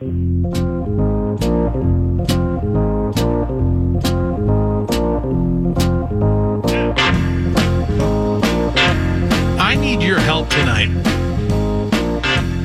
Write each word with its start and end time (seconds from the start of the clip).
I 0.00 0.04
need 9.74 10.00
your 10.00 10.20
help 10.20 10.48
tonight. 10.50 10.88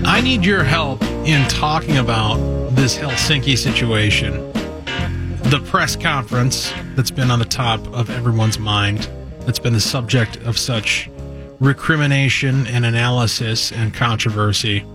I 0.05 0.21
need 0.21 0.45
your 0.45 0.63
help 0.63 1.01
in 1.25 1.47
talking 1.47 1.97
about 1.97 2.35
this 2.75 2.95
Helsinki 2.95 3.57
situation. 3.57 4.33
The 5.49 5.59
press 5.65 5.95
conference 5.95 6.71
that's 6.95 7.09
been 7.09 7.31
on 7.31 7.39
the 7.39 7.45
top 7.45 7.79
of 7.95 8.11
everyone's 8.11 8.59
mind, 8.59 9.09
that's 9.39 9.57
been 9.57 9.73
the 9.73 9.81
subject 9.81 10.37
of 10.43 10.59
such 10.59 11.09
recrimination 11.59 12.67
and 12.67 12.85
analysis 12.85 13.71
and 13.71 13.91
controversy. 13.91 14.85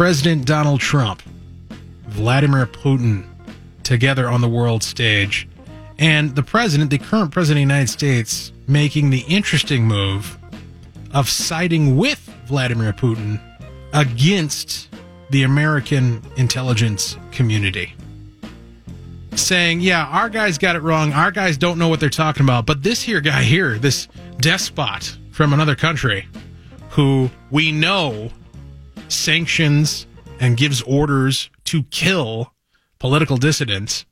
President 0.00 0.46
Donald 0.46 0.80
Trump, 0.80 1.22
Vladimir 2.08 2.64
Putin, 2.64 3.22
together 3.82 4.30
on 4.30 4.40
the 4.40 4.48
world 4.48 4.82
stage, 4.82 5.46
and 5.98 6.34
the 6.34 6.42
president, 6.42 6.88
the 6.90 6.96
current 6.96 7.32
president 7.32 7.62
of 7.64 7.68
the 7.68 7.74
United 7.74 7.90
States, 7.90 8.50
making 8.66 9.10
the 9.10 9.20
interesting 9.28 9.84
move 9.84 10.38
of 11.12 11.28
siding 11.28 11.98
with 11.98 12.18
Vladimir 12.46 12.94
Putin 12.94 13.38
against 13.92 14.88
the 15.28 15.42
American 15.42 16.22
intelligence 16.38 17.18
community. 17.30 17.92
Saying, 19.34 19.82
yeah, 19.82 20.06
our 20.06 20.30
guys 20.30 20.56
got 20.56 20.76
it 20.76 20.80
wrong. 20.80 21.12
Our 21.12 21.30
guys 21.30 21.58
don't 21.58 21.78
know 21.78 21.88
what 21.88 22.00
they're 22.00 22.08
talking 22.08 22.42
about. 22.42 22.64
But 22.64 22.82
this 22.82 23.02
here 23.02 23.20
guy 23.20 23.42
here, 23.42 23.78
this 23.78 24.08
despot 24.38 25.18
from 25.30 25.52
another 25.52 25.76
country 25.76 26.26
who 26.88 27.28
we 27.50 27.70
know 27.70 28.30
sanctions 29.12 30.06
and 30.38 30.56
gives 30.56 30.82
orders 30.82 31.50
to 31.64 31.82
kill 31.84 32.52
political 32.98 33.36
dissidents 33.36 34.04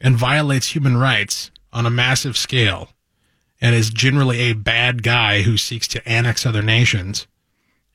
and 0.00 0.16
violates 0.16 0.74
human 0.74 0.96
rights 0.96 1.50
on 1.72 1.86
a 1.86 1.90
massive 1.90 2.36
scale 2.36 2.90
and 3.60 3.74
is 3.74 3.90
generally 3.90 4.40
a 4.40 4.54
bad 4.54 5.02
guy 5.02 5.42
who 5.42 5.56
seeks 5.56 5.86
to 5.88 6.06
annex 6.08 6.44
other 6.44 6.62
nations 6.62 7.26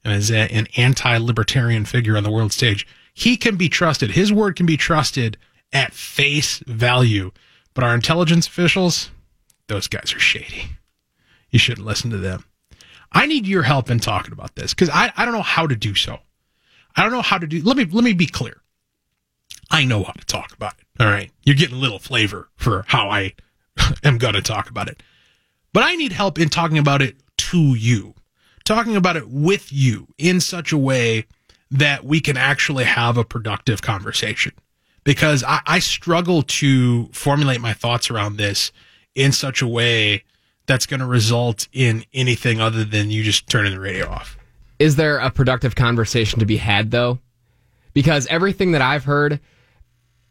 and 0.04 0.14
is 0.14 0.32
a, 0.32 0.52
an 0.54 0.68
anti-libertarian 0.78 1.86
figure 1.86 2.16
on 2.16 2.24
the 2.24 2.32
world 2.32 2.54
stage. 2.54 2.88
He 3.14 3.36
can 3.36 3.58
be 3.58 3.68
trusted. 3.68 4.12
His 4.12 4.32
word 4.32 4.56
can 4.56 4.66
be 4.66 4.78
trusted 4.78 5.38
at 5.74 5.94
face 5.94 6.60
value. 6.66 7.32
But 7.74 7.84
our 7.84 7.94
intelligence 7.94 8.48
officials, 8.48 9.12
those 9.68 9.88
guys 9.88 10.14
are 10.14 10.20
shady. 10.20 10.70
You 11.52 11.60
shouldn't 11.60 11.86
listen 11.86 12.10
to 12.12 12.18
them. 12.18 12.46
I 13.12 13.26
need 13.26 13.46
your 13.46 13.64
help 13.64 13.90
in 13.90 14.00
talking 14.00 14.34
about 14.34 14.56
this 14.56 14.74
because 14.74 14.90
I, 14.90 15.12
I 15.16 15.26
don't 15.26 15.34
know 15.34 15.42
how 15.42 15.68
to 15.68 15.76
do 15.76 15.96
so. 15.96 16.20
I 16.98 17.04
don't 17.04 17.12
know 17.12 17.22
how 17.22 17.38
to 17.38 17.48
do. 17.48 17.62
Let 17.62 17.78
me 17.78 17.86
let 17.86 18.04
me 18.04 18.14
be 18.14 18.28
clear. 18.28 18.62
I 19.70 19.86
know 19.86 20.04
how 20.04 20.14
to 20.14 20.26
talk 20.26 20.52
about 20.54 20.74
it. 20.80 20.86
All 21.00 21.08
right, 21.08 21.32
you're 21.44 21.56
getting 21.56 21.78
a 21.78 21.80
little 21.80 22.00
flavor 22.00 22.50
for 22.56 22.84
how 22.88 23.10
I 23.10 23.36
am 24.04 24.18
going 24.18 24.34
to 24.34 24.42
talk 24.42 24.70
about 24.70 24.90
it. 24.90 25.04
But 25.74 25.84
I 25.84 25.96
need 25.96 26.12
help 26.12 26.40
in 26.40 26.50
talking 26.50 26.78
about 26.78 27.02
it 27.02 27.18
to 27.38 27.76
you, 27.76 28.16
talking 28.66 28.96
about 28.96 29.16
it 29.16 29.30
with 29.30 29.72
you 29.72 30.08
in 30.18 30.40
such 30.42 30.72
a 30.72 30.78
way 30.78 31.26
that 31.70 32.04
we 32.04 32.20
can 32.20 32.38
actually 32.38 32.86
have 32.86 33.18
a 33.18 33.24
productive 33.24 33.82
conversation. 33.82 34.54
Because 35.04 35.44
I, 35.44 35.62
I 35.66 35.80
struggle 35.80 36.42
to 36.44 37.08
formulate 37.08 37.62
my 37.62 37.74
thoughts 37.74 38.10
around 38.10 38.38
this 38.38 38.72
in 39.16 39.32
such 39.32 39.62
a 39.62 39.68
way 39.68 40.24
that's 40.66 40.86
going 40.86 41.00
to 41.00 41.06
result 41.06 41.68
in 41.72 42.06
anything 42.14 42.60
other 42.60 42.84
than 42.84 43.10
you 43.10 43.24
just 43.24 43.48
turning 43.48 43.74
the 43.74 43.80
radio 43.80 44.10
off. 44.10 44.37
Is 44.80 44.96
there 44.96 45.18
a 45.18 45.32
productive 45.32 45.76
conversation 45.76 46.40
to 46.40 46.46
be 46.46 46.58
had, 46.58 46.92
though? 46.92 47.20
Because 47.94 48.28
everything 48.28 48.74
that 48.74 48.82
I've 48.82 49.06
heard 49.06 49.40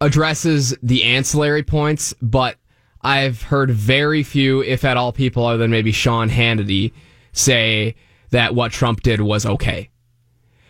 addresses 0.00 0.76
the 0.82 1.04
ancillary 1.04 1.62
points, 1.62 2.14
but 2.22 2.56
I've 3.02 3.42
heard 3.42 3.70
very 3.70 4.22
few, 4.22 4.62
if 4.62 4.84
at 4.84 4.96
all, 4.96 5.12
people 5.12 5.46
other 5.46 5.58
than 5.58 5.70
maybe 5.70 5.92
Sean 5.92 6.28
Hannity 6.28 6.92
say 7.32 7.94
that 8.30 8.54
what 8.54 8.72
Trump 8.72 9.02
did 9.02 9.20
was 9.20 9.46
okay. 9.46 9.90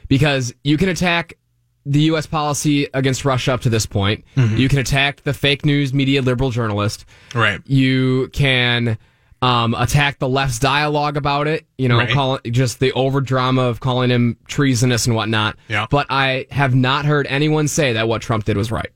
Because 0.08 0.54
you 0.62 0.76
can 0.76 0.88
attack 0.88 1.36
the 1.84 2.00
U.S. 2.02 2.26
policy 2.26 2.88
against 2.94 3.24
Russia 3.24 3.54
up 3.54 3.60
to 3.62 3.70
this 3.70 3.86
point. 3.86 4.24
Mm-hmm. 4.36 4.56
You 4.56 4.68
can 4.68 4.78
attack 4.78 5.22
the 5.22 5.32
fake 5.32 5.64
news 5.64 5.94
media 5.94 6.20
liberal 6.20 6.50
journalist. 6.50 7.04
Right. 7.34 7.60
You 7.66 8.28
can 8.32 8.98
um, 9.46 9.74
attack 9.74 10.18
the 10.18 10.28
left's 10.28 10.58
dialogue 10.58 11.16
about 11.16 11.46
it. 11.46 11.66
You 11.78 11.88
know, 11.88 11.98
Right. 11.98 12.10
call 12.10 12.38
just 12.50 12.80
the 12.80 12.92
over 12.92 13.20
drama 13.20 13.62
of 13.62 13.80
calling 13.80 14.10
him 14.10 14.36
treasonous 14.48 15.06
and 15.06 15.14
whatnot. 15.14 15.56
Yeah. 15.68 15.86
But 15.90 16.06
I 16.10 16.46
have 16.50 16.74
not 16.74 17.04
heard 17.04 17.26
anyone 17.28 17.68
say 17.68 17.92
that 17.92 18.08
what 18.08 18.22
Trump 18.22 18.44
did 18.44 18.56
was 18.56 18.70
right. 18.72 18.90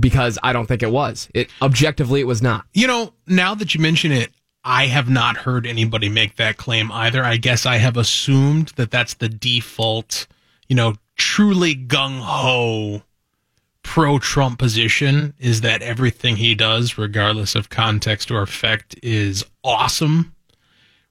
Because 0.00 0.38
I 0.42 0.52
don't 0.52 0.66
think 0.66 0.82
it 0.82 0.90
was. 0.90 1.28
It 1.34 1.50
objectively 1.60 2.20
it 2.20 2.26
was 2.26 2.42
not. 2.42 2.64
You 2.72 2.86
know, 2.86 3.14
now 3.26 3.54
that 3.54 3.74
you 3.74 3.80
mention 3.80 4.10
it, 4.10 4.30
I 4.64 4.86
have 4.86 5.08
not 5.10 5.36
heard 5.36 5.66
anybody 5.66 6.08
make 6.08 6.36
that 6.36 6.56
claim 6.56 6.90
either. 6.92 7.22
I 7.24 7.36
guess 7.36 7.66
I 7.66 7.76
have 7.76 7.96
assumed 7.96 8.68
that 8.76 8.90
that's 8.90 9.14
the 9.14 9.28
default, 9.28 10.26
you 10.68 10.76
know, 10.76 10.94
truly 11.16 11.74
gung 11.74 12.20
ho 12.20 13.02
pro 13.82 14.18
Trump 14.18 14.58
position 14.58 15.34
is 15.38 15.60
that 15.60 15.82
everything 15.82 16.36
he 16.36 16.54
does, 16.54 16.96
regardless 16.96 17.54
of 17.54 17.68
context 17.68 18.30
or 18.30 18.42
effect, 18.42 18.96
is 19.02 19.44
awesome, 19.64 20.34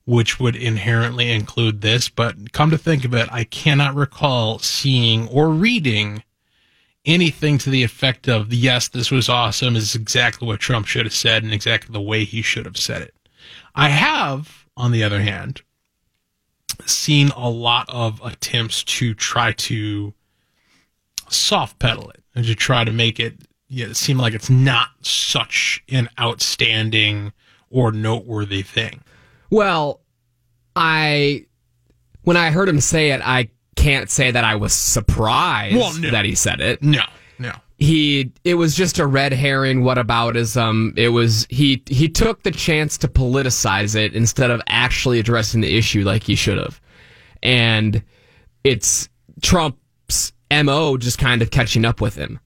which 0.06 0.40
would 0.40 0.56
inherently 0.56 1.32
include 1.32 1.82
this. 1.82 2.10
But 2.10 2.52
come 2.54 2.72
to 2.72 2.78
think 2.78 3.06
of 3.06 3.14
it, 3.14 3.30
I 3.32 3.44
cannot 3.44 3.96
recall 3.96 4.60
seeing 4.60 5.28
or 5.28 5.50
reading 5.50 6.24
anything 7.06 7.58
to 7.60 7.70
the 7.70 7.84
effect 7.84 8.28
of 8.28 8.54
yes, 8.54 8.88
this 8.88 9.12
was 9.12 9.30
awesome 9.30 9.76
is 9.76 9.96
exactly 9.96 10.48
what 10.48 10.60
Trump 10.60 10.86
should 10.86 11.06
have 11.06 11.14
said 11.14 11.44
and 11.44 11.54
exactly 11.54 11.92
the 11.92 12.02
way 12.02 12.24
he 12.24 12.42
should 12.42 12.66
have 12.66 12.78
said 12.78 13.02
it. 13.02 13.16
I 13.74 13.90
have, 13.90 14.66
on 14.78 14.92
the 14.92 15.04
other 15.04 15.22
hand, 15.22 15.62
seen 16.86 17.30
a 17.30 17.50
lot 17.50 17.88
of 17.90 18.22
attempts 18.24 18.84
to 18.84 19.14
try 19.14 19.52
to 19.52 20.14
soft 21.30 21.80
pedal 21.80 22.10
it 22.10 22.21
and 22.36 22.46
to 22.46 22.56
try 22.56 22.84
to 22.84 22.92
make 22.92 23.20
it 23.20 23.36
yeah, 23.74 23.86
it 23.88 23.96
seem 23.96 24.18
like 24.18 24.34
it's 24.34 24.50
not 24.50 24.90
such 25.02 25.82
an 25.90 26.10
outstanding 26.20 27.32
or 27.70 27.94
noteworthy 27.94 28.64
thing. 28.64 29.02
Well, 29.50 30.02
I 30.76 31.46
when 32.24 32.38
I 32.38 32.52
heard 32.52 32.68
him 32.70 32.82
say 32.82 33.12
it, 33.12 33.22
I 33.24 33.50
can't 33.76 34.10
say 34.10 34.30
that 34.32 34.44
I 34.44 34.56
was 34.56 34.74
surprised 34.74 35.76
Well, 35.76 35.98
no. 36.00 36.12
that 36.12 36.26
he 36.26 36.36
said 36.36 36.60
it. 36.60 36.84
No, 36.84 37.04
no. 37.40 37.54
he 37.80 38.32
it 38.44 38.56
was 38.56 38.76
just 38.76 39.00
a 39.00 39.06
red 39.08 39.32
herring 39.34 39.82
whataboutism 39.84 40.98
it 40.98 41.10
was 41.10 41.48
he 41.50 41.82
he 41.88 42.08
took 42.10 42.44
the 42.44 42.52
chance 42.52 42.98
to 43.00 43.08
politicize 43.08 43.96
it 43.96 44.14
instead 44.14 44.52
of 44.52 44.62
actually 44.68 45.20
addressing 45.20 45.62
the 45.62 45.78
issue 45.78 46.04
like 46.04 46.24
he 46.24 46.36
should 46.36 46.58
have 46.58 46.80
and 47.42 48.04
it's 48.64 49.10
trump's 49.42 49.78
mo 50.52 50.98
just 50.98 51.18
kind 51.18 51.42
of 51.42 51.50
catching 51.52 51.86
up 51.86 52.02
with 52.02 52.16
him 52.16 52.40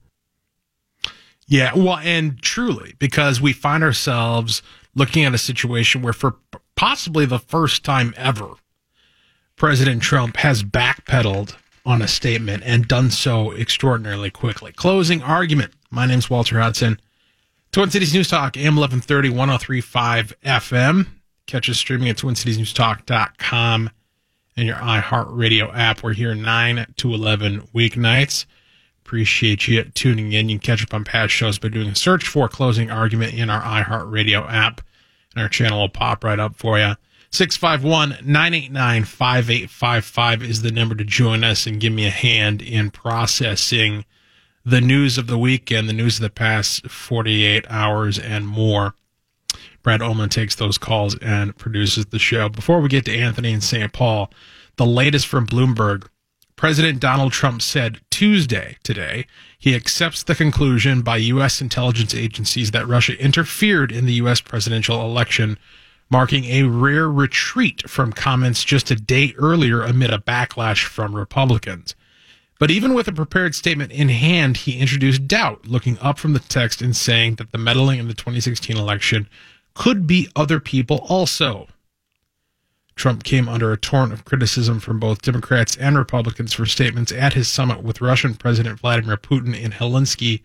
Yeah, 1.48 1.72
well, 1.74 1.98
and 1.98 2.40
truly, 2.42 2.94
because 2.98 3.40
we 3.40 3.52
find 3.52 3.84
ourselves 3.84 4.62
looking 4.94 5.24
at 5.24 5.34
a 5.34 5.38
situation 5.38 6.02
where, 6.02 6.12
for 6.12 6.36
possibly 6.74 7.24
the 7.26 7.38
first 7.38 7.84
time 7.84 8.12
ever, 8.16 8.48
President 9.54 10.02
Trump 10.02 10.36
has 10.38 10.62
backpedaled 10.64 11.54
on 11.84 12.02
a 12.02 12.08
statement 12.08 12.62
and 12.66 12.88
done 12.88 13.10
so 13.10 13.52
extraordinarily 13.52 14.30
quickly. 14.30 14.72
Closing 14.72 15.22
argument. 15.22 15.72
My 15.90 16.04
name's 16.04 16.28
Walter 16.28 16.58
Hudson. 16.60 16.98
Twin 17.70 17.90
Cities 17.90 18.12
News 18.12 18.28
Talk, 18.28 18.56
AM 18.56 18.76
1130, 18.76 19.30
1035 19.30 20.34
FM. 20.44 21.06
Catch 21.46 21.70
us 21.70 21.78
streaming 21.78 22.08
at 22.08 22.16
twincitiesnewstalk.com 22.16 23.90
and 24.56 24.66
your 24.66 24.76
iHeartRadio 24.76 25.70
app. 25.74 26.02
We're 26.02 26.14
here 26.14 26.34
9 26.34 26.94
to 26.96 27.14
11 27.14 27.68
weeknights. 27.74 28.46
Appreciate 29.04 29.68
you 29.68 29.84
tuning 29.84 30.32
in. 30.32 30.48
You 30.48 30.58
can 30.58 30.66
catch 30.66 30.82
up 30.82 30.94
on 30.94 31.04
past 31.04 31.32
shows 31.32 31.58
by 31.58 31.68
doing 31.68 31.88
a 31.88 31.94
search 31.94 32.26
for 32.26 32.48
Closing 32.48 32.90
Argument 32.90 33.34
in 33.34 33.50
our 33.50 33.62
iHeartRadio 33.62 34.50
app, 34.50 34.80
and 35.34 35.42
our 35.42 35.48
channel 35.48 35.80
will 35.80 35.88
pop 35.88 36.24
right 36.24 36.40
up 36.40 36.56
for 36.56 36.78
you. 36.78 36.94
651 37.30 38.24
989 38.24 39.04
5855 39.04 40.42
is 40.42 40.62
the 40.62 40.72
number 40.72 40.94
to 40.94 41.04
join 41.04 41.44
us 41.44 41.66
and 41.66 41.80
give 41.80 41.92
me 41.92 42.06
a 42.06 42.10
hand 42.10 42.62
in 42.62 42.90
processing 42.90 44.04
the 44.64 44.80
news 44.80 45.18
of 45.18 45.28
the 45.28 45.38
weekend, 45.38 45.88
the 45.88 45.92
news 45.92 46.16
of 46.16 46.22
the 46.22 46.30
past 46.30 46.88
48 46.88 47.64
hours 47.68 48.18
and 48.18 48.46
more. 48.46 48.94
Brad 49.86 50.02
Ullman 50.02 50.30
takes 50.30 50.56
those 50.56 50.78
calls 50.78 51.16
and 51.18 51.56
produces 51.56 52.06
the 52.06 52.18
show. 52.18 52.48
Before 52.48 52.80
we 52.80 52.88
get 52.88 53.04
to 53.04 53.16
Anthony 53.16 53.52
and 53.52 53.62
St. 53.62 53.92
Paul, 53.92 54.32
the 54.78 54.84
latest 54.84 55.28
from 55.28 55.46
Bloomberg. 55.46 56.08
President 56.56 56.98
Donald 56.98 57.32
Trump 57.32 57.62
said 57.62 58.00
Tuesday, 58.10 58.78
today, 58.82 59.26
he 59.60 59.76
accepts 59.76 60.24
the 60.24 60.34
conclusion 60.34 61.02
by 61.02 61.18
U.S. 61.18 61.60
intelligence 61.60 62.16
agencies 62.16 62.72
that 62.72 62.88
Russia 62.88 63.16
interfered 63.22 63.92
in 63.92 64.06
the 64.06 64.14
U.S. 64.14 64.40
presidential 64.40 65.02
election, 65.02 65.56
marking 66.10 66.46
a 66.46 66.64
rare 66.64 67.08
retreat 67.08 67.88
from 67.88 68.12
comments 68.12 68.64
just 68.64 68.90
a 68.90 68.96
day 68.96 69.34
earlier 69.38 69.82
amid 69.82 70.12
a 70.12 70.18
backlash 70.18 70.82
from 70.82 71.14
Republicans. 71.14 71.94
But 72.58 72.72
even 72.72 72.92
with 72.92 73.06
a 73.06 73.12
prepared 73.12 73.54
statement 73.54 73.92
in 73.92 74.08
hand, 74.08 74.56
he 74.56 74.80
introduced 74.80 75.28
doubt, 75.28 75.68
looking 75.68 75.96
up 76.00 76.18
from 76.18 76.32
the 76.32 76.40
text 76.40 76.82
and 76.82 76.96
saying 76.96 77.36
that 77.36 77.52
the 77.52 77.58
meddling 77.58 78.00
in 78.00 78.08
the 78.08 78.14
2016 78.14 78.76
election 78.76 79.28
could 79.76 80.06
be 80.06 80.28
other 80.34 80.58
people 80.58 81.04
also. 81.08 81.68
Trump 82.96 83.24
came 83.24 83.46
under 83.46 83.72
a 83.72 83.76
torrent 83.76 84.12
of 84.12 84.24
criticism 84.24 84.80
from 84.80 84.98
both 84.98 85.20
Democrats 85.20 85.76
and 85.76 85.98
Republicans 85.98 86.54
for 86.54 86.64
statements 86.64 87.12
at 87.12 87.34
his 87.34 87.46
summit 87.46 87.82
with 87.82 88.00
Russian 88.00 88.34
President 88.34 88.80
Vladimir 88.80 89.18
Putin 89.18 89.54
in 89.54 89.72
Helsinki 89.72 90.40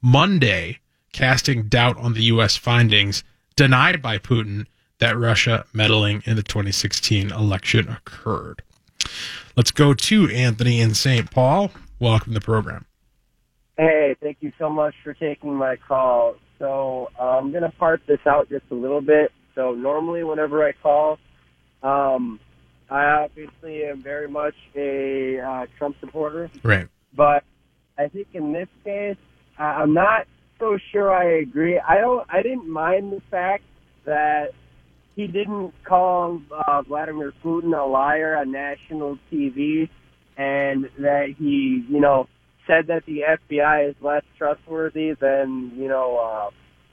Monday, 0.00 0.78
casting 1.12 1.68
doubt 1.68 1.98
on 1.98 2.14
the 2.14 2.24
U.S. 2.24 2.56
findings 2.56 3.22
denied 3.56 4.00
by 4.00 4.16
Putin 4.16 4.66
that 4.98 5.18
Russia 5.18 5.66
meddling 5.74 6.22
in 6.24 6.36
the 6.36 6.42
2016 6.42 7.30
election 7.30 7.88
occurred. 7.88 8.62
Let's 9.54 9.70
go 9.70 9.92
to 9.92 10.30
Anthony 10.30 10.80
in 10.80 10.94
St. 10.94 11.30
Paul. 11.30 11.72
Welcome 12.00 12.32
to 12.32 12.38
the 12.38 12.44
program. 12.44 12.86
Hey, 13.76 14.16
thank 14.22 14.38
you 14.40 14.52
so 14.58 14.70
much 14.70 14.94
for 15.04 15.12
taking 15.12 15.54
my 15.54 15.76
call. 15.76 16.36
So 16.62 17.10
uh, 17.18 17.38
I'm 17.38 17.50
going 17.50 17.64
to 17.64 17.70
part 17.70 18.02
this 18.06 18.20
out 18.24 18.48
just 18.48 18.64
a 18.70 18.74
little 18.74 19.00
bit. 19.00 19.32
So 19.56 19.72
normally, 19.72 20.22
whenever 20.22 20.64
I 20.64 20.70
call, 20.80 21.18
um, 21.82 22.38
I 22.88 23.04
obviously 23.24 23.84
am 23.84 24.00
very 24.00 24.28
much 24.28 24.54
a 24.76 25.40
uh, 25.40 25.66
Trump 25.76 25.96
supporter. 25.98 26.52
Right. 26.62 26.86
But 27.16 27.42
I 27.98 28.06
think 28.06 28.28
in 28.32 28.52
this 28.52 28.68
case, 28.84 29.16
I'm 29.58 29.92
not 29.92 30.28
so 30.60 30.78
sure 30.92 31.12
I 31.12 31.40
agree. 31.40 31.80
I 31.80 31.96
don't. 31.96 32.24
I 32.30 32.42
didn't 32.42 32.68
mind 32.68 33.10
the 33.10 33.22
fact 33.28 33.64
that 34.04 34.52
he 35.16 35.26
didn't 35.26 35.74
call 35.82 36.40
uh, 36.52 36.82
Vladimir 36.82 37.32
Putin 37.44 37.76
a 37.76 37.84
liar 37.84 38.36
on 38.36 38.52
national 38.52 39.18
TV, 39.32 39.88
and 40.36 40.88
that 41.00 41.34
he, 41.36 41.84
you 41.88 41.98
know, 41.98 42.28
said 42.66 42.88
that 42.88 43.04
the 43.06 43.22
FBI 43.28 43.90
is 43.90 43.96
less 44.00 44.22
trustworthy 44.38 45.12
than, 45.12 45.72
you 45.76 45.88
know, 45.88 46.18
uh, 46.18 46.50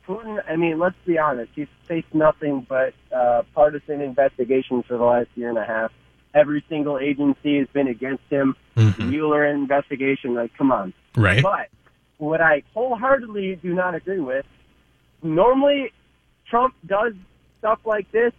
Putin. 0.08 0.42
I 0.48 0.56
mean, 0.56 0.80
let's 0.80 0.96
be 1.06 1.18
honest. 1.18 1.52
He's 1.56 1.68
faced 1.88 2.14
nothing 2.14 2.66
but 2.68 2.94
uh, 3.16 3.44
partisan 3.54 4.02
investigations 4.02 4.86
for 4.88 4.98
the 4.98 5.04
last 5.04 5.30
year 5.36 5.50
and 5.50 5.58
a 5.58 5.66
half. 5.66 5.92
Every 6.34 6.64
single 6.70 7.00
agency 7.00 7.60
has 7.60 7.68
been 7.74 7.88
against 7.88 8.24
him. 8.30 8.56
Mm-hmm. 8.76 9.10
Mueller 9.10 9.46
investigation, 9.46 10.34
like, 10.34 10.52
come 10.58 10.72
on. 10.72 10.94
Right. 11.16 11.44
But 11.44 11.70
what 12.18 12.42
I 12.42 12.64
wholeheartedly 12.74 13.60
do 13.62 13.74
not 13.74 13.96
agree 13.96 14.20
with, 14.20 14.46
normally 15.22 15.92
Trump 16.50 16.76
does 16.86 17.14
stuff 17.60 17.80
like 17.86 18.12
this 18.12 18.34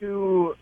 to 0.00 0.54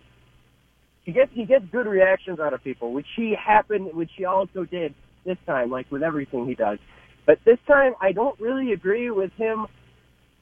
he 1.05 1.13
gets 1.13 1.33
he 1.33 1.45
gets 1.45 1.65
good 1.73 1.87
reactions 1.87 2.39
out 2.39 2.55
of 2.55 2.63
people, 2.63 2.93
which 2.93 3.07
he 3.17 3.35
happened, 3.35 3.93
which 3.93 4.11
he 4.17 4.25
also 4.25 4.65
did 4.65 4.95
this 5.25 5.39
time, 5.47 5.71
like 5.71 5.91
with 5.91 6.03
everything 6.03 6.47
he 6.47 6.55
does. 6.55 6.79
But 7.27 7.39
this 7.45 7.59
time, 7.67 7.93
I 8.01 8.13
don't 8.13 8.39
really 8.41 8.73
agree 8.73 9.11
with 9.11 9.33
him 9.37 9.67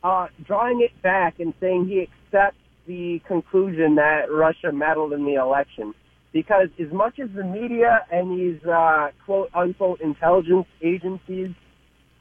uh, 0.03 0.29
drawing 0.47 0.81
it 0.81 1.03
back 1.03 1.41
and 1.41 1.53
saying 1.61 1.87
he 1.89 2.03
accepts 2.03 2.57
the 2.87 3.21
conclusion 3.29 3.97
that 3.97 4.31
Russia 4.31 4.73
meddled 4.73 5.13
in 5.13 5.25
the 5.25 5.35
election. 5.35 5.95
Because 6.33 6.69
as 6.81 6.93
much 6.93 7.19
as 7.19 7.29
the 7.35 7.45
media 7.45 8.07
and 8.11 8.39
these 8.39 8.65
uh, 8.65 9.09
quote 9.27 9.51
unquote 9.55 10.01
intelligence 10.01 10.67
agencies 10.83 11.51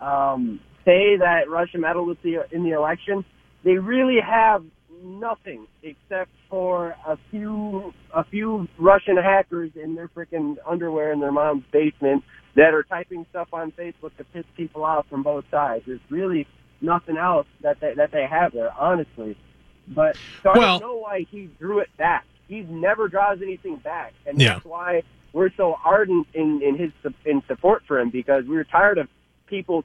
um, 0.01 0.59
say 0.83 1.17
that 1.17 1.43
Russia 1.47 1.77
meddled 1.77 2.07
with 2.07 2.21
the, 2.23 2.39
in 2.51 2.63
the 2.63 2.71
election, 2.71 3.23
they 3.63 3.73
really 3.73 4.17
have 4.25 4.63
nothing 5.03 5.67
except 5.83 6.31
for 6.49 6.95
a 7.07 7.17
few 7.31 7.93
a 8.13 8.23
few 8.25 8.67
Russian 8.77 9.15
hackers 9.15 9.71
in 9.81 9.95
their 9.95 10.09
freaking 10.09 10.55
underwear 10.67 11.13
in 11.13 11.19
their 11.19 11.31
mom's 11.31 11.63
basement 11.71 12.23
that 12.55 12.73
are 12.73 12.83
typing 12.83 13.25
stuff 13.29 13.49
on 13.53 13.71
Facebook 13.71 14.15
to 14.17 14.23
piss 14.23 14.45
people 14.55 14.83
off 14.83 15.07
from 15.09 15.23
both 15.23 15.45
sides. 15.51 15.83
There's 15.85 15.99
really 16.09 16.47
nothing 16.81 17.17
else 17.17 17.47
that 17.61 17.79
they, 17.79 17.93
that 17.95 18.11
they 18.11 18.25
have 18.25 18.53
there, 18.53 18.71
honestly. 18.77 19.37
But 19.87 20.15
so 20.43 20.51
well, 20.55 20.75
I 20.75 20.79
don't 20.79 20.81
know 20.81 20.97
why 20.97 21.25
he 21.29 21.49
drew 21.59 21.79
it 21.79 21.89
back. 21.97 22.25
He 22.47 22.61
never 22.61 23.07
draws 23.07 23.41
anything 23.41 23.77
back, 23.77 24.13
and 24.25 24.39
yeah. 24.39 24.53
that's 24.53 24.65
why 24.65 25.03
we're 25.33 25.51
so 25.55 25.77
ardent 25.83 26.27
in 26.33 26.61
in 26.63 26.77
his 26.77 26.91
in 27.25 27.43
support 27.47 27.83
for 27.87 27.99
him 27.99 28.09
because 28.09 28.45
we're 28.47 28.63
tired 28.63 28.97
of 28.97 29.07
people 29.47 29.83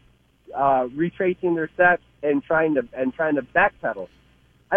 uh, 0.54 0.88
retracing 0.94 1.54
their 1.54 1.70
steps 1.74 2.02
and 2.22 2.42
trying 2.42 2.74
to 2.74 2.86
and 2.94 3.14
trying 3.14 3.36
to 3.36 3.42
backpedal. 3.42 4.08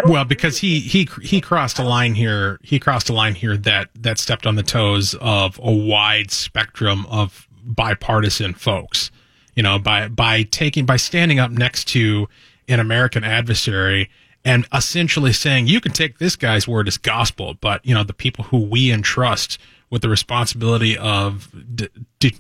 Well, 0.06 0.26
because 0.26 0.60
he 0.60 0.80
he 0.80 1.08
he 1.22 1.42
crossed 1.42 1.80
a 1.80 1.84
line 1.84 2.14
here. 2.14 2.60
He 2.62 2.80
crossed 2.80 3.10
a 3.10 3.14
line 3.14 3.36
here 3.36 3.58
that 3.58 3.90
that 3.96 4.20
stepped 4.20 4.46
on 4.46 4.56
the 4.56 4.64
toes 4.64 5.16
of 5.20 5.60
a 5.64 5.72
wide 5.72 6.30
spectrum 6.30 7.06
of 7.08 7.47
bipartisan 7.68 8.54
folks. 8.54 9.12
You 9.56 9.64
know, 9.64 9.80
by 9.80 10.08
by 10.08 10.44
taking 10.44 10.86
by 10.86 10.98
standing 10.98 11.40
up 11.40 11.52
next 11.52 11.86
to 11.90 12.28
an 12.68 12.80
American 12.80 13.24
adversary 13.24 14.10
and 14.46 14.66
essentially 14.74 15.34
saying 15.34 15.68
you 15.68 15.82
can 15.82 15.92
take 15.92 16.20
this 16.20 16.36
guy's 16.36 16.68
word 16.68 16.88
as 16.88 16.98
gospel, 16.98 17.56
but 17.60 17.86
you 17.86 17.94
know 17.94 18.04
the 18.04 18.14
people 18.14 18.46
who 18.46 18.60
we 18.60 18.92
entrust 18.92 19.58
with 19.90 20.02
the 20.02 20.10
responsibility 20.10 20.98
of 20.98 21.50
d- 21.76 21.90
d- 22.20 22.36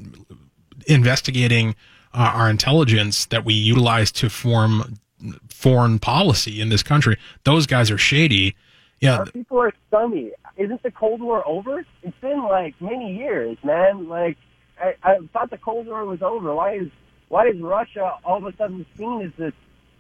investigating 0.88 1.76
uh, 2.14 2.32
our 2.34 2.50
intelligence 2.50 3.26
that 3.28 3.46
we 3.46 3.54
utilize 3.54 4.12
to 4.12 4.30
form 4.30 4.98
foreign 5.50 6.00
policy 6.00 6.62
in 6.62 6.70
this 6.70 6.84
country. 6.84 7.18
Those 7.44 7.66
guys 7.66 7.90
are 7.90 7.98
shady. 7.98 8.56
Yeah, 9.00 9.20
Our 9.20 9.26
people 9.28 9.60
are 9.60 9.74
scummy. 9.88 10.32
Isn't 10.56 10.82
the 10.84 10.92
Cold 10.92 11.22
War 11.22 11.48
over? 11.48 11.86
It's 12.02 12.18
been 12.20 12.44
like 12.44 12.74
many 12.82 13.16
years, 13.16 13.58
man. 13.64 14.08
Like 14.08 14.38
I, 14.80 14.96
I 15.04 15.20
thought 15.34 15.50
the 15.50 15.58
Cold 15.58 15.88
War 15.88 16.06
was 16.06 16.22
over. 16.22 16.54
Why 16.54 16.76
is 16.76 16.90
why 17.30 17.48
is 17.48 17.60
Russia 17.60 18.14
all 18.24 18.38
of 18.38 18.46
a 18.46 18.56
sudden 18.58 18.86
seen 18.98 19.22
as 19.22 19.32
this 19.38 19.54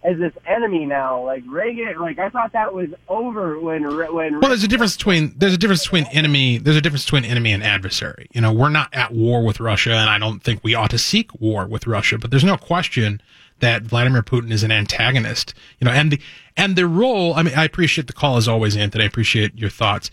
as 0.03 0.17
this 0.17 0.33
enemy 0.45 0.85
now? 0.85 1.23
Like 1.25 1.43
Reagan, 1.47 1.99
like 1.99 2.19
I 2.19 2.29
thought 2.29 2.53
that 2.53 2.73
was 2.73 2.89
over 3.07 3.59
when 3.59 3.83
when. 4.13 4.39
Well, 4.39 4.49
there's 4.49 4.63
a 4.63 4.67
difference 4.67 4.95
between 4.95 5.33
there's 5.37 5.53
a 5.53 5.57
difference 5.57 5.83
between 5.83 6.05
enemy. 6.05 6.57
There's 6.57 6.77
a 6.77 6.81
difference 6.81 7.05
between 7.05 7.25
enemy 7.25 7.51
and 7.51 7.63
adversary. 7.63 8.27
You 8.33 8.41
know, 8.41 8.53
we're 8.53 8.69
not 8.69 8.93
at 8.93 9.13
war 9.13 9.43
with 9.43 9.59
Russia, 9.59 9.93
and 9.93 10.09
I 10.09 10.17
don't 10.17 10.41
think 10.41 10.63
we 10.63 10.75
ought 10.75 10.91
to 10.91 10.99
seek 10.99 11.33
war 11.39 11.65
with 11.67 11.87
Russia. 11.87 12.17
But 12.17 12.31
there's 12.31 12.43
no 12.43 12.57
question 12.57 13.21
that 13.59 13.83
Vladimir 13.83 14.21
Putin 14.21 14.51
is 14.51 14.63
an 14.63 14.71
antagonist. 14.71 15.53
You 15.79 15.85
know, 15.85 15.91
and 15.91 16.11
the 16.11 16.21
and 16.55 16.75
the 16.75 16.87
role. 16.87 17.33
I 17.33 17.43
mean, 17.43 17.55
I 17.55 17.65
appreciate 17.65 18.07
the 18.07 18.13
call 18.13 18.37
as 18.37 18.47
always, 18.47 18.77
Anthony. 18.77 19.03
I 19.03 19.07
appreciate 19.07 19.57
your 19.57 19.69
thoughts. 19.69 20.11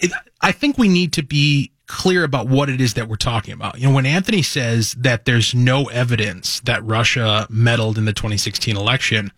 It, 0.00 0.10
I 0.40 0.52
think 0.52 0.76
we 0.76 0.88
need 0.88 1.12
to 1.14 1.22
be 1.22 1.70
clear 1.86 2.24
about 2.24 2.48
what 2.48 2.68
it 2.68 2.80
is 2.80 2.94
that 2.94 3.08
we're 3.08 3.16
talking 3.16 3.52
about. 3.52 3.78
You 3.78 3.88
know, 3.88 3.94
when 3.94 4.06
Anthony 4.06 4.42
says 4.42 4.94
that 4.94 5.24
there's 5.24 5.54
no 5.54 5.84
evidence 5.86 6.60
that 6.60 6.84
Russia 6.84 7.46
meddled 7.50 7.98
in 7.98 8.04
the 8.04 8.12
2016 8.12 8.76
election, 8.76 9.32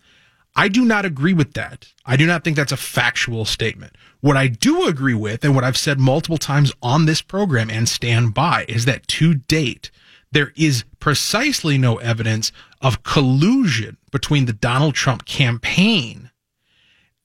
I 0.55 0.69
do 0.69 0.85
not 0.85 1.05
agree 1.05 1.33
with 1.33 1.53
that. 1.53 1.93
I 2.05 2.15
do 2.15 2.25
not 2.25 2.43
think 2.43 2.55
that's 2.55 2.71
a 2.71 2.77
factual 2.77 3.45
statement. 3.45 3.95
What 4.21 4.37
I 4.37 4.47
do 4.47 4.87
agree 4.87 5.13
with, 5.13 5.43
and 5.43 5.53
what 5.53 5.63
I've 5.63 5.77
said 5.77 5.99
multiple 5.99 6.37
times 6.37 6.71
on 6.81 7.05
this 7.05 7.21
program 7.21 7.69
and 7.69 7.87
stand 7.87 8.33
by, 8.33 8.65
is 8.67 8.85
that 8.85 9.07
to 9.09 9.35
date, 9.35 9.91
there 10.31 10.53
is 10.55 10.83
precisely 10.99 11.77
no 11.77 11.97
evidence 11.97 12.51
of 12.81 13.03
collusion 13.03 13.97
between 14.11 14.45
the 14.45 14.53
Donald 14.53 14.95
Trump 14.95 15.25
campaign 15.25 16.31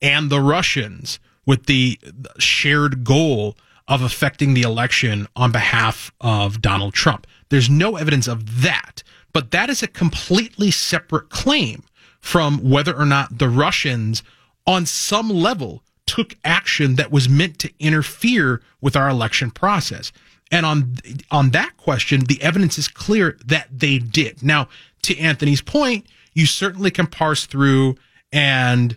and 0.02 0.28
the 0.28 0.40
Russians 0.40 1.18
with 1.46 1.66
the 1.66 1.99
shared 2.38 3.04
goal 3.04 3.56
of 3.88 4.02
affecting 4.02 4.54
the 4.54 4.62
election 4.62 5.26
on 5.36 5.52
behalf 5.52 6.12
of 6.20 6.62
Donald 6.62 6.94
Trump. 6.94 7.26
There's 7.48 7.70
no 7.70 7.96
evidence 7.96 8.28
of 8.28 8.62
that, 8.62 9.02
but 9.32 9.50
that 9.50 9.68
is 9.68 9.82
a 9.82 9.88
completely 9.88 10.70
separate 10.70 11.30
claim 11.30 11.84
from 12.20 12.68
whether 12.70 12.96
or 12.96 13.04
not 13.04 13.38
the 13.38 13.48
Russians 13.48 14.22
on 14.66 14.86
some 14.86 15.28
level 15.28 15.82
took 16.06 16.36
action 16.44 16.96
that 16.96 17.10
was 17.10 17.28
meant 17.28 17.58
to 17.58 17.72
interfere 17.78 18.62
with 18.80 18.96
our 18.96 19.08
election 19.08 19.50
process. 19.50 20.12
And 20.50 20.66
on 20.66 20.94
on 21.30 21.50
that 21.50 21.76
question, 21.76 22.24
the 22.24 22.40
evidence 22.42 22.78
is 22.78 22.86
clear 22.86 23.38
that 23.44 23.68
they 23.70 23.98
did. 23.98 24.42
Now, 24.42 24.68
to 25.02 25.18
Anthony's 25.18 25.62
point, 25.62 26.06
you 26.34 26.46
certainly 26.46 26.90
can 26.90 27.06
parse 27.06 27.46
through 27.46 27.96
and 28.30 28.96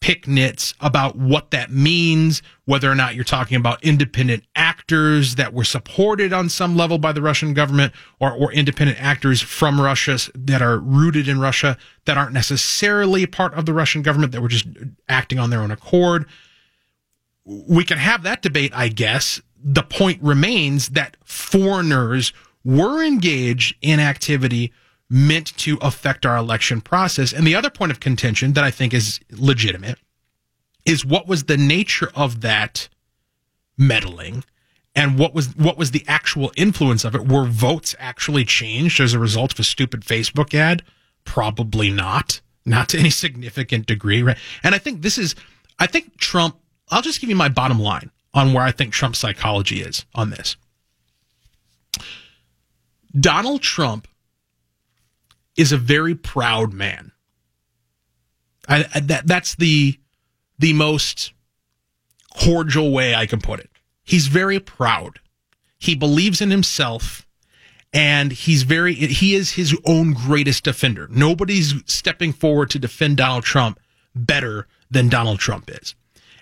pick 0.00 0.26
nits 0.26 0.74
about 0.80 1.16
what 1.16 1.50
that 1.50 1.70
means, 1.70 2.42
whether 2.64 2.90
or 2.90 2.94
not 2.94 3.14
you're 3.14 3.22
talking 3.22 3.56
about 3.56 3.84
independent 3.84 4.44
actors 4.56 5.34
that 5.34 5.52
were 5.52 5.64
supported 5.64 6.32
on 6.32 6.48
some 6.48 6.74
level 6.74 6.98
by 6.98 7.12
the 7.12 7.20
Russian 7.20 7.52
government 7.52 7.92
or, 8.18 8.32
or 8.32 8.50
independent 8.52 9.00
actors 9.00 9.42
from 9.42 9.80
Russia 9.80 10.18
that 10.34 10.62
are 10.62 10.78
rooted 10.78 11.28
in 11.28 11.38
Russia 11.38 11.76
that 12.06 12.16
aren't 12.16 12.32
necessarily 12.32 13.26
part 13.26 13.52
of 13.54 13.66
the 13.66 13.74
Russian 13.74 14.00
government 14.00 14.32
that 14.32 14.40
were 14.40 14.48
just 14.48 14.66
acting 15.08 15.38
on 15.38 15.50
their 15.50 15.60
own 15.60 15.70
accord. 15.70 16.26
We 17.44 17.84
can 17.84 17.98
have 17.98 18.22
that 18.22 18.42
debate, 18.42 18.72
I 18.74 18.88
guess. 18.88 19.40
The 19.62 19.82
point 19.82 20.22
remains 20.22 20.90
that 20.90 21.18
foreigners 21.24 22.32
were 22.64 23.02
engaged 23.04 23.76
in 23.82 24.00
activity 24.00 24.72
meant 25.10 25.56
to 25.58 25.76
affect 25.82 26.24
our 26.24 26.36
election 26.36 26.80
process. 26.80 27.32
And 27.32 27.44
the 27.44 27.56
other 27.56 27.68
point 27.68 27.90
of 27.90 27.98
contention 27.98 28.52
that 28.52 28.62
I 28.62 28.70
think 28.70 28.94
is 28.94 29.18
legitimate 29.32 29.98
is 30.86 31.04
what 31.04 31.26
was 31.26 31.44
the 31.44 31.56
nature 31.56 32.10
of 32.14 32.40
that 32.42 32.88
meddling 33.76 34.44
and 34.94 35.18
what 35.18 35.34
was 35.34 35.54
what 35.56 35.76
was 35.76 35.90
the 35.90 36.04
actual 36.06 36.52
influence 36.56 37.04
of 37.04 37.14
it? 37.14 37.26
Were 37.26 37.46
votes 37.46 37.94
actually 37.98 38.44
changed 38.44 39.00
as 39.00 39.12
a 39.12 39.18
result 39.18 39.52
of 39.52 39.60
a 39.60 39.64
stupid 39.64 40.02
Facebook 40.02 40.54
ad? 40.54 40.82
Probably 41.24 41.90
not, 41.90 42.40
not 42.64 42.88
to 42.90 42.98
any 42.98 43.10
significant 43.24 43.86
degree, 43.86 44.22
right? 44.22 44.38
And 44.62 44.74
I 44.74 44.78
think 44.78 45.02
this 45.02 45.18
is, 45.18 45.34
I 45.78 45.86
think 45.86 46.16
Trump. 46.18 46.56
I'll 46.92 47.02
just 47.02 47.20
give 47.20 47.30
you 47.30 47.36
my 47.36 47.48
bottom 47.48 47.78
line 47.78 48.10
on 48.34 48.52
where 48.52 48.64
I 48.64 48.72
think 48.72 48.92
Trump's 48.92 49.20
psychology 49.20 49.80
is 49.80 50.04
on 50.14 50.30
this. 50.30 50.56
Donald 53.18 53.62
Trump 53.62 54.08
is 55.60 55.72
a 55.72 55.76
very 55.76 56.14
proud 56.14 56.72
man. 56.72 57.12
I, 58.68 58.86
I, 58.94 59.00
that 59.00 59.26
that's 59.26 59.54
the 59.56 59.98
the 60.58 60.72
most 60.72 61.32
cordial 62.38 62.92
way 62.92 63.14
I 63.14 63.26
can 63.26 63.40
put 63.40 63.60
it. 63.60 63.70
He's 64.02 64.26
very 64.26 64.60
proud. 64.60 65.20
He 65.78 65.94
believes 65.94 66.40
in 66.40 66.50
himself 66.50 67.26
and 67.92 68.32
he's 68.32 68.62
very 68.62 68.94
he 68.94 69.34
is 69.34 69.52
his 69.52 69.76
own 69.84 70.12
greatest 70.12 70.64
defender. 70.64 71.08
Nobody's 71.10 71.74
stepping 71.86 72.32
forward 72.32 72.70
to 72.70 72.78
defend 72.78 73.16
Donald 73.16 73.44
Trump 73.44 73.80
better 74.14 74.66
than 74.90 75.08
Donald 75.08 75.38
Trump 75.38 75.70
is. 75.70 75.94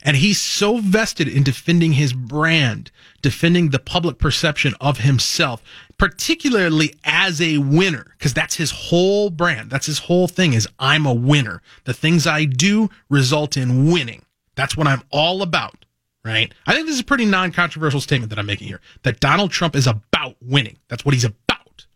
And 0.02 0.16
he's 0.16 0.40
so 0.40 0.78
vested 0.78 1.26
in 1.26 1.42
defending 1.42 1.94
his 1.94 2.12
brand, 2.12 2.90
defending 3.20 3.70
the 3.70 3.80
public 3.80 4.18
perception 4.18 4.74
of 4.80 4.98
himself, 4.98 5.62
particularly 5.98 6.94
as 7.04 7.40
a 7.40 7.58
winner, 7.58 8.14
because 8.16 8.32
that's 8.32 8.54
his 8.54 8.70
whole 8.70 9.30
brand. 9.30 9.70
That's 9.70 9.86
his 9.86 9.98
whole 9.98 10.28
thing 10.28 10.52
is 10.52 10.68
I'm 10.78 11.06
a 11.06 11.12
winner. 11.12 11.60
The 11.84 11.94
things 11.94 12.26
I 12.26 12.44
do 12.44 12.88
result 13.08 13.56
in 13.56 13.90
winning. 13.90 14.24
That's 14.54 14.76
what 14.76 14.86
I'm 14.86 15.02
all 15.10 15.42
about, 15.42 15.84
right? 16.24 16.52
I 16.66 16.74
think 16.74 16.86
this 16.86 16.94
is 16.94 17.00
a 17.00 17.04
pretty 17.04 17.24
non-controversial 17.24 18.00
statement 18.00 18.30
that 18.30 18.38
I'm 18.38 18.46
making 18.46 18.68
here, 18.68 18.80
that 19.02 19.20
Donald 19.20 19.50
Trump 19.50 19.74
is 19.76 19.86
about 19.86 20.36
winning. 20.40 20.78
That's 20.88 21.04
what 21.04 21.14
he's 21.14 21.24
about. 21.24 21.86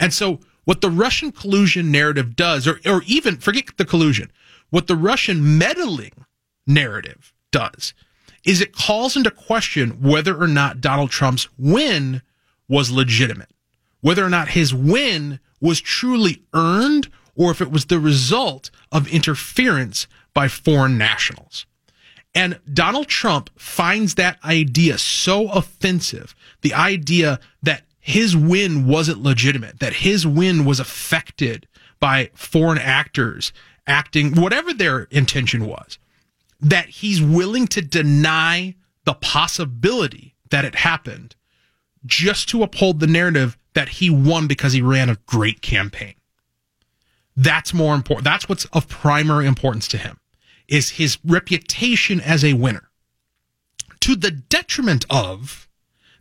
And 0.00 0.12
so 0.12 0.40
what 0.64 0.80
the 0.80 0.90
Russian 0.90 1.30
collusion 1.30 1.90
narrative 1.90 2.36
does, 2.36 2.66
or, 2.66 2.80
or 2.86 3.02
even 3.06 3.36
forget 3.36 3.76
the 3.76 3.84
collusion, 3.84 4.32
what 4.70 4.86
the 4.86 4.96
Russian 4.96 5.58
meddling 5.58 6.24
narrative 6.66 7.32
does 7.50 7.92
is 8.44 8.60
it 8.60 8.74
calls 8.74 9.16
into 9.16 9.30
question 9.30 10.02
whether 10.02 10.38
or 10.40 10.48
not 10.48 10.80
Donald 10.80 11.10
Trump's 11.10 11.48
win 11.58 12.22
was 12.68 12.90
legitimate, 12.90 13.50
whether 14.00 14.24
or 14.24 14.30
not 14.30 14.48
his 14.48 14.74
win 14.74 15.40
was 15.60 15.80
truly 15.80 16.42
earned 16.52 17.08
or 17.36 17.50
if 17.50 17.60
it 17.60 17.70
was 17.70 17.86
the 17.86 17.98
result 17.98 18.70
of 18.92 19.08
interference 19.08 20.06
by 20.32 20.48
foreign 20.48 20.98
nationals. 20.98 21.66
And 22.34 22.58
Donald 22.72 23.08
Trump 23.08 23.50
finds 23.56 24.16
that 24.16 24.38
idea 24.44 24.98
so 24.98 25.48
offensive, 25.50 26.34
the 26.62 26.74
idea 26.74 27.38
that 27.62 27.84
his 28.00 28.36
win 28.36 28.86
wasn't 28.86 29.22
legitimate, 29.22 29.80
that 29.80 29.94
his 29.94 30.26
win 30.26 30.64
was 30.64 30.80
affected 30.80 31.66
by 32.00 32.30
foreign 32.34 32.78
actors 32.78 33.52
acting, 33.86 34.34
whatever 34.34 34.74
their 34.74 35.04
intention 35.04 35.66
was, 35.66 35.98
that 36.60 36.88
he's 36.88 37.22
willing 37.22 37.66
to 37.68 37.80
deny 37.80 38.74
the 39.04 39.14
possibility 39.14 40.34
that 40.50 40.64
it 40.64 40.74
happened 40.74 41.36
just 42.06 42.48
to 42.50 42.62
uphold 42.62 43.00
the 43.00 43.06
narrative 43.06 43.56
that 43.74 43.88
he 43.88 44.10
won 44.10 44.46
because 44.46 44.72
he 44.72 44.82
ran 44.82 45.10
a 45.10 45.18
great 45.26 45.62
campaign. 45.62 46.14
That's 47.36 47.74
more 47.74 47.94
important. 47.94 48.24
That's 48.24 48.48
what's 48.48 48.64
of 48.66 48.88
primary 48.88 49.46
importance 49.46 49.88
to 49.88 49.98
him 49.98 50.20
is 50.68 50.90
his 50.90 51.18
reputation 51.24 52.20
as 52.20 52.44
a 52.44 52.54
winner 52.54 52.90
to 54.00 54.14
the 54.14 54.30
detriment 54.30 55.04
of 55.10 55.68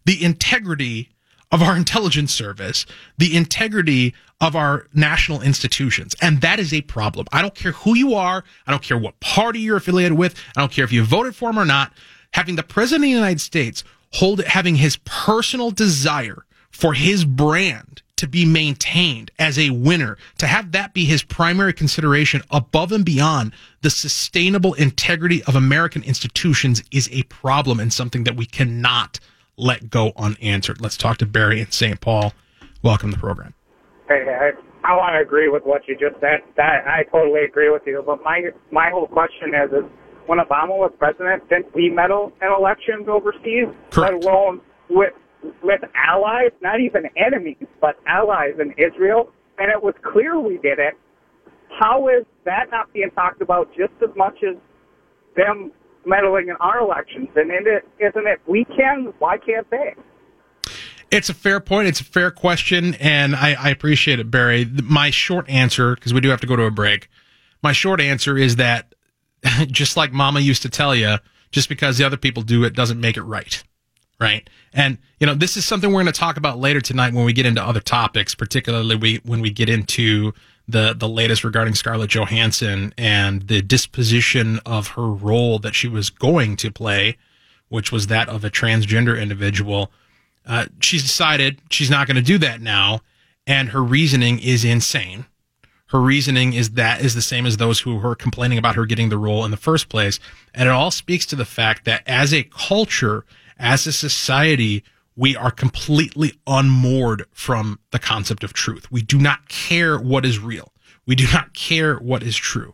the 0.05 0.23
integrity 0.23 1.09
of 1.51 1.61
our 1.61 1.77
intelligence 1.77 2.33
service, 2.33 2.85
the 3.17 3.35
integrity 3.35 4.15
of 4.41 4.55
our 4.55 4.87
national 4.93 5.41
institutions. 5.41 6.15
And 6.21 6.41
that 6.41 6.59
is 6.59 6.73
a 6.73 6.81
problem. 6.81 7.27
I 7.31 7.41
don't 7.41 7.53
care 7.53 7.73
who 7.73 7.95
you 7.95 8.15
are. 8.15 8.43
I 8.65 8.71
don't 8.71 8.81
care 8.81 8.97
what 8.97 9.19
party 9.19 9.59
you're 9.59 9.77
affiliated 9.77 10.17
with. 10.17 10.35
I 10.57 10.61
don't 10.61 10.71
care 10.71 10.83
if 10.83 10.91
you 10.91 11.03
voted 11.03 11.35
for 11.35 11.49
him 11.51 11.59
or 11.59 11.65
not. 11.65 11.93
Having 12.33 12.55
the 12.55 12.63
president 12.63 13.03
of 13.03 13.09
the 13.09 13.15
United 13.15 13.39
States 13.39 13.83
hold 14.13 14.43
having 14.43 14.75
his 14.75 14.97
personal 15.05 15.71
desire 15.71 16.45
for 16.71 16.93
his 16.93 17.25
brand 17.25 18.01
to 18.15 18.27
be 18.27 18.45
maintained 18.45 19.31
as 19.37 19.59
a 19.59 19.71
winner, 19.71 20.17
to 20.37 20.47
have 20.47 20.71
that 20.71 20.93
be 20.93 21.05
his 21.05 21.23
primary 21.23 21.73
consideration 21.73 22.41
above 22.51 22.91
and 22.91 23.03
beyond 23.03 23.51
the 23.81 23.89
sustainable 23.89 24.73
integrity 24.75 25.43
of 25.43 25.55
American 25.55 26.03
institutions 26.03 26.81
is 26.91 27.09
a 27.11 27.23
problem 27.23 27.79
and 27.79 27.91
something 27.91 28.23
that 28.23 28.35
we 28.35 28.45
cannot 28.45 29.19
let 29.57 29.89
go 29.89 30.13
unanswered. 30.15 30.79
Let's 30.79 30.97
talk 30.97 31.17
to 31.17 31.25
Barry 31.25 31.59
in 31.59 31.71
St. 31.71 31.99
Paul. 31.99 32.33
Welcome 32.81 33.09
to 33.11 33.17
the 33.17 33.19
program. 33.19 33.53
Hey, 34.07 34.23
I, 34.27 34.51
I 34.83 34.95
want 34.95 35.15
to 35.15 35.19
agree 35.19 35.49
with 35.49 35.63
what 35.63 35.87
you 35.87 35.97
just 35.97 36.19
said. 36.21 36.39
That 36.55 36.87
I 36.87 37.03
totally 37.11 37.43
agree 37.43 37.69
with 37.69 37.83
you. 37.85 38.03
But 38.05 38.23
my 38.23 38.41
my 38.71 38.89
whole 38.89 39.07
question 39.07 39.53
is, 39.53 39.71
is 39.71 39.89
when 40.25 40.39
Obama 40.39 40.77
was 40.77 40.91
president, 40.97 41.47
didn't 41.49 41.73
we 41.75 41.89
meddle 41.89 42.31
in 42.41 42.49
elections 42.51 43.07
overseas? 43.07 43.67
Correct. 43.91 44.13
Let 44.13 44.23
alone 44.23 44.61
with 44.89 45.13
with 45.61 45.81
allies, 45.93 46.51
not 46.61 46.79
even 46.79 47.03
enemies, 47.17 47.67
but 47.81 47.99
allies 48.07 48.53
in 48.59 48.73
Israel, 48.77 49.29
and 49.57 49.69
it 49.69 49.83
was 49.83 49.93
clear 50.01 50.39
we 50.39 50.57
did 50.57 50.79
it. 50.79 50.93
How 51.79 52.07
is 52.07 52.25
that 52.45 52.67
not 52.71 52.91
being 52.93 53.11
talked 53.11 53.41
about 53.41 53.69
just 53.75 53.93
as 54.01 54.15
much 54.15 54.37
as 54.43 54.55
them 55.35 55.71
meddling 56.05 56.47
in 56.47 56.55
our 56.61 56.79
elections? 56.79 57.27
And 57.35 57.51
isn't 57.51 57.67
it, 57.67 57.87
isn't 57.99 58.27
it 58.27 58.39
we 58.47 58.63
can, 58.65 59.13
why 59.19 59.37
can't 59.37 59.69
they? 59.69 59.95
It's 61.11 61.29
a 61.29 61.33
fair 61.33 61.59
point. 61.59 61.87
It's 61.87 62.01
a 62.01 62.05
fair 62.05 62.31
question, 62.31 62.95
and 62.95 63.35
I, 63.35 63.53
I 63.53 63.69
appreciate 63.69 64.19
it, 64.19 64.31
Barry. 64.31 64.65
My 64.65 65.09
short 65.09 65.47
answer, 65.49 65.95
because 65.95 66.13
we 66.13 66.21
do 66.21 66.29
have 66.29 66.41
to 66.41 66.47
go 66.47 66.55
to 66.55 66.63
a 66.63 66.71
break, 66.71 67.09
my 67.61 67.71
short 67.71 67.99
answer 68.01 68.37
is 68.37 68.55
that 68.55 68.95
just 69.67 69.97
like 69.97 70.11
Mama 70.11 70.39
used 70.39 70.61
to 70.63 70.69
tell 70.69 70.95
you, 70.95 71.17
just 71.51 71.69
because 71.69 71.97
the 71.97 72.05
other 72.05 72.17
people 72.17 72.43
do 72.43 72.63
it 72.63 72.73
doesn't 72.73 72.99
make 72.99 73.17
it 73.17 73.23
right. 73.23 73.63
Right. 74.19 74.49
And, 74.73 74.99
you 75.19 75.27
know, 75.27 75.33
this 75.33 75.57
is 75.57 75.65
something 75.65 75.89
we're 75.89 76.03
going 76.03 76.13
to 76.13 76.19
talk 76.19 76.37
about 76.37 76.59
later 76.59 76.79
tonight 76.79 77.13
when 77.13 77.25
we 77.25 77.33
get 77.33 77.45
into 77.45 77.63
other 77.63 77.79
topics, 77.79 78.35
particularly 78.35 78.95
we, 78.95 79.15
when 79.25 79.41
we 79.41 79.49
get 79.49 79.69
into 79.69 80.33
the, 80.67 80.93
the 80.93 81.09
latest 81.09 81.43
regarding 81.43 81.75
Scarlett 81.75 82.11
Johansson 82.11 82.93
and 82.97 83.43
the 83.43 83.61
disposition 83.61 84.59
of 84.65 84.89
her 84.89 85.07
role 85.07 85.59
that 85.59 85.75
she 85.75 85.87
was 85.87 86.09
going 86.09 86.55
to 86.57 86.71
play, 86.71 87.17
which 87.69 87.91
was 87.91 88.07
that 88.07 88.29
of 88.29 88.45
a 88.45 88.49
transgender 88.49 89.19
individual. 89.19 89.91
Uh, 90.45 90.67
she's 90.79 91.03
decided 91.03 91.59
she's 91.69 91.89
not 91.89 92.07
going 92.07 92.15
to 92.15 92.21
do 92.21 92.37
that 92.37 92.61
now. 92.61 93.01
And 93.45 93.69
her 93.69 93.83
reasoning 93.83 94.39
is 94.39 94.63
insane. 94.63 95.25
Her 95.93 96.01
reasoning 96.01 96.53
is 96.53 96.71
that 96.71 97.01
is 97.01 97.13
the 97.13 97.21
same 97.21 97.45
as 97.45 97.57
those 97.57 97.81
who 97.81 97.95
were 97.97 98.15
complaining 98.15 98.57
about 98.57 98.73
her 98.75 98.87
getting 98.87 99.09
the 99.09 99.17
role 99.19 99.45
in 99.45 99.51
the 99.51 99.57
first 99.57 99.89
place. 99.89 100.19
And 100.51 100.67
it 100.67 100.71
all 100.71 100.89
speaks 100.89 101.23
to 101.27 101.35
the 101.35 101.45
fact 101.45 101.85
that 101.85 102.01
as 102.07 102.33
a 102.33 102.45
culture, 102.45 103.25
as 103.59 103.85
a 103.85 103.93
society, 103.93 104.83
we 105.15 105.35
are 105.35 105.51
completely 105.51 106.33
unmoored 106.47 107.27
from 107.31 107.77
the 107.91 107.99
concept 107.99 108.43
of 108.43 108.53
truth. 108.53 108.91
We 108.91 109.03
do 109.03 109.19
not 109.19 109.47
care 109.49 109.99
what 109.99 110.25
is 110.25 110.39
real. 110.39 110.73
We 111.05 111.13
do 111.13 111.27
not 111.31 111.53
care 111.53 111.97
what 111.97 112.23
is 112.23 112.35
true. 112.35 112.73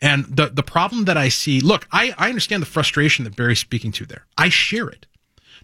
And 0.00 0.24
the, 0.26 0.46
the 0.46 0.62
problem 0.62 1.06
that 1.06 1.16
I 1.16 1.28
see, 1.28 1.60
look, 1.60 1.88
I, 1.90 2.14
I 2.18 2.28
understand 2.28 2.62
the 2.62 2.66
frustration 2.66 3.24
that 3.24 3.34
Barry's 3.34 3.58
speaking 3.58 3.90
to 3.90 4.06
there. 4.06 4.26
I 4.38 4.48
share 4.48 4.88
it. 4.88 5.06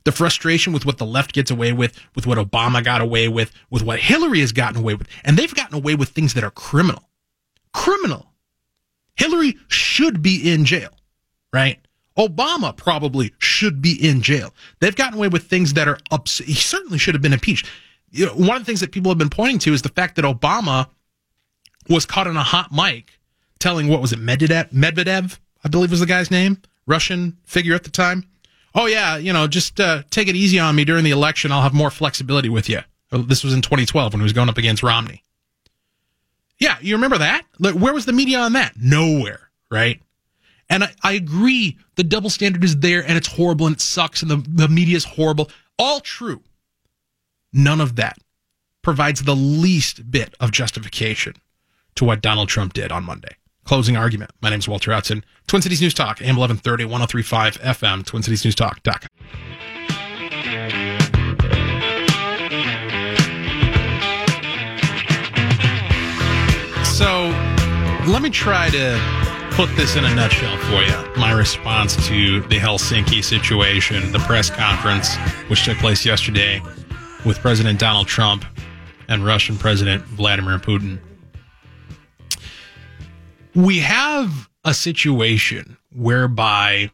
The 0.06 0.12
frustration 0.12 0.72
with 0.72 0.86
what 0.86 0.98
the 0.98 1.04
left 1.04 1.32
gets 1.32 1.50
away 1.50 1.72
with, 1.72 1.98
with 2.14 2.28
what 2.28 2.38
Obama 2.38 2.82
got 2.82 3.00
away 3.00 3.26
with, 3.26 3.52
with 3.70 3.82
what 3.82 3.98
Hillary 3.98 4.38
has 4.38 4.52
gotten 4.52 4.78
away 4.78 4.94
with. 4.94 5.08
And 5.24 5.36
they've 5.36 5.52
gotten 5.52 5.74
away 5.74 5.96
with 5.96 6.10
things 6.10 6.34
that 6.34 6.44
are 6.44 6.52
criminal. 6.52 7.10
Criminal. 7.74 8.32
Hillary 9.16 9.56
should 9.66 10.22
be 10.22 10.52
in 10.52 10.64
jail, 10.64 10.90
right? 11.52 11.80
Obama 12.16 12.76
probably 12.76 13.34
should 13.38 13.82
be 13.82 13.96
in 14.08 14.22
jail. 14.22 14.54
They've 14.78 14.94
gotten 14.94 15.18
away 15.18 15.26
with 15.26 15.48
things 15.48 15.72
that 15.72 15.88
are 15.88 15.98
ups- 16.12 16.38
he 16.38 16.54
certainly 16.54 16.98
should 16.98 17.16
have 17.16 17.22
been 17.22 17.32
impeached. 17.32 17.66
You 18.12 18.26
know, 18.26 18.34
one 18.34 18.56
of 18.56 18.62
the 18.62 18.66
things 18.66 18.80
that 18.80 18.92
people 18.92 19.10
have 19.10 19.18
been 19.18 19.28
pointing 19.28 19.58
to 19.60 19.72
is 19.72 19.82
the 19.82 19.88
fact 19.88 20.14
that 20.16 20.24
Obama 20.24 20.88
was 21.88 22.06
caught 22.06 22.28
on 22.28 22.36
a 22.36 22.44
hot 22.44 22.70
mic 22.72 23.18
telling 23.58 23.88
what 23.88 24.00
was 24.00 24.12
it 24.12 24.20
Medvedev, 24.20 24.72
Medvedev 24.72 25.38
I 25.64 25.68
believe 25.68 25.90
was 25.90 25.98
the 25.98 26.06
guy's 26.06 26.30
name, 26.30 26.62
Russian 26.86 27.38
figure 27.44 27.74
at 27.74 27.82
the 27.82 27.90
time. 27.90 28.28
Oh 28.76 28.84
yeah, 28.84 29.16
you 29.16 29.32
know, 29.32 29.46
just 29.46 29.80
uh, 29.80 30.02
take 30.10 30.28
it 30.28 30.36
easy 30.36 30.58
on 30.58 30.76
me 30.76 30.84
during 30.84 31.02
the 31.02 31.10
election. 31.10 31.50
I'll 31.50 31.62
have 31.62 31.72
more 31.72 31.90
flexibility 31.90 32.50
with 32.50 32.68
you. 32.68 32.80
This 33.10 33.42
was 33.42 33.54
in 33.54 33.62
2012 33.62 34.12
when 34.12 34.20
he 34.20 34.24
was 34.24 34.34
going 34.34 34.50
up 34.50 34.58
against 34.58 34.82
Romney. 34.82 35.22
Yeah, 36.58 36.76
you 36.82 36.94
remember 36.94 37.18
that? 37.18 37.44
Where 37.58 37.94
was 37.94 38.04
the 38.04 38.12
media 38.12 38.38
on 38.38 38.52
that? 38.52 38.74
Nowhere, 38.76 39.48
right? 39.70 40.00
And 40.68 40.84
I, 40.84 40.92
I 41.02 41.12
agree 41.12 41.78
the 41.94 42.04
double 42.04 42.28
standard 42.28 42.64
is 42.64 42.78
there 42.78 43.02
and 43.02 43.16
it's 43.16 43.28
horrible 43.28 43.66
and 43.66 43.76
it 43.76 43.80
sucks 43.80 44.22
and 44.22 44.30
the, 44.30 44.44
the 44.48 44.68
media 44.68 44.96
is 44.96 45.04
horrible. 45.04 45.50
All 45.78 46.00
true. 46.00 46.42
None 47.52 47.80
of 47.80 47.96
that 47.96 48.18
provides 48.82 49.22
the 49.22 49.36
least 49.36 50.10
bit 50.10 50.34
of 50.38 50.50
justification 50.52 51.34
to 51.94 52.04
what 52.04 52.20
Donald 52.20 52.48
Trump 52.48 52.74
did 52.74 52.92
on 52.92 53.04
Monday. 53.04 53.36
Closing 53.66 53.96
argument. 53.96 54.30
My 54.40 54.50
name 54.50 54.60
is 54.60 54.68
Walter 54.68 54.92
Hudson. 54.92 55.24
Twin 55.48 55.60
Cities 55.60 55.82
News 55.82 55.92
Talk, 55.92 56.22
AM 56.22 56.36
1130, 56.36 56.84
1035 56.84 57.60
FM, 57.60 58.04
TwinCitiesNewsTalk.com. 58.04 59.08
So 66.84 67.28
let 68.10 68.22
me 68.22 68.30
try 68.30 68.70
to 68.70 69.00
put 69.50 69.68
this 69.74 69.96
in 69.96 70.04
a 70.04 70.14
nutshell 70.14 70.56
for 70.58 70.82
you. 70.82 71.20
My 71.20 71.32
response 71.32 71.96
to 72.06 72.42
the 72.42 72.58
Helsinki 72.58 73.24
situation, 73.24 74.12
the 74.12 74.20
press 74.20 74.48
conference, 74.48 75.16
which 75.48 75.64
took 75.64 75.76
place 75.78 76.06
yesterday 76.06 76.62
with 77.24 77.40
President 77.40 77.80
Donald 77.80 78.06
Trump 78.06 78.44
and 79.08 79.24
Russian 79.24 79.58
President 79.58 80.04
Vladimir 80.04 80.58
Putin. 80.58 81.00
We 83.56 83.78
have 83.78 84.50
a 84.66 84.74
situation 84.74 85.78
whereby 85.90 86.90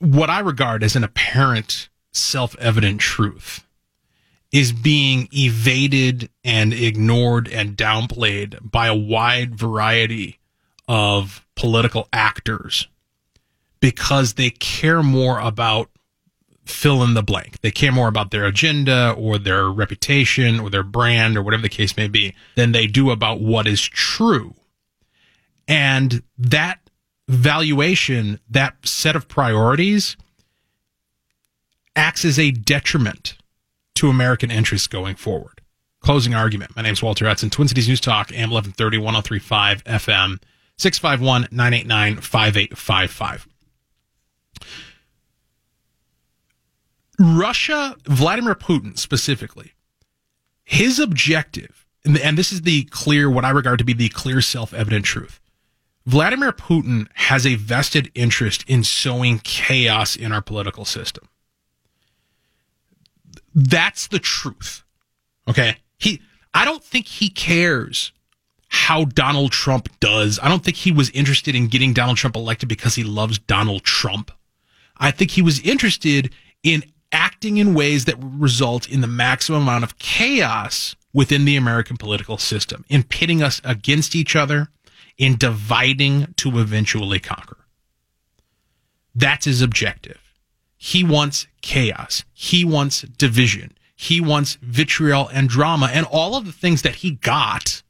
what 0.00 0.30
I 0.30 0.40
regard 0.40 0.82
as 0.82 0.96
an 0.96 1.04
apparent 1.04 1.88
self 2.10 2.56
evident 2.58 3.00
truth 3.00 3.64
is 4.50 4.72
being 4.72 5.28
evaded 5.32 6.28
and 6.42 6.74
ignored 6.74 7.46
and 7.46 7.76
downplayed 7.76 8.68
by 8.68 8.88
a 8.88 8.96
wide 8.96 9.54
variety 9.54 10.40
of 10.88 11.46
political 11.54 12.08
actors 12.12 12.88
because 13.78 14.34
they 14.34 14.50
care 14.50 15.04
more 15.04 15.38
about 15.38 15.88
fill 16.66 17.04
in 17.04 17.14
the 17.14 17.22
blank. 17.22 17.60
They 17.60 17.70
care 17.70 17.92
more 17.92 18.08
about 18.08 18.32
their 18.32 18.44
agenda 18.44 19.14
or 19.16 19.38
their 19.38 19.70
reputation 19.70 20.58
or 20.58 20.68
their 20.68 20.82
brand 20.82 21.36
or 21.36 21.44
whatever 21.44 21.62
the 21.62 21.68
case 21.68 21.96
may 21.96 22.08
be 22.08 22.34
than 22.56 22.72
they 22.72 22.88
do 22.88 23.12
about 23.12 23.40
what 23.40 23.68
is 23.68 23.80
true. 23.80 24.56
And 25.66 26.22
that 26.38 26.78
valuation, 27.28 28.40
that 28.50 28.74
set 28.86 29.16
of 29.16 29.28
priorities 29.28 30.16
acts 31.96 32.24
as 32.24 32.38
a 32.38 32.50
detriment 32.50 33.36
to 33.94 34.08
American 34.08 34.50
interests 34.50 34.86
going 34.86 35.16
forward. 35.16 35.60
Closing 36.00 36.34
argument. 36.34 36.76
My 36.76 36.82
name 36.82 36.92
is 36.92 37.02
Walter 37.02 37.26
Hudson, 37.26 37.50
Twin 37.50 37.68
Cities 37.68 37.88
News 37.88 38.00
Talk, 38.00 38.30
AM 38.30 38.50
1130, 38.50 38.98
1035 38.98 39.84
FM, 39.84 40.42
651 40.76 41.48
989 41.50 42.16
5855. 42.16 43.48
Russia, 47.18 47.96
Vladimir 48.06 48.54
Putin 48.54 48.98
specifically, 48.98 49.72
his 50.64 50.98
objective, 50.98 51.86
and 52.04 52.36
this 52.36 52.52
is 52.52 52.62
the 52.62 52.84
clear, 52.84 53.30
what 53.30 53.44
I 53.44 53.50
regard 53.50 53.78
to 53.78 53.84
be 53.84 53.92
the 53.92 54.08
clear 54.08 54.40
self 54.40 54.74
evident 54.74 55.04
truth. 55.04 55.40
Vladimir 56.06 56.52
Putin 56.52 57.08
has 57.14 57.46
a 57.46 57.54
vested 57.54 58.10
interest 58.14 58.64
in 58.66 58.84
sowing 58.84 59.38
chaos 59.38 60.16
in 60.16 60.32
our 60.32 60.42
political 60.42 60.84
system. 60.84 61.28
That's 63.54 64.08
the 64.08 64.18
truth. 64.18 64.84
Okay. 65.48 65.76
He, 65.98 66.20
I 66.52 66.64
don't 66.64 66.84
think 66.84 67.06
he 67.06 67.28
cares 67.28 68.12
how 68.68 69.04
Donald 69.04 69.52
Trump 69.52 69.88
does. 70.00 70.38
I 70.42 70.48
don't 70.48 70.64
think 70.64 70.76
he 70.76 70.90
was 70.90 71.10
interested 71.10 71.54
in 71.54 71.68
getting 71.68 71.92
Donald 71.92 72.18
Trump 72.18 72.36
elected 72.36 72.68
because 72.68 72.94
he 72.96 73.04
loves 73.04 73.38
Donald 73.38 73.84
Trump. 73.84 74.30
I 74.98 75.10
think 75.10 75.30
he 75.30 75.42
was 75.42 75.60
interested 75.60 76.34
in 76.62 76.82
acting 77.12 77.58
in 77.58 77.74
ways 77.74 78.04
that 78.06 78.16
result 78.18 78.88
in 78.88 79.00
the 79.00 79.06
maximum 79.06 79.62
amount 79.62 79.84
of 79.84 79.98
chaos 79.98 80.96
within 81.12 81.44
the 81.44 81.56
American 81.56 81.96
political 81.96 82.36
system, 82.36 82.84
in 82.88 83.04
pitting 83.04 83.40
us 83.42 83.60
against 83.62 84.16
each 84.16 84.34
other, 84.34 84.68
in 85.18 85.36
dividing 85.36 86.34
to 86.36 86.58
eventually 86.58 87.20
conquer. 87.20 87.58
That's 89.14 89.44
his 89.44 89.62
objective. 89.62 90.20
He 90.76 91.04
wants 91.04 91.46
chaos. 91.62 92.24
He 92.32 92.64
wants 92.64 93.02
division. 93.02 93.76
He 93.94 94.20
wants 94.20 94.58
vitriol 94.60 95.28
and 95.28 95.48
drama 95.48 95.88
and 95.92 96.04
all 96.10 96.34
of 96.34 96.46
the 96.46 96.52
things 96.52 96.82
that 96.82 96.96
he 96.96 97.12
got 97.12 97.82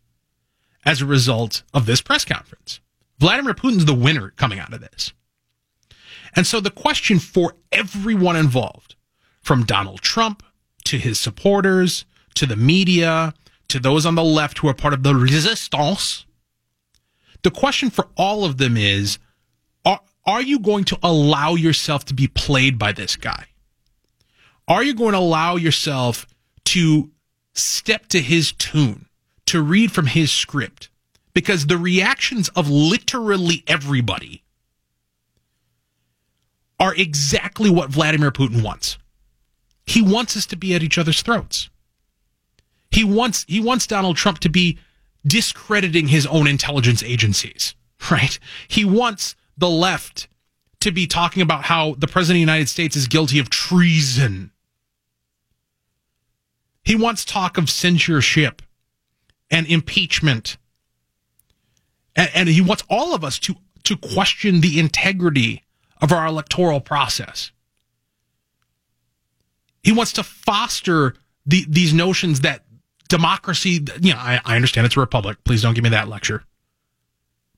as 0.85 1.01
a 1.01 1.07
result 1.07 1.63
of 1.73 1.87
this 1.87 2.03
press 2.03 2.25
conference. 2.25 2.81
Vladimir 3.19 3.55
Putin's 3.55 3.87
the 3.87 3.95
winner 3.95 4.31
coming 4.37 4.59
out 4.59 4.73
of 4.73 4.81
this. 4.81 5.13
And 6.37 6.47
so 6.47 6.61
the 6.61 6.71
question 6.71 7.19
for 7.19 7.55
everyone 7.73 8.37
involved, 8.37 8.97
from 9.41 9.65
Donald 9.65 10.03
Trump 10.03 10.43
to 10.85 10.99
his 10.99 11.19
supporters, 11.19 12.05
to 12.35 12.47
the 12.47 12.57
media, 12.57 13.35
to 13.69 13.79
those 13.79 14.05
on 14.05 14.15
the 14.15 14.25
left 14.25 14.59
who 14.59 14.69
are 14.69 14.75
part 14.75 14.95
of 14.95 15.03
the 15.03 15.15
resistance, 15.15 16.27
the 17.45 17.51
question 17.53 17.91
for 17.91 18.09
all 18.17 18.45
of 18.45 18.59
them 18.59 18.77
is 18.77 19.19
are 20.27 20.43
you 20.43 20.59
going 20.59 20.85
to 20.85 20.99
allow 21.03 21.55
yourself 21.55 22.05
to 22.07 22.15
be 22.15 22.27
played 22.27 22.79
by 22.79 22.93
this 22.93 23.17
guy? 23.17 23.47
Are 24.67 24.83
you 24.83 24.95
going 24.95 25.13
to 25.13 25.19
allow 25.19 25.57
yourself 25.57 26.27
to 26.67 27.11
step 27.53 28.07
to 28.07 28.21
his 28.21 28.53
tune, 28.53 29.07
to 29.47 29.61
read 29.61 29.93
from 29.93 30.07
his 30.07 30.33
script? 30.33 30.89
Because 31.35 31.67
the 31.67 31.77
reactions 31.77 32.49
of 32.51 32.71
literally 32.71 33.65
everybody 33.67 34.43
are 36.81 36.95
exactly 36.95 37.69
what 37.69 37.91
Vladimir 37.91 38.31
Putin 38.31 38.63
wants. 38.63 38.97
He 39.87 40.01
wants 40.01 40.37
us 40.37 40.47
to 40.47 40.57
be 40.57 40.75
at 40.75 40.83
each 40.83 40.97
other's 40.97 41.21
throats. 41.21 41.69
He 42.91 43.05
wants 43.05 43.45
he 43.49 43.61
wants 43.61 43.87
Donald 43.87 44.17
Trump 44.17 44.39
to 44.39 44.49
be 44.49 44.79
discrediting 45.27 46.09
his 46.09 46.27
own 46.27 46.47
intelligence 46.47 47.03
agencies, 47.03 47.75
right? 48.11 48.39
He 48.69 48.85
wants 48.85 49.35
the 49.57 49.71
left 49.71 50.29
to 50.81 50.91
be 50.91 51.07
talking 51.07 51.43
about 51.43 51.65
how 51.65 51.95
the 51.99 52.07
president 52.07 52.37
of 52.37 52.47
the 52.47 52.53
United 52.53 52.69
States 52.69 52.97
is 52.97 53.09
guilty 53.09 53.39
of 53.39 53.49
treason. 53.49 54.51
He 56.83 56.95
wants 56.95 57.25
talk 57.25 57.57
of 57.57 57.71
censorship 57.71 58.61
and 59.51 59.67
impeachment. 59.67 60.59
And, 62.15 62.31
and, 62.35 62.49
he 62.49 62.61
wants 62.61 62.85
all 62.91 63.15
of 63.15 63.25
us 63.25 63.39
to, 63.41 63.57
to 63.85 63.97
question 63.97 64.61
the 64.61 64.79
integrity 64.79 65.65
of 66.01 66.13
our 66.13 66.27
electoral 66.27 66.81
process. 66.81 67.51
He 69.83 69.93
wants 69.93 70.13
to 70.13 70.23
foster 70.23 71.15
the, 71.47 71.65
these 71.69 71.95
notions 71.95 72.41
that 72.41 72.64
democracy, 73.17 73.85
you 74.01 74.13
know, 74.13 74.19
I, 74.19 74.41
I 74.45 74.57
understand 74.57 74.87
it's 74.87 74.97
a 74.97 75.01
republic. 75.01 75.39
Please 75.45 75.63
don't 75.63 75.75
give 75.75 75.85
me 75.85 75.91
that 75.91 76.09
lecture 76.09 76.45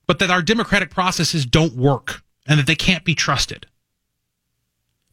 but 0.07 0.19
that 0.19 0.31
our 0.31 0.41
democratic 0.41 0.89
processes 0.89 1.45
don't 1.45 1.75
work 1.75 2.23
and 2.47 2.57
that 2.57 2.65
they 2.65 2.75
can't 2.75 3.03
be 3.03 3.13
trusted. 3.13 3.67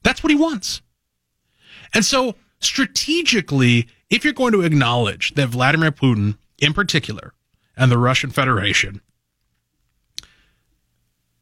That's 0.02 0.22
what 0.22 0.30
he 0.30 0.36
wants. 0.36 0.80
And 1.92 2.04
so, 2.04 2.36
strategically, 2.60 3.88
if 4.08 4.24
you're 4.24 4.32
going 4.32 4.52
to 4.52 4.62
acknowledge 4.62 5.34
that 5.34 5.48
Vladimir 5.48 5.90
Putin, 5.90 6.38
in 6.58 6.72
particular, 6.72 7.34
and 7.76 7.90
the 7.90 7.98
Russian 7.98 8.30
Federation, 8.30 9.00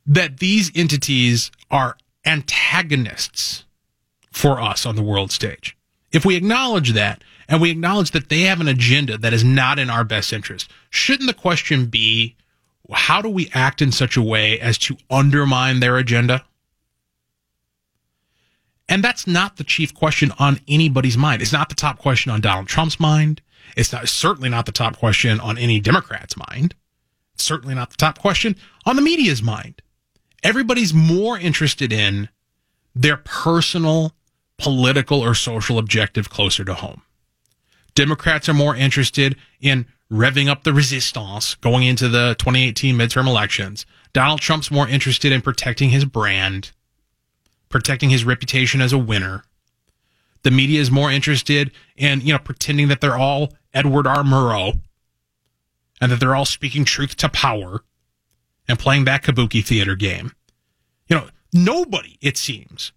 that 0.06 0.38
these 0.38 0.72
entities 0.74 1.50
are 1.70 1.96
antagonists 2.24 3.64
for 4.30 4.60
us 4.60 4.86
on 4.86 4.96
the 4.96 5.02
world 5.02 5.30
stage, 5.30 5.76
if 6.10 6.24
we 6.24 6.36
acknowledge 6.36 6.92
that 6.92 7.22
and 7.48 7.60
we 7.60 7.70
acknowledge 7.70 8.12
that 8.12 8.28
they 8.28 8.42
have 8.42 8.60
an 8.60 8.68
agenda 8.68 9.18
that 9.18 9.32
is 9.32 9.44
not 9.44 9.78
in 9.78 9.90
our 9.90 10.04
best 10.04 10.32
interest, 10.32 10.70
shouldn't 10.90 11.26
the 11.26 11.34
question 11.34 11.86
be 11.86 12.36
how 12.92 13.22
do 13.22 13.28
we 13.28 13.50
act 13.54 13.80
in 13.80 13.92
such 13.92 14.16
a 14.16 14.22
way 14.22 14.58
as 14.60 14.76
to 14.78 14.96
undermine 15.10 15.80
their 15.80 15.96
agenda? 15.96 16.44
And 18.88 19.02
that's 19.02 19.26
not 19.26 19.56
the 19.56 19.64
chief 19.64 19.94
question 19.94 20.32
on 20.38 20.60
anybody's 20.68 21.16
mind. 21.16 21.40
It's 21.40 21.52
not 21.52 21.68
the 21.68 21.74
top 21.74 21.98
question 21.98 22.30
on 22.30 22.40
Donald 22.40 22.66
Trump's 22.66 23.00
mind. 23.00 23.40
It's 23.76 23.92
not 23.92 24.08
certainly 24.08 24.48
not 24.48 24.66
the 24.66 24.72
top 24.72 24.98
question 24.98 25.40
on 25.40 25.56
any 25.56 25.80
Democrat's 25.80 26.36
mind. 26.36 26.74
It's 27.34 27.44
certainly 27.44 27.74
not 27.74 27.90
the 27.90 27.96
top 27.96 28.18
question 28.18 28.56
on 28.84 28.96
the 28.96 29.02
media's 29.02 29.42
mind. 29.42 29.80
Everybody's 30.42 30.92
more 30.92 31.38
interested 31.38 31.92
in 31.92 32.28
their 32.94 33.16
personal 33.16 34.12
political 34.58 35.20
or 35.20 35.34
social 35.34 35.78
objective 35.78 36.28
closer 36.28 36.64
to 36.64 36.74
home. 36.74 37.02
Democrats 37.94 38.48
are 38.48 38.54
more 38.54 38.74
interested 38.74 39.36
in 39.60 39.86
revving 40.10 40.48
up 40.48 40.64
the 40.64 40.72
resistance 40.72 41.54
going 41.56 41.84
into 41.84 42.08
the 42.08 42.36
2018 42.38 42.96
midterm 42.96 43.26
elections. 43.26 43.86
Donald 44.12 44.40
Trump's 44.40 44.70
more 44.70 44.88
interested 44.88 45.32
in 45.32 45.40
protecting 45.40 45.90
his 45.90 46.04
brand, 46.04 46.72
protecting 47.68 48.10
his 48.10 48.24
reputation 48.24 48.80
as 48.80 48.92
a 48.92 48.98
winner. 48.98 49.44
The 50.42 50.50
media 50.50 50.80
is 50.80 50.90
more 50.90 51.10
interested 51.10 51.70
in, 51.96 52.20
you 52.20 52.32
know, 52.32 52.38
pretending 52.38 52.88
that 52.88 53.00
they're 53.00 53.16
all 53.16 53.52
Edward 53.72 54.06
R. 54.06 54.22
Murrow 54.22 54.80
and 56.00 56.12
that 56.12 56.20
they're 56.20 56.34
all 56.34 56.44
speaking 56.44 56.84
truth 56.84 57.16
to 57.16 57.28
power 57.28 57.82
and 58.68 58.78
playing 58.78 59.04
that 59.04 59.22
kabuki 59.22 59.64
theater 59.64 59.94
game. 59.94 60.32
You 61.06 61.16
know, 61.16 61.28
nobody, 61.52 62.18
it 62.20 62.36
seems, 62.36 62.92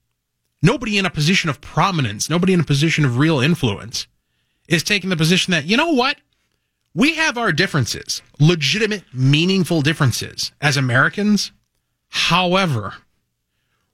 nobody 0.62 0.98
in 0.98 1.06
a 1.06 1.10
position 1.10 1.50
of 1.50 1.62
prominence, 1.62 2.30
nobody 2.30 2.52
in 2.52 2.60
a 2.60 2.66
position 2.66 3.06
of 3.06 3.18
real 3.18 3.40
influence 3.40 4.08
is 4.68 4.84
taking 4.84 5.10
the 5.10 5.18
position 5.18 5.52
that, 5.52 5.66
you 5.66 5.78
know 5.78 5.92
what? 5.92 6.18
we 6.96 7.16
have 7.16 7.38
our 7.38 7.52
differences, 7.52 8.22
legitimate, 8.40 9.04
meaningful 9.14 9.82
differences 9.82 10.54
as 10.62 10.78
Americans. 10.78 11.52
However, 12.08 12.94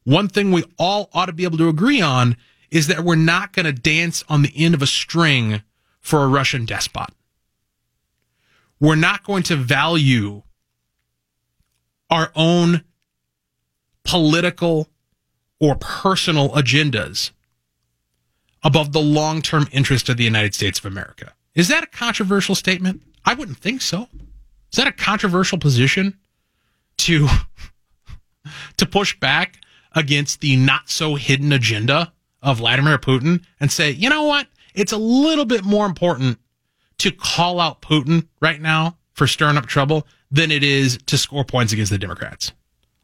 one 0.04 0.30
thing 0.30 0.52
we 0.52 0.64
all 0.78 1.10
ought 1.12 1.26
to 1.26 1.34
be 1.34 1.44
able 1.44 1.58
to 1.58 1.68
agree 1.68 2.00
on 2.00 2.38
is 2.70 2.88
that 2.88 3.04
we're 3.04 3.16
not 3.16 3.54
going 3.54 3.66
to 3.66 3.74
dance 3.74 4.24
on 4.30 4.44
the 4.44 4.54
end 4.56 4.76
of 4.76 4.84
a 4.84 4.88
string 4.88 5.64
for 6.00 6.24
a 6.24 6.28
Russian 6.28 6.66
despot. 6.66 7.10
We're 8.80 8.96
not 8.96 9.24
going 9.24 9.44
to 9.44 9.56
value 9.56 10.44
our 12.10 12.32
own 12.36 12.84
political 14.04 14.90
or 15.60 15.76
personal 15.76 16.50
agendas 16.50 17.32
above 18.64 18.92
the 18.92 19.02
long 19.02 19.42
term 19.42 19.68
interest 19.72 20.10
of 20.10 20.18
the 20.18 20.24
United 20.24 20.54
States 20.54 20.80
of 20.80 20.86
America. 20.86 21.34
Is 21.56 21.68
that 21.68 21.84
a 21.84 21.88
controversial 21.88 22.56
statement? 22.56 23.02
I 23.26 23.34
wouldn't 23.34 23.58
think 23.58 23.82
so. 23.82 24.08
Is 24.72 24.78
that 24.78 24.88
a 24.88 24.92
controversial 24.92 25.58
position 25.58 26.18
to 26.98 27.28
to 28.78 28.86
push 28.86 29.20
back 29.20 29.60
against 29.94 30.42
the 30.42 30.56
not 30.56 30.90
so 30.90 31.16
hidden 31.16 31.52
agenda 31.52 32.14
of 32.42 32.58
Vladimir 32.58 32.98
Putin 32.98 33.44
and 33.60 33.72
say, 33.72 33.92
you 33.92 34.10
know 34.10 34.24
what? 34.24 34.48
It's 34.74 34.94
a 34.94 34.98
little 34.98 35.46
bit 35.46 35.64
more 35.64 35.86
important 35.86 36.40
to 37.00 37.12
call 37.12 37.60
out 37.60 37.82
Putin 37.82 38.28
right 38.40 38.62
now 38.62 38.98
for 39.14 39.28
stirring 39.28 39.58
up 39.58 39.66
trouble 39.66 40.08
than 40.32 40.50
it 40.50 40.64
is 40.64 40.98
to 41.08 41.18
score 41.18 41.44
points 41.44 41.74
against 41.74 41.92
the 41.92 41.98
Democrats. 41.98 42.54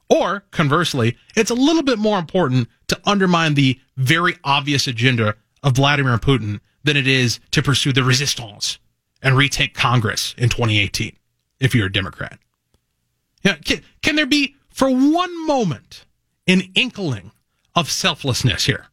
Or 0.10 0.46
conversely, 0.52 1.18
it's 1.36 1.52
a 1.52 1.56
little 1.56 1.84
bit 1.84 2.00
more 2.00 2.18
important 2.18 2.70
to 2.88 3.00
undermine 3.06 3.56
the 3.56 3.80
very 3.98 4.38
obvious 4.44 4.88
agenda 4.88 5.36
of 5.64 5.76
Vladimir 5.76 6.18
Putin 6.18 6.60
than 6.84 6.98
it 6.98 7.08
is 7.08 7.40
to 7.52 7.62
pursue 7.62 7.94
the 7.94 8.04
resistance 8.04 8.80
and 9.22 9.36
retake 9.36 9.74
Congress 9.74 10.34
in 10.38 10.50
2018 10.50 11.16
if 11.60 11.74
you're 11.74 11.88
a 11.88 11.92
Democrat. 11.92 12.40
Yeah, 13.44 13.56
can, 13.56 13.82
can 14.02 14.16
there 14.16 14.26
be, 14.26 14.56
for 14.70 14.90
one 14.90 15.48
moment, 15.48 16.06
an 16.48 16.62
inkling 16.76 17.32
of 17.76 17.90
selflessness 17.90 18.66
here? 18.66 18.88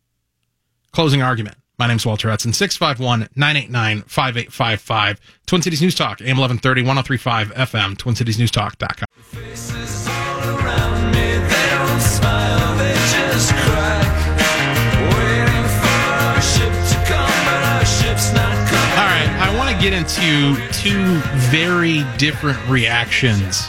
Closing 0.93 1.23
argument. 1.23 1.57
My 1.77 1.89
name's 1.89 2.07
Walter 2.07 2.31
Hudson, 2.31 2.53
651 2.53 3.29
989 3.35 4.03
5855. 4.03 5.21
Twin 5.47 5.63
Cities 5.63 5.83
News 5.83 5.95
Talk, 5.97 6.21
AM 6.21 6.39
1130, 6.39 6.83
1035 6.83 7.49
FM, 7.53 7.97
twincitiesnewstalk.com. 7.97 9.07
Faces 9.23 10.07
all 10.07 10.57
around 10.57 11.11
me, 11.11 11.39
they 11.49 11.69
don't 11.71 12.01
smile, 12.01 12.79
they 12.79 12.95
just 12.95 13.51
crack. 13.51 14.04
Get 19.85 19.93
into 19.93 20.73
two 20.73 21.19
very 21.51 22.05
different 22.17 22.59
reactions 22.71 23.67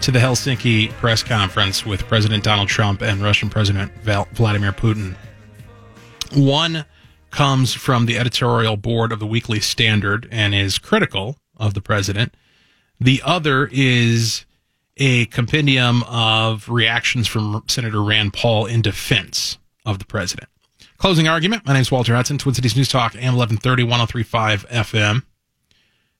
to 0.00 0.10
the 0.10 0.18
Helsinki 0.18 0.88
press 0.92 1.22
conference 1.22 1.84
with 1.84 2.06
President 2.08 2.42
Donald 2.42 2.70
Trump 2.70 3.02
and 3.02 3.20
Russian 3.20 3.50
President 3.50 3.92
Vladimir 4.02 4.72
Putin. 4.72 5.14
One 6.34 6.86
comes 7.32 7.74
from 7.74 8.06
the 8.06 8.16
editorial 8.16 8.78
board 8.78 9.12
of 9.12 9.18
the 9.18 9.26
Weekly 9.26 9.60
Standard 9.60 10.26
and 10.32 10.54
is 10.54 10.78
critical 10.78 11.36
of 11.58 11.74
the 11.74 11.82
president. 11.82 12.34
The 12.98 13.20
other 13.22 13.68
is 13.70 14.46
a 14.96 15.26
compendium 15.26 16.02
of 16.04 16.66
reactions 16.70 17.28
from 17.28 17.62
Senator 17.68 18.02
Rand 18.02 18.32
Paul 18.32 18.64
in 18.64 18.80
defense 18.80 19.58
of 19.84 19.98
the 19.98 20.06
president. 20.06 20.48
Closing 20.96 21.28
argument. 21.28 21.66
My 21.66 21.74
name 21.74 21.82
is 21.82 21.92
Walter 21.92 22.14
Hudson, 22.14 22.38
Twin 22.38 22.54
Cities 22.54 22.74
News 22.74 22.88
Talk, 22.88 23.14
AM 23.16 23.36
1130, 23.36 23.82
1035 23.82 24.66
FM. 24.68 25.22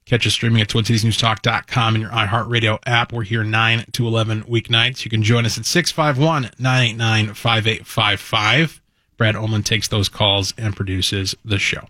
Catch 0.05 0.27
us 0.27 0.33
streaming 0.33 0.61
at 0.61 0.69
TwinCitiesNewsTalk.com 0.69 1.95
and 1.95 2.03
your 2.03 2.11
iHeartRadio 2.11 2.79
app. 2.87 3.13
We're 3.13 3.23
here 3.23 3.45
9 3.45 3.85
to 3.93 4.07
11 4.07 4.43
weeknights. 4.45 5.05
You 5.05 5.11
can 5.11 5.23
join 5.23 5.47
us 5.47 5.57
at 5.57 5.65
651 5.65 6.51
989 6.59 7.35
5855. 7.35 8.81
Brad 9.17 9.37
Ullman 9.37 9.63
takes 9.63 9.89
those 9.89 10.09
calls 10.09 10.53
and 10.59 10.75
produces 10.75 11.37
the 11.45 11.59
show. 11.59 11.89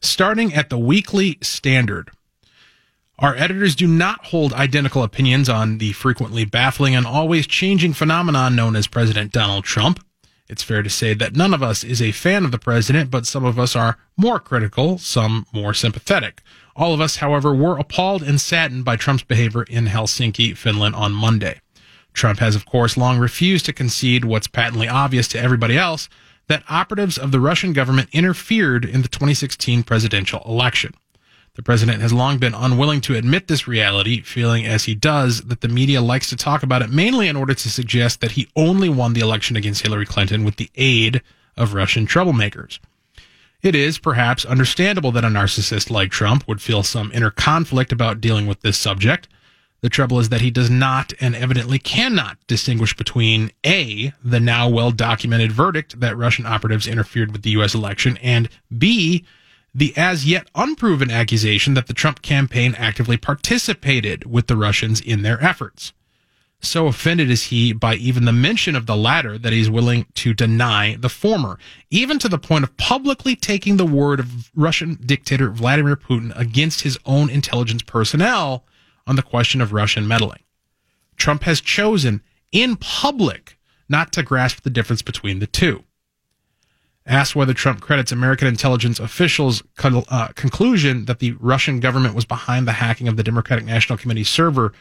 Starting 0.00 0.52
at 0.52 0.68
the 0.68 0.78
Weekly 0.78 1.38
Standard. 1.40 2.10
Our 3.18 3.34
editors 3.36 3.74
do 3.76 3.86
not 3.86 4.26
hold 4.26 4.52
identical 4.52 5.02
opinions 5.02 5.48
on 5.48 5.78
the 5.78 5.92
frequently 5.92 6.44
baffling 6.44 6.94
and 6.94 7.06
always 7.06 7.46
changing 7.46 7.94
phenomenon 7.94 8.56
known 8.56 8.76
as 8.76 8.86
President 8.86 9.32
Donald 9.32 9.64
Trump. 9.64 10.04
It's 10.48 10.62
fair 10.62 10.82
to 10.82 10.90
say 10.90 11.14
that 11.14 11.36
none 11.36 11.54
of 11.54 11.62
us 11.62 11.84
is 11.84 12.02
a 12.02 12.12
fan 12.12 12.44
of 12.44 12.50
the 12.50 12.58
president, 12.58 13.10
but 13.10 13.26
some 13.26 13.44
of 13.44 13.58
us 13.58 13.74
are 13.74 13.96
more 14.16 14.38
critical, 14.38 14.98
some 14.98 15.46
more 15.52 15.72
sympathetic. 15.72 16.42
All 16.76 16.92
of 16.92 17.00
us, 17.00 17.16
however, 17.16 17.54
were 17.54 17.78
appalled 17.78 18.22
and 18.22 18.40
saddened 18.40 18.84
by 18.84 18.96
Trump's 18.96 19.22
behavior 19.22 19.62
in 19.64 19.86
Helsinki, 19.86 20.56
Finland 20.56 20.94
on 20.96 21.12
Monday. 21.12 21.60
Trump 22.12 22.40
has, 22.40 22.56
of 22.56 22.66
course, 22.66 22.96
long 22.96 23.18
refused 23.18 23.66
to 23.66 23.72
concede 23.72 24.24
what's 24.24 24.46
patently 24.46 24.88
obvious 24.88 25.28
to 25.28 25.40
everybody 25.40 25.76
else 25.76 26.08
that 26.48 26.64
operatives 26.68 27.16
of 27.16 27.32
the 27.32 27.40
Russian 27.40 27.72
government 27.72 28.08
interfered 28.12 28.84
in 28.84 29.02
the 29.02 29.08
2016 29.08 29.82
presidential 29.82 30.42
election. 30.46 30.94
The 31.54 31.62
president 31.62 32.02
has 32.02 32.12
long 32.12 32.38
been 32.38 32.54
unwilling 32.54 33.00
to 33.02 33.14
admit 33.14 33.46
this 33.46 33.68
reality, 33.68 34.20
feeling 34.22 34.66
as 34.66 34.84
he 34.84 34.94
does 34.96 35.42
that 35.42 35.60
the 35.60 35.68
media 35.68 36.02
likes 36.02 36.28
to 36.30 36.36
talk 36.36 36.64
about 36.64 36.82
it 36.82 36.90
mainly 36.90 37.28
in 37.28 37.36
order 37.36 37.54
to 37.54 37.70
suggest 37.70 38.20
that 38.20 38.32
he 38.32 38.48
only 38.56 38.88
won 38.88 39.12
the 39.12 39.20
election 39.20 39.54
against 39.54 39.82
Hillary 39.82 40.06
Clinton 40.06 40.42
with 40.42 40.56
the 40.56 40.70
aid 40.74 41.22
of 41.56 41.72
Russian 41.72 42.06
troublemakers. 42.06 42.80
It 43.64 43.74
is 43.74 43.96
perhaps 43.96 44.44
understandable 44.44 45.10
that 45.12 45.24
a 45.24 45.28
narcissist 45.28 45.88
like 45.88 46.10
Trump 46.10 46.46
would 46.46 46.60
feel 46.60 46.82
some 46.82 47.10
inner 47.12 47.30
conflict 47.30 47.92
about 47.92 48.20
dealing 48.20 48.46
with 48.46 48.60
this 48.60 48.76
subject. 48.76 49.26
The 49.80 49.88
trouble 49.88 50.20
is 50.20 50.28
that 50.28 50.42
he 50.42 50.50
does 50.50 50.68
not 50.68 51.14
and 51.18 51.34
evidently 51.34 51.78
cannot 51.78 52.36
distinguish 52.46 52.94
between 52.94 53.52
A, 53.64 54.12
the 54.22 54.38
now 54.38 54.68
well 54.68 54.90
documented 54.90 55.50
verdict 55.50 55.98
that 55.98 56.14
Russian 56.14 56.44
operatives 56.44 56.86
interfered 56.86 57.32
with 57.32 57.40
the 57.40 57.52
U.S. 57.52 57.74
election, 57.74 58.18
and 58.18 58.50
B, 58.76 59.24
the 59.74 59.96
as 59.96 60.26
yet 60.26 60.50
unproven 60.54 61.10
accusation 61.10 61.72
that 61.72 61.86
the 61.86 61.94
Trump 61.94 62.20
campaign 62.20 62.74
actively 62.76 63.16
participated 63.16 64.30
with 64.30 64.46
the 64.46 64.58
Russians 64.58 65.00
in 65.00 65.22
their 65.22 65.42
efforts. 65.42 65.94
So 66.64 66.86
offended 66.86 67.30
is 67.30 67.44
he 67.44 67.72
by 67.72 67.94
even 67.96 68.24
the 68.24 68.32
mention 68.32 68.74
of 68.74 68.86
the 68.86 68.96
latter 68.96 69.36
that 69.38 69.52
he's 69.52 69.68
willing 69.68 70.06
to 70.14 70.32
deny 70.32 70.96
the 70.96 71.08
former, 71.08 71.58
even 71.90 72.18
to 72.20 72.28
the 72.28 72.38
point 72.38 72.64
of 72.64 72.76
publicly 72.76 73.36
taking 73.36 73.76
the 73.76 73.86
word 73.86 74.18
of 74.18 74.50
Russian 74.56 74.94
dictator 74.94 75.50
Vladimir 75.50 75.94
Putin 75.94 76.32
against 76.38 76.80
his 76.80 76.98
own 77.04 77.28
intelligence 77.28 77.82
personnel 77.82 78.64
on 79.06 79.16
the 79.16 79.22
question 79.22 79.60
of 79.60 79.72
Russian 79.72 80.08
meddling. 80.08 80.40
Trump 81.16 81.42
has 81.42 81.60
chosen 81.60 82.22
in 82.50 82.76
public 82.76 83.58
not 83.88 84.12
to 84.12 84.22
grasp 84.22 84.62
the 84.62 84.70
difference 84.70 85.02
between 85.02 85.40
the 85.40 85.46
two. 85.46 85.84
Asked 87.06 87.36
whether 87.36 87.52
Trump 87.52 87.82
credits 87.82 88.12
American 88.12 88.48
intelligence 88.48 88.98
officials' 88.98 89.62
con- 89.76 90.04
uh, 90.08 90.28
conclusion 90.28 91.04
that 91.04 91.18
the 91.18 91.32
Russian 91.32 91.78
government 91.78 92.14
was 92.14 92.24
behind 92.24 92.66
the 92.66 92.72
hacking 92.72 93.08
of 93.08 93.18
the 93.18 93.22
Democratic 93.22 93.66
National 93.66 93.98
Committee 93.98 94.24
server, 94.24 94.72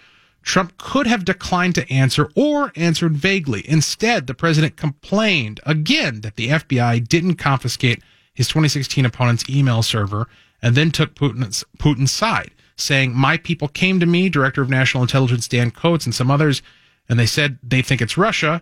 Trump 0.43 0.77
could 0.77 1.07
have 1.07 1.25
declined 1.25 1.73
to 1.75 1.91
answer 1.91 2.29
or 2.35 2.71
answered 2.75 3.15
vaguely. 3.15 3.67
Instead, 3.67 4.27
the 4.27 4.33
president 4.33 4.75
complained 4.75 5.59
again 5.65 6.21
that 6.21 6.35
the 6.35 6.49
FBI 6.49 7.07
didn't 7.07 7.35
confiscate 7.35 8.03
his 8.33 8.47
2016 8.47 9.05
opponent's 9.05 9.49
email 9.49 9.81
server 9.81 10.27
and 10.61 10.75
then 10.75 10.91
took 10.91 11.15
Putin's, 11.15 11.63
Putin's 11.77 12.11
side, 12.11 12.51
saying, 12.75 13.15
My 13.15 13.37
people 13.37 13.67
came 13.67 13.99
to 13.99 14.05
me, 14.05 14.29
Director 14.29 14.61
of 14.61 14.69
National 14.69 15.03
Intelligence 15.03 15.47
Dan 15.47 15.71
Coats, 15.71 16.05
and 16.05 16.13
some 16.13 16.31
others, 16.31 16.61
and 17.07 17.19
they 17.19 17.25
said 17.25 17.59
they 17.63 17.81
think 17.81 18.01
it's 18.01 18.17
Russia. 18.17 18.61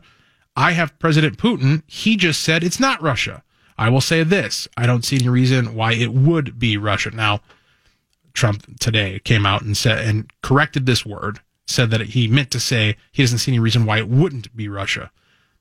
I 0.56 0.72
have 0.72 0.98
President 1.00 1.38
Putin. 1.38 1.84
He 1.88 2.18
just 2.18 2.42
said 2.42 2.64
it's 2.64 2.80
not 2.80 3.02
Russia. 3.02 3.44
I 3.78 3.90
will 3.90 4.02
say 4.02 4.24
this 4.24 4.68
I 4.78 4.86
don't 4.86 5.06
see 5.06 5.16
any 5.16 5.30
reason 5.30 5.74
why 5.74 5.94
it 5.94 6.14
would 6.14 6.60
be 6.60 6.78
Russia. 6.78 7.12
Now, 7.12 7.42
Trump 8.34 8.80
today 8.80 9.20
came 9.24 9.46
out 9.46 9.62
and 9.62 9.76
said 9.76 10.06
and 10.06 10.32
corrected 10.42 10.86
this 10.86 11.06
word, 11.06 11.40
said 11.72 11.92
that 11.92 12.02
he 12.02 12.28
meant 12.28 12.52
to 12.52 12.60
say 12.60 12.98
he 13.12 13.24
doesn't 13.24 13.40
see 13.40 13.52
any 13.52 13.60
reason 13.60 13.86
why 13.86 13.98
it 13.98 14.08
wouldn't 14.08 14.56
be 14.56 14.68
Russia. 14.68 15.12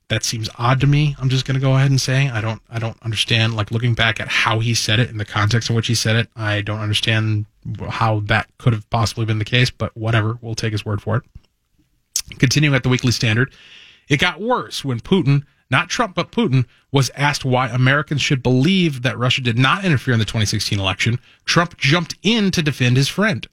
That 0.09 0.25
seems 0.25 0.51
odd 0.59 0.81
to 0.81 0.89
me. 0.89 1.15
I'm 1.21 1.29
just 1.29 1.47
going 1.47 1.55
to 1.55 1.61
go 1.61 1.77
ahead 1.77 1.91
and 1.91 2.01
say 2.01 2.29
I 2.29 2.41
don't 2.41 2.61
I 2.69 2.79
don't 2.81 3.01
understand 3.03 3.55
like 3.55 3.71
looking 3.71 3.95
back 3.95 4.21
at 4.21 4.29
how 4.29 4.59
he 4.59 4.75
said 4.75 4.99
it 4.99 5.09
in 5.09 5.19
the 5.19 5.25
context 5.25 5.71
in 5.71 5.77
which 5.77 5.87
he 5.87 5.95
said 5.95 6.17
it. 6.17 6.29
I 6.35 6.63
don't 6.63 6.81
understand 6.81 7.47
how 7.89 8.21
that 8.27 8.49
could 8.59 8.73
have 8.73 8.89
possibly 8.91 9.25
been 9.25 9.39
the 9.39 9.45
case, 9.45 9.71
but 9.71 9.97
whatever, 9.97 10.39
we'll 10.41 10.57
take 10.57 10.73
his 10.73 10.85
word 10.85 11.01
for 11.01 11.17
it. 11.17 11.23
Continuing 12.39 12.75
at 12.75 12.83
the 12.83 12.89
Weekly 12.89 13.13
Standard, 13.13 13.53
it 14.09 14.19
got 14.19 14.41
worse 14.41 14.85
when 14.85 14.99
Putin, 14.99 15.45
not 15.71 15.89
Trump, 15.89 16.17
but 16.17 16.33
Putin, 16.33 16.67
was 16.91 17.11
asked 17.15 17.45
why 17.45 17.69
Americans 17.69 18.21
should 18.21 18.43
believe 18.43 19.03
that 19.03 19.19
Russia 19.19 19.41
did 19.41 19.59
not 19.59 19.85
interfere 19.85 20.15
in 20.15 20.21
the 20.21 20.27
2016 20.27 20.79
election. 20.81 21.21
Trump 21.45 21.77
jumped 21.77 22.17
in 22.23 22.51
to 22.51 22.63
defend 22.63 22.97
his 22.97 23.09
friend. 23.09 23.47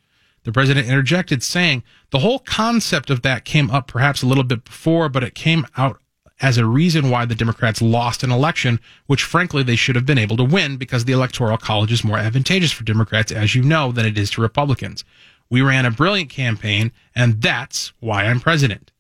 The 0.48 0.54
president 0.54 0.88
interjected, 0.88 1.44
saying, 1.44 1.84
The 2.12 2.20
whole 2.20 2.40
concept 2.40 3.10
of 3.10 3.22
that 3.24 3.44
came 3.44 3.70
up 3.70 3.86
perhaps 3.86 4.22
a 4.22 4.26
little 4.26 4.46
bit 4.46 4.64
before, 4.64 5.10
but 5.10 5.22
it 5.22 5.36
came 5.36 5.68
out 5.76 6.00
as 6.40 6.58
a 6.58 6.66
reason 6.66 7.10
why 7.10 7.26
the 7.26 7.36
Democrats 7.36 7.82
lost 7.82 8.24
an 8.24 8.32
election, 8.32 8.80
which 9.08 9.26
frankly 9.26 9.62
they 9.62 9.76
should 9.76 9.98
have 9.98 10.06
been 10.06 10.18
able 10.18 10.38
to 10.38 10.46
win 10.46 10.78
because 10.78 11.04
the 11.04 11.12
Electoral 11.12 11.58
College 11.58 11.92
is 11.92 12.06
more 12.06 12.18
advantageous 12.18 12.72
for 12.72 12.86
Democrats, 12.86 13.30
as 13.30 13.56
you 13.56 13.62
know, 13.62 13.92
than 13.92 14.06
it 14.06 14.18
is 14.18 14.32
to 14.32 14.42
Republicans. 14.42 15.04
We 15.50 15.62
ran 15.62 15.86
a 15.86 15.92
brilliant 15.92 16.30
campaign, 16.30 16.94
and 17.14 17.42
that's 17.42 17.92
why 18.00 18.24
I'm 18.24 18.40
president. 18.40 18.94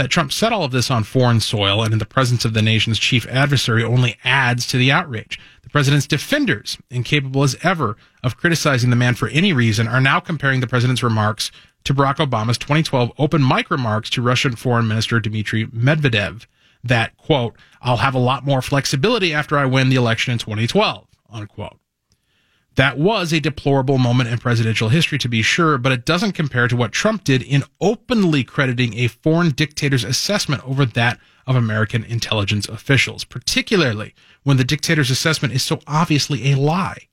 That 0.00 0.08
Trump 0.08 0.32
said 0.32 0.50
all 0.50 0.64
of 0.64 0.70
this 0.70 0.90
on 0.90 1.04
foreign 1.04 1.40
soil 1.40 1.82
and 1.82 1.92
in 1.92 1.98
the 1.98 2.06
presence 2.06 2.46
of 2.46 2.54
the 2.54 2.62
nation's 2.62 2.98
chief 2.98 3.26
adversary 3.26 3.84
only 3.84 4.16
adds 4.24 4.66
to 4.68 4.78
the 4.78 4.90
outrage. 4.90 5.38
The 5.60 5.68
president's 5.68 6.06
defenders, 6.06 6.78
incapable 6.88 7.42
as 7.42 7.54
ever 7.62 7.98
of 8.22 8.38
criticizing 8.38 8.88
the 8.88 8.96
man 8.96 9.14
for 9.14 9.28
any 9.28 9.52
reason, 9.52 9.86
are 9.86 10.00
now 10.00 10.18
comparing 10.18 10.60
the 10.60 10.66
president's 10.66 11.02
remarks 11.02 11.50
to 11.84 11.92
Barack 11.92 12.16
Obama's 12.16 12.56
2012 12.56 13.12
open 13.18 13.46
mic 13.46 13.70
remarks 13.70 14.08
to 14.10 14.22
Russian 14.22 14.56
Foreign 14.56 14.88
Minister 14.88 15.20
Dmitry 15.20 15.66
Medvedev 15.66 16.46
that, 16.82 17.14
quote, 17.18 17.54
I'll 17.82 17.98
have 17.98 18.14
a 18.14 18.18
lot 18.18 18.42
more 18.42 18.62
flexibility 18.62 19.34
after 19.34 19.58
I 19.58 19.66
win 19.66 19.90
the 19.90 19.96
election 19.96 20.32
in 20.32 20.38
2012, 20.38 21.06
unquote. 21.28 21.76
That 22.76 22.98
was 22.98 23.32
a 23.32 23.40
deplorable 23.40 23.98
moment 23.98 24.30
in 24.30 24.38
presidential 24.38 24.88
history, 24.88 25.18
to 25.18 25.28
be 25.28 25.42
sure, 25.42 25.76
but 25.76 25.92
it 25.92 26.04
doesn't 26.04 26.32
compare 26.32 26.68
to 26.68 26.76
what 26.76 26.92
Trump 26.92 27.24
did 27.24 27.42
in 27.42 27.64
openly 27.80 28.44
crediting 28.44 28.94
a 28.94 29.08
foreign 29.08 29.50
dictator's 29.50 30.04
assessment 30.04 30.66
over 30.66 30.86
that 30.86 31.18
of 31.46 31.56
American 31.56 32.04
intelligence 32.04 32.68
officials, 32.68 33.24
particularly 33.24 34.14
when 34.44 34.56
the 34.56 34.64
dictator's 34.64 35.10
assessment 35.10 35.52
is 35.52 35.62
so 35.62 35.80
obviously 35.86 36.52
a 36.52 36.56
lie. 36.56 37.08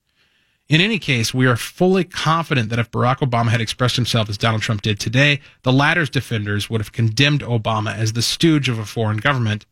In 0.69 0.81
any 0.81 0.99
case, 0.99 1.33
we 1.33 1.47
are 1.47 1.55
fully 1.55 2.03
confident 2.03 2.69
that 2.69 2.79
if 2.79 2.91
Barack 2.91 3.19
Obama 3.19 3.47
had 3.47 3.61
expressed 3.61 3.95
himself 3.95 4.29
as 4.29 4.37
Donald 4.37 4.61
Trump 4.61 4.81
did 4.81 4.99
today, 4.99 5.39
the 5.63 5.71
latter's 5.71 6.09
defenders 6.09 6.69
would 6.69 6.81
have 6.81 6.91
condemned 6.91 7.41
Obama 7.41 7.95
as 7.95 8.13
the 8.13 8.21
stooge 8.21 8.67
of 8.69 8.77
a 8.77 8.85
foreign 8.85 9.17
government, 9.17 9.65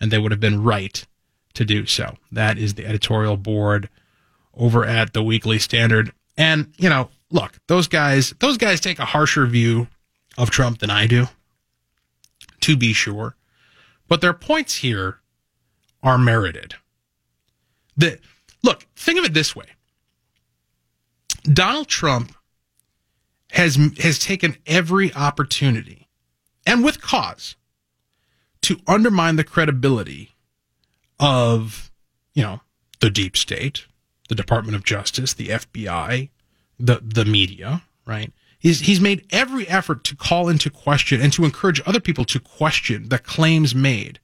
and 0.00 0.10
they 0.10 0.18
would 0.18 0.30
have 0.30 0.40
been 0.40 0.62
right 0.62 1.04
to 1.54 1.64
do 1.64 1.86
so. 1.86 2.16
That 2.30 2.56
is 2.56 2.74
the 2.74 2.86
editorial 2.86 3.36
board 3.36 3.90
over 4.58 4.84
at 4.84 5.12
the 5.12 5.22
Weekly 5.22 5.58
Standard. 5.58 6.12
And, 6.36 6.72
you 6.76 6.88
know, 6.88 7.10
look, 7.30 7.58
those 7.68 7.88
guys, 7.88 8.34
those 8.40 8.58
guys 8.58 8.80
take 8.80 8.98
a 8.98 9.04
harsher 9.04 9.46
view 9.46 9.88
of 10.36 10.50
Trump 10.50 10.80
than 10.80 10.90
I 10.90 11.06
do, 11.06 11.26
to 12.60 12.76
be 12.76 12.92
sure. 12.92 13.36
But 14.08 14.20
their 14.20 14.32
points 14.32 14.76
here 14.76 15.20
are 16.02 16.18
merited. 16.18 16.74
The, 17.96 18.18
look, 18.62 18.86
think 18.94 19.18
of 19.18 19.24
it 19.24 19.34
this 19.34 19.56
way. 19.56 19.66
Donald 21.44 21.88
Trump 21.88 22.34
has 23.52 23.76
has 24.00 24.18
taken 24.18 24.56
every 24.66 25.12
opportunity 25.14 26.08
and 26.66 26.84
with 26.84 27.00
cause 27.00 27.56
to 28.62 28.78
undermine 28.86 29.36
the 29.36 29.44
credibility 29.44 30.34
of, 31.18 31.90
you 32.34 32.42
know, 32.42 32.60
the 33.00 33.08
deep 33.08 33.36
state, 33.36 33.86
the 34.28 34.34
Department 34.34 34.76
of 34.76 34.84
Justice, 34.84 35.34
the 35.34 35.48
FBI, 35.48 36.30
the 36.78 37.00
the 37.02 37.24
media, 37.24 37.82
right? 38.06 38.32
He's 38.58 38.80
he's 38.80 39.00
made 39.00 39.26
every 39.30 39.68
effort 39.68 40.04
to 40.04 40.16
call 40.16 40.48
into 40.48 40.70
question 40.70 41.20
and 41.20 41.32
to 41.32 41.44
encourage 41.44 41.80
other 41.86 42.00
people 42.00 42.24
to 42.26 42.40
question 42.40 43.08
the 43.08 43.18
claims 43.18 43.74
made 43.74 44.20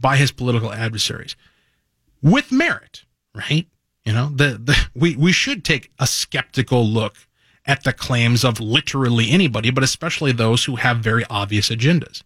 by 0.00 0.16
his 0.16 0.32
political 0.32 0.72
adversaries 0.72 1.36
with 2.22 2.52
merit, 2.52 3.04
right? 3.34 3.66
You 4.04 4.12
know, 4.12 4.30
the, 4.34 4.60
the 4.62 4.88
we 4.94 5.16
we 5.16 5.32
should 5.32 5.64
take 5.64 5.90
a 5.98 6.06
skeptical 6.06 6.86
look 6.86 7.16
at 7.64 7.82
the 7.84 7.92
claims 7.92 8.44
of 8.44 8.60
literally 8.60 9.30
anybody, 9.30 9.70
but 9.70 9.82
especially 9.82 10.32
those 10.32 10.64
who 10.64 10.76
have 10.76 10.98
very 10.98 11.24
obvious 11.28 11.68
agendas. 11.68 12.22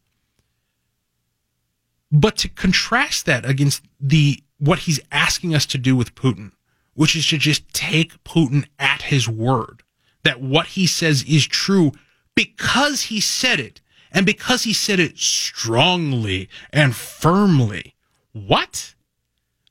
But 2.12 2.36
to 2.38 2.48
contrast 2.48 3.26
that 3.26 3.48
against 3.48 3.84
the 4.00 4.42
what 4.58 4.80
he's 4.80 5.00
asking 5.10 5.54
us 5.54 5.64
to 5.66 5.78
do 5.78 5.96
with 5.96 6.14
Putin, 6.14 6.52
which 6.94 7.16
is 7.16 7.26
to 7.28 7.38
just 7.38 7.72
take 7.72 8.22
Putin 8.24 8.66
at 8.78 9.02
his 9.02 9.28
word 9.28 9.82
that 10.24 10.40
what 10.40 10.68
he 10.68 10.86
says 10.86 11.22
is 11.24 11.46
true 11.46 11.92
because 12.34 13.02
he 13.02 13.20
said 13.20 13.60
it 13.60 13.80
and 14.12 14.26
because 14.26 14.64
he 14.64 14.72
said 14.72 15.00
it 15.00 15.18
strongly 15.18 16.48
and 16.72 16.94
firmly. 16.94 17.94
What? 18.32 18.94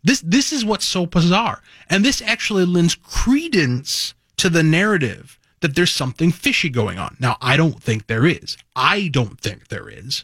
This 0.04 0.22
this 0.22 0.54
is 0.54 0.64
what's 0.64 0.86
so 0.86 1.06
bizarre. 1.06 1.62
And 1.90 2.04
this 2.04 2.22
actually 2.22 2.66
lends 2.66 2.96
credence 2.96 4.14
to 4.38 4.50
the 4.50 4.64
narrative 4.64 5.40
that 5.60 5.76
there's 5.76 5.92
something 5.92 6.32
fishy 6.32 6.70
going 6.70 6.98
on. 6.98 7.18
Now, 7.20 7.38
I 7.42 7.58
don't 7.58 7.84
think 7.84 8.08
there 8.08 8.26
is. 8.26 8.58
I 8.76 9.10
don't 9.10 9.40
think 9.42 9.68
there 9.68 9.90
is. 9.90 10.24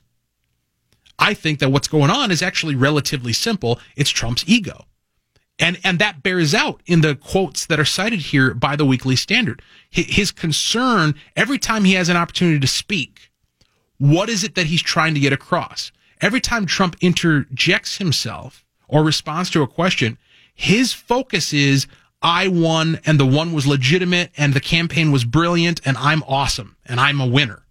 I 1.19 1.33
think 1.33 1.59
that 1.59 1.69
what's 1.69 1.87
going 1.87 2.09
on 2.09 2.31
is 2.31 2.41
actually 2.41 2.75
relatively 2.75 3.33
simple. 3.33 3.79
It's 3.95 4.09
Trump's 4.09 4.45
ego. 4.47 4.85
And, 5.57 5.79
and 5.83 5.99
that 5.99 6.21
bears 6.21 6.53
out 6.53 6.81
in 6.85 7.01
the 7.01 7.15
quotes 7.15 7.65
that 7.67 7.79
are 7.79 7.85
cited 7.85 8.19
here 8.19 8.53
by 8.53 8.75
the 8.75 8.85
Weekly 8.85 9.15
Standard. 9.15 9.61
His 9.89 10.31
concern 10.31 11.15
every 11.35 11.57
time 11.57 11.85
he 11.85 11.93
has 11.93 12.09
an 12.09 12.17
opportunity 12.17 12.59
to 12.59 12.67
speak, 12.67 13.31
what 13.97 14.29
is 14.29 14.43
it 14.43 14.55
that 14.55 14.67
he's 14.67 14.81
trying 14.81 15.13
to 15.13 15.19
get 15.19 15.31
across? 15.31 15.91
Every 16.19 16.41
time 16.41 16.65
Trump 16.65 16.97
interjects 16.99 17.97
himself 17.97 18.65
or 18.87 19.03
responds 19.03 19.49
to 19.51 19.61
a 19.61 19.67
question, 19.67 20.17
his 20.53 20.91
focus 20.91 21.53
is, 21.53 21.87
I 22.21 22.47
won 22.47 22.99
and 23.05 23.19
the 23.19 23.25
one 23.25 23.53
was 23.53 23.67
legitimate 23.67 24.31
and 24.35 24.53
the 24.53 24.59
campaign 24.59 25.11
was 25.11 25.23
brilliant 25.23 25.79
and 25.85 25.97
I'm 25.97 26.23
awesome 26.23 26.75
and 26.85 26.99
I'm 26.99 27.21
a 27.21 27.27
winner. 27.27 27.63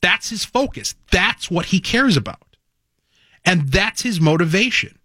That's 0.00 0.30
his 0.30 0.44
focus. 0.44 0.94
That's 1.10 1.50
what 1.50 1.66
he 1.66 1.80
cares 1.80 2.16
about. 2.16 2.56
And 3.44 3.68
that's 3.68 4.02
his 4.02 4.20
motivation 4.20 4.98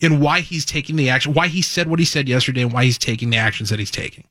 in 0.00 0.20
why 0.20 0.40
he's 0.40 0.64
taking 0.64 0.96
the 0.96 1.10
action, 1.10 1.34
why 1.34 1.46
he 1.46 1.62
said 1.62 1.88
what 1.88 1.98
he 1.98 2.04
said 2.04 2.28
yesterday 2.28 2.62
and 2.62 2.72
why 2.72 2.84
he's 2.84 2.98
taking 2.98 3.30
the 3.30 3.36
actions 3.36 3.70
that 3.70 3.78
he's 3.78 3.90
taking. 3.90 4.24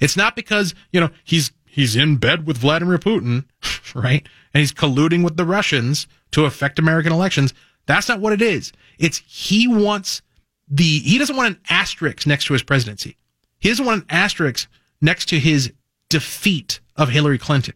It's 0.00 0.16
not 0.16 0.36
because, 0.36 0.74
you 0.92 1.00
know, 1.00 1.10
he's 1.22 1.52
he's 1.66 1.96
in 1.96 2.16
bed 2.16 2.46
with 2.46 2.58
Vladimir 2.58 2.98
Putin, 2.98 3.44
right? 3.94 4.26
And 4.52 4.60
he's 4.60 4.72
colluding 4.72 5.24
with 5.24 5.36
the 5.36 5.44
Russians 5.44 6.06
to 6.32 6.44
affect 6.44 6.78
American 6.78 7.12
elections. 7.12 7.54
That's 7.86 8.08
not 8.08 8.20
what 8.20 8.32
it 8.32 8.42
is. 8.42 8.72
It's 8.98 9.22
he 9.26 9.68
wants 9.68 10.22
the 10.68 11.00
he 11.00 11.18
doesn't 11.18 11.36
want 11.36 11.54
an 11.54 11.60
asterisk 11.70 12.26
next 12.26 12.46
to 12.46 12.52
his 12.52 12.62
presidency. 12.62 13.16
He 13.58 13.68
doesn't 13.68 13.86
want 13.86 14.02
an 14.02 14.06
asterisk 14.10 14.68
next 15.00 15.26
to 15.26 15.38
his 15.38 15.72
defeat 16.08 16.80
of 16.96 17.08
Hillary 17.10 17.38
Clinton. 17.38 17.74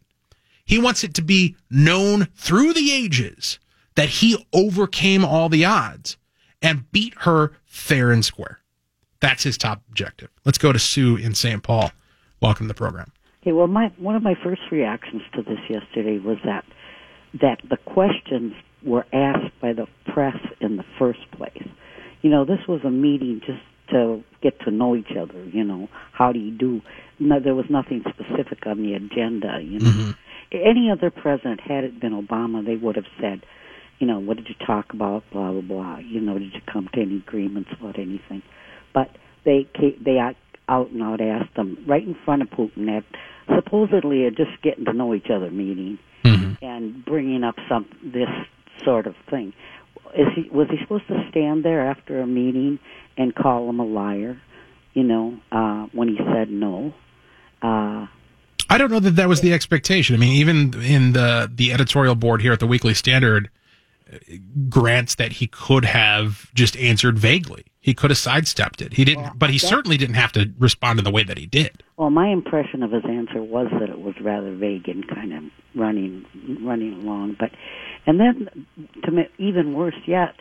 He 0.65 0.79
wants 0.79 1.03
it 1.03 1.15
to 1.15 1.23
be 1.23 1.57
known 1.71 2.27
through 2.37 2.75
the 2.75 2.93
ages 2.93 3.59
that 3.95 4.09
he 4.09 4.47
overcame 4.53 5.25
all 5.25 5.49
the 5.49 5.65
odds 5.65 6.17
and 6.63 6.91
beat 6.93 7.15
her 7.19 7.53
fair 7.67 8.11
and 8.11 8.25
square. 8.25 8.61
That's 9.21 9.43
his 9.43 9.59
top 9.59 9.83
objective. 9.89 10.31
Let's 10.45 10.59
go 10.59 10.73
to 10.73 10.79
Sue 10.79 11.17
in 11.17 11.35
St. 11.35 11.63
Paul. 11.63 11.93
Welcome 12.41 12.67
to 12.67 12.69
the 12.69 12.79
program. 12.79 13.13
Okay, 13.43 13.53
well, 13.53 13.67
my 13.67 13.93
one 13.99 14.15
of 14.15 14.23
my 14.23 14.35
first 14.43 14.63
reactions 14.71 15.23
to 15.35 15.43
this 15.43 15.59
yesterday 15.69 16.19
was 16.19 16.39
that 16.45 16.65
that 17.41 17.61
the 17.69 17.77
questions 17.77 18.55
were 18.85 19.07
asked 19.13 19.53
by 19.61 19.73
the 19.73 19.87
press 20.13 20.37
in 20.61 20.77
the 20.77 20.85
first 20.99 21.31
place. 21.33 21.67
You 22.23 22.31
know, 22.31 22.45
this 22.45 22.61
was 22.69 22.81
a 22.85 22.91
meeting 22.91 23.41
just 23.45 23.61
to 23.91 24.23
get 24.43 24.61
to 24.61 24.71
know 24.71 24.97
each 24.97 25.17
other. 25.19 25.45
You 25.45 25.65
know, 25.65 25.89
how 26.13 26.33
do 26.33 26.39
you 26.39 26.51
do? 26.51 26.81
No, 27.19 27.41
there 27.41 27.55
was 27.55 27.67
nothing 27.69 28.05
specific 28.09 28.67
on 28.67 28.83
the 28.83 28.95
agenda. 28.95 29.61
You 29.63 29.81
know, 29.81 29.91
mm-hmm. 29.91 30.11
any 30.53 30.91
other 30.91 31.11
president, 31.11 31.61
had 31.61 31.85
it 31.85 32.01
been 32.01 32.13
Obama, 32.13 32.65
they 32.65 32.77
would 32.77 32.97
have 32.97 33.07
said, 33.21 33.43
you 33.99 34.07
know, 34.07 34.19
what 34.19 34.37
did 34.37 34.49
you 34.49 34.55
talk 34.67 34.93
about? 34.93 35.25
Blah 35.33 35.53
blah 35.53 35.61
blah. 35.61 35.99
You 35.99 36.21
know, 36.21 36.39
did 36.39 36.53
you 36.55 36.61
come 36.73 36.89
to 36.95 37.01
any 37.01 37.17
agreements 37.17 37.71
about 37.79 37.99
anything? 37.99 38.43
But 38.95 39.11
they 39.45 39.67
they 40.05 40.19
out 40.19 40.37
out 40.69 40.91
and 40.91 41.03
out 41.03 41.21
asked 41.21 41.55
them 41.55 41.85
right 41.87 42.03
in 42.03 42.17
front 42.25 42.43
of 42.43 42.49
Putin 42.49 42.89
at 42.97 43.05
supposedly 43.55 44.27
a 44.27 44.31
just 44.31 44.63
getting 44.63 44.85
to 44.85 44.93
know 44.93 45.15
each 45.15 45.31
other 45.31 45.51
meeting 45.51 45.99
and 46.63 47.05
bringing 47.05 47.45
up 47.45 47.57
some 47.69 47.87
this 48.03 48.29
sort 48.85 49.07
of 49.07 49.15
thing. 49.31 49.53
Is 50.17 50.27
he 50.35 50.49
was 50.51 50.69
he 50.71 50.77
supposed 50.83 51.07
to 51.09 51.27
stand 51.31 51.65
there 51.65 51.89
after 51.89 52.21
a 52.21 52.27
meeting 52.27 52.79
and 53.17 53.35
call 53.35 53.69
him 53.69 53.81
a 53.81 53.85
liar? 53.85 54.41
You 54.95 55.05
know, 55.05 55.39
uh, 55.53 55.87
when 55.93 56.09
he 56.09 56.17
said 56.33 56.51
no. 56.51 56.93
Uh, 57.63 58.07
I 58.71 58.79
don't 58.79 58.91
know 58.91 59.01
that 59.01 59.17
that 59.17 59.29
was 59.29 59.41
the 59.41 59.53
expectation. 59.53 60.15
I 60.15 60.19
mean, 60.19 60.33
even 60.33 60.81
in 60.83 61.13
the 61.13 61.51
the 61.53 61.73
editorial 61.73 62.15
board 62.15 62.43
here 62.43 62.53
at 62.53 62.61
the 62.61 62.67
Weekly 62.67 62.95
Standard 62.95 63.51
grants 64.69 65.15
that 65.17 65.33
he 65.33 65.47
could 65.47 65.85
have 65.85 66.53
just 66.55 66.77
answered 66.77 67.19
vaguely. 67.19 67.65
He 67.81 67.95
could 67.95 68.11
have 68.11 68.19
sidestepped 68.19 68.83
it. 68.83 68.95
He 68.95 69.05
didn't, 69.05 69.39
but 69.39 69.51
he 69.51 69.59
certainly 69.59 69.97
didn't 69.97 70.17
have 70.17 70.33
to 70.33 70.51
respond 70.59 70.99
in 70.99 71.05
the 71.05 71.11
way 71.11 71.25
that 71.25 71.39
he 71.39 71.47
did. 71.47 71.83
Well, 71.97 72.11
my 72.11 72.29
impression 72.29 72.83
of 72.83 72.93
his 72.93 73.05
answer 73.05 73.43
was 73.43 73.69
that 73.81 73.89
it 73.89 74.01
was 74.01 74.15
rather 74.21 74.55
vague 74.55 74.89
and 74.89 75.07
kind 75.09 75.33
of 75.33 75.45
running 75.75 76.25
running 76.63 76.95
along. 77.03 77.37
But 77.39 77.51
and 78.07 78.21
then, 78.21 78.67
to 79.05 79.11
me, 79.11 79.29
even 79.39 79.75
worse 79.75 79.99
yet, 80.07 80.35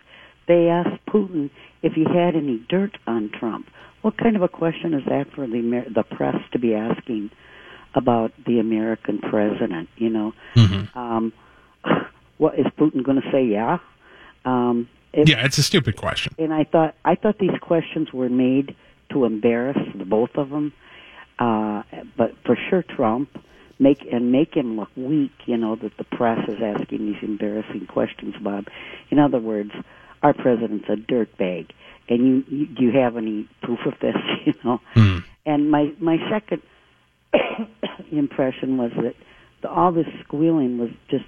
they 0.48 0.68
asked 0.68 1.06
Putin 1.08 1.50
if 1.84 1.94
he 1.94 2.04
had 2.04 2.36
any 2.36 2.66
dirt 2.70 2.98
on 3.08 3.30
Trump. 3.38 3.68
What 4.02 4.18
kind 4.18 4.36
of 4.36 4.42
a 4.42 4.48
question 4.48 4.94
is 4.94 5.04
that 5.06 5.28
for 5.34 5.48
the 5.48 5.58
Amer- 5.58 5.90
the 5.90 6.04
press 6.04 6.36
to 6.52 6.60
be 6.60 6.74
asking 6.74 7.30
about 7.96 8.32
the 8.46 8.60
American 8.60 9.20
president? 9.20 9.90
You 9.96 10.10
know, 10.10 10.34
um, 10.96 11.34
what 12.38 12.58
is 12.60 12.66
Putin 12.78 13.04
going 13.04 13.22
to 13.22 13.32
say? 13.32 13.44
Yeah. 13.46 13.80
Um, 14.46 14.88
it, 15.14 15.30
Yeah, 15.30 15.46
it's 15.46 15.58
a 15.58 15.64
stupid 15.64 15.96
question. 15.96 16.34
and 16.38 16.54
I 16.54 16.64
thought 16.64 16.96
I 17.06 17.16
thought 17.16 17.40
these 17.40 17.58
questions 17.62 18.12
were 18.14 18.30
made 18.30 18.76
to 19.12 19.26
embarrass 19.26 19.78
the 19.98 20.06
both 20.06 20.32
of 20.36 20.50
them, 20.50 20.74
uh, 21.40 21.84
but 22.18 22.34
for 22.46 22.58
sure 22.70 22.84
Trump, 22.84 23.30
make 23.80 24.06
and 24.12 24.32
make 24.32 24.54
him 24.56 24.78
look 24.78 24.90
weak. 24.96 25.32
You 25.46 25.58
know 25.58 25.76
that 25.76 25.98
the 25.98 26.04
press 26.04 26.40
is 26.48 26.58
asking 26.62 27.06
these 27.06 27.22
embarrassing 27.24 27.88
questions 27.88 28.36
him. 28.36 28.68
In 29.10 29.20
other 29.20 29.40
words, 29.40 29.72
our 30.22 30.34
president's 30.34 30.86
a 30.90 30.96
dirtbag, 30.96 31.70
and 32.10 32.20
you, 32.28 32.44
you 32.50 32.66
do 32.68 32.84
you 32.84 32.92
have 33.00 33.16
any 33.18 33.48
proof 33.62 33.80
of 33.86 33.94
this? 34.02 34.16
You 34.46 34.54
know. 34.64 34.82
Hmm. 34.94 35.18
And 35.46 35.72
my 35.72 35.92
my 36.00 36.18
second 36.30 36.62
impression 38.12 38.78
was 38.78 38.92
that 38.96 39.16
the, 39.62 39.70
all 39.70 39.92
this 39.92 40.08
squealing 40.24 40.78
was 40.78 40.90
just 41.10 41.26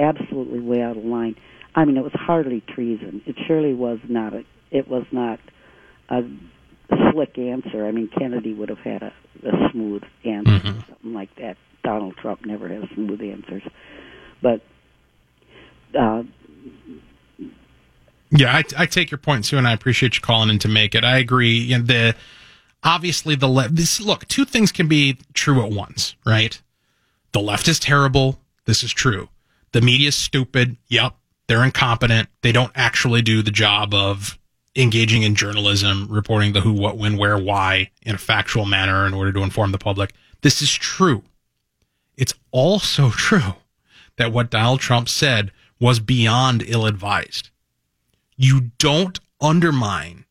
absolutely 0.00 0.60
way 0.60 0.82
out 0.82 0.96
of 0.96 1.04
line. 1.04 1.36
I 1.74 1.84
mean, 1.84 1.96
it 1.96 2.02
was 2.02 2.12
hardly 2.14 2.62
treason. 2.62 3.22
It 3.26 3.36
surely 3.46 3.74
was 3.74 3.98
not 4.08 4.34
a. 4.34 4.44
It 4.70 4.88
was 4.88 5.04
not 5.12 5.38
a 6.08 6.22
slick 7.12 7.38
answer. 7.38 7.86
I 7.86 7.92
mean, 7.92 8.08
Kennedy 8.18 8.54
would 8.54 8.68
have 8.68 8.78
had 8.78 9.02
a, 9.02 9.12
a 9.44 9.70
smooth 9.72 10.02
answer, 10.24 10.50
Mhm. 10.50 10.86
something 10.88 11.12
like 11.14 11.34
that. 11.36 11.56
Donald 11.82 12.16
Trump 12.16 12.44
never 12.44 12.68
has 12.68 12.84
smooth 12.94 13.20
answers, 13.22 13.62
but 14.42 14.60
uh, 15.98 16.22
Yeah, 18.30 18.54
I, 18.56 18.64
I 18.76 18.86
take 18.86 19.10
your 19.10 19.18
point, 19.18 19.46
Sue, 19.46 19.58
and 19.58 19.66
I 19.66 19.72
appreciate 19.72 20.14
you 20.16 20.20
calling 20.20 20.50
in 20.50 20.58
to 20.60 20.68
make 20.68 20.94
it. 20.94 21.04
I 21.04 21.18
agree. 21.18 21.56
You 21.58 21.78
know, 21.78 21.84
the 21.84 22.14
obviously 22.84 23.34
the 23.34 23.48
left. 23.48 23.74
This 23.76 24.00
look, 24.00 24.26
two 24.28 24.44
things 24.44 24.70
can 24.72 24.88
be 24.88 25.18
true 25.34 25.64
at 25.64 25.70
once, 25.72 26.14
right? 26.24 26.60
The 27.32 27.40
left 27.40 27.66
is 27.66 27.78
terrible. 27.80 28.38
This 28.66 28.82
is 28.82 28.92
true. 28.92 29.28
The 29.72 29.80
media 29.80 30.08
is 30.08 30.16
stupid. 30.16 30.76
Yep, 30.88 31.14
they're 31.46 31.64
incompetent. 31.64 32.28
They 32.42 32.52
don't 32.52 32.72
actually 32.74 33.22
do 33.22 33.42
the 33.42 33.50
job 33.50 33.94
of 33.94 34.38
engaging 34.76 35.22
in 35.22 35.34
journalism, 35.34 36.06
reporting 36.08 36.52
the 36.52 36.60
who, 36.60 36.72
what, 36.72 36.96
when, 36.96 37.16
where, 37.16 37.38
why 37.38 37.90
in 38.02 38.14
a 38.14 38.18
factual 38.18 38.66
manner 38.66 39.06
in 39.06 39.14
order 39.14 39.32
to 39.32 39.42
inform 39.42 39.72
the 39.72 39.78
public. 39.78 40.12
This 40.42 40.62
is 40.62 40.72
true. 40.72 41.22
It's 42.16 42.34
also 42.50 43.10
true 43.10 43.54
that 44.16 44.32
what 44.32 44.50
Donald 44.50 44.80
Trump 44.80 45.08
said 45.08 45.52
was 45.78 45.98
beyond 45.98 46.62
ill 46.66 46.86
advised 46.86 47.50
you 48.40 48.70
don't 48.78 49.20
undermine 49.42 50.24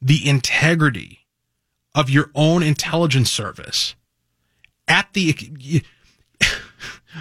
the 0.00 0.28
integrity 0.28 1.20
of 1.94 2.10
your 2.10 2.28
own 2.34 2.60
intelligence 2.60 3.30
service 3.30 3.94
at 4.88 5.12
the 5.12 5.84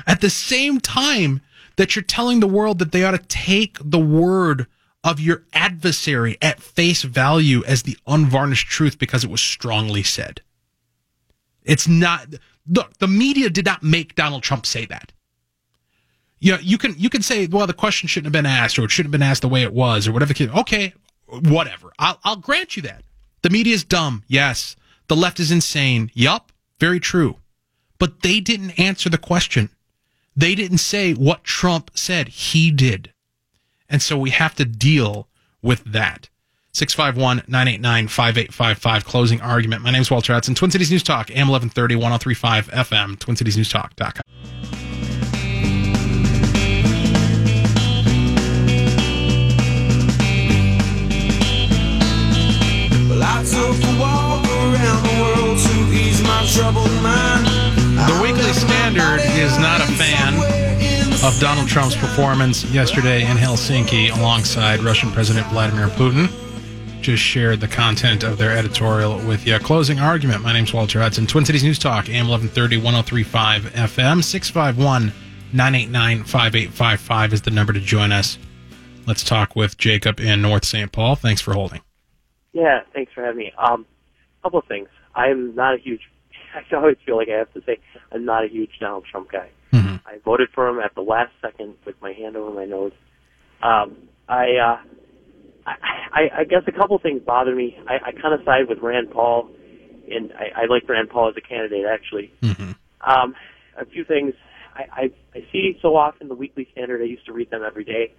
at 0.07 0.19
the 0.19 0.31
same 0.31 0.79
time 0.79 1.39
that 1.77 1.95
you're 1.95 2.03
telling 2.03 2.39
the 2.39 2.47
world 2.47 2.79
that 2.79 2.91
they 2.91 3.03
ought 3.03 3.11
to 3.11 3.17
take 3.17 3.77
the 3.83 3.99
word 3.99 4.67
of 5.03 5.19
your 5.19 5.43
adversary 5.53 6.37
at 6.41 6.61
face 6.61 7.01
value 7.03 7.63
as 7.65 7.83
the 7.83 7.97
unvarnished 8.05 8.67
truth 8.67 8.99
because 8.99 9.23
it 9.23 9.29
was 9.29 9.41
strongly 9.41 10.03
said. 10.03 10.41
It's 11.63 11.87
not 11.87 12.27
look, 12.67 12.97
the 12.99 13.07
media 13.07 13.49
did 13.49 13.65
not 13.65 13.83
make 13.83 14.15
Donald 14.15 14.43
Trump 14.43 14.65
say 14.65 14.85
that 14.85 15.11
you 16.41 16.51
know, 16.51 16.57
you 16.59 16.77
can 16.77 16.95
you 16.97 17.09
can 17.09 17.21
say, 17.21 17.45
well, 17.45 17.67
the 17.67 17.73
question 17.73 18.07
shouldn't 18.07 18.25
have 18.25 18.43
been 18.43 18.51
asked, 18.51 18.77
or 18.77 18.85
it 18.85 18.91
shouldn't 18.91 19.13
have 19.13 19.19
been 19.19 19.27
asked 19.27 19.43
the 19.43 19.47
way 19.47 19.61
it 19.61 19.73
was, 19.73 20.07
or 20.07 20.11
whatever. 20.11 20.33
Okay, 20.59 20.93
whatever. 21.27 21.93
I'll 21.99 22.19
I'll 22.23 22.35
grant 22.35 22.75
you 22.75 22.81
that. 22.81 23.03
The 23.43 23.51
media 23.51 23.75
is 23.75 23.83
dumb. 23.83 24.23
Yes. 24.27 24.75
The 25.07 25.15
left 25.15 25.39
is 25.39 25.51
insane. 25.51 26.09
Yup. 26.13 26.51
Very 26.79 26.99
true. 26.99 27.37
But 27.99 28.23
they 28.23 28.39
didn't 28.39 28.79
answer 28.79 29.09
the 29.09 29.17
question. 29.19 29.69
They 30.35 30.55
didn't 30.55 30.77
say 30.79 31.13
what 31.13 31.43
Trump 31.43 31.91
said. 31.93 32.29
He 32.29 32.71
did. 32.71 33.13
And 33.89 34.01
so 34.01 34.17
we 34.17 34.29
have 34.29 34.55
to 34.55 34.65
deal 34.65 35.27
with 35.61 35.83
that. 35.83 36.29
651 36.73 37.43
989 37.49 38.07
5855, 38.07 39.05
closing 39.05 39.41
argument. 39.41 39.81
My 39.81 39.91
name 39.91 40.01
is 40.01 40.09
Walter 40.09 40.31
Hudson, 40.33 40.55
Twin 40.55 40.71
Cities 40.71 40.89
News 40.89 41.03
Talk, 41.03 41.29
AM 41.29 41.49
1130, 41.49 41.95
1035 41.95 42.67
FM, 42.69 43.17
TwinCitiesNewsTalk.com. 43.17 44.21
Well, 53.09 53.21
I 53.21 53.43
took 53.43 53.83
a 53.83 53.99
walk 53.99 54.45
around 54.47 55.03
the 55.03 55.15
world 55.21 55.59
to 55.59 55.93
ease 55.93 56.23
my 56.23 56.47
troubled 56.53 56.89
mind. 57.03 57.80
The 58.07 58.19
Weekly 58.21 58.53
Standard 58.53 59.21
is 59.39 59.57
not 59.59 59.81
a 59.81 59.85
fan 59.93 60.33
of 61.23 61.39
Donald 61.39 61.67
Trump's 61.67 61.95
performance 61.95 62.63
yesterday 62.65 63.21
in 63.21 63.37
Helsinki 63.37 64.15
alongside 64.17 64.81
Russian 64.81 65.11
President 65.11 65.47
Vladimir 65.47 65.87
Putin. 65.87 66.29
Just 67.01 67.21
shared 67.21 67.59
the 67.59 67.67
content 67.67 68.23
of 68.23 68.37
their 68.37 68.57
editorial 68.57 69.17
with 69.27 69.45
you. 69.45 69.57
Closing 69.59 69.99
argument. 69.99 70.43
My 70.43 70.53
name's 70.53 70.73
Walter 70.73 70.99
Hudson. 70.99 71.27
Twin 71.27 71.45
Cities 71.45 71.63
News 71.63 71.79
Talk, 71.79 72.09
AM 72.09 72.27
1130, 72.27 72.77
1035 72.77 73.63
FM, 73.63 74.23
651 74.23 75.13
989 75.53 76.23
5855 76.23 77.33
is 77.33 77.41
the 77.41 77.51
number 77.51 77.73
to 77.73 77.79
join 77.79 78.11
us. 78.11 78.37
Let's 79.05 79.23
talk 79.23 79.55
with 79.55 79.77
Jacob 79.77 80.19
in 80.19 80.41
North 80.41 80.65
St. 80.65 80.91
Paul. 80.91 81.15
Thanks 81.15 81.41
for 81.41 81.53
holding. 81.53 81.81
Yeah, 82.53 82.81
thanks 82.93 83.13
for 83.13 83.23
having 83.23 83.37
me. 83.37 83.53
Um, 83.57 83.85
couple 84.43 84.59
of 84.59 84.65
things. 84.65 84.89
I'm 85.15 85.55
not 85.55 85.75
a 85.75 85.77
huge. 85.77 86.01
I 86.71 86.75
always 86.75 86.97
feel 87.05 87.17
like 87.17 87.29
I 87.29 87.37
have 87.37 87.53
to 87.53 87.61
say 87.65 87.77
I'm 88.11 88.25
not 88.25 88.45
a 88.45 88.47
huge 88.47 88.71
Donald 88.79 89.05
Trump 89.09 89.31
guy. 89.31 89.49
Mhm. 89.73 90.01
I 90.05 90.17
voted 90.25 90.49
for 90.53 90.67
him 90.67 90.79
at 90.79 90.93
the 90.95 91.01
last 91.01 91.31
second 91.41 91.75
with 91.85 91.95
my 92.01 92.13
hand 92.13 92.35
over 92.35 92.51
my 92.51 92.65
nose. 92.65 92.91
Um, 93.61 93.95
I, 94.27 94.55
uh, 94.55 94.77
I, 95.65 95.73
I, 96.11 96.39
I 96.39 96.43
guess 96.43 96.63
a 96.67 96.71
couple 96.71 96.97
things 96.99 97.21
bother 97.25 97.55
me. 97.55 97.77
I, 97.87 97.95
I 98.07 98.11
kind 98.11 98.33
of 98.33 98.43
side 98.43 98.67
with 98.67 98.79
Rand 98.79 99.11
Paul, 99.11 99.49
and 100.09 100.33
I, 100.33 100.63
I 100.63 100.65
like 100.65 100.87
Rand 100.89 101.09
Paul 101.09 101.29
as 101.29 101.35
a 101.37 101.41
candidate 101.41 101.85
actually. 101.85 102.31
Mhm. 102.41 102.75
Um, 103.01 103.35
a 103.77 103.85
few 103.85 104.03
things. 104.03 104.33
I, 104.75 104.83
I, 104.91 105.11
I 105.35 105.45
see 105.51 105.77
so 105.81 105.95
often 105.95 106.27
the 106.27 106.35
Weekly 106.35 106.67
Standard. 106.71 107.01
I 107.01 107.05
used 107.05 107.25
to 107.25 107.33
read 107.33 107.49
them 107.49 107.63
every 107.65 107.83
day, 107.83 108.13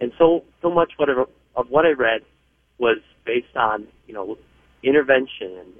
and 0.00 0.12
so 0.18 0.44
so 0.62 0.70
much 0.70 0.92
whatever 0.96 1.26
of 1.54 1.70
what 1.70 1.86
I 1.86 1.90
read 1.92 2.22
was 2.78 2.98
based 3.24 3.56
on 3.56 3.86
you 4.06 4.14
know 4.14 4.36
intervention 4.82 5.58
and 5.58 5.72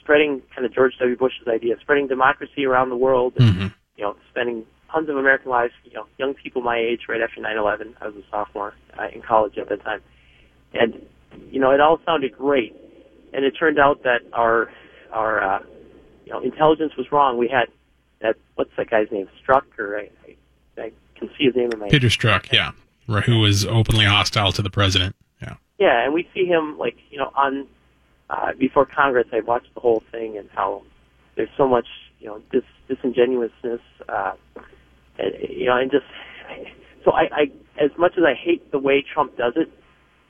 spreading 0.00 0.42
kind 0.54 0.64
of 0.66 0.72
George 0.74 0.92
W. 0.98 1.16
Bush's 1.16 1.46
idea, 1.48 1.76
spreading 1.80 2.06
democracy 2.08 2.64
around 2.66 2.88
the 2.90 2.96
world, 2.96 3.34
and 3.38 3.54
Mhm. 3.54 3.74
you 3.96 4.04
know 4.04 4.16
spending 4.30 4.64
tons 4.90 5.08
of 5.08 5.16
American 5.16 5.50
lives. 5.50 5.72
You 5.84 5.92
know, 5.94 6.06
young 6.18 6.34
people 6.34 6.62
my 6.62 6.78
age, 6.78 7.02
right 7.08 7.20
after 7.20 7.40
9/11. 7.40 7.94
I 8.00 8.06
was 8.06 8.16
a 8.16 8.22
sophomore 8.30 8.74
uh, 8.98 9.08
in 9.12 9.22
college 9.22 9.56
at 9.58 9.68
that 9.68 9.82
time, 9.84 10.00
and 10.74 11.04
you 11.50 11.60
know 11.60 11.70
it 11.70 11.80
all 11.80 12.00
sounded 12.04 12.36
great, 12.36 12.74
and 13.32 13.44
it 13.44 13.52
turned 13.52 13.78
out 13.78 14.02
that 14.04 14.20
our 14.32 14.70
our 15.12 15.42
uh, 15.42 15.62
you 16.26 16.32
know 16.32 16.40
intelligence 16.40 16.96
was 16.96 17.10
wrong. 17.12 17.38
We 17.38 17.48
had 17.48 17.68
that 18.20 18.36
what's 18.54 18.70
that 18.76 18.90
guy's 18.90 19.10
name? 19.10 19.28
Strucker. 19.46 19.98
I, 19.98 20.10
I, 20.26 20.82
I 20.82 20.92
can 21.18 21.28
see 21.38 21.44
his 21.44 21.54
name 21.56 21.70
in 21.72 21.78
my 21.78 21.88
Peter 21.88 22.08
Strzok, 22.08 22.50
yeah, 22.52 22.72
right, 23.06 23.22
who 23.24 23.38
was 23.40 23.66
openly 23.66 24.04
hostile 24.06 24.52
to 24.52 24.62
the 24.62 24.70
president. 24.70 25.14
Yeah. 25.42 25.54
Yeah, 25.78 26.04
and 26.04 26.12
we 26.14 26.28
see 26.34 26.46
him 26.46 26.78
like 26.78 26.96
you 27.10 27.18
know 27.18 27.30
on 27.36 27.66
uh, 28.30 28.52
before 28.58 28.86
Congress. 28.86 29.26
I 29.32 29.40
watched 29.40 29.74
the 29.74 29.80
whole 29.80 30.02
thing 30.10 30.38
and 30.38 30.48
how 30.54 30.82
there's 31.36 31.50
so 31.56 31.68
much 31.68 31.86
you 32.18 32.26
know 32.28 32.40
dis- 32.50 32.62
disingenuousness, 32.88 33.80
uh, 34.08 34.32
and, 35.18 35.34
you 35.48 35.66
know, 35.66 35.76
and 35.76 35.90
just 35.90 36.06
so 37.04 37.12
I, 37.12 37.22
I 37.32 37.42
as 37.82 37.90
much 37.98 38.12
as 38.16 38.24
I 38.24 38.34
hate 38.34 38.70
the 38.70 38.78
way 38.78 39.04
Trump 39.12 39.36
does 39.36 39.54
it, 39.56 39.70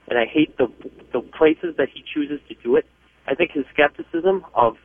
and 0.08 0.18
I 0.18 0.24
hate 0.24 0.56
the 0.56 0.66
the 1.12 1.20
places 1.20 1.76
that 1.76 1.88
he 1.92 2.02
chooses 2.14 2.40
to 2.48 2.54
do 2.62 2.76
it. 2.76 2.86
I 3.26 3.34
think 3.34 3.52
his 3.52 3.64
skepticism 3.72 4.44
of 4.54 4.76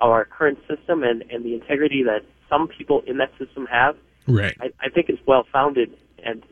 of 0.00 0.10
our 0.10 0.24
current 0.24 0.58
system 0.68 1.02
and 1.02 1.22
and 1.30 1.44
the 1.44 1.54
integrity 1.54 2.02
that 2.04 2.20
some 2.48 2.68
people 2.68 3.02
in 3.06 3.18
that 3.18 3.30
system 3.38 3.66
have 3.66 3.96
Right. 4.26 4.56
I, 4.60 4.70
I 4.80 4.88
think 4.88 5.10
is 5.10 5.18
well 5.26 5.44
founded, 5.52 5.96
and 6.24 6.42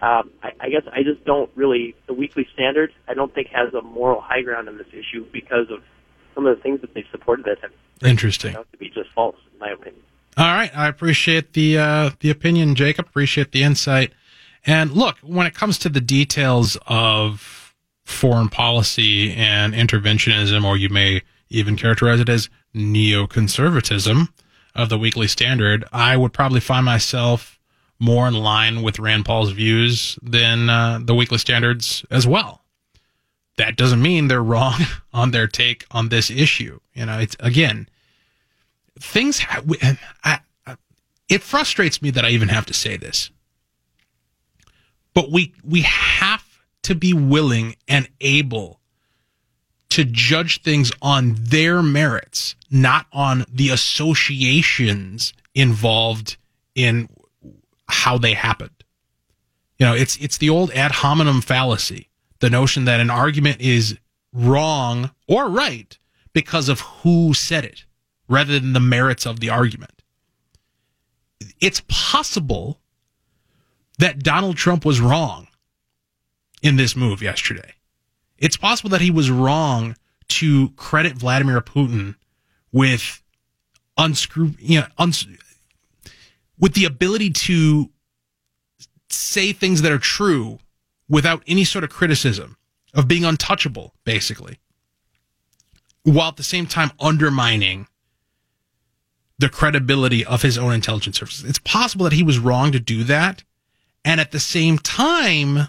um, 0.00 0.30
I, 0.42 0.52
I 0.60 0.68
guess 0.68 0.82
I 0.92 1.02
just 1.02 1.24
don't 1.24 1.50
really 1.56 1.94
the 2.06 2.14
Weekly 2.14 2.46
Standard. 2.54 2.92
I 3.08 3.14
don't 3.14 3.34
think 3.34 3.48
has 3.48 3.74
a 3.74 3.82
moral 3.82 4.20
high 4.20 4.42
ground 4.42 4.68
on 4.68 4.78
this 4.78 4.86
issue 4.92 5.26
because 5.32 5.70
of 5.70 5.82
some 6.34 6.46
of 6.46 6.56
the 6.56 6.62
things 6.62 6.80
that 6.82 6.94
they've 6.94 7.04
supported 7.10 7.44
that 7.46 7.58
have 7.62 7.72
Interesting. 8.04 8.52
to 8.52 8.78
be 8.78 8.90
just 8.90 9.10
false, 9.14 9.36
in 9.52 9.58
my 9.58 9.70
opinion. 9.70 10.02
All 10.36 10.46
right, 10.46 10.70
I 10.76 10.86
appreciate 10.86 11.52
the 11.54 11.78
uh, 11.78 12.10
the 12.20 12.30
opinion, 12.30 12.76
Jacob. 12.76 13.06
Appreciate 13.06 13.50
the 13.50 13.64
insight. 13.64 14.12
And 14.64 14.92
look, 14.92 15.18
when 15.18 15.46
it 15.46 15.54
comes 15.54 15.78
to 15.78 15.88
the 15.88 16.00
details 16.00 16.76
of 16.86 17.74
foreign 18.04 18.48
policy 18.48 19.32
and 19.32 19.74
interventionism, 19.74 20.64
or 20.64 20.76
you 20.76 20.88
may 20.90 21.22
even 21.48 21.76
characterize 21.76 22.20
it 22.20 22.28
as 22.28 22.48
neoconservatism 22.74 24.28
of 24.74 24.88
the 24.88 24.98
Weekly 24.98 25.26
Standard, 25.26 25.84
I 25.92 26.16
would 26.16 26.32
probably 26.32 26.60
find 26.60 26.84
myself 26.84 27.57
more 28.00 28.28
in 28.28 28.34
line 28.34 28.82
with 28.82 28.98
Rand 28.98 29.24
Paul's 29.24 29.50
views 29.50 30.18
than 30.22 30.70
uh, 30.70 31.00
the 31.02 31.14
Weekly 31.14 31.38
Standards 31.38 32.04
as 32.10 32.26
well. 32.26 32.62
That 33.56 33.76
doesn't 33.76 34.00
mean 34.00 34.28
they're 34.28 34.42
wrong 34.42 34.80
on 35.12 35.30
their 35.30 35.46
take 35.46 35.84
on 35.90 36.08
this 36.08 36.30
issue. 36.30 36.80
You 36.94 37.06
know, 37.06 37.18
it's 37.18 37.36
again, 37.40 37.88
things. 39.00 39.40
Ha- 39.40 39.62
I, 40.24 40.40
I, 40.66 40.76
it 41.28 41.42
frustrates 41.42 42.00
me 42.00 42.10
that 42.10 42.24
I 42.24 42.30
even 42.30 42.48
have 42.48 42.66
to 42.66 42.74
say 42.74 42.96
this, 42.96 43.30
but 45.14 45.30
we 45.30 45.54
we 45.64 45.82
have 45.82 46.44
to 46.82 46.94
be 46.94 47.12
willing 47.12 47.76
and 47.86 48.08
able 48.20 48.80
to 49.90 50.04
judge 50.04 50.62
things 50.62 50.92
on 51.02 51.34
their 51.36 51.82
merits, 51.82 52.54
not 52.70 53.06
on 53.12 53.44
the 53.52 53.70
associations 53.70 55.32
involved 55.54 56.36
in 56.74 57.08
how 57.88 58.18
they 58.18 58.34
happened. 58.34 58.84
You 59.78 59.86
know, 59.86 59.94
it's 59.94 60.16
it's 60.16 60.38
the 60.38 60.50
old 60.50 60.70
ad 60.72 60.90
hominem 60.90 61.40
fallacy, 61.40 62.08
the 62.40 62.50
notion 62.50 62.84
that 62.84 63.00
an 63.00 63.10
argument 63.10 63.60
is 63.60 63.98
wrong 64.32 65.10
or 65.26 65.48
right 65.48 65.96
because 66.32 66.68
of 66.68 66.80
who 66.80 67.32
said 67.34 67.64
it 67.64 67.84
rather 68.28 68.58
than 68.58 68.72
the 68.72 68.80
merits 68.80 69.26
of 69.26 69.40
the 69.40 69.50
argument. 69.50 70.02
It's 71.60 71.82
possible 71.88 72.80
that 73.98 74.22
Donald 74.22 74.56
Trump 74.56 74.84
was 74.84 75.00
wrong 75.00 75.48
in 76.62 76.76
this 76.76 76.94
move 76.96 77.22
yesterday. 77.22 77.74
It's 78.36 78.56
possible 78.56 78.90
that 78.90 79.00
he 79.00 79.10
was 79.10 79.30
wrong 79.30 79.96
to 80.28 80.70
credit 80.70 81.14
Vladimir 81.14 81.60
Putin 81.60 82.16
with 82.70 83.22
unscrew, 83.96 84.54
you 84.58 84.80
know, 84.80 84.86
uns- 84.98 85.26
with 86.58 86.74
the 86.74 86.84
ability 86.84 87.30
to 87.30 87.90
say 89.10 89.52
things 89.52 89.82
that 89.82 89.92
are 89.92 89.98
true 89.98 90.58
without 91.08 91.42
any 91.46 91.64
sort 91.64 91.84
of 91.84 91.90
criticism 91.90 92.56
of 92.94 93.08
being 93.08 93.24
untouchable, 93.24 93.94
basically, 94.04 94.58
while 96.02 96.28
at 96.28 96.36
the 96.36 96.42
same 96.42 96.66
time 96.66 96.90
undermining 97.00 97.86
the 99.38 99.48
credibility 99.48 100.24
of 100.24 100.42
his 100.42 100.58
own 100.58 100.72
intelligence 100.72 101.18
services. 101.18 101.48
It's 101.48 101.60
possible 101.60 102.04
that 102.04 102.12
he 102.12 102.22
was 102.22 102.38
wrong 102.38 102.72
to 102.72 102.80
do 102.80 103.04
that. 103.04 103.44
And 104.04 104.20
at 104.20 104.32
the 104.32 104.40
same 104.40 104.78
time, 104.78 105.68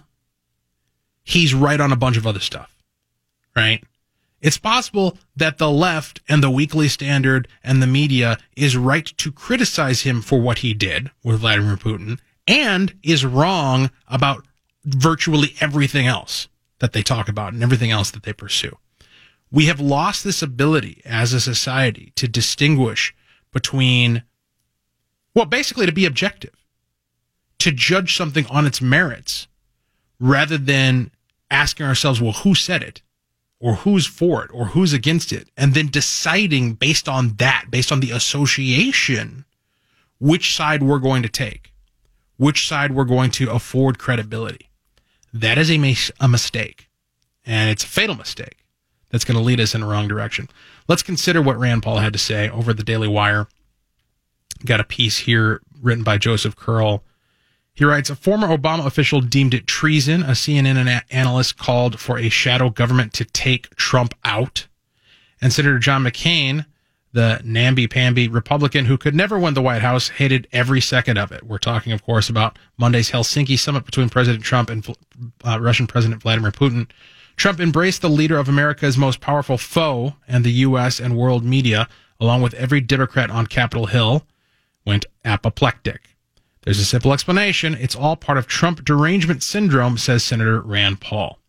he's 1.23 1.53
right 1.53 1.79
on 1.79 1.91
a 1.91 1.95
bunch 1.95 2.17
of 2.17 2.25
other 2.25 2.39
stuff, 2.39 2.73
right? 3.55 3.83
It's 4.41 4.57
possible 4.57 5.17
that 5.35 5.57
the 5.57 5.69
left 5.69 6.21
and 6.29 6.41
the 6.41 6.49
Weekly 6.49 6.87
Standard 6.87 7.47
and 7.63 7.81
the 7.81 7.87
media 7.87 8.37
is 8.55 8.77
right 8.77 9.05
to 9.05 9.31
criticize 9.31 10.01
him 10.01 10.21
for 10.21 10.39
what 10.39 10.59
he 10.59 10.73
did 10.73 11.11
with 11.23 11.41
Vladimir 11.41 11.75
Putin 11.75 12.19
and 12.47 12.95
is 13.03 13.25
wrong 13.25 13.91
about 14.07 14.45
virtually 14.85 15.55
everything 15.59 16.07
else 16.07 16.47
that 16.79 16.93
they 16.93 17.03
talk 17.03 17.27
about 17.27 17.53
and 17.53 17.61
everything 17.61 17.91
else 17.91 18.11
that 18.11 18.23
they 18.23 18.33
pursue. 18.33 18.77
We 19.51 19.65
have 19.65 19.81
lost 19.81 20.23
this 20.23 20.41
ability 20.41 21.01
as 21.05 21.33
a 21.33 21.41
society 21.41 22.13
to 22.15 22.27
distinguish 22.27 23.13
between, 23.51 24.23
well, 25.35 25.45
basically 25.45 25.85
to 25.85 25.91
be 25.91 26.05
objective, 26.05 26.55
to 27.59 27.71
judge 27.71 28.15
something 28.15 28.45
on 28.47 28.65
its 28.65 28.81
merits 28.81 29.47
rather 30.19 30.57
than 30.57 31.11
asking 31.51 31.85
ourselves, 31.85 32.21
well, 32.21 32.31
who 32.31 32.55
said 32.55 32.83
it? 32.83 33.01
Or 33.59 33.75
who's 33.75 34.05
for 34.05 34.43
it? 34.45 34.51
Or 34.53 34.67
who's 34.67 34.93
against 34.93 35.33
it? 35.33 35.49
And 35.57 35.73
then 35.73 35.87
deciding 35.87 36.73
based 36.73 37.09
on 37.09 37.35
that, 37.35 37.65
based 37.69 37.91
on 37.91 37.99
the 37.99 38.11
association, 38.11 39.45
which 40.19 40.55
side 40.55 40.81
we're 40.81 40.99
going 40.99 41.23
to 41.23 41.29
take, 41.29 41.73
which 42.37 42.67
side 42.67 42.93
we're 42.93 43.03
going 43.03 43.31
to 43.31 43.51
afford 43.51 43.99
credibility. 43.99 44.69
That 45.33 45.57
is 45.57 45.69
a, 45.69 45.77
mis- 45.77 46.11
a 46.19 46.27
mistake. 46.27 46.89
And 47.45 47.69
it's 47.69 47.83
a 47.83 47.87
fatal 47.87 48.15
mistake 48.15 48.65
that's 49.09 49.25
going 49.25 49.37
to 49.37 49.43
lead 49.43 49.59
us 49.59 49.75
in 49.75 49.81
the 49.81 49.87
wrong 49.87 50.07
direction. 50.07 50.47
Let's 50.87 51.03
consider 51.03 51.41
what 51.41 51.57
Rand 51.57 51.83
Paul 51.83 51.97
had 51.97 52.13
to 52.13 52.19
say 52.19 52.49
over 52.49 52.73
the 52.73 52.83
Daily 52.83 53.07
Wire. 53.07 53.47
Got 54.65 54.79
a 54.79 54.85
piece 54.85 55.19
here 55.19 55.61
written 55.81 56.03
by 56.03 56.17
Joseph 56.17 56.55
Curl. 56.55 57.03
He 57.79 57.85
writes, 57.85 58.09
a 58.09 58.15
former 58.17 58.49
Obama 58.49 58.85
official 58.85 59.21
deemed 59.21 59.53
it 59.53 59.65
treason. 59.65 60.21
A 60.23 60.31
CNN 60.31 61.01
analyst 61.11 61.57
called 61.57 61.97
for 61.97 62.19
a 62.19 62.27
shadow 62.27 62.69
government 62.69 63.13
to 63.13 63.23
take 63.23 63.73
Trump 63.77 64.13
out. 64.25 64.67
And 65.41 65.53
Senator 65.53 65.79
John 65.79 66.03
McCain, 66.03 66.65
the 67.13 67.39
namby-pamby 67.41 68.27
Republican 68.27 68.83
who 68.83 68.97
could 68.97 69.15
never 69.15 69.39
win 69.39 69.53
the 69.53 69.61
White 69.61 69.81
House, 69.81 70.09
hated 70.09 70.45
every 70.51 70.81
second 70.81 71.17
of 71.17 71.31
it. 71.31 71.43
We're 71.43 71.57
talking, 71.57 71.93
of 71.93 72.03
course, 72.03 72.27
about 72.27 72.59
Monday's 72.77 73.11
Helsinki 73.11 73.57
summit 73.57 73.85
between 73.85 74.09
President 74.09 74.43
Trump 74.43 74.69
and 74.69 74.85
uh, 75.45 75.57
Russian 75.61 75.87
President 75.87 76.21
Vladimir 76.21 76.51
Putin. 76.51 76.89
Trump 77.37 77.61
embraced 77.61 78.01
the 78.01 78.09
leader 78.09 78.37
of 78.37 78.49
America's 78.49 78.97
most 78.97 79.21
powerful 79.21 79.57
foe 79.57 80.15
and 80.27 80.43
the 80.43 80.51
U.S. 80.51 80.99
and 80.99 81.15
world 81.15 81.45
media, 81.45 81.87
along 82.19 82.41
with 82.41 82.53
every 82.55 82.81
Democrat 82.81 83.29
on 83.29 83.47
Capitol 83.47 83.85
Hill, 83.85 84.25
went 84.85 85.05
apoplectic. 85.23 86.17
There's 86.63 86.79
a 86.79 86.85
simple 86.85 87.13
explanation. 87.13 87.75
It's 87.75 87.95
all 87.95 88.15
part 88.15 88.37
of 88.37 88.47
Trump 88.47 88.83
derangement 88.83 89.43
syndrome, 89.43 89.97
says 89.97 90.23
Senator 90.23 90.61
Rand 90.61 90.99
Paul. 90.99 91.39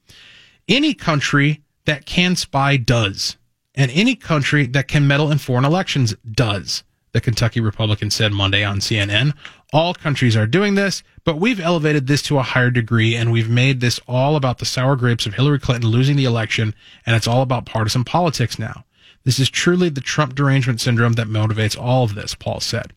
Any 0.68 0.94
country 0.94 1.62
that 1.84 2.06
can 2.06 2.36
spy 2.36 2.76
does, 2.76 3.36
and 3.74 3.90
any 3.90 4.14
country 4.14 4.66
that 4.66 4.86
can 4.86 5.08
meddle 5.08 5.32
in 5.32 5.38
foreign 5.38 5.64
elections 5.64 6.14
does, 6.30 6.84
the 7.12 7.20
Kentucky 7.20 7.60
Republican 7.60 8.10
said 8.10 8.32
Monday 8.32 8.62
on 8.62 8.78
CNN. 8.78 9.34
All 9.72 9.94
countries 9.94 10.36
are 10.36 10.46
doing 10.46 10.76
this, 10.76 11.02
but 11.24 11.38
we've 11.38 11.58
elevated 11.58 12.06
this 12.06 12.22
to 12.22 12.38
a 12.38 12.42
higher 12.42 12.70
degree, 12.70 13.16
and 13.16 13.32
we've 13.32 13.50
made 13.50 13.80
this 13.80 14.00
all 14.06 14.36
about 14.36 14.58
the 14.58 14.64
sour 14.64 14.94
grapes 14.94 15.26
of 15.26 15.34
Hillary 15.34 15.58
Clinton 15.58 15.90
losing 15.90 16.16
the 16.16 16.24
election, 16.24 16.74
and 17.04 17.16
it's 17.16 17.26
all 17.26 17.42
about 17.42 17.66
partisan 17.66 18.04
politics 18.04 18.58
now. 18.58 18.84
This 19.24 19.40
is 19.40 19.50
truly 19.50 19.88
the 19.88 20.00
Trump 20.00 20.34
derangement 20.34 20.80
syndrome 20.80 21.14
that 21.14 21.26
motivates 21.26 21.78
all 21.78 22.04
of 22.04 22.14
this, 22.14 22.34
Paul 22.34 22.60
said. 22.60 22.92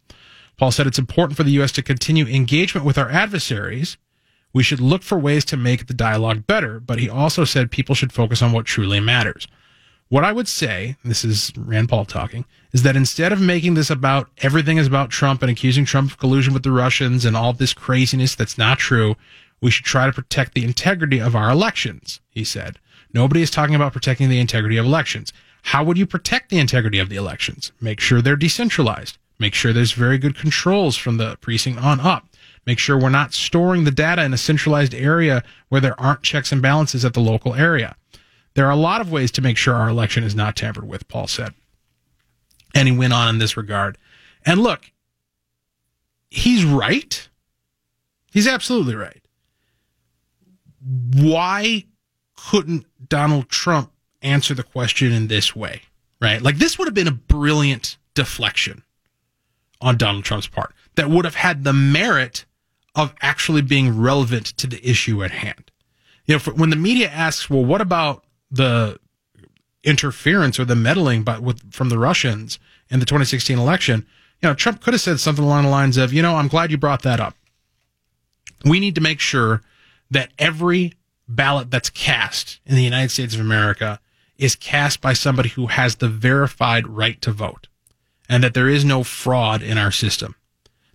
Paul 0.64 0.72
said 0.72 0.88
it's 0.88 0.98
important 0.98 1.36
for 1.36 1.44
the 1.44 1.52
U.S. 1.52 1.74
to 1.74 1.82
continue 1.82 2.26
engagement 2.26 2.88
with 2.88 2.98
our 2.98 3.10
adversaries. 3.10 3.98
We 4.54 4.64
should 4.64 4.80
look 4.80 5.04
for 5.04 5.20
ways 5.20 5.44
to 5.44 5.58
make 5.58 5.88
the 5.88 5.94
dialogue 5.94 6.48
better, 6.48 6.80
but 6.80 7.00
he 7.00 7.10
also 7.10 7.44
said 7.44 7.70
people 7.70 7.96
should 7.96 8.14
focus 8.14 8.42
on 8.42 8.54
what 8.54 8.66
truly 8.66 9.02
matters. 9.02 9.46
What 10.08 10.24
I 10.24 10.32
would 10.32 10.48
say, 10.48 10.96
this 11.04 11.26
is 11.26 11.52
Rand 11.58 11.90
Paul 11.90 12.06
talking, 12.06 12.46
is 12.72 12.84
that 12.84 12.96
instead 12.96 13.34
of 13.34 13.42
making 13.42 13.74
this 13.74 13.90
about 13.90 14.30
everything 14.38 14.78
is 14.78 14.88
about 14.88 15.10
Trump 15.10 15.42
and 15.42 15.52
accusing 15.52 15.84
Trump 15.84 16.12
of 16.12 16.18
collusion 16.18 16.54
with 16.54 16.64
the 16.64 16.72
Russians 16.72 17.26
and 17.26 17.36
all 17.36 17.52
this 17.52 17.74
craziness 17.74 18.34
that's 18.34 18.58
not 18.58 18.80
true, 18.80 19.18
we 19.60 19.70
should 19.70 19.84
try 19.84 20.06
to 20.06 20.14
protect 20.14 20.54
the 20.54 20.64
integrity 20.64 21.20
of 21.20 21.36
our 21.36 21.50
elections, 21.50 22.22
he 22.30 22.46
said. 22.46 22.80
Nobody 23.14 23.42
is 23.42 23.52
talking 23.52 23.76
about 23.76 23.92
protecting 23.92 24.30
the 24.30 24.40
integrity 24.40 24.78
of 24.78 24.86
elections. 24.86 25.34
How 25.64 25.84
would 25.84 25.98
you 25.98 26.06
protect 26.06 26.50
the 26.50 26.60
integrity 26.60 27.00
of 27.00 27.10
the 27.10 27.18
elections? 27.18 27.74
Make 27.82 28.00
sure 28.00 28.22
they're 28.22 28.38
decentralized. 28.38 29.18
Make 29.40 29.54
sure 29.54 29.74
there's 29.74 29.94
very 29.94 30.18
good 30.18 30.38
controls 30.38 30.96
from 30.96 31.18
the 31.18 31.38
precinct 31.42 31.82
on 31.82 32.00
up. 32.00 32.28
Make 32.66 32.80
sure 32.80 32.98
we're 32.98 33.10
not 33.10 33.34
storing 33.34 33.84
the 33.84 33.92
data 33.92 34.24
in 34.24 34.34
a 34.34 34.38
centralized 34.38 34.94
area 34.94 35.44
where 35.70 35.82
there 35.82 36.00
aren't 36.00 36.24
checks 36.24 36.52
and 36.52 36.62
balances 36.62 37.04
at 37.04 37.14
the 37.14 37.20
local 37.20 37.54
area. 37.56 37.96
There 38.54 38.66
are 38.68 38.72
a 38.72 38.78
lot 38.78 39.02
of 39.02 39.12
ways 39.12 39.32
to 39.32 39.42
make 39.42 39.58
sure 39.58 39.74
our 39.74 39.90
election 39.90 40.24
is 40.24 40.36
not 40.36 40.56
tampered 40.56 40.88
with, 40.88 41.08
Paul 41.08 41.28
said. 41.28 41.54
And 42.76 42.88
he 42.88 42.96
went 42.96 43.14
on 43.14 43.30
in 43.30 43.40
this 43.40 43.58
regard. 43.58 43.98
And 44.46 44.62
look, 44.62 44.92
he's 46.30 46.64
right. 46.64 47.28
He's 48.32 48.48
absolutely 48.48 48.96
right. 48.96 49.22
Why 51.16 51.86
couldn't 52.36 52.86
Donald 53.10 53.50
Trump 53.50 53.92
answer 54.22 54.54
the 54.54 54.64
question 54.64 55.12
in 55.12 55.28
this 55.28 55.56
way? 55.56 55.82
Right? 56.22 56.42
Like, 56.42 56.58
this 56.58 56.78
would 56.78 56.88
have 56.88 56.94
been 56.94 57.08
a 57.08 57.12
brilliant 57.12 57.98
deflection 58.14 58.83
on 59.84 59.98
Donald 59.98 60.24
Trump's 60.24 60.48
part 60.48 60.74
that 60.96 61.10
would 61.10 61.26
have 61.26 61.36
had 61.36 61.64
the 61.64 61.74
merit 61.74 62.46
of 62.96 63.14
actually 63.22 63.62
being 63.62 64.00
relevant 64.00 64.46
to 64.46 64.66
the 64.66 64.88
issue 64.88 65.24
at 65.24 65.32
hand. 65.32 65.72
You 66.26 66.36
know, 66.36 66.40
for, 66.40 66.54
when 66.54 66.70
the 66.70 66.76
media 66.76 67.10
asks, 67.10 67.50
well, 67.50 67.66
what 67.66 67.82
about 67.82 68.24
the 68.50 69.00
interference 69.84 70.60
or 70.60 70.66
the 70.66 70.76
meddling 70.76 71.24
but 71.24 71.42
with, 71.42 71.74
from 71.74 71.90
the 71.90 71.98
Russians 71.98 72.60
in 72.90 73.00
the 73.00 73.06
2016 73.06 73.60
election, 73.60 74.06
you 74.42 74.48
know, 74.48 74.56
Trump 74.56 74.82
could 74.82 74.94
have 74.94 75.02
said 75.02 75.20
something 75.20 75.44
along 75.44 75.64
the 75.64 75.70
lines 75.70 75.98
of, 75.98 76.14
you 76.14 76.22
know, 76.22 76.36
I'm 76.36 76.48
glad 76.48 76.72
you 76.72 76.78
brought 76.78 77.02
that 77.02 77.20
up. 77.20 77.36
We 78.64 78.80
need 78.80 78.96
to 78.96 79.02
make 79.02 79.20
sure 79.20 79.62
that 80.12 80.32
every 80.40 80.94
ballot 81.28 81.72
that's 81.72 81.90
cast 81.90 82.60
in 82.66 82.76
the 82.76 82.84
United 82.84 83.10
States 83.10 83.34
of 83.34 83.42
America 83.42 84.00
is 84.38 84.56
cast 84.56 85.02
by 85.02 85.14
somebody 85.14 85.50
who 85.50 85.68
has 85.68 85.96
the 85.96 86.08
verified 86.08 86.88
right 86.88 87.22
to 87.22 87.32
vote 87.32 87.68
and 88.30 88.44
that 88.44 88.54
there 88.54 88.70
is 88.70 88.86
no 88.86 89.04
fraud 89.04 89.62
in 89.62 89.78
our 89.78 89.92
system. 89.92 90.36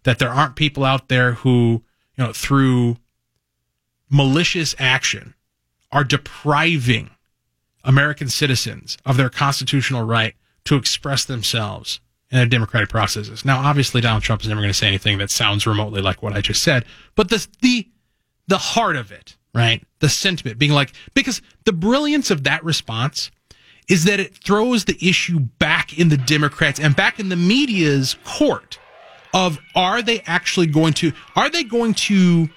That 0.05 0.18
there 0.18 0.31
aren't 0.31 0.57
people 0.57 0.85
out 0.85 1.09
there 1.09 1.33
who, 1.33 1.83
you 2.16 2.24
know, 2.24 2.33
through 2.33 2.97
malicious 4.11 4.74
action 4.79 5.35
are 5.93 6.05
depriving 6.05 7.11
American 7.85 8.29
citizens 8.29 8.99
of 9.05 9.16
their 9.16 9.31
constitutional 9.31 10.03
right 10.03 10.35
to 10.64 10.76
express 10.76 11.24
themselves 11.24 12.01
in 12.31 12.37
their 12.37 12.47
democratic 12.47 12.91
processes. 12.91 13.45
Now, 13.45 13.59
obviously, 13.59 14.01
Donald 14.01 14.22
Trump 14.22 14.43
is 14.43 14.49
never 14.49 14.61
going 14.61 14.70
to 14.70 14.74
say 14.74 14.89
anything 14.89 15.18
that 15.18 15.31
sounds 15.31 15.66
remotely 15.66 16.03
like 16.03 16.22
what 16.22 16.35
I 16.35 16.41
just 16.41 16.62
said, 16.62 16.85
but 17.14 17.31
the 17.31 17.47
the 17.62 17.89
the 18.47 18.59
heart 18.59 18.97
of 18.97 19.12
it, 19.12 19.37
right? 19.55 19.83
The 20.01 20.09
sentiment 20.09 20.59
being 20.59 20.72
like 20.72 20.93
because 21.14 21.41
the 21.64 21.72
brilliance 21.72 22.31
of 22.31 22.45
that 22.45 22.64
response 22.64 23.31
is 23.89 24.05
that 24.05 24.20
it 24.20 24.36
throws 24.36 24.84
the 24.84 24.97
issue 25.07 25.41
back 25.41 25.99
in 25.99 26.09
the 26.09 26.16
Democrats 26.16 26.78
and 26.78 26.95
back 26.95 27.18
in 27.18 27.28
the 27.28 27.36
media's 27.36 28.16
court 28.24 28.78
of 29.34 29.59
are 29.74 30.03
they 30.03 30.20
actually 30.26 30.66
going 30.66 30.93
to 30.95 31.12
are 31.36 31.51
they 31.51 31.64
going 31.64 31.95
to 31.95 32.49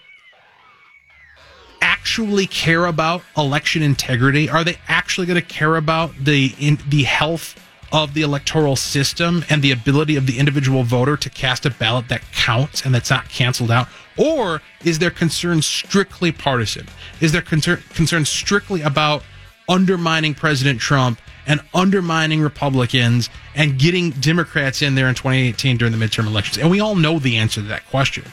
actually 1.81 2.47
care 2.47 2.85
about 2.85 3.21
election 3.37 3.81
integrity? 3.81 4.49
Are 4.49 4.63
they 4.63 4.77
actually 4.87 5.27
going 5.27 5.39
to 5.39 5.47
care 5.47 5.75
about 5.75 6.13
the 6.19 6.53
in, 6.59 6.79
the 6.87 7.03
health 7.03 7.55
of 7.91 8.13
the 8.13 8.21
electoral 8.21 8.75
system 8.75 9.43
and 9.49 9.61
the 9.61 9.71
ability 9.71 10.15
of 10.15 10.25
the 10.25 10.39
individual 10.39 10.83
voter 10.83 11.17
to 11.17 11.29
cast 11.29 11.65
a 11.65 11.69
ballot 11.69 12.07
that 12.07 12.21
counts 12.31 12.85
and 12.85 12.93
that's 12.93 13.09
not 13.09 13.27
canceled 13.29 13.71
out? 13.71 13.87
Or 14.17 14.61
is 14.83 14.99
their 14.99 15.09
concern 15.09 15.61
strictly 15.61 16.31
partisan? 16.31 16.87
Is 17.19 17.31
their 17.31 17.41
concern, 17.41 17.83
concern 17.93 18.25
strictly 18.25 18.81
about 18.81 19.23
undermining 19.67 20.33
President 20.33 20.79
Trump 20.79 21.19
and 21.47 21.61
undermining 21.73 22.41
Republicans 22.41 23.29
and 23.55 23.79
getting 23.79 24.11
Democrats 24.11 24.81
in 24.81 24.95
there 24.95 25.07
in 25.07 25.15
2018 25.15 25.77
during 25.77 25.97
the 25.97 26.03
midterm 26.03 26.27
elections? 26.27 26.57
And 26.57 26.69
we 26.69 26.79
all 26.79 26.95
know 26.95 27.19
the 27.19 27.37
answer 27.37 27.61
to 27.61 27.67
that 27.67 27.87
question. 27.89 28.25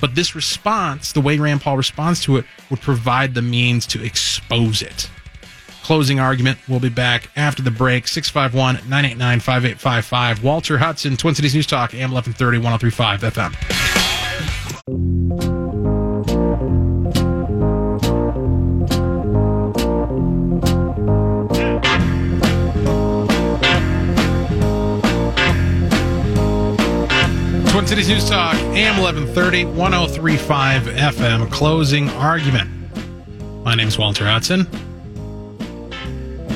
But 0.00 0.14
this 0.14 0.34
response, 0.34 1.12
the 1.12 1.20
way 1.20 1.38
Rand 1.38 1.62
Paul 1.62 1.76
responds 1.76 2.20
to 2.22 2.36
it, 2.36 2.44
would 2.70 2.80
provide 2.80 3.34
the 3.34 3.42
means 3.42 3.86
to 3.86 4.04
expose 4.04 4.82
it. 4.82 5.10
Closing 5.82 6.18
argument. 6.18 6.58
We'll 6.66 6.80
be 6.80 6.88
back 6.88 7.30
after 7.36 7.62
the 7.62 7.70
break. 7.70 8.08
651 8.08 8.88
989 8.88 9.40
5855. 9.40 10.42
Walter 10.42 10.78
Hudson, 10.78 11.16
Twin 11.16 11.34
Cities 11.34 11.54
News 11.54 11.66
Talk, 11.66 11.94
AM 11.94 12.10
1130, 12.10 12.58
1035 12.58 13.20
FM. 13.20 13.54
Twin 27.74 27.88
Cities 27.88 28.08
News 28.08 28.30
Talk, 28.30 28.54
AM 28.54 29.02
1130, 29.02 29.64
1035 29.64 30.82
FM. 30.84 31.50
Closing 31.50 32.08
argument. 32.10 32.70
My 33.64 33.74
name 33.74 33.88
is 33.88 33.98
Walter 33.98 34.24
Hudson. 34.24 34.66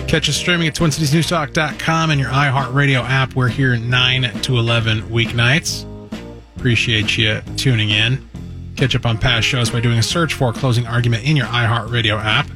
Catch 0.07 0.29
us 0.29 0.37
streaming 0.37 0.69
at 0.69 0.77
TwinCitiesNewsTalk.com 0.77 2.11
and 2.13 2.21
your 2.21 2.31
iHeartRadio 2.31 3.03
app. 3.03 3.35
We're 3.35 3.49
here 3.49 3.77
9 3.77 4.31
to 4.43 4.59
11 4.59 5.09
weeknights. 5.09 5.85
Appreciate 6.57 7.19
you 7.19 7.43
tuning 7.57 7.91
in. 7.91 8.25
Catch 8.77 8.95
up 8.95 9.05
on 9.05 9.19
past 9.19 9.45
shows 9.45 9.71
by 9.71 9.81
doing 9.81 9.99
a 9.99 10.05
search 10.05 10.35
for 10.35 10.53
Closing 10.53 10.87
Argument 10.87 11.25
in 11.25 11.37
your 11.37 11.47
iHeartRadio 11.47 12.17
app. 12.23 12.49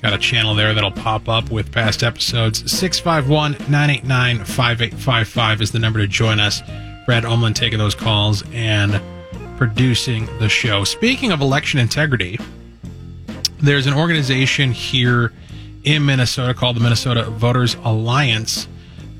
Got 0.00 0.12
a 0.12 0.18
channel 0.18 0.54
there 0.54 0.74
that'll 0.74 0.92
pop 0.92 1.28
up 1.28 1.50
with 1.50 1.72
past 1.72 2.04
episodes. 2.04 2.70
651 2.70 3.68
989 3.68 4.44
5855 4.44 5.60
is 5.60 5.72
the 5.72 5.80
number 5.80 5.98
to 5.98 6.06
join 6.06 6.38
us. 6.38 6.62
Brad 7.06 7.22
Omlin 7.22 7.54
taking 7.54 7.78
those 7.78 7.94
calls 7.94 8.42
and 8.52 9.00
producing 9.56 10.26
the 10.38 10.48
show. 10.48 10.82
Speaking 10.82 11.30
of 11.30 11.40
election 11.40 11.78
integrity, 11.78 12.36
there's 13.58 13.86
an 13.86 13.94
organization 13.94 14.72
here 14.72 15.32
in 15.84 16.04
Minnesota 16.04 16.52
called 16.52 16.74
the 16.74 16.80
Minnesota 16.80 17.30
Voters 17.30 17.76
Alliance 17.84 18.66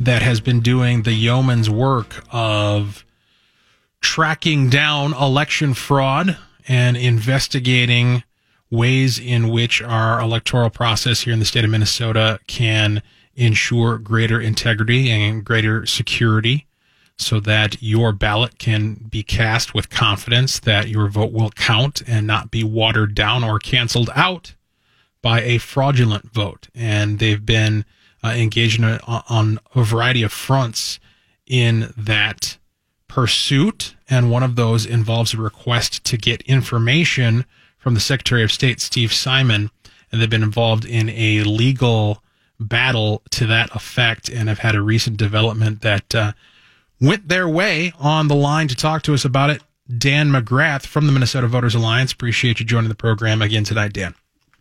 that 0.00 0.20
has 0.20 0.40
been 0.40 0.60
doing 0.60 1.04
the 1.04 1.12
yeoman's 1.12 1.70
work 1.70 2.24
of 2.32 3.04
tracking 4.00 4.68
down 4.68 5.14
election 5.14 5.72
fraud 5.72 6.36
and 6.66 6.96
investigating 6.96 8.24
ways 8.68 9.20
in 9.20 9.48
which 9.48 9.80
our 9.80 10.20
electoral 10.20 10.70
process 10.70 11.20
here 11.20 11.32
in 11.32 11.38
the 11.38 11.44
state 11.44 11.64
of 11.64 11.70
Minnesota 11.70 12.40
can 12.48 13.00
ensure 13.36 13.96
greater 13.96 14.40
integrity 14.40 15.08
and 15.08 15.44
greater 15.44 15.86
security 15.86 16.66
so 17.18 17.40
that 17.40 17.82
your 17.82 18.12
ballot 18.12 18.58
can 18.58 18.94
be 19.08 19.22
cast 19.22 19.74
with 19.74 19.88
confidence 19.88 20.58
that 20.60 20.88
your 20.88 21.08
vote 21.08 21.32
will 21.32 21.50
count 21.50 22.02
and 22.06 22.26
not 22.26 22.50
be 22.50 22.62
watered 22.62 23.14
down 23.14 23.42
or 23.42 23.58
canceled 23.58 24.10
out 24.14 24.54
by 25.22 25.40
a 25.40 25.58
fraudulent 25.58 26.30
vote. 26.32 26.68
And 26.74 27.18
they've 27.18 27.44
been 27.44 27.84
uh, 28.22 28.28
engaged 28.28 28.82
a, 28.82 29.00
on 29.28 29.58
a 29.74 29.82
variety 29.82 30.22
of 30.22 30.32
fronts 30.32 31.00
in 31.46 31.92
that 31.96 32.58
pursuit. 33.08 33.94
And 34.08 34.30
one 34.30 34.42
of 34.42 34.56
those 34.56 34.84
involves 34.84 35.32
a 35.32 35.38
request 35.38 36.04
to 36.04 36.16
get 36.16 36.42
information 36.42 37.44
from 37.78 37.94
the 37.94 38.00
Secretary 38.00 38.42
of 38.42 38.52
State, 38.52 38.80
Steve 38.80 39.12
Simon. 39.12 39.70
And 40.12 40.20
they've 40.20 40.30
been 40.30 40.42
involved 40.42 40.84
in 40.84 41.08
a 41.10 41.42
legal 41.44 42.22
battle 42.60 43.22
to 43.30 43.46
that 43.46 43.74
effect 43.74 44.28
and 44.28 44.48
have 44.48 44.60
had 44.60 44.74
a 44.74 44.82
recent 44.82 45.16
development 45.16 45.82
that 45.82 46.14
uh, 46.14 46.32
went 47.00 47.28
their 47.28 47.48
way 47.48 47.92
on 47.98 48.28
the 48.28 48.34
line 48.34 48.68
to 48.68 48.74
talk 48.74 49.02
to 49.02 49.14
us 49.14 49.24
about 49.24 49.50
it. 49.50 49.62
Dan 49.98 50.30
McGrath 50.30 50.86
from 50.86 51.06
the 51.06 51.12
Minnesota 51.12 51.46
Voters 51.46 51.74
Alliance. 51.74 52.12
Appreciate 52.12 52.58
you 52.58 52.66
joining 52.66 52.88
the 52.88 52.96
program 52.96 53.40
again 53.40 53.64
tonight, 53.64 53.92
Dan. 53.92 54.14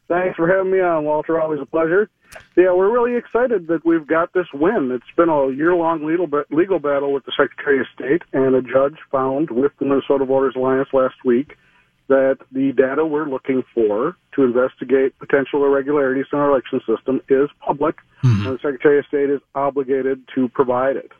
Thanks 0.08 0.36
for 0.36 0.48
having 0.48 0.72
me 0.72 0.80
on, 0.82 1.04
Walter. 1.04 1.42
Always 1.42 1.60
a 1.60 1.66
pleasure. 1.66 2.10
Yeah, 2.56 2.74
we're 2.74 2.92
really 2.92 3.18
excited 3.18 3.68
that 3.68 3.86
we've 3.86 4.06
got 4.06 4.34
this 4.34 4.48
win. 4.54 4.92
It's 4.92 5.16
been 5.16 5.30
a 5.30 5.50
year-long 5.50 6.06
legal 6.06 6.28
legal 6.52 6.80
battle 6.80 7.14
with 7.14 7.26
the 7.26 7.32
Secretary 7.32 7.80
of 7.80 7.88
State, 7.96 8.22
and 8.34 8.56
a 8.56 8.62
judge 8.62 8.98
found 9.12 9.50
with 9.50 9.72
the 9.80 9.86
Minnesota 9.86 10.26
Voters 10.26 10.56
Alliance 10.56 10.90
last 10.94 11.16
week 11.24 11.58
that 12.08 12.38
the 12.52 12.72
data 12.74 13.06
we're 13.06 13.28
looking 13.28 13.64
for 13.74 14.16
to 14.36 14.44
investigate 14.44 15.18
potential 15.18 15.64
irregularities 15.64 16.26
in 16.32 16.38
our 16.38 16.52
election 16.52 16.82
system 16.86 17.22
is 17.30 17.50
public, 17.66 17.96
mm-hmm. 18.24 18.46
and 18.46 18.56
the 18.56 18.62
Secretary 18.62 19.00
of 19.00 19.06
State 19.06 19.30
is 19.30 19.42
obligated 19.56 20.22
to 20.36 20.48
provide 20.50 20.98
it. 20.98 21.12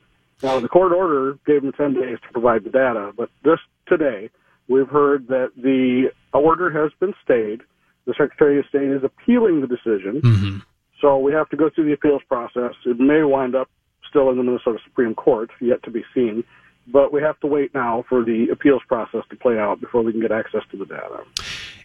Now, 0.44 0.60
the 0.60 0.68
court 0.68 0.92
order 0.92 1.38
gave 1.46 1.62
them 1.62 1.72
10 1.72 1.94
days 1.94 2.18
to 2.22 2.34
provide 2.34 2.64
the 2.64 2.70
data, 2.70 3.12
but 3.16 3.30
this 3.44 3.60
today, 3.88 4.30
we've 4.68 4.88
heard 4.88 5.28
that 5.28 5.52
the 5.56 6.12
order 6.34 6.70
has 6.70 6.92
been 7.00 7.14
stayed. 7.24 7.62
The 8.06 8.14
Secretary 8.14 8.60
of 8.60 8.66
State 8.68 8.90
is 8.90 9.04
appealing 9.04 9.62
the 9.62 9.68
decision. 9.68 10.22
Mm-hmm. 10.22 10.58
So 11.02 11.18
we 11.18 11.32
have 11.34 11.50
to 11.50 11.58
go 11.58 11.70
through 11.70 11.86
the 11.86 11.94
appeals 11.94 12.22
process. 12.28 12.74
It 12.86 13.00
may 13.00 13.24
wind 13.24 13.56
up 13.56 13.70
still 14.10 14.30
in 14.30 14.38
the 14.38 14.44
Minnesota 14.44 14.80
Supreme 14.84 15.16
Court, 15.16 15.50
yet 15.60 15.84
to 15.84 15.92
be 15.92 16.04
seen. 16.14 16.44
But 16.88 17.12
we 17.12 17.22
have 17.22 17.40
to 17.40 17.48
wait 17.48 17.74
now 17.74 18.06
for 18.08 18.24
the 18.24 18.50
appeals 18.52 18.84
process 18.88 19.24
to 19.30 19.36
play 19.36 19.58
out 19.58 19.82
before 19.82 20.04
we 20.04 20.12
can 20.12 20.22
get 20.22 20.32
access 20.32 20.62
to 20.72 20.78
the 20.78 20.86
data. 20.86 21.24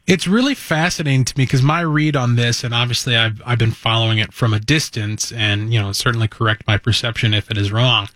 It's 0.07 0.27
really 0.27 0.55
fascinating 0.55 1.25
to 1.25 1.39
me 1.39 1.45
because 1.45 1.63
my 1.63 1.81
read 1.81 2.17
on 2.17 2.37
this, 2.37 2.65
and 2.65 2.75
obviously 2.75 3.17
I've 3.17 3.41
I've 3.47 3.59
been 3.59 3.71
following 3.71 4.19
it 4.19 4.33
from 4.33 4.53
a 4.53 4.61
distance, 4.61 5.33
and 5.33 5.73
you 5.73 5.81
know 5.81 5.93
certainly 5.93 6.29
correct 6.29 6.67
my 6.67 6.77
perception 6.77 7.33
if 7.33 7.51
it 7.51 7.57
is 7.57 7.73
wrong. 7.73 8.09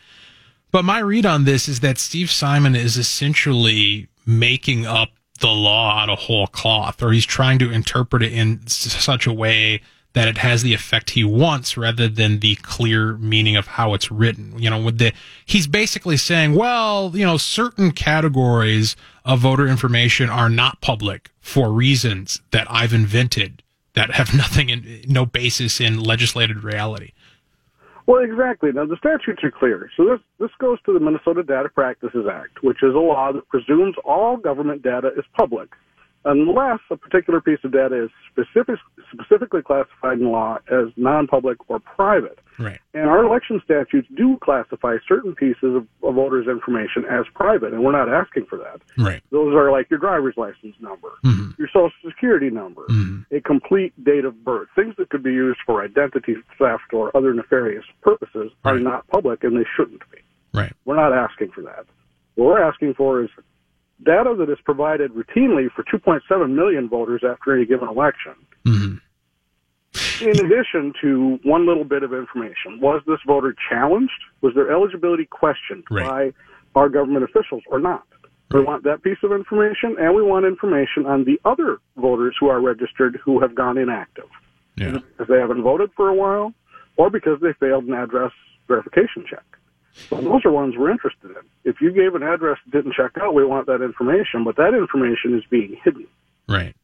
But 0.75 0.85
my 0.85 0.99
read 0.99 1.25
on 1.25 1.45
this 1.45 1.69
is 1.69 1.79
that 1.81 1.99
Steve 1.99 2.33
Simon 2.33 2.75
is 2.75 2.97
essentially 2.97 4.09
making 4.27 4.87
up 4.87 5.11
the 5.39 5.47
law 5.47 6.01
out 6.01 6.11
of 6.11 6.19
whole 6.19 6.49
cloth, 6.49 7.01
or 7.01 7.13
he's 7.13 7.25
trying 7.25 7.61
to 7.61 7.71
interpret 7.71 8.25
it 8.25 8.33
in 8.33 8.67
such 8.67 9.25
a 9.25 9.33
way 9.33 9.83
that 10.15 10.27
it 10.27 10.39
has 10.39 10.65
the 10.65 10.75
effect 10.75 11.11
he 11.11 11.23
wants 11.23 11.77
rather 11.77 12.09
than 12.09 12.41
the 12.41 12.57
clear 12.57 13.17
meaning 13.19 13.55
of 13.55 13.69
how 13.69 13.95
it's 13.95 14.11
written. 14.11 14.59
You 14.59 14.69
know, 14.69 14.83
with 14.83 14.99
the 14.99 15.13
he's 15.47 15.69
basically 15.69 16.17
saying, 16.17 16.57
well, 16.57 17.13
you 17.15 17.25
know, 17.25 17.37
certain 17.37 17.93
categories 17.93 18.97
of 19.25 19.39
voter 19.39 19.69
information 19.69 20.29
are 20.29 20.51
not 20.51 20.81
public 20.81 21.31
for 21.39 21.71
reasons 21.71 22.43
that 22.51 22.67
I've 22.69 22.93
invented 22.93 23.63
that 23.93 24.11
have 24.11 24.35
nothing 24.37 24.71
in 24.71 25.05
no 25.07 25.25
basis 25.25 25.81
in 25.81 26.01
legislated 26.01 26.65
reality. 26.65 27.13
Well, 28.07 28.23
exactly. 28.23 28.71
Now 28.73 28.85
the 28.87 28.97
statutes 28.99 29.43
are 29.43 29.51
clear. 29.51 29.91
So 29.97 30.05
this 30.05 30.21
this 30.39 30.51
goes 30.59 30.79
to 30.85 30.93
the 30.93 31.01
Minnesota 31.01 31.43
Data 31.43 31.69
Practices 31.69 32.27
Act, 32.31 32.63
which 32.63 32.83
is 32.83 32.95
a 32.95 32.99
law 32.99 33.33
that 33.33 33.49
presumes 33.49 33.95
all 34.05 34.37
government 34.37 34.83
data 34.83 35.09
is 35.17 35.25
public, 35.39 35.71
unless 36.25 36.81
a 36.91 36.97
particular 36.97 37.41
piece 37.41 37.59
of 37.65 37.73
data 37.73 38.05
is 38.05 38.11
specific, 38.31 38.77
specifically 39.13 39.63
classified 39.63 40.19
in 40.19 40.31
law 40.31 40.59
as 40.71 40.89
non-public 40.97 41.59
or 41.69 41.79
private. 41.81 42.39
Right. 42.59 42.79
And 42.95 43.09
our 43.09 43.25
election 43.25 43.61
statutes 43.65 44.09
do 44.17 44.39
classify 44.43 44.97
certain 45.07 45.35
pieces 45.35 45.77
of, 45.77 45.87
of 46.03 46.15
voters' 46.15 46.47
information 46.49 47.05
as 47.11 47.25
private, 47.35 47.73
and 47.73 47.83
we're 47.83 47.93
not 47.93 48.09
asking 48.09 48.47
for 48.47 48.59
that. 48.59 48.81
Right. 48.97 49.23
Those 49.31 49.55
are 49.55 49.73
like 49.73 49.91
your 49.91 49.99
driver's 49.99 50.35
license 50.37 50.77
number, 50.81 51.09
mm-hmm. 51.25 51.51
your 51.59 51.69
social 51.69 51.91
security 52.07 52.51
number, 52.51 52.83
mm-hmm. 52.89 53.35
a 53.35 53.41
complete 53.41 53.93
date 54.05 54.25
of 54.25 54.45
birth. 54.45 54.69
Things 54.77 54.95
that 54.99 55.11
could 55.11 55.23
be 55.23 55.33
used 55.33 55.59
for 55.67 55.83
identity 55.85 56.37
theft 56.59 56.93
or 56.93 57.15
other 57.17 57.35
nefarious 57.35 57.85
purposes 58.03 58.53
are 58.65 58.79
not 58.79 59.07
public 59.09 59.43
and 59.43 59.57
they 59.57 59.67
shouldn't 59.77 60.03
be. 60.11 60.19
Right. 60.53 60.73
We're 60.85 60.97
not 60.97 61.13
asking 61.13 61.51
for 61.51 61.63
that. 61.63 61.87
What 62.37 62.47
we're 62.47 62.63
asking 62.63 62.95
for 62.95 63.23
is 63.23 63.31
data 64.05 64.35
that 64.39 64.51
is 64.51 64.59
provided 64.65 65.13
routinely 65.13 65.71
for 65.73 65.83
2.7 65.85 66.51
million 66.55 66.89
voters 66.89 67.23
after 67.29 67.55
any 67.55 67.65
given 67.67 67.89
election. 67.89 68.33
Mhm. 68.65 69.01
In 70.23 70.45
addition 70.45 70.93
to 71.01 71.39
one 71.45 71.67
little 71.67 71.85
bit 71.85 72.03
of 72.03 72.13
information, 72.13 72.81
was 72.81 73.03
this 73.07 73.19
voter 73.27 73.55
challenged? 73.69 74.13
Was 74.41 74.55
their 74.55 74.71
eligibility 74.71 75.25
questioned 75.27 75.85
Right. 75.91 76.35
by 76.75 76.81
our 76.81 76.89
government 76.89 77.25
officials 77.25 77.63
or 77.69 77.79
not? 77.79 78.05
We 78.53 78.61
want 78.61 78.85
that 78.85 79.03
piece 79.03 79.19
of 79.25 79.33
information, 79.33 79.97
and 79.99 80.15
we 80.15 80.23
want 80.23 80.45
information 80.47 81.07
on 81.07 81.25
the 81.25 81.41
other 81.45 81.79
voters 81.97 82.37
who 82.39 82.49
are 82.49 82.61
registered 82.61 83.17
who 83.25 83.41
have 83.41 83.55
gone 83.55 83.79
inactive 83.79 84.29
Yeah. 84.77 84.99
because 84.99 85.27
they 85.29 85.41
haven't 85.41 85.63
voted 85.63 85.91
for 85.97 86.09
a 86.09 86.15
while, 86.15 86.55
or 86.97 87.11
because 87.11 87.41
they 87.41 87.53
failed 87.55 87.85
an 87.85 87.95
address 87.95 88.33
verification 88.69 89.25
check. 89.27 89.45
So 90.09 90.21
those 90.21 90.45
are 90.45 90.51
ones 90.51 90.75
we're 90.77 90.91
interested 90.91 91.31
in. 91.31 91.43
If 91.65 91.81
you 91.81 91.93
gave 91.93 92.15
an 92.15 92.23
address 92.23 92.59
that 92.65 92.77
didn't 92.77 92.95
check 92.95 93.13
out, 93.21 93.35
we 93.35 93.45
want 93.45 93.67
that 93.67 93.83
information, 93.83 94.45
but 94.45 94.57
that 94.57 94.75
information 94.75 95.37
is 95.37 95.45
being 95.49 95.77
hidden. 95.85 96.07
Right. 96.49 96.75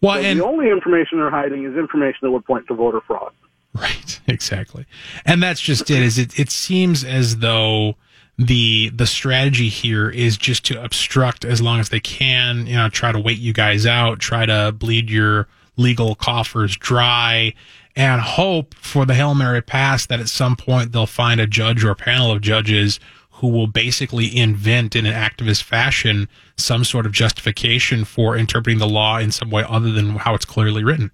Well, 0.00 0.14
So 0.14 0.20
and 0.20 0.40
the 0.40 0.44
only 0.44 0.70
information 0.70 1.18
they're 1.18 1.30
hiding 1.30 1.64
is 1.64 1.76
information 1.76 2.18
that 2.22 2.30
would 2.30 2.44
point 2.44 2.66
to 2.68 2.74
voter 2.74 3.00
fraud. 3.00 3.32
Right, 3.74 4.20
exactly. 4.28 4.86
And 5.24 5.42
that's 5.42 5.60
just 5.60 5.90
it. 5.90 6.02
Is 6.02 6.18
it? 6.18 6.38
It 6.38 6.50
seems 6.50 7.04
as 7.04 7.38
though 7.38 7.96
the 8.38 8.90
the 8.90 9.06
strategy 9.06 9.68
here 9.68 10.08
is 10.08 10.36
just 10.36 10.64
to 10.66 10.82
obstruct 10.82 11.44
as 11.44 11.60
long 11.60 11.80
as 11.80 11.88
they 11.88 12.00
can. 12.00 12.66
You 12.66 12.76
know, 12.76 12.88
try 12.88 13.12
to 13.12 13.18
wait 13.18 13.38
you 13.38 13.52
guys 13.52 13.86
out, 13.86 14.20
try 14.20 14.46
to 14.46 14.72
bleed 14.72 15.10
your 15.10 15.48
legal 15.76 16.14
coffers 16.14 16.76
dry, 16.76 17.54
and 17.96 18.20
hope 18.20 18.74
for 18.74 19.04
the 19.04 19.14
hail 19.14 19.34
mary 19.34 19.60
pass 19.60 20.06
that 20.06 20.20
at 20.20 20.28
some 20.28 20.56
point 20.56 20.92
they'll 20.92 21.06
find 21.06 21.40
a 21.40 21.46
judge 21.46 21.84
or 21.84 21.90
a 21.90 21.96
panel 21.96 22.32
of 22.32 22.40
judges 22.40 22.98
who 23.38 23.48
will 23.48 23.66
basically 23.66 24.36
invent 24.36 24.94
in 24.94 25.06
an 25.06 25.12
activist 25.12 25.62
fashion 25.62 26.28
some 26.56 26.84
sort 26.84 27.04
of 27.04 27.12
justification 27.12 28.04
for 28.04 28.36
interpreting 28.36 28.78
the 28.78 28.86
law 28.86 29.18
in 29.18 29.32
some 29.32 29.50
way 29.50 29.64
other 29.68 29.90
than 29.90 30.10
how 30.16 30.34
it's 30.34 30.44
clearly 30.44 30.84
written. 30.84 31.10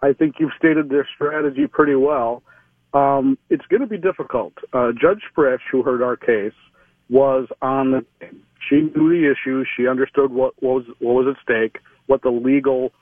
I 0.00 0.12
think 0.12 0.36
you've 0.38 0.52
stated 0.56 0.90
their 0.90 1.08
strategy 1.14 1.66
pretty 1.66 1.94
well. 1.94 2.42
Um, 2.94 3.38
it's 3.50 3.66
going 3.66 3.80
to 3.80 3.86
be 3.86 3.98
difficult. 3.98 4.52
Uh, 4.72 4.92
Judge 4.92 5.22
Frisch, 5.34 5.62
who 5.70 5.82
heard 5.82 6.02
our 6.02 6.16
case, 6.16 6.52
was 7.08 7.48
on 7.62 7.90
the. 7.92 8.06
She 8.68 8.76
knew 8.76 9.08
the 9.08 9.30
issues. 9.30 9.66
She 9.76 9.88
understood 9.88 10.30
what, 10.30 10.54
what 10.62 10.74
was 10.74 10.84
what 10.98 11.24
was 11.24 11.34
at 11.34 11.42
stake, 11.42 11.78
what 12.06 12.22
the 12.22 12.30
legal 12.30 12.92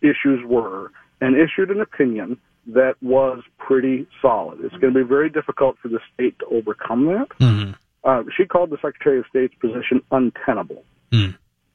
issues 0.00 0.44
were, 0.46 0.90
and 1.20 1.36
issued 1.36 1.70
an 1.70 1.80
opinion 1.80 2.38
that 2.66 2.94
was 3.02 3.42
pretty 3.58 4.06
solid. 4.22 4.60
It's 4.62 4.74
going 4.76 4.94
to 4.94 5.04
be 5.04 5.06
very 5.06 5.28
difficult 5.28 5.76
for 5.82 5.88
the 5.88 6.00
state 6.12 6.38
to 6.38 6.46
overcome 6.46 7.06
that. 7.06 7.28
Uh, 8.02 8.22
she 8.36 8.44
called 8.44 8.70
the 8.70 8.76
Secretary 8.76 9.18
of 9.18 9.24
State's 9.30 9.54
position 9.56 10.02
untenable 10.10 10.84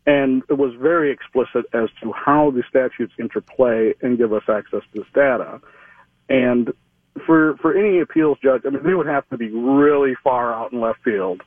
and 0.10 0.42
it 0.50 0.58
was 0.58 0.74
very 0.74 1.12
explicit 1.12 1.66
as 1.74 1.90
to 2.02 2.12
how 2.12 2.50
the 2.50 2.64
statutes 2.68 3.14
interplay 3.20 3.94
and 4.02 4.18
give 4.18 4.34
us 4.34 4.42
access 4.50 4.82
to 4.92 5.02
this 5.02 5.08
data. 5.14 5.62
And 6.30 6.74
for 7.28 7.56
for 7.58 7.78
any 7.78 8.00
appeals 8.00 8.40
judge, 8.44 8.64
I 8.66 8.70
mean, 8.70 8.84
they 8.84 8.96
would 8.96 9.06
have 9.06 9.30
to 9.30 9.38
be 9.38 9.50
really 9.50 10.16
far 10.24 10.52
out 10.52 10.72
in 10.72 10.82
left 10.82 11.04
field 11.04 11.42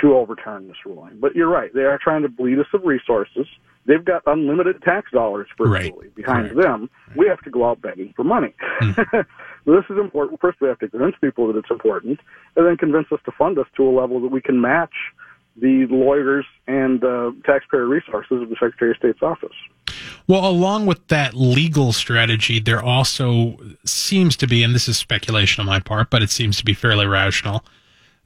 to 0.00 0.14
overturn 0.14 0.68
this 0.68 0.76
ruling. 0.84 1.18
But 1.20 1.34
you're 1.34 1.48
right; 1.48 1.72
they 1.72 1.82
are 1.82 1.98
trying 2.02 2.22
to 2.22 2.28
bleed 2.28 2.58
us 2.58 2.66
of 2.72 2.84
resources. 2.84 3.46
They've 3.86 4.04
got 4.04 4.22
unlimited 4.26 4.82
tax 4.82 5.10
dollars 5.12 5.48
virtually 5.56 6.08
behind 6.14 6.58
them. 6.58 6.90
We 7.16 7.26
have 7.26 7.40
to 7.42 7.50
go 7.50 7.68
out 7.68 7.80
begging 7.80 8.12
for 8.14 8.22
money. 8.22 8.54
this 9.64 9.84
is 9.88 9.98
important. 9.98 10.40
First, 10.40 10.60
we 10.60 10.68
have 10.68 10.78
to 10.80 10.88
convince 10.88 11.16
people 11.20 11.46
that 11.46 11.56
it's 11.56 11.70
important, 11.70 12.20
and 12.54 12.66
then 12.66 12.76
convince 12.76 13.10
us 13.10 13.20
to 13.24 13.32
fund 13.32 13.58
us 13.58 13.66
to 13.76 13.88
a 13.88 13.90
level 13.90 14.20
that 14.20 14.28
we 14.30 14.42
can 14.42 14.60
match 14.60 14.92
the 15.60 15.86
lawyers 15.90 16.44
and 16.66 17.02
uh, 17.02 17.32
taxpayer 17.44 17.86
resources 17.86 18.42
of 18.42 18.48
the 18.48 18.56
Secretary 18.60 18.92
of 18.92 18.96
State's 18.98 19.22
office. 19.22 19.56
Well, 20.26 20.46
along 20.46 20.86
with 20.86 21.06
that 21.08 21.34
legal 21.34 21.92
strategy, 21.92 22.60
there 22.60 22.82
also 22.82 23.58
seems 23.84 24.36
to 24.36 24.46
be, 24.46 24.62
and 24.62 24.74
this 24.74 24.88
is 24.88 24.98
speculation 24.98 25.62
on 25.62 25.66
my 25.66 25.80
part, 25.80 26.10
but 26.10 26.22
it 26.22 26.30
seems 26.30 26.58
to 26.58 26.64
be 26.64 26.74
fairly 26.74 27.06
rational. 27.06 27.64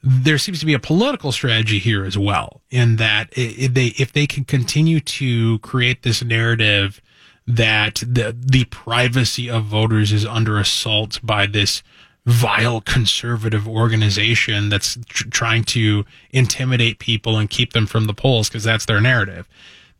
There 0.02 0.38
seems 0.38 0.58
to 0.60 0.66
be 0.66 0.74
a 0.74 0.80
political 0.80 1.30
strategy 1.30 1.78
here 1.78 2.04
as 2.04 2.18
well, 2.18 2.62
in 2.70 2.96
that 2.96 3.28
if 3.36 3.74
they 3.74 3.86
if 3.98 4.12
they 4.12 4.26
can 4.26 4.44
continue 4.44 5.00
to 5.00 5.58
create 5.60 6.02
this 6.02 6.22
narrative 6.24 7.00
that 7.46 8.02
the 8.06 8.36
the 8.38 8.64
privacy 8.64 9.48
of 9.48 9.64
voters 9.64 10.12
is 10.12 10.24
under 10.24 10.58
assault 10.58 11.20
by 11.22 11.46
this 11.46 11.82
vile 12.24 12.80
conservative 12.80 13.66
organization 13.66 14.68
that's 14.68 14.96
tr- 15.06 15.28
trying 15.28 15.64
to 15.64 16.04
intimidate 16.30 16.98
people 16.98 17.36
and 17.36 17.50
keep 17.50 17.72
them 17.72 17.86
from 17.86 18.06
the 18.06 18.14
polls 18.14 18.48
because 18.48 18.64
that's 18.64 18.86
their 18.86 19.00
narrative. 19.00 19.48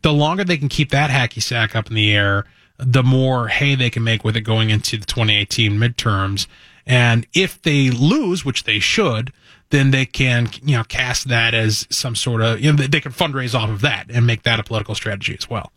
The 0.01 0.13
longer 0.13 0.43
they 0.43 0.57
can 0.57 0.69
keep 0.69 0.89
that 0.91 1.09
hacky 1.09 1.41
sack 1.41 1.75
up 1.75 1.89
in 1.89 1.95
the 1.95 2.13
air, 2.13 2.45
the 2.77 3.03
more 3.03 3.49
hay 3.49 3.75
they 3.75 3.89
can 3.89 4.03
make 4.03 4.23
with 4.23 4.35
it 4.35 4.41
going 4.41 4.69
into 4.69 4.97
the 4.97 5.05
2018 5.05 5.73
midterms. 5.73 6.47
And 6.85 7.25
if 7.33 7.61
they 7.61 7.89
lose, 7.89 8.43
which 8.43 8.63
they 8.63 8.79
should, 8.79 9.31
then 9.69 9.91
they 9.91 10.05
can, 10.05 10.49
you 10.63 10.77
know, 10.77 10.83
cast 10.83 11.27
that 11.29 11.53
as 11.53 11.87
some 11.89 12.15
sort 12.15 12.41
of, 12.41 12.59
you 12.59 12.71
know, 12.71 12.83
they 12.85 12.99
can 12.99 13.11
fundraise 13.11 13.55
off 13.55 13.69
of 13.69 13.81
that 13.81 14.05
and 14.09 14.27
make 14.27 14.43
that 14.43 14.59
a 14.59 14.63
political 14.63 14.95
strategy 14.95 15.35
as 15.37 15.49
well. 15.49 15.71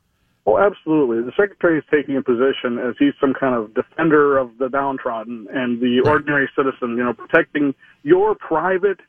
Well, 0.45 0.59
absolutely. 0.59 1.23
The 1.23 1.33
secretary 1.37 1.79
is 1.79 1.85
taking 1.91 2.17
a 2.17 2.23
position 2.23 2.79
as 2.79 2.95
he's 2.99 3.15
some 3.21 3.35
kind 3.35 3.55
of 3.55 3.75
defender 3.75 4.39
of 4.39 4.57
the 4.59 4.69
downtrodden 4.69 5.49
and 5.53 5.81
the 5.81 6.09
ordinary 6.09 6.49
citizen, 6.57 6.97
you 6.97 7.03
know, 7.03 7.13
protecting 7.13 7.75
your 8.05 8.37
private 8.37 9.01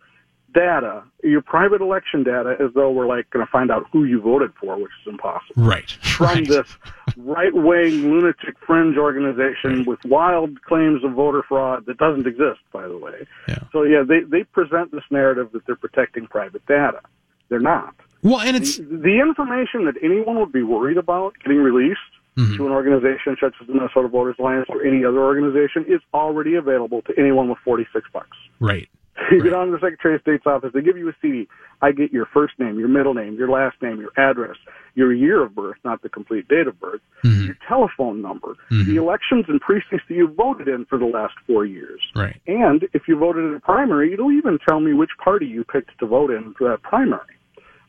data, 0.57 1.03
your 1.23 1.41
private 1.41 1.81
election 1.81 2.23
data, 2.23 2.55
as 2.59 2.73
though 2.73 2.91
we're 2.91 3.07
like 3.07 3.29
going 3.29 3.45
to 3.45 3.51
find 3.51 3.69
out 3.69 3.85
who 3.91 4.05
you 4.05 4.19
voted 4.19 4.51
for, 4.59 4.75
which 4.75 4.91
is 5.01 5.11
impossible. 5.11 5.63
Right. 5.63 5.89
From 6.01 6.45
this 6.45 6.77
right 7.15 7.53
wing 7.53 8.11
lunatic 8.11 8.55
fringe 8.65 8.97
organization 8.97 9.85
with 9.85 9.99
wild 10.05 10.61
claims 10.63 11.03
of 11.03 11.13
voter 11.13 11.43
fraud 11.47 11.85
that 11.85 11.97
doesn't 11.97 12.25
exist, 12.25 12.59
by 12.73 12.87
the 12.87 12.97
way. 12.97 13.27
Yeah. 13.47 13.59
So, 13.71 13.83
yeah, 13.83 14.03
they, 14.07 14.21
they 14.21 14.43
present 14.43 14.91
this 14.91 15.03
narrative 15.11 15.51
that 15.53 15.65
they're 15.67 15.75
protecting 15.75 16.25
private 16.27 16.65
data. 16.65 17.01
They're 17.49 17.59
not. 17.59 17.95
Well, 18.23 18.39
and 18.39 18.57
it's 18.57 18.77
the, 18.77 18.83
the 18.83 19.19
information 19.21 19.85
that 19.85 19.95
anyone 20.03 20.39
would 20.39 20.51
be 20.51 20.63
worried 20.63 20.97
about 20.97 21.33
getting 21.43 21.59
released 21.59 21.99
mm-hmm. 22.35 22.57
to 22.57 22.65
an 22.65 22.71
organization 22.71 23.37
such 23.39 23.53
as 23.61 23.67
the 23.67 23.73
Minnesota 23.73 24.07
Voters 24.07 24.35
Alliance 24.39 24.65
or 24.69 24.83
any 24.83 25.05
other 25.05 25.19
organization 25.19 25.85
is 25.87 26.01
already 26.13 26.55
available 26.55 27.03
to 27.03 27.13
anyone 27.17 27.47
with 27.47 27.59
46 27.63 28.05
bucks. 28.11 28.37
right. 28.59 28.89
You 29.31 29.43
get 29.43 29.53
on 29.53 29.67
to 29.67 29.71
the 29.73 29.79
Secretary 29.79 30.15
of 30.15 30.21
State's 30.21 30.45
office, 30.45 30.71
they 30.73 30.81
give 30.81 30.97
you 30.97 31.09
a 31.09 31.13
CD. 31.21 31.47
I 31.81 31.91
get 31.91 32.11
your 32.11 32.27
first 32.33 32.53
name, 32.59 32.79
your 32.79 32.87
middle 32.87 33.13
name, 33.13 33.35
your 33.35 33.49
last 33.49 33.75
name, 33.81 33.99
your 33.99 34.11
address, 34.17 34.55
your 34.95 35.13
year 35.13 35.43
of 35.43 35.53
birth, 35.53 35.77
not 35.83 36.01
the 36.01 36.09
complete 36.09 36.47
date 36.47 36.67
of 36.67 36.79
birth, 36.79 37.01
mm-hmm. 37.23 37.45
your 37.45 37.57
telephone 37.67 38.21
number, 38.21 38.55
the 38.69 38.75
mm-hmm. 38.75 38.97
elections 38.97 39.45
and 39.47 39.59
precincts 39.59 40.05
that 40.07 40.15
you 40.15 40.27
voted 40.27 40.67
in 40.67 40.85
for 40.85 40.97
the 40.97 41.05
last 41.05 41.33
four 41.45 41.65
years. 41.65 42.01
Right. 42.15 42.39
And 42.47 42.83
if 42.93 43.03
you 43.07 43.17
voted 43.17 43.45
in 43.45 43.55
a 43.55 43.59
primary, 43.59 44.13
it'll 44.13 44.31
even 44.31 44.59
tell 44.67 44.79
me 44.79 44.93
which 44.93 45.11
party 45.23 45.45
you 45.45 45.63
picked 45.63 45.97
to 45.99 46.05
vote 46.05 46.31
in 46.31 46.53
for 46.57 46.69
that 46.69 46.81
primary. 46.83 47.35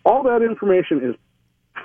All 0.04 0.22
that 0.24 0.42
information 0.42 1.00
is 1.02 1.14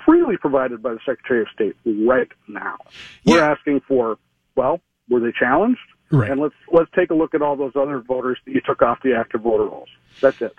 freely 0.04 0.36
provided 0.36 0.82
by 0.82 0.92
the 0.92 1.00
Secretary 1.06 1.42
of 1.42 1.48
State 1.54 1.76
right 1.84 2.28
now. 2.48 2.76
We're 3.24 3.42
asking 3.42 3.80
for, 3.86 4.18
well, 4.56 4.80
were 5.08 5.20
they 5.20 5.32
challenged? 5.38 5.80
Right. 6.14 6.30
And 6.30 6.40
let's 6.40 6.54
let's 6.72 6.90
take 6.94 7.10
a 7.10 7.14
look 7.14 7.34
at 7.34 7.42
all 7.42 7.56
those 7.56 7.72
other 7.76 8.00
voters 8.00 8.38
that 8.44 8.52
you 8.52 8.60
took 8.64 8.82
off 8.82 8.98
the 9.02 9.14
active 9.14 9.42
voter 9.42 9.64
rolls. 9.64 9.88
That's 10.20 10.40
it. 10.40 10.54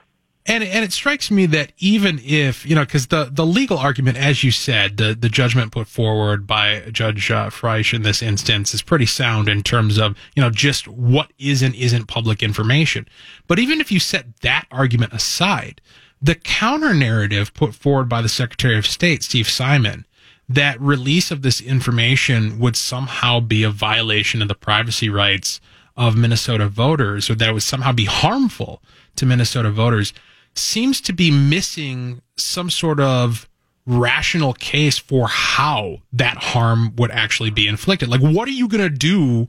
And 0.47 0.63
and 0.63 0.85
it 0.85 0.93
strikes 0.93 1.31
me 1.31 1.47
that 1.47 1.71
even 1.79 2.19
if 2.23 2.65
you 2.67 2.75
know, 2.75 2.85
because 2.85 3.07
the 3.07 3.29
the 3.31 3.45
legal 3.45 3.79
argument, 3.79 4.17
as 4.17 4.43
you 4.43 4.51
said, 4.51 4.97
the 4.97 5.15
the 5.15 5.29
judgment 5.29 5.71
put 5.71 5.87
forward 5.87 6.45
by 6.45 6.81
Judge 6.91 7.31
uh, 7.31 7.49
Frisch 7.49 7.95
in 7.95 8.03
this 8.03 8.21
instance 8.21 8.73
is 8.73 8.83
pretty 8.83 9.07
sound 9.07 9.49
in 9.49 9.63
terms 9.63 9.97
of 9.97 10.15
you 10.35 10.43
know 10.43 10.51
just 10.51 10.87
what 10.87 11.31
is 11.39 11.63
and 11.63 11.73
isn't 11.73 12.07
public 12.07 12.43
information. 12.43 13.07
But 13.47 13.57
even 13.57 13.81
if 13.81 13.91
you 13.91 13.99
set 13.99 14.41
that 14.41 14.67
argument 14.69 15.13
aside, 15.13 15.81
the 16.21 16.35
counter 16.35 16.93
narrative 16.93 17.53
put 17.55 17.73
forward 17.73 18.07
by 18.07 18.21
the 18.21 18.29
Secretary 18.29 18.77
of 18.77 18.85
State, 18.85 19.23
Steve 19.23 19.49
Simon, 19.49 20.05
that 20.47 20.79
release 20.79 21.31
of 21.31 21.41
this 21.41 21.61
information 21.61 22.59
would 22.59 22.75
somehow 22.75 23.39
be 23.39 23.63
a 23.63 23.69
violation 23.69 24.41
of 24.41 24.47
the 24.47 24.55
privacy 24.55 25.09
rights 25.09 25.59
of 25.97 26.15
Minnesota 26.15 26.67
voters, 26.67 27.29
or 27.29 27.35
that 27.35 27.49
it 27.49 27.53
would 27.53 27.63
somehow 27.63 27.91
be 27.91 28.05
harmful 28.05 28.81
to 29.15 29.25
Minnesota 29.25 29.71
voters, 29.71 30.13
seems 30.53 31.01
to 31.01 31.13
be 31.13 31.31
missing 31.31 32.21
some 32.37 32.69
sort 32.69 32.99
of 32.99 33.49
rational 33.85 34.53
case 34.53 34.97
for 34.97 35.27
how 35.27 35.97
that 36.11 36.37
harm 36.37 36.95
would 36.95 37.11
actually 37.11 37.49
be 37.49 37.67
inflicted. 37.67 38.09
Like, 38.09 38.21
what 38.21 38.47
are 38.47 38.51
you 38.51 38.67
going 38.67 38.83
to 38.83 38.89
do 38.89 39.47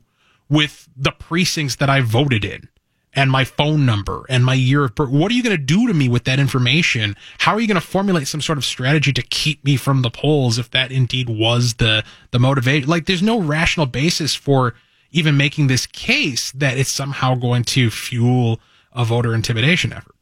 with 0.49 0.87
the 0.95 1.11
precincts 1.11 1.75
that 1.77 1.89
I 1.89 2.01
voted 2.01 2.45
in? 2.45 2.69
And 3.17 3.31
my 3.31 3.43
phone 3.43 3.83
number 3.83 4.25
and 4.29 4.45
my 4.45 4.53
year 4.53 4.85
of 4.85 4.93
birth. 4.93 5.09
What 5.09 5.31
are 5.31 5.33
you 5.33 5.41
going 5.41 5.57
to 5.57 5.61
do 5.61 5.87
to 5.87 5.93
me 5.93 6.07
with 6.07 6.25
that 6.25 6.39
information? 6.39 7.17
How 7.39 7.53
are 7.53 7.59
you 7.59 7.67
going 7.67 7.81
to 7.81 7.85
formulate 7.85 8.27
some 8.27 8.41
sort 8.41 8.59
of 8.59 8.63
strategy 8.63 9.11
to 9.11 9.23
keep 9.23 9.65
me 9.65 9.75
from 9.75 10.03
the 10.03 10.11
polls 10.11 10.59
if 10.59 10.69
that 10.71 10.91
indeed 10.91 11.27
was 11.27 11.73
the 11.75 12.05
the 12.29 12.39
motivation? 12.39 12.87
Like, 12.87 13.07
there's 13.07 13.23
no 13.23 13.41
rational 13.41 13.87
basis 13.87 14.35
for 14.35 14.75
even 15.11 15.35
making 15.35 15.65
this 15.65 15.87
case 15.87 16.51
that 16.51 16.77
it's 16.77 16.91
somehow 16.91 17.33
going 17.33 17.63
to 17.63 17.89
fuel 17.89 18.59
a 18.93 19.03
voter 19.03 19.33
intimidation 19.33 19.91
effort. 19.91 20.15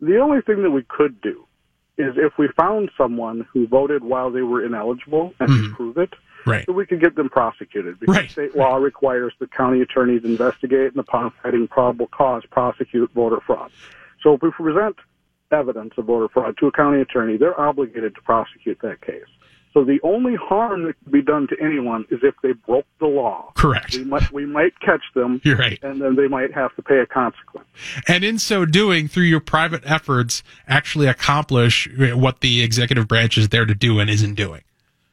The 0.00 0.18
only 0.18 0.40
thing 0.40 0.64
that 0.64 0.70
we 0.70 0.82
could 0.82 1.20
do 1.20 1.46
is 1.96 2.14
if 2.16 2.32
we 2.38 2.48
found 2.56 2.90
someone 2.98 3.46
who 3.52 3.68
voted 3.68 4.02
while 4.02 4.32
they 4.32 4.42
were 4.42 4.64
ineligible 4.64 5.32
and 5.38 5.48
could 5.48 5.58
mm-hmm. 5.58 5.74
prove 5.74 5.98
it, 5.98 6.12
Right. 6.46 6.66
that 6.66 6.72
we 6.72 6.86
could 6.86 7.00
get 7.00 7.14
them 7.14 7.28
prosecuted 7.28 8.00
because 8.00 8.16
Right. 8.16 8.30
state 8.30 8.56
law 8.56 8.76
requires 8.76 9.32
the 9.38 9.46
county 9.46 9.80
attorneys 9.80 10.24
investigate 10.24 10.90
and 10.92 10.98
upon 10.98 11.32
finding 11.42 11.68
probable 11.68 12.08
cause 12.08 12.42
prosecute 12.50 13.10
voter 13.12 13.40
fraud. 13.46 13.70
So 14.22 14.34
if 14.34 14.42
we 14.42 14.50
present 14.50 14.96
evidence 15.50 15.94
of 15.98 16.06
voter 16.06 16.28
fraud 16.28 16.56
to 16.58 16.66
a 16.66 16.72
county 16.72 17.00
attorney, 17.00 17.36
they're 17.36 17.58
obligated 17.60 18.14
to 18.14 18.22
prosecute 18.22 18.78
that 18.82 19.00
case. 19.02 19.24
So 19.74 19.84
the 19.84 20.00
only 20.02 20.34
harm 20.34 20.84
that 20.84 20.96
could 21.02 21.12
be 21.12 21.22
done 21.22 21.46
to 21.48 21.56
anyone 21.58 22.04
is 22.10 22.20
if 22.22 22.34
they 22.42 22.52
broke 22.52 22.84
the 23.00 23.06
law. 23.06 23.52
Correct. 23.54 23.96
We 23.96 24.04
might 24.04 24.30
we 24.30 24.44
might 24.44 24.78
catch 24.80 25.00
them, 25.14 25.40
You're 25.44 25.56
right. 25.56 25.78
and 25.82 25.98
then 25.98 26.14
they 26.14 26.28
might 26.28 26.52
have 26.52 26.76
to 26.76 26.82
pay 26.82 26.98
a 26.98 27.06
consequence. 27.06 27.66
And 28.06 28.22
in 28.22 28.38
so 28.38 28.66
doing, 28.66 29.08
through 29.08 29.24
your 29.24 29.40
private 29.40 29.82
efforts, 29.86 30.42
actually 30.68 31.06
accomplish 31.06 31.88
what 31.96 32.40
the 32.40 32.62
executive 32.62 33.08
branch 33.08 33.38
is 33.38 33.48
there 33.48 33.64
to 33.64 33.74
do 33.74 33.98
and 33.98 34.10
isn't 34.10 34.34
doing. 34.34 34.60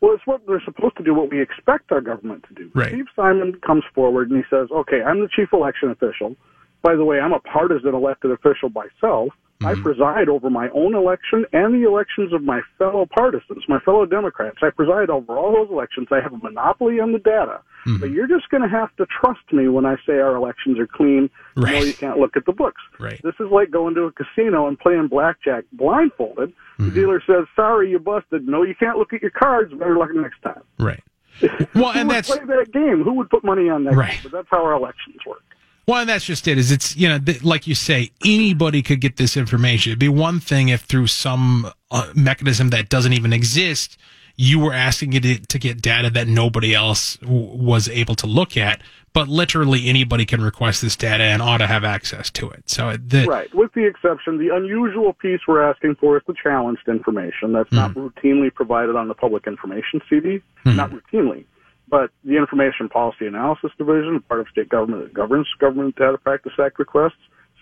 Well, 0.02 0.14
it's 0.14 0.26
what 0.26 0.42
they're 0.48 0.62
supposed 0.64 0.96
to 0.98 1.04
do, 1.04 1.14
what 1.14 1.30
we 1.30 1.42
expect 1.42 1.92
our 1.92 2.02
government 2.02 2.46
to 2.48 2.54
do. 2.54 2.72
Right. 2.74 2.90
Steve 2.90 3.06
Simon 3.16 3.60
comes 3.66 3.84
forward 3.94 4.30
and 4.32 4.38
he 4.38 4.44
says, 4.50 4.70
okay, 4.72 5.02
I'm 5.02 5.20
the 5.20 5.30
chief 5.36 5.50
election 5.52 5.92
official. 5.92 6.36
By 6.82 6.96
the 6.96 7.04
way, 7.04 7.20
I'm 7.20 7.34
a 7.34 7.40
partisan 7.40 7.94
elected 7.94 8.32
official 8.32 8.70
myself. 8.70 9.34
I 9.62 9.74
mm-hmm. 9.74 9.84
preside 9.84 10.30
over 10.30 10.50
my 10.50 10.70
own 10.70 10.96
election 10.96 11.46
and 11.52 11.74
the 11.74 11.86
elections 11.86 12.32
of 12.32 12.42
my 12.42 12.62
fellow 12.78 13.06
partisans, 13.06 13.66
my 13.68 13.80
fellow 13.80 14.06
Democrats. 14.06 14.60
I 14.62 14.70
preside 14.70 15.10
over 15.10 15.38
all 15.38 15.54
those 15.54 15.70
elections. 15.70 16.08
I 16.12 16.22
have 16.22 16.32
a 16.32 16.38
monopoly 16.38 17.02
on 17.02 17.12
the 17.12 17.20
data. 17.20 17.60
Mm-hmm. 17.86 17.98
But 17.98 18.12
you're 18.12 18.28
just 18.28 18.50
going 18.50 18.64
to 18.64 18.70
have 18.70 18.96
to 18.96 19.06
trust 19.06 19.52
me 19.52 19.68
when 19.68 19.86
I 19.86 19.98
say 20.06 20.14
our 20.14 20.36
elections 20.36 20.80
are 20.80 20.88
clean. 20.88 21.30
Right. 21.58 21.74
No, 21.74 21.84
you 21.84 21.94
can't 21.94 22.18
look 22.18 22.38
at 22.38 22.46
the 22.46 22.54
books. 22.54 22.82
Right. 23.00 23.20
This 23.22 23.36
is 23.42 23.48
like 23.52 23.70
going 23.70 23.96
to 23.96 24.04
a 24.04 24.12
casino 24.14 24.68
and 24.68 24.80
playing 24.80 25.08
blackjack 25.08 25.66
blindfolded. 25.74 26.54
The 26.78 26.84
mm-hmm. 26.86 26.96
dealer 26.96 27.24
says, 27.28 27.46
"Sorry, 27.56 27.90
you 27.92 28.00
busted. 28.00 28.48
No, 28.48 28.64
you 28.64 28.76
can't 28.76 28.98
look 28.98 29.12
at 29.12 29.22
your 29.22 29.32
cards. 29.32 29.74
Better 29.74 29.98
luck 29.98 30.10
next 30.14 30.42
time." 30.42 30.64
Right. 30.78 31.04
Well, 31.76 31.94
Who 31.94 32.00
and 32.00 32.08
would 32.10 32.16
that's 32.16 32.28
play 32.30 32.46
that 32.46 32.72
game? 32.74 33.04
Who 33.04 33.14
would 33.14 33.30
put 33.30 33.46
money 33.46 33.70
on 33.70 33.86
that? 33.86 33.96
Right. 33.96 34.12
Game? 34.12 34.20
But 34.24 34.32
that's 34.32 34.48
how 34.50 34.64
our 34.64 34.74
elections 34.74 35.18
work. 35.26 35.44
Well, 35.90 36.06
that's 36.06 36.24
just 36.26 36.48
it. 36.48 36.58
Is 36.60 36.72
it's 36.72 36.96
you 36.96 37.10
know 37.10 37.18
th- 37.18 37.44
like 37.44 37.66
you 37.66 37.74
say, 37.76 38.12
anybody 38.24 38.82
could 38.84 39.02
get 39.02 39.18
this 39.18 39.36
information. 39.36 39.90
It'd 39.92 40.00
be 40.00 40.08
one 40.10 40.40
thing 40.40 40.70
if 40.70 40.82
through 40.82 41.08
some 41.08 41.72
uh, 41.90 42.12
mechanism 42.16 42.70
that 42.70 42.90
doesn't 42.90 43.14
even 43.14 43.34
exist, 43.34 43.98
you 44.36 44.60
were 44.60 44.74
asking 44.74 45.14
it 45.14 45.50
to- 45.50 45.58
get 45.60 45.82
data 45.82 46.10
that 46.12 46.28
nobody 46.28 46.76
else 46.76 47.18
w- 47.18 47.48
was 47.58 47.90
able 47.90 48.16
to 48.16 48.28
look 48.28 48.56
at. 48.56 48.82
But 49.12 49.28
literally 49.28 49.90
anybody 49.90 50.24
can 50.24 50.40
request 50.42 50.84
this 50.84 50.96
data 50.96 51.24
and 51.24 51.42
ought 51.42 51.58
to 51.58 51.66
have 51.66 51.84
access 51.84 52.30
to 52.30 52.48
it. 52.52 52.70
So 52.70 52.96
the, 52.96 53.26
Right. 53.26 53.52
With 53.56 53.74
the 53.74 53.84
exception, 53.88 54.38
the 54.38 54.56
unusual 54.56 55.14
piece 55.14 55.40
we're 55.48 55.64
asking 55.64 55.96
for 55.96 56.18
is 56.18 56.24
the 56.28 56.36
challenged 56.42 56.88
information 56.88 57.52
that's 57.52 57.72
not 57.72 57.94
Hmm. 57.94 58.02
routinely 58.06 58.54
provided 58.54 58.96
on 58.96 59.08
the 59.08 59.16
public 59.16 59.48
information 59.48 60.00
CD. 60.08 60.42
Not 60.64 60.92
routinely. 60.92 61.46
But 61.90 62.12
the 62.24 62.38
Information 62.38 62.88
Policy 62.90 63.26
Analysis 63.26 63.72
Division, 63.78 64.22
part 64.28 64.42
of 64.42 64.48
state 64.50 64.70
government 64.70 65.04
that 65.04 65.14
governs 65.14 65.48
Government 65.60 65.96
Data 65.96 66.18
Practice 66.18 66.54
Act 66.64 66.78
requests, 66.80 67.14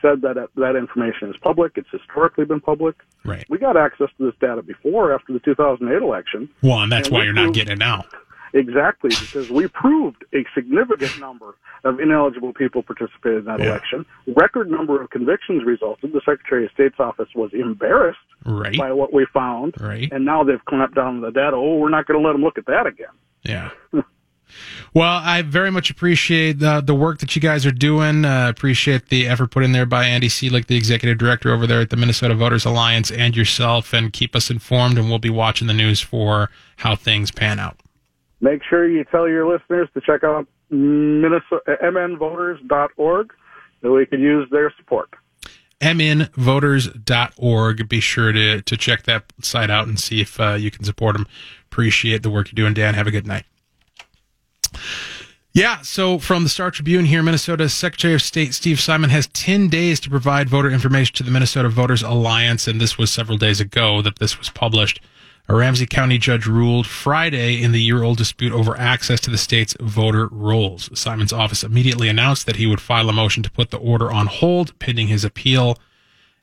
said 0.01 0.21
that 0.21 0.37
uh, 0.37 0.47
that 0.57 0.75
information 0.75 1.29
is 1.29 1.35
public. 1.41 1.73
It's 1.75 1.89
historically 1.91 2.45
been 2.45 2.59
public. 2.61 2.95
right. 3.25 3.45
We 3.49 3.57
got 3.57 3.77
access 3.77 4.09
to 4.17 4.25
this 4.25 4.35
data 4.39 4.61
before, 4.61 5.13
after 5.13 5.33
the 5.33 5.39
2008 5.39 6.01
election. 6.03 6.49
Well, 6.61 6.81
and 6.83 6.91
that's 6.91 7.07
And 7.07 7.17
why 7.17 7.23
you're 7.23 7.33
not 7.33 7.53
getting 7.53 7.73
it 7.73 7.79
now. 7.79 8.05
Exactly, 8.53 9.09
because 9.09 9.49
we 9.49 9.67
proved 9.67 10.23
a 10.33 10.45
significant 10.55 11.19
number 11.19 11.55
of 11.83 11.99
ineligible 11.99 12.53
people 12.53 12.81
participated 12.83 13.39
in 13.39 13.45
that 13.45 13.59
Yeah. 13.59 13.71
election. 13.71 14.05
Record 14.35 14.69
number 14.69 15.01
of 15.01 15.09
convictions 15.09 15.63
resulted. 15.65 16.11
The 16.13 16.21
Secretary 16.25 16.65
of 16.65 16.71
State's 16.71 16.99
office 16.99 17.29
was 17.35 17.51
embarrassed 17.53 18.19
Right. 18.45 18.77
by 18.77 18.91
what 18.93 19.13
we 19.13 19.25
found, 19.33 19.75
Right. 19.79 20.11
and 20.11 20.25
now 20.25 20.43
they've 20.43 20.63
clamped 20.65 20.95
down 20.95 21.07
on 21.15 21.21
the 21.21 21.31
data. 21.31 21.55
Oh, 21.55 21.77
we're 21.77 21.89
not 21.89 22.05
going 22.07 22.19
to 22.21 22.25
let 22.25 22.33
them 22.33 22.41
look 22.43 22.57
at 22.57 22.65
that 22.67 22.85
again. 22.87 23.07
Yeah. 23.43 23.69
Well, 24.93 25.21
I 25.23 25.41
very 25.41 25.71
much 25.71 25.89
appreciate 25.89 26.59
the, 26.59 26.81
the 26.81 26.95
work 26.95 27.19
that 27.19 27.35
you 27.35 27.41
guys 27.41 27.65
are 27.65 27.71
doing. 27.71 28.25
Uh, 28.25 28.49
appreciate 28.49 29.09
the 29.09 29.27
effort 29.27 29.51
put 29.51 29.63
in 29.63 29.71
there 29.71 29.85
by 29.85 30.05
Andy 30.05 30.27
Cilek, 30.27 30.67
the 30.67 30.77
executive 30.77 31.17
director 31.17 31.53
over 31.53 31.67
there 31.67 31.81
at 31.81 31.89
the 31.89 31.97
Minnesota 31.97 32.35
Voters 32.35 32.65
Alliance, 32.65 33.11
and 33.11 33.35
yourself. 33.35 33.93
And 33.93 34.13
keep 34.13 34.35
us 34.35 34.49
informed, 34.49 34.97
and 34.97 35.09
we'll 35.09 35.19
be 35.19 35.29
watching 35.29 35.67
the 35.67 35.73
news 35.73 36.01
for 36.01 36.49
how 36.77 36.95
things 36.95 37.31
pan 37.31 37.59
out. 37.59 37.79
Make 38.41 38.61
sure 38.63 38.87
you 38.87 39.03
tell 39.05 39.27
your 39.27 39.51
listeners 39.51 39.89
to 39.93 40.01
check 40.01 40.23
out 40.23 40.47
Minnesota, 40.69 41.77
mnvoters.org 41.83 43.33
so 43.81 43.93
we 43.93 44.05
can 44.05 44.19
use 44.19 44.47
their 44.51 44.73
support. 44.77 45.09
mnvoters.org. 45.81 47.89
Be 47.89 47.99
sure 47.99 48.31
to, 48.31 48.61
to 48.61 48.77
check 48.77 49.03
that 49.03 49.33
site 49.41 49.69
out 49.69 49.87
and 49.87 49.99
see 49.99 50.21
if 50.21 50.39
uh, 50.39 50.53
you 50.53 50.71
can 50.71 50.83
support 50.83 51.15
them. 51.15 51.27
Appreciate 51.71 52.23
the 52.23 52.29
work 52.29 52.47
you're 52.47 52.55
doing, 52.55 52.73
Dan. 52.73 52.93
Have 52.93 53.07
a 53.07 53.11
good 53.11 53.27
night. 53.27 53.45
Yeah, 55.53 55.81
so 55.81 56.19
from 56.19 56.43
the 56.43 56.49
Star 56.49 56.69
Tribune 56.69 57.05
here, 57.05 57.23
Minnesota 57.23 57.67
Secretary 57.67 58.13
of 58.13 58.21
State 58.21 58.53
Steve 58.53 58.79
Simon 58.79 59.09
has 59.09 59.25
10 59.27 59.69
days 59.69 59.99
to 60.01 60.09
provide 60.09 60.49
voter 60.49 60.69
information 60.69 61.15
to 61.15 61.23
the 61.23 61.31
Minnesota 61.31 61.67
Voters 61.67 62.03
Alliance, 62.03 62.67
and 62.67 62.79
this 62.79 62.97
was 62.97 63.09
several 63.09 63.39
days 63.39 63.59
ago 63.59 64.03
that 64.03 64.19
this 64.19 64.37
was 64.37 64.49
published. 64.49 65.01
A 65.49 65.55
Ramsey 65.55 65.85
County 65.85 66.17
judge 66.17 66.45
ruled 66.45 66.85
Friday 66.85 67.63
in 67.63 67.71
the 67.71 67.81
year 67.81 68.03
old 68.03 68.17
dispute 68.17 68.51
over 68.51 68.77
access 68.77 69.19
to 69.21 69.31
the 69.31 69.37
state's 69.37 69.75
voter 69.79 70.27
rolls. 70.27 70.89
Simon's 70.93 71.33
office 71.33 71.63
immediately 71.63 72.09
announced 72.09 72.45
that 72.45 72.57
he 72.57 72.67
would 72.67 72.81
file 72.81 73.09
a 73.09 73.13
motion 73.13 73.41
to 73.43 73.49
put 73.49 73.71
the 73.71 73.77
order 73.77 74.11
on 74.11 74.27
hold 74.27 74.77
pending 74.77 75.07
his 75.07 75.23
appeal. 75.23 75.79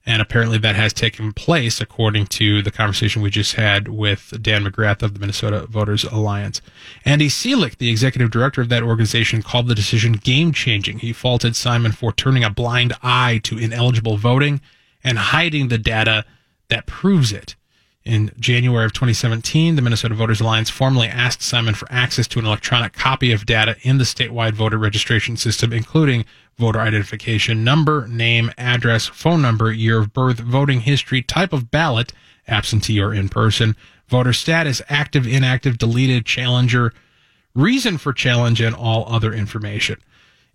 And 0.07 0.21
apparently 0.21 0.59
that 0.59 0.77
has 0.77 0.93
taken 0.93 1.33
place 1.33 1.81
according 1.81 2.27
to 2.27 2.61
the 2.61 2.71
conversation 2.71 3.23
we 3.23 3.31
just 3.31 3.55
had 3.55 3.89
with 3.89 4.35
Dan 4.43 4.65
McGrath 4.65 5.03
of 5.03 5.15
the 5.15 5.21
Minnesota 5.21 5.67
Voters 5.67 6.05
Alliance. 6.05 6.61
Andy 7.07 7.29
Cilek, 7.29 7.79
the 7.79 7.91
executive 7.91 8.31
director 8.31 8.61
of 8.61 8.69
that 8.69 8.83
organization, 8.83 9.43
called 9.43 9.67
the 9.67 9.75
decision 9.75 10.13
game 10.13 10.53
changing. 10.53 10.99
He 10.99 11.15
faulted 11.15 11.57
Simon 11.57 11.93
for 11.93 12.13
turning 12.13 12.45
a 12.45 12.51
blind 12.51 12.93
eye 13.03 13.41
to 13.45 13.57
ineligible 13.57 14.19
voting 14.19 14.61
and 15.03 15.19
hiding 15.19 15.69
the 15.69 15.79
data 15.79 16.27
that 16.69 16.87
proves 16.87 17.33
it. 17.33 17.57
In 18.05 18.33
January 18.39 18.85
of 18.85 18.93
2017, 18.93 19.77
the 19.77 19.83
Minnesota 19.83 20.15
Voters 20.15 20.43
Alliance 20.43 20.69
formally 20.69 21.09
asked 21.09 21.41
Simon 21.41 21.75
for 21.75 21.91
access 21.91 22.29
to 22.29 22.39
an 22.39 22.45
electronic 22.45 22.93
copy 22.93 23.33
of 23.33 23.47
data 23.47 23.77
in 23.81 23.97
the 23.97 24.05
statewide 24.05 24.53
voter 24.53 24.77
registration 24.77 25.39
system, 25.39 25.73
including 25.73 26.27
voter 26.59 26.81
identification 26.81 27.65
number, 27.65 28.07
name, 28.07 28.51
address, 28.59 29.07
phone 29.07 29.41
number, 29.41 29.73
year 29.73 30.01
of 30.01 30.13
birth, 30.13 30.39
voting 30.39 30.81
history, 30.81 31.23
type 31.23 31.55
of 31.55 31.71
ballot, 31.71 32.13
absentee 32.47 33.01
or 33.01 33.15
in 33.15 33.31
person, 33.31 33.75
voter 34.09 34.35
status, 34.35 34.83
active, 34.91 35.27
inactive, 35.27 35.79
deleted, 35.79 36.27
challenger, 36.27 36.93
reason 37.55 37.97
for 37.97 38.13
challenge, 38.13 38.61
and 38.61 38.77
all 38.77 39.07
other 39.09 39.33
information. 39.33 39.99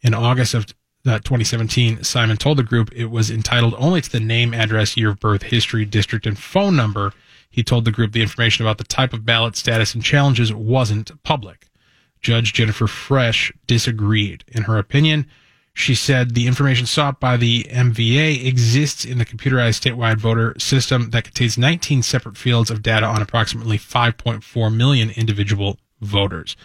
In 0.01 0.13
August 0.13 0.53
of 0.53 0.67
uh, 1.07 1.17
2017, 1.17 2.03
Simon 2.03 2.37
told 2.37 2.59
the 2.59 2.63
group 2.63 2.91
it 2.93 3.05
was 3.05 3.31
entitled 3.31 3.73
only 3.79 4.01
to 4.01 4.11
the 4.11 4.19
name, 4.19 4.53
address, 4.53 4.95
year 4.95 5.09
of 5.09 5.19
birth, 5.19 5.41
history, 5.41 5.83
district, 5.83 6.27
and 6.27 6.37
phone 6.37 6.75
number. 6.75 7.11
He 7.59 7.63
told 7.63 7.83
the 7.83 7.91
group 7.91 8.13
the 8.13 8.21
information 8.21 8.65
about 8.65 8.77
the 8.77 8.85
type 8.85 9.11
of 9.11 9.25
ballot 9.25 9.57
status 9.57 9.93
and 9.93 10.01
challenges 10.01 10.53
wasn't 10.53 11.11
public. 11.23 11.67
Judge 12.21 12.53
Jennifer 12.53 12.87
Frisch 12.87 13.51
disagreed. 13.67 14.45
In 14.47 14.63
her 14.63 14.77
opinion, 14.77 15.25
she 15.73 15.93
said 15.93 16.35
the 16.35 16.47
information 16.47 16.85
sought 16.85 17.19
by 17.19 17.35
the 17.35 17.67
MVA 17.69 18.45
exists 18.45 19.03
in 19.03 19.17
the 19.17 19.25
computerized 19.25 19.81
statewide 19.81 20.19
voter 20.19 20.55
system 20.57 21.09
that 21.09 21.25
contains 21.25 21.57
19 21.57 22.01
separate 22.01 22.37
fields 22.37 22.71
of 22.71 22.81
data 22.81 23.05
on 23.05 23.21
approximately 23.21 23.77
5.4 23.77 24.73
million 24.73 25.09
individual 25.09 25.77
voters. 25.99 26.55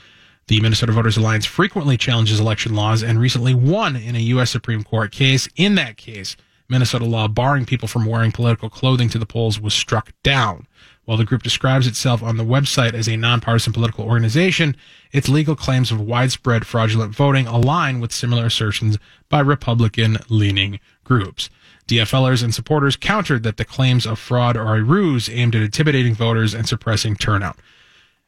The 0.47 0.61
Minnesota 0.61 0.92
Voters 0.92 1.16
Alliance 1.16 1.45
frequently 1.45 1.97
challenges 1.97 2.38
election 2.38 2.76
laws 2.76 3.03
and 3.03 3.18
recently 3.18 3.53
won 3.53 3.97
in 3.97 4.14
a 4.14 4.20
U.S. 4.20 4.53
Supreme 4.53 4.84
Court 4.84 5.11
case. 5.11 5.49
In 5.57 5.74
that 5.74 5.97
case, 5.97 6.36
Minnesota 6.68 7.05
law 7.05 7.26
barring 7.26 7.66
people 7.66 7.88
from 7.88 8.07
wearing 8.07 8.30
political 8.30 8.70
clothing 8.70 9.09
to 9.09 9.18
the 9.18 9.26
polls 9.26 9.61
was 9.61 9.74
struck 9.74 10.12
down. 10.22 10.68
While 11.05 11.18
the 11.18 11.24
group 11.24 11.42
describes 11.42 11.86
itself 11.86 12.22
on 12.22 12.36
the 12.36 12.44
website 12.44 12.94
as 12.94 13.09
a 13.09 13.16
nonpartisan 13.16 13.72
political 13.72 14.05
organization, 14.05 14.76
its 15.12 15.28
legal 15.28 15.55
claims 15.55 15.92
of 15.92 16.00
widespread 16.00 16.66
fraudulent 16.66 17.14
voting 17.14 17.46
align 17.46 18.00
with 18.00 18.12
similar 18.12 18.46
assertions 18.46 18.98
by 19.28 19.40
Republican 19.40 20.18
leaning 20.28 20.80
groups. 21.05 21.50
DFLers 21.86 22.42
and 22.42 22.55
supporters 22.55 22.96
countered 22.96 23.42
that 23.42 23.59
the 23.59 23.64
claims 23.64 24.07
of 24.07 24.18
fraud 24.18 24.57
are 24.57 24.76
a 24.76 24.82
ruse 24.82 25.28
aimed 25.28 25.55
at 25.55 25.62
intimidating 25.62 26.14
voters 26.14 26.55
and 26.55 26.66
suppressing 26.66 27.16
turnout. 27.16 27.59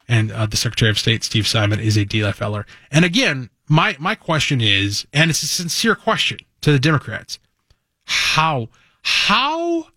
And 0.07 0.31
uh, 0.31 0.45
the 0.45 0.57
Secretary 0.57 0.91
of 0.91 0.99
State, 0.99 1.23
Steve 1.23 1.47
Simon, 1.47 1.79
is 1.79 1.97
a 1.97 2.05
DFLer. 2.05 2.65
And 2.91 3.03
again, 3.03 3.49
my, 3.67 3.97
my 3.99 4.15
question 4.15 4.61
is, 4.61 5.05
and 5.11 5.29
it's 5.29 5.43
a 5.43 5.47
sincere 5.47 5.95
question 5.95 6.39
to 6.61 6.71
the 6.71 6.79
Democrats, 6.79 7.39
how, 8.05 8.69
how 9.01 9.87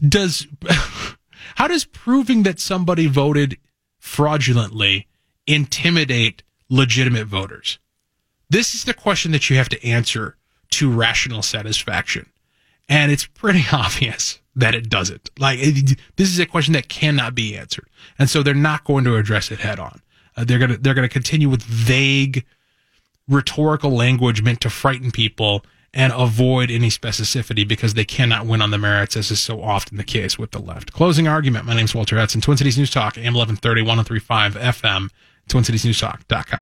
does, 0.00 0.46
how 1.56 1.68
does 1.68 1.84
proving 1.84 2.42
that 2.44 2.60
somebody 2.60 3.06
voted 3.06 3.58
fraudulently 3.98 5.06
intimidate 5.46 6.42
legitimate 6.68 7.26
voters? 7.26 7.78
This 8.50 8.74
is 8.74 8.84
the 8.84 8.94
question 8.94 9.32
that 9.32 9.50
you 9.50 9.56
have 9.56 9.68
to 9.70 9.84
answer 9.84 10.36
to 10.70 10.90
rational 10.90 11.42
satisfaction. 11.42 12.30
And 12.88 13.12
it's 13.12 13.26
pretty 13.26 13.64
obvious 13.72 14.40
that 14.56 14.74
it 14.74 14.88
doesn't. 14.88 15.30
Like, 15.38 15.58
it, 15.60 15.98
this 16.16 16.28
is 16.28 16.38
a 16.38 16.46
question 16.46 16.74
that 16.74 16.88
cannot 16.88 17.34
be 17.34 17.56
answered. 17.56 17.88
And 18.18 18.28
so 18.28 18.42
they're 18.42 18.54
not 18.54 18.84
going 18.84 19.04
to 19.04 19.16
address 19.16 19.50
it 19.50 19.60
head 19.60 19.78
on. 19.78 20.00
Uh, 20.36 20.44
they're 20.44 20.58
going 20.58 20.70
to, 20.70 20.78
they're 20.78 20.94
going 20.94 21.08
to 21.08 21.12
continue 21.12 21.48
with 21.48 21.62
vague 21.62 22.44
rhetorical 23.28 23.90
language 23.90 24.42
meant 24.42 24.60
to 24.62 24.70
frighten 24.70 25.10
people 25.10 25.64
and 25.94 26.12
avoid 26.14 26.70
any 26.70 26.88
specificity 26.88 27.66
because 27.66 27.94
they 27.94 28.04
cannot 28.04 28.46
win 28.46 28.60
on 28.60 28.70
the 28.70 28.78
merits, 28.78 29.16
as 29.16 29.30
is 29.30 29.40
so 29.40 29.62
often 29.62 29.96
the 29.96 30.04
case 30.04 30.38
with 30.38 30.50
the 30.50 30.58
left. 30.58 30.92
Closing 30.92 31.26
argument. 31.26 31.64
My 31.64 31.74
name 31.74 31.86
is 31.86 31.94
Walter 31.94 32.16
Hudson, 32.18 32.40
Twin 32.40 32.56
Cities 32.56 32.78
News 32.78 32.90
Talk, 32.90 33.16
AM 33.16 33.34
1130, 33.34 33.82
1035 33.82 34.54
FM, 34.54 35.10
TwinCitiesNewsTalk.com. 35.48 36.58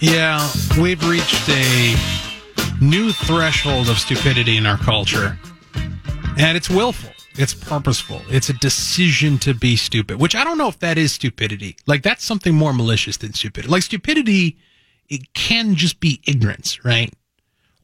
Yeah, 0.00 0.50
we've 0.80 1.08
reached 1.08 1.48
a 1.48 1.94
new 2.80 3.12
threshold 3.12 3.88
of 3.88 4.00
stupidity 4.00 4.56
in 4.56 4.66
our 4.66 4.76
culture. 4.76 5.38
And 6.36 6.56
it's 6.56 6.68
willful. 6.68 7.12
It's 7.34 7.54
purposeful. 7.54 8.20
It's 8.28 8.50
a 8.50 8.54
decision 8.54 9.38
to 9.38 9.54
be 9.54 9.76
stupid, 9.76 10.20
which 10.20 10.34
I 10.34 10.44
don't 10.44 10.58
know 10.58 10.68
if 10.68 10.78
that 10.80 10.98
is 10.98 11.12
stupidity. 11.12 11.76
Like 11.86 12.02
that's 12.02 12.24
something 12.24 12.54
more 12.54 12.74
malicious 12.74 13.16
than 13.16 13.32
stupidity. 13.32 13.70
Like 13.72 13.82
stupidity, 13.82 14.58
it 15.08 15.32
can 15.34 15.74
just 15.74 15.98
be 15.98 16.20
ignorance, 16.26 16.84
right? 16.84 17.12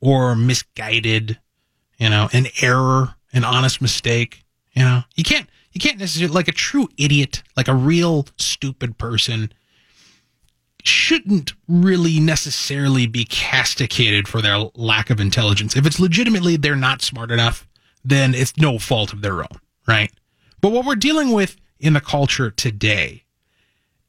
Or 0.00 0.36
misguided, 0.36 1.38
you 1.98 2.10
know, 2.10 2.28
an 2.32 2.46
error, 2.60 3.14
an 3.32 3.44
honest 3.44 3.80
mistake. 3.80 4.44
You 4.72 4.82
know, 4.82 5.02
you 5.16 5.24
can't, 5.24 5.48
you 5.72 5.80
can't 5.80 5.98
necessarily, 5.98 6.34
like 6.34 6.48
a 6.48 6.52
true 6.52 6.88
idiot, 6.98 7.42
like 7.56 7.68
a 7.68 7.74
real 7.74 8.26
stupid 8.36 8.98
person 8.98 9.52
shouldn't 10.84 11.52
really 11.68 12.20
necessarily 12.20 13.06
be 13.06 13.24
castigated 13.24 14.28
for 14.28 14.40
their 14.40 14.58
lack 14.74 15.10
of 15.10 15.20
intelligence. 15.20 15.76
If 15.76 15.86
it's 15.86 16.00
legitimately 16.00 16.56
they're 16.56 16.76
not 16.76 17.02
smart 17.02 17.30
enough, 17.30 17.67
then 18.08 18.34
it's 18.34 18.56
no 18.56 18.78
fault 18.78 19.12
of 19.12 19.22
their 19.22 19.40
own, 19.40 19.60
right? 19.86 20.12
But 20.60 20.72
what 20.72 20.84
we're 20.84 20.96
dealing 20.96 21.32
with 21.32 21.56
in 21.78 21.92
the 21.92 22.00
culture 22.00 22.50
today 22.50 23.24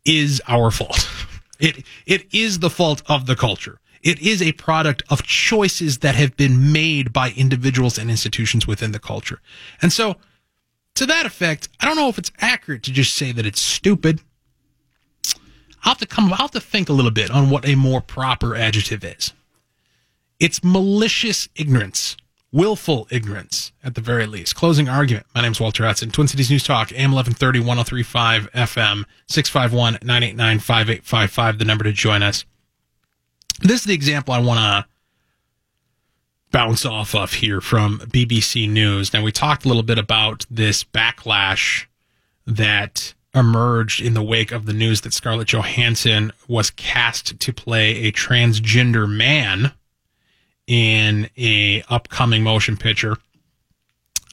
is 0.05 0.41
our 0.47 0.71
fault. 0.71 1.09
It 1.59 1.83
it 2.05 2.33
is 2.33 2.59
the 2.59 2.69
fault 2.69 3.01
of 3.07 3.25
the 3.25 3.35
culture. 3.35 3.81
It 4.01 4.21
is 4.21 4.41
a 4.41 4.53
product 4.53 5.03
of 5.09 5.23
choices 5.23 5.97
that 5.97 6.15
have 6.15 6.37
been 6.37 6.71
made 6.71 7.11
by 7.11 7.31
individuals 7.31 7.97
and 7.97 8.09
institutions 8.09 8.65
within 8.65 8.93
the 8.93 8.99
culture. 8.99 9.41
And 9.81 9.91
so 9.91 10.15
to 10.95 11.05
that 11.05 11.25
effect, 11.25 11.69
I 11.79 11.85
don't 11.85 11.95
know 11.95 12.09
if 12.09 12.17
it's 12.17 12.31
accurate 12.39 12.83
to 12.83 12.91
just 12.91 13.13
say 13.13 13.31
that 13.31 13.45
it's 13.45 13.61
stupid. 13.61 14.21
I'll 15.83 15.91
have 15.91 15.97
to 15.99 16.05
come, 16.05 16.31
I'll 16.31 16.39
have 16.39 16.51
to 16.51 16.59
think 16.61 16.89
a 16.89 16.93
little 16.93 17.11
bit 17.11 17.31
on 17.31 17.49
what 17.49 17.67
a 17.67 17.75
more 17.75 18.01
proper 18.01 18.55
adjective 18.55 19.03
is. 19.03 19.33
It's 20.39 20.63
malicious 20.63 21.49
ignorance, 21.55 22.15
willful 22.51 23.07
ignorance, 23.11 23.71
at 23.83 23.95
the 23.95 24.01
very 24.01 24.25
least. 24.25 24.55
Closing 24.55 24.89
argument. 24.89 25.25
My 25.35 25.41
name's 25.41 25.59
Walter 25.59 25.85
Hudson, 25.85 26.11
Twin 26.11 26.27
Cities 26.27 26.49
News 26.49 26.63
Talk, 26.63 26.91
AM 26.91 27.11
1130, 27.11 27.59
1035 27.59 28.51
FM, 28.51 29.05
651 29.27 29.99
989 30.01 30.59
5855, 30.59 31.59
the 31.59 31.65
number 31.65 31.83
to 31.83 31.91
join 31.91 32.23
us. 32.23 32.45
This 33.61 33.81
is 33.81 33.85
the 33.85 33.93
example 33.93 34.33
I 34.33 34.39
want 34.39 34.59
to 34.59 34.89
bounce 36.51 36.85
off 36.85 37.13
of 37.13 37.33
here 37.33 37.61
from 37.61 37.99
BBC 37.99 38.69
News. 38.69 39.13
Now, 39.13 39.23
we 39.23 39.31
talked 39.31 39.65
a 39.65 39.67
little 39.67 39.83
bit 39.83 39.99
about 39.99 40.45
this 40.49 40.83
backlash 40.83 41.85
that 42.47 43.13
emerged 43.35 44.01
in 44.01 44.15
the 44.15 44.23
wake 44.23 44.51
of 44.51 44.65
the 44.65 44.73
news 44.73 45.01
that 45.01 45.13
Scarlett 45.13 45.49
Johansson 45.49 46.31
was 46.47 46.71
cast 46.71 47.39
to 47.39 47.53
play 47.53 48.07
a 48.07 48.11
transgender 48.11 49.07
man 49.07 49.73
in 50.69 51.27
a 51.35 51.83
upcoming 51.89 52.43
motion 52.43 52.77
picture. 52.77 53.17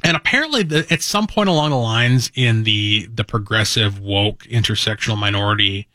And 0.05 0.16
apparently, 0.16 0.62
the, 0.62 0.87
at 0.91 1.03
some 1.03 1.26
point 1.26 1.49
along 1.49 1.70
the 1.70 1.76
lines 1.76 2.30
in 2.34 2.62
the 2.64 3.09
the 3.12 3.24
progressive 3.24 3.99
woke 3.99 4.45
intersectional 4.45 5.18
minority 5.18 5.89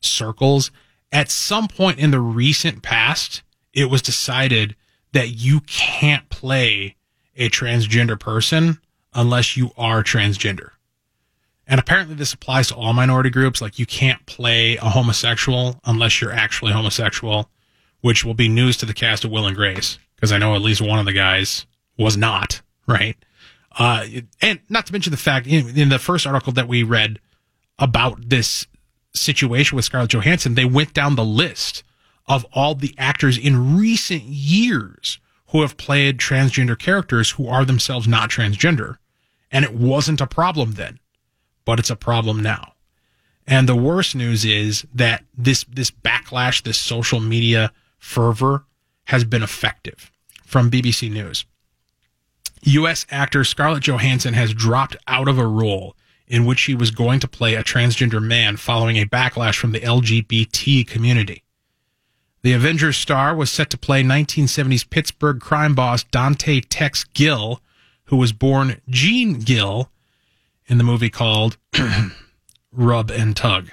circles, 0.00 0.72
at 1.12 1.30
some 1.30 1.68
point 1.68 2.00
in 2.00 2.10
the 2.10 2.20
recent 2.20 2.82
past, 2.82 3.42
it 3.72 3.86
was 3.86 4.02
decided 4.02 4.74
that 5.12 5.28
you 5.28 5.60
can't 5.60 6.28
play 6.28 6.96
a 7.36 7.48
transgender 7.48 8.18
person 8.18 8.80
unless 9.14 9.56
you 9.56 9.70
are 9.78 10.02
transgender. 10.02 10.70
And 11.68 11.78
apparently, 11.78 12.16
this 12.16 12.32
applies 12.32 12.68
to 12.68 12.74
all 12.74 12.92
minority 12.92 13.30
groups. 13.30 13.62
Like, 13.62 13.78
you 13.78 13.86
can't 13.86 14.26
play 14.26 14.76
a 14.76 14.86
homosexual 14.86 15.78
unless 15.84 16.20
you're 16.20 16.32
actually 16.32 16.72
homosexual, 16.72 17.48
which 18.00 18.24
will 18.24 18.34
be 18.34 18.48
news 18.48 18.76
to 18.78 18.86
the 18.86 18.94
cast 18.94 19.24
of 19.24 19.30
Will 19.30 19.46
and 19.46 19.56
Grace, 19.56 19.98
because 20.14 20.32
I 20.32 20.38
know 20.38 20.54
at 20.54 20.62
least 20.62 20.80
one 20.80 20.98
of 20.98 21.06
the 21.06 21.12
guys 21.12 21.66
was 21.96 22.16
not, 22.16 22.62
right? 22.86 23.16
Uh, 23.78 24.06
and 24.40 24.60
not 24.68 24.86
to 24.86 24.92
mention 24.92 25.10
the 25.10 25.16
fact 25.16 25.46
in, 25.46 25.76
in 25.78 25.88
the 25.88 25.98
first 25.98 26.26
article 26.26 26.52
that 26.52 26.68
we 26.68 26.82
read 26.82 27.20
about 27.78 28.28
this 28.28 28.66
situation 29.14 29.76
with 29.76 29.84
Scarlett 29.84 30.12
Johansson, 30.12 30.54
they 30.54 30.64
went 30.64 30.94
down 30.94 31.16
the 31.16 31.24
list 31.24 31.82
of 32.26 32.44
all 32.52 32.74
the 32.74 32.94
actors 32.98 33.38
in 33.38 33.76
recent 33.76 34.22
years 34.22 35.18
who 35.48 35.62
have 35.62 35.76
played 35.76 36.18
transgender 36.18 36.78
characters 36.78 37.32
who 37.32 37.48
are 37.48 37.64
themselves 37.64 38.06
not 38.06 38.30
transgender. 38.30 38.98
And 39.50 39.64
it 39.64 39.74
wasn't 39.74 40.20
a 40.20 40.26
problem 40.26 40.72
then, 40.72 41.00
but 41.64 41.78
it's 41.78 41.90
a 41.90 41.96
problem 41.96 42.42
now. 42.42 42.74
And 43.46 43.66
the 43.66 43.76
worst 43.76 44.14
news 44.14 44.44
is 44.44 44.86
that 44.92 45.24
this, 45.36 45.64
this 45.64 45.90
backlash, 45.90 46.62
this 46.62 46.78
social 46.78 47.18
media 47.18 47.72
fervor 47.98 48.64
has 49.04 49.24
been 49.24 49.42
effective 49.42 50.10
from 50.44 50.70
BBC 50.70 51.10
News. 51.10 51.44
U.S. 52.62 53.06
actor 53.10 53.44
Scarlett 53.44 53.84
Johansson 53.86 54.34
has 54.34 54.52
dropped 54.52 54.96
out 55.06 55.28
of 55.28 55.38
a 55.38 55.46
role 55.46 55.96
in 56.26 56.44
which 56.44 56.58
she 56.58 56.74
was 56.74 56.90
going 56.90 57.20
to 57.20 57.28
play 57.28 57.54
a 57.54 57.64
transgender 57.64 58.22
man 58.22 58.56
following 58.56 58.96
a 58.96 59.06
backlash 59.06 59.58
from 59.58 59.72
the 59.72 59.80
LGBT 59.80 60.86
community. 60.86 61.42
The 62.42 62.52
Avengers 62.52 62.96
star 62.96 63.34
was 63.34 63.50
set 63.50 63.70
to 63.70 63.78
play 63.78 64.02
1970s 64.02 64.88
Pittsburgh 64.88 65.40
crime 65.40 65.74
boss 65.74 66.04
Dante 66.04 66.60
Tex 66.60 67.04
Gill, 67.04 67.60
who 68.04 68.16
was 68.16 68.32
born 68.32 68.80
Jean 68.88 69.40
Gill 69.40 69.90
in 70.66 70.78
the 70.78 70.84
movie 70.84 71.10
called 71.10 71.56
Rub 72.72 73.10
and 73.10 73.36
Tug. 73.36 73.70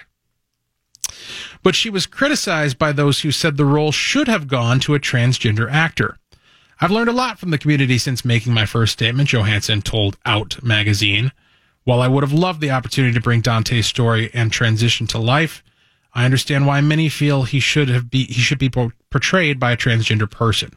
But 1.66 1.74
she 1.74 1.90
was 1.90 2.06
criticized 2.06 2.78
by 2.78 2.92
those 2.92 3.22
who 3.22 3.32
said 3.32 3.58
the 3.58 3.66
role 3.66 3.92
should 3.92 4.28
have 4.28 4.48
gone 4.48 4.80
to 4.82 4.94
a 4.94 5.00
transgender 5.00 5.68
actor. 5.68 6.16
I've 6.80 6.92
learned 6.92 7.10
a 7.10 7.12
lot 7.12 7.40
from 7.40 7.50
the 7.50 7.58
community 7.58 7.98
since 7.98 8.24
making 8.24 8.54
my 8.54 8.68
first 8.68 8.94
statement, 8.94 9.30
Johansson 9.30 9.82
told 9.82 10.16
Out 10.28 10.62
magazine. 10.62 11.32
While 11.84 12.02
I 12.02 12.08
would 12.08 12.22
have 12.22 12.32
loved 12.32 12.62
the 12.62 12.70
opportunity 12.70 13.16
to 13.16 13.20
bring 13.20 13.42
Dante's 13.42 13.88
story 13.88 14.30
and 14.32 14.52
transition 14.52 15.08
to 15.08 15.18
life, 15.18 15.64
I 16.14 16.24
understand 16.24 16.68
why 16.68 16.82
many 16.82 17.10
feel 17.10 17.44
he 17.46 17.60
should 17.60 17.90
have 17.90 18.12
be 18.12 18.26
he 18.26 18.42
should 18.42 18.60
be 18.60 18.70
portrayed 18.70 19.60
by 19.60 19.72
a 19.72 19.78
transgender 19.78 20.30
person. 20.30 20.70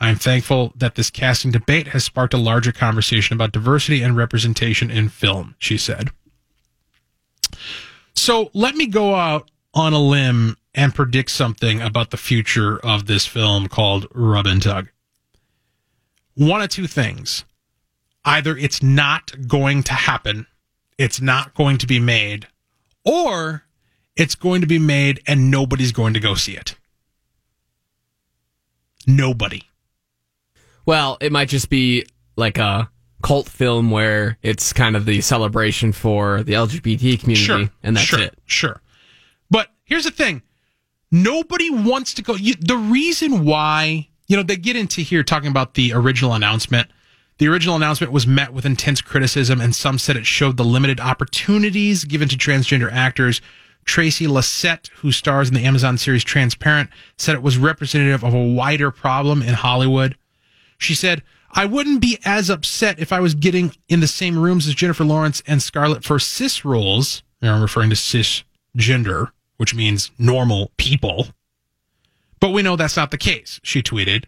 I 0.00 0.08
am 0.08 0.16
thankful 0.16 0.72
that 0.74 0.96
this 0.96 1.08
casting 1.08 1.52
debate 1.52 1.86
has 1.88 2.02
sparked 2.02 2.34
a 2.34 2.36
larger 2.36 2.72
conversation 2.72 3.34
about 3.34 3.52
diversity 3.52 4.02
and 4.02 4.16
representation 4.16 4.90
in 4.90 5.08
film, 5.08 5.54
she 5.60 5.78
said. 5.78 6.10
So 8.16 8.50
let 8.54 8.74
me 8.74 8.88
go 8.88 9.14
out 9.14 9.51
on 9.74 9.92
a 9.92 9.98
limb 9.98 10.56
and 10.74 10.94
predict 10.94 11.30
something 11.30 11.80
about 11.80 12.10
the 12.10 12.16
future 12.16 12.78
of 12.78 13.06
this 13.06 13.26
film 13.26 13.68
called 13.68 14.06
Rub 14.14 14.46
and 14.46 14.62
Tug. 14.62 14.88
One 16.34 16.62
of 16.62 16.68
two 16.70 16.86
things. 16.86 17.44
Either 18.24 18.56
it's 18.56 18.82
not 18.82 19.32
going 19.48 19.82
to 19.82 19.92
happen, 19.92 20.46
it's 20.96 21.20
not 21.20 21.54
going 21.54 21.76
to 21.78 21.86
be 21.88 21.98
made, 21.98 22.46
or 23.04 23.64
it's 24.14 24.36
going 24.36 24.60
to 24.60 24.66
be 24.66 24.78
made 24.78 25.20
and 25.26 25.50
nobody's 25.50 25.90
going 25.92 26.14
to 26.14 26.20
go 26.20 26.34
see 26.34 26.56
it. 26.56 26.76
Nobody. 29.06 29.62
Well, 30.86 31.18
it 31.20 31.32
might 31.32 31.48
just 31.48 31.68
be 31.68 32.06
like 32.36 32.58
a 32.58 32.90
cult 33.22 33.48
film 33.48 33.90
where 33.90 34.38
it's 34.42 34.72
kind 34.72 34.96
of 34.96 35.04
the 35.04 35.20
celebration 35.20 35.92
for 35.92 36.42
the 36.42 36.52
LGBT 36.54 37.20
community, 37.20 37.44
Sure. 37.44 37.68
and 37.82 37.96
that's 37.96 38.06
sure, 38.06 38.20
it. 38.20 38.38
Sure. 38.46 38.80
Here's 39.92 40.04
the 40.04 40.10
thing 40.10 40.40
nobody 41.10 41.68
wants 41.68 42.14
to 42.14 42.22
go. 42.22 42.34
You, 42.34 42.54
the 42.54 42.78
reason 42.78 43.44
why, 43.44 44.08
you 44.26 44.38
know, 44.38 44.42
they 44.42 44.56
get 44.56 44.74
into 44.74 45.02
here 45.02 45.22
talking 45.22 45.50
about 45.50 45.74
the 45.74 45.92
original 45.92 46.32
announcement. 46.32 46.90
The 47.36 47.46
original 47.48 47.76
announcement 47.76 48.10
was 48.10 48.26
met 48.26 48.54
with 48.54 48.64
intense 48.64 49.02
criticism, 49.02 49.60
and 49.60 49.76
some 49.76 49.98
said 49.98 50.16
it 50.16 50.24
showed 50.24 50.56
the 50.56 50.64
limited 50.64 50.98
opportunities 50.98 52.04
given 52.04 52.26
to 52.30 52.38
transgender 52.38 52.90
actors. 52.90 53.42
Tracy 53.84 54.26
Lysette, 54.26 54.88
who 54.94 55.12
stars 55.12 55.48
in 55.48 55.54
the 55.54 55.64
Amazon 55.64 55.98
series 55.98 56.24
Transparent, 56.24 56.88
said 57.18 57.34
it 57.34 57.42
was 57.42 57.58
representative 57.58 58.24
of 58.24 58.32
a 58.32 58.42
wider 58.42 58.90
problem 58.90 59.42
in 59.42 59.52
Hollywood. 59.52 60.16
She 60.78 60.94
said, 60.94 61.22
I 61.50 61.66
wouldn't 61.66 62.00
be 62.00 62.18
as 62.24 62.48
upset 62.48 62.98
if 62.98 63.12
I 63.12 63.20
was 63.20 63.34
getting 63.34 63.76
in 63.90 64.00
the 64.00 64.06
same 64.06 64.38
rooms 64.38 64.66
as 64.66 64.74
Jennifer 64.74 65.04
Lawrence 65.04 65.42
and 65.46 65.62
Scarlett 65.62 66.02
for 66.02 66.18
cis 66.18 66.64
roles. 66.64 67.22
I'm 67.42 67.60
referring 67.60 67.90
to 67.90 67.96
cisgender, 67.96 69.32
which 69.62 69.76
means 69.76 70.10
normal 70.18 70.72
people. 70.76 71.28
But 72.40 72.48
we 72.48 72.62
know 72.62 72.74
that's 72.74 72.96
not 72.96 73.12
the 73.12 73.16
case, 73.16 73.60
she 73.62 73.80
tweeted. 73.80 74.24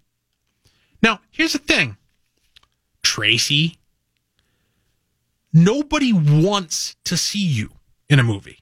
Now, 1.03 1.18
here's 1.32 1.55
the 1.55 1.59
thing 1.59 1.97
Tracy, 3.03 3.76
nobody 5.53 6.12
wants 6.12 6.95
to 7.07 7.16
see 7.16 7.45
you 7.45 7.70
in 8.09 8.20
a 8.20 8.22
movie, 8.22 8.61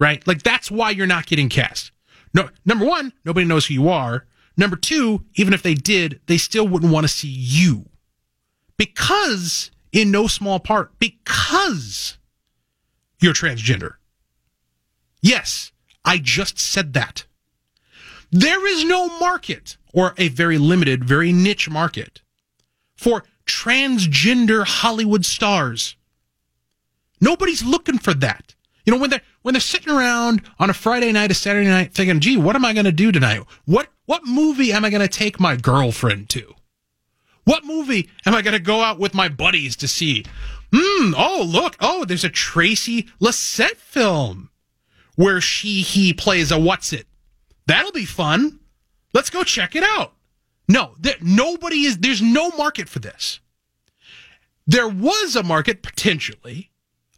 right? 0.00 0.26
Like, 0.26 0.42
that's 0.42 0.72
why 0.72 0.90
you're 0.90 1.06
not 1.06 1.26
getting 1.26 1.48
cast. 1.48 1.92
No, 2.34 2.48
number 2.66 2.84
one, 2.84 3.12
nobody 3.24 3.46
knows 3.46 3.66
who 3.66 3.74
you 3.74 3.88
are. 3.88 4.26
Number 4.56 4.74
two, 4.74 5.24
even 5.36 5.54
if 5.54 5.62
they 5.62 5.74
did, 5.74 6.20
they 6.26 6.36
still 6.36 6.66
wouldn't 6.66 6.92
want 6.92 7.04
to 7.04 7.08
see 7.08 7.28
you 7.28 7.88
because, 8.76 9.70
in 9.92 10.10
no 10.10 10.26
small 10.26 10.58
part, 10.58 10.98
because 10.98 12.18
you're 13.20 13.34
transgender. 13.34 13.92
Yes, 15.22 15.70
I 16.08 16.16
just 16.16 16.58
said 16.58 16.94
that. 16.94 17.26
There 18.30 18.66
is 18.66 18.82
no 18.82 19.18
market, 19.18 19.76
or 19.92 20.14
a 20.16 20.28
very 20.28 20.56
limited, 20.56 21.04
very 21.04 21.34
niche 21.34 21.68
market, 21.68 22.22
for 22.96 23.24
transgender 23.44 24.64
Hollywood 24.64 25.26
stars. 25.26 25.96
Nobody's 27.20 27.62
looking 27.62 27.98
for 27.98 28.14
that. 28.14 28.54
You 28.86 28.94
know, 28.94 28.98
when 28.98 29.10
they're 29.10 29.20
when 29.42 29.52
they're 29.52 29.60
sitting 29.60 29.92
around 29.92 30.40
on 30.58 30.70
a 30.70 30.72
Friday 30.74 31.12
night, 31.12 31.30
a 31.30 31.34
Saturday 31.34 31.68
night, 31.68 31.92
thinking, 31.92 32.20
"Gee, 32.20 32.38
what 32.38 32.56
am 32.56 32.64
I 32.64 32.72
going 32.72 32.86
to 32.86 32.92
do 32.92 33.12
tonight? 33.12 33.42
What 33.66 33.88
what 34.06 34.24
movie 34.24 34.72
am 34.72 34.86
I 34.86 34.90
going 34.90 35.06
to 35.06 35.08
take 35.08 35.38
my 35.38 35.56
girlfriend 35.56 36.30
to? 36.30 36.54
What 37.44 37.66
movie 37.66 38.08
am 38.24 38.34
I 38.34 38.40
going 38.40 38.54
to 38.56 38.72
go 38.72 38.80
out 38.80 38.98
with 38.98 39.12
my 39.12 39.28
buddies 39.28 39.76
to 39.76 39.88
see? 39.88 40.24
Hmm. 40.72 41.12
Oh, 41.14 41.44
look. 41.46 41.76
Oh, 41.80 42.06
there's 42.06 42.24
a 42.24 42.30
Tracy 42.30 43.08
Lysette 43.20 43.76
film 43.76 44.47
where 45.18 45.40
she 45.40 45.82
he 45.82 46.12
plays 46.12 46.52
a 46.52 46.58
what's 46.60 46.92
it. 46.92 47.04
That'll 47.66 47.90
be 47.90 48.04
fun. 48.04 48.60
Let's 49.12 49.30
go 49.30 49.42
check 49.42 49.74
it 49.74 49.82
out. 49.82 50.12
No, 50.68 50.94
there, 51.00 51.16
nobody 51.20 51.86
is. 51.86 51.98
There's 51.98 52.22
no 52.22 52.50
market 52.50 52.88
for 52.88 53.00
this. 53.00 53.40
There 54.64 54.86
was 54.86 55.34
a 55.34 55.42
market 55.42 55.82
potentially, 55.82 56.70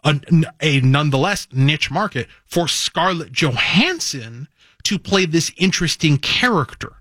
a, 0.03 0.19
a 0.63 0.81
nonetheless 0.81 1.47
niche 1.53 1.91
market 1.91 2.27
for 2.47 2.69
Scarlett 2.69 3.33
Johansson 3.33 4.49
to 4.85 4.99
play 4.99 5.27
this 5.27 5.53
interesting 5.59 6.17
character. 6.17 6.95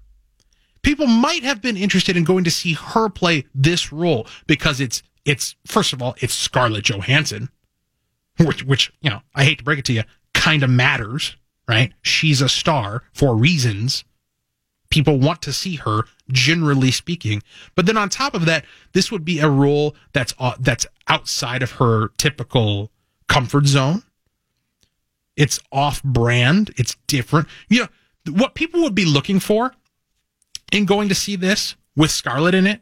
People 0.82 1.08
might 1.08 1.43
have 1.43 1.62
been 1.62 1.78
interested 1.78 2.18
in 2.18 2.26
going 2.26 2.43
to 2.43 2.52
see 2.52 2.74
her 2.74 3.08
play 3.08 3.45
this 3.56 3.93
role 3.93 4.28
because 4.47 4.82
it's 4.82 5.02
it's 5.24 5.56
first 5.66 5.93
of 5.93 6.02
all 6.02 6.16
it's 6.20 6.34
Scarlett 6.34 6.84
Johansson, 6.84 7.52
which 8.38 8.66
which 8.66 8.91
you 9.00 9.10
know 9.10 9.22
I 9.34 9.45
hate 9.45 9.60
to 9.60 9.64
break 9.64 9.80
it 9.80 9.86
to 9.86 9.93
you, 9.93 10.04
kind 10.40 10.64
of 10.64 10.70
matters, 10.70 11.36
right? 11.68 11.94
She's 12.02 12.42
a 12.42 12.48
star 12.48 13.04
for 13.14 13.36
reasons. 13.36 14.06
People 14.90 15.20
want 15.20 15.42
to 15.44 15.54
see 15.54 15.76
her, 15.76 16.06
generally 16.32 16.92
speaking. 16.92 17.44
But 17.76 17.86
then 17.86 17.98
on 17.98 18.08
top 18.08 18.34
of 18.34 18.46
that, 18.46 18.64
this 18.94 19.12
would 19.12 19.26
be 19.26 19.40
a 19.40 19.50
role 19.50 19.96
that's 20.14 20.34
uh, 20.40 20.56
that's 20.58 20.88
outside 21.10 21.62
of 21.62 21.74
her 21.74 22.08
typical 22.18 22.90
comfort 23.28 23.68
zone. 23.68 24.04
It's 25.36 25.60
off 25.74 26.02
brand. 26.04 26.72
It's 26.78 26.96
different. 27.06 27.48
You 27.68 27.82
know, 27.82 28.34
what 28.34 28.56
people 28.56 28.82
would 28.82 28.96
be 28.96 29.06
looking 29.06 29.42
for 29.42 29.74
in 30.72 30.86
going 30.86 31.10
to 31.10 31.16
see 31.16 31.36
this 31.36 31.76
with 31.98 32.12
Scarlett 32.12 32.56
in 32.56 32.66
it 32.66 32.82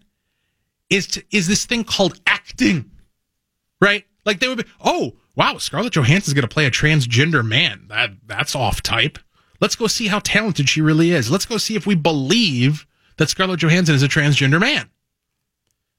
is 0.92 1.08
to, 1.08 1.24
is 1.32 1.48
this 1.48 1.66
thing 1.66 1.84
called 1.84 2.22
acting, 2.28 2.92
right? 3.82 4.06
Like 4.26 4.40
they 4.40 4.48
would 4.48 4.60
be, 4.60 4.72
oh 4.80 5.14
wow, 5.38 5.58
Scarlett 5.58 5.94
Johansson's 5.94 6.34
going 6.34 6.42
to 6.42 6.54
play 6.54 6.66
a 6.66 6.72
transgender 6.72 7.46
man. 7.46 7.86
That 7.88 8.12
that's 8.26 8.56
off 8.56 8.82
type. 8.82 9.20
Let's 9.62 9.76
go 9.76 9.88
see 9.88 10.08
how 10.08 10.20
talented 10.20 10.68
she 10.68 10.82
really 10.82 11.12
is. 11.12 11.32
Let's 11.32 11.46
go 11.46 11.58
see 11.58 11.76
if 11.76 11.88
we 11.88 11.96
believe 11.96 12.86
that 13.18 13.30
Scarlett 13.30 13.62
Johansson 13.62 13.96
is 13.96 14.04
a 14.04 14.08
transgender 14.08 14.60
man. 14.60 14.90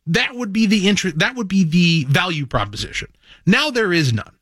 That 0.07 0.35
would 0.35 0.53
be 0.53 0.67
the 0.67 0.89
interest. 0.89 1.19
That 1.19 1.37
would 1.37 1.49
be 1.49 1.65
the 1.65 2.05
value 2.05 2.47
proposition. 2.47 3.09
Now 3.47 3.71
there 3.71 3.93
is 3.93 4.13
none. 4.13 4.35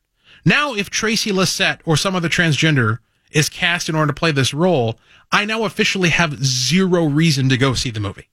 Now, 0.44 0.74
if 0.74 0.90
Tracy 0.90 1.32
Lysette 1.32 1.80
or 1.84 1.96
some 1.96 2.14
other 2.14 2.28
transgender 2.28 3.00
is 3.32 3.48
cast 3.48 3.88
in 3.88 3.96
order 3.96 4.12
to 4.12 4.18
play 4.18 4.30
this 4.30 4.54
role, 4.54 4.96
I 5.32 5.44
now 5.44 5.64
officially 5.64 6.10
have 6.10 6.44
zero 6.44 7.06
reason 7.06 7.48
to 7.48 7.56
go 7.56 7.74
see 7.74 7.90
the 7.90 7.98
movie. 7.98 8.30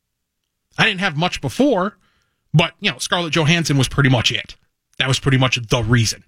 I 0.78 0.86
didn't 0.86 0.99
have 0.99 1.18
much 1.18 1.41
before, 1.41 1.97
but 2.53 2.74
you 2.80 2.91
know, 2.91 2.99
Scarlett 2.99 3.34
Johansson 3.34 3.78
was 3.78 3.88
pretty 3.88 4.09
much 4.09 4.32
it. 4.32 4.55
That 4.99 5.07
was 5.07 5.20
pretty 5.20 5.39
much 5.39 5.55
the 5.55 5.82
reason. 5.82 6.24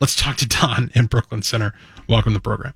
Let's 0.00 0.14
talk 0.14 0.36
to 0.36 0.46
Don 0.46 0.90
in 0.94 1.06
Brooklyn 1.06 1.42
Center. 1.42 1.74
Welcome 2.08 2.32
to 2.32 2.38
the 2.38 2.42
program. 2.42 2.74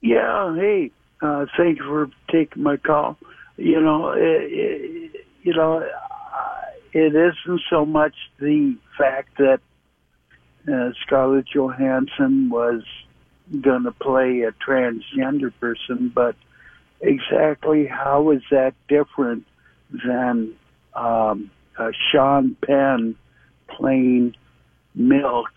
Yeah, 0.00 0.54
hey, 0.56 0.90
uh, 1.20 1.46
thank 1.56 1.78
you 1.78 1.84
for 1.84 2.10
taking 2.30 2.62
my 2.62 2.76
call. 2.76 3.16
You 3.56 3.80
know, 3.80 4.10
it, 4.10 4.20
it, 4.20 5.26
you 5.42 5.54
know, 5.54 5.88
it 6.92 7.14
isn't 7.14 7.60
so 7.70 7.86
much 7.86 8.14
the 8.40 8.76
fact 8.98 9.38
that 9.38 9.60
uh, 10.72 10.90
Scarlett 11.02 11.46
Johansson 11.54 12.50
was 12.50 12.82
going 13.60 13.84
to 13.84 13.92
play 13.92 14.42
a 14.42 14.52
transgender 14.52 15.52
person, 15.60 16.10
but 16.14 16.34
exactly 17.00 17.86
how 17.86 18.30
is 18.30 18.42
that 18.50 18.74
different 18.88 19.46
than 20.04 20.54
um, 20.94 21.50
uh, 21.78 21.90
Sean 22.10 22.56
Penn 22.66 23.16
playing 23.68 24.34
Milk, 24.94 25.50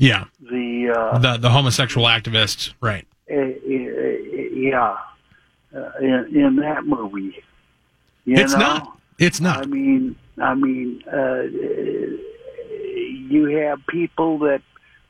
Yeah, 0.00 0.24
the 0.40 0.96
uh, 0.96 1.18
the 1.18 1.36
the 1.36 1.50
homosexual 1.50 2.06
activist, 2.06 2.72
right? 2.80 3.06
uh, 3.30 3.34
yeah, 3.34 4.96
uh, 5.76 5.90
in, 6.00 6.26
in 6.34 6.56
that 6.56 6.86
movie. 6.86 7.36
It's 8.24 8.54
know? 8.54 8.58
not. 8.58 8.98
It's 9.18 9.42
not. 9.42 9.58
I 9.58 9.66
mean, 9.66 10.16
I 10.40 10.54
mean, 10.54 11.02
uh, 11.06 11.42
you 13.28 13.44
have 13.62 13.80
people 13.88 14.38
that 14.38 14.62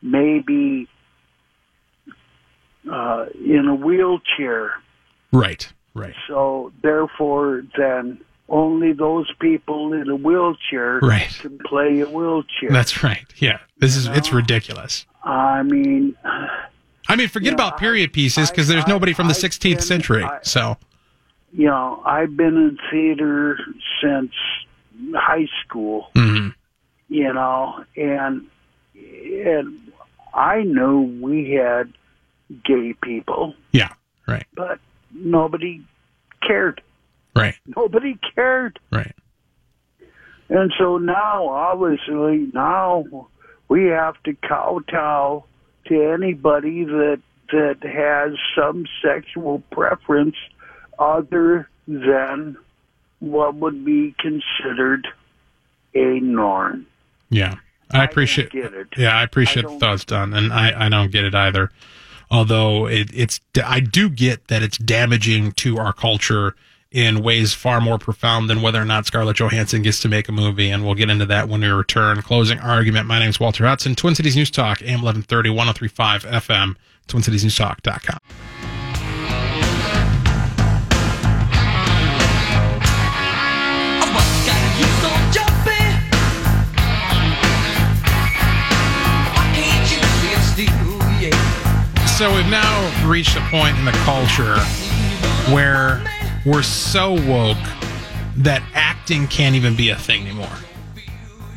maybe 0.02 0.88
uh, 2.90 3.26
in 3.34 3.68
a 3.68 3.74
wheelchair, 3.76 4.72
Right, 5.32 5.72
right, 5.94 6.14
so 6.26 6.72
therefore, 6.82 7.62
then 7.78 8.20
only 8.50 8.92
those 8.92 9.30
people 9.40 9.92
in 9.92 10.10
a 10.10 10.16
wheelchair 10.16 10.98
Right. 11.02 11.30
can 11.40 11.58
play 11.58 12.00
a 12.00 12.06
wheelchair. 12.06 12.70
That's 12.70 13.02
right. 13.02 13.24
Yeah, 13.36 13.58
this 13.78 13.96
is 13.96 14.06
it's 14.08 14.32
ridiculous. 14.32 15.06
I 15.24 15.62
mean, 15.62 16.16
I 17.08 17.16
mean, 17.16 17.28
forget 17.28 17.52
about 17.54 17.78
period 17.78 18.12
pieces 18.12 18.50
because 18.50 18.68
there's 18.68 18.86
nobody 18.86 19.12
from 19.12 19.28
the 19.28 19.34
16th 19.34 19.82
century. 19.82 20.26
So 20.42 20.76
you 21.52 21.66
know, 21.66 22.02
I've 22.04 22.36
been 22.36 22.56
in 22.56 22.78
theater 22.90 23.58
since 24.02 24.32
high 25.14 25.48
school. 25.64 26.10
mhm. 26.14 26.54
you 27.08 27.32
know, 27.32 27.84
and 27.96 28.46
and 28.94 29.92
I 30.34 30.62
knew 30.62 31.18
we 31.20 31.50
had 31.52 31.92
gay 32.64 32.94
people, 33.02 33.54
yeah, 33.72 33.92
right, 34.26 34.46
but 34.54 34.78
nobody 35.12 35.82
cared. 36.46 36.80
Right, 37.34 37.54
Nobody 37.76 38.18
cared. 38.34 38.78
right. 38.90 39.14
And 40.48 40.72
so 40.78 40.98
now, 40.98 41.48
obviously, 41.48 42.50
now 42.52 43.28
we 43.68 43.84
have 43.84 44.20
to 44.24 44.34
kowtow 44.34 45.44
to 45.86 46.12
anybody 46.12 46.84
that 46.84 47.20
that 47.52 47.82
has 47.82 48.36
some 48.56 48.84
sexual 49.02 49.62
preference 49.70 50.36
other 50.98 51.68
than 51.86 52.56
what 53.20 53.54
would 53.54 53.84
be 53.84 54.14
considered 54.18 55.06
a 55.94 56.20
norm. 56.20 56.86
Yeah, 57.28 57.56
I 57.90 58.04
appreciate. 58.04 58.50
get 58.50 58.72
it. 58.74 58.88
Yeah, 58.96 59.16
I 59.16 59.22
appreciate 59.22 59.66
I 59.66 59.72
the 59.72 59.78
thoughts, 59.78 60.04
Don, 60.04 60.34
and 60.34 60.52
I 60.52 60.86
I 60.86 60.88
don't 60.88 61.10
get 61.12 61.24
it 61.24 61.34
either. 61.34 61.70
Although 62.30 62.86
it, 62.86 63.10
it's 63.12 63.40
I 63.64 63.80
do 63.80 64.08
get 64.08 64.48
that 64.48 64.62
it's 64.62 64.78
damaging 64.78 65.52
to 65.52 65.78
our 65.78 65.92
culture 65.92 66.54
in 66.92 67.22
ways 67.22 67.54
far 67.54 67.80
more 67.80 67.98
profound 67.98 68.50
than 68.50 68.62
whether 68.62 68.80
or 68.80 68.84
not 68.84 69.06
Scarlett 69.06 69.36
Johansson 69.36 69.82
gets 69.82 70.00
to 70.00 70.08
make 70.08 70.28
a 70.28 70.32
movie, 70.32 70.70
and 70.70 70.84
we'll 70.84 70.94
get 70.94 71.08
into 71.08 71.26
that 71.26 71.48
when 71.48 71.60
we 71.60 71.68
return. 71.68 72.20
Closing 72.22 72.58
argument. 72.58 73.06
My 73.06 73.18
name 73.20 73.30
is 73.30 73.38
Walter 73.38 73.66
Hudson, 73.66 73.94
Twin 73.94 74.14
Cities 74.14 74.36
News 74.36 74.50
Talk, 74.50 74.82
AM 74.82 75.02
1130, 75.02 75.50
1035 75.50 76.24
FM, 76.24 76.76
TwinCitiesNewsTalk.com. 77.08 78.18
So 92.18 92.34
we've 92.36 92.50
now 92.50 93.08
reached 93.08 93.34
a 93.34 93.40
point 93.48 93.78
in 93.78 93.86
the 93.86 93.92
culture 93.92 94.58
where 95.54 96.02
we're 96.46 96.62
so 96.62 97.12
woke 97.28 97.58
that 98.36 98.62
acting 98.74 99.26
can't 99.26 99.54
even 99.54 99.76
be 99.76 99.90
a 99.90 99.96
thing 99.96 100.26
anymore. 100.26 100.48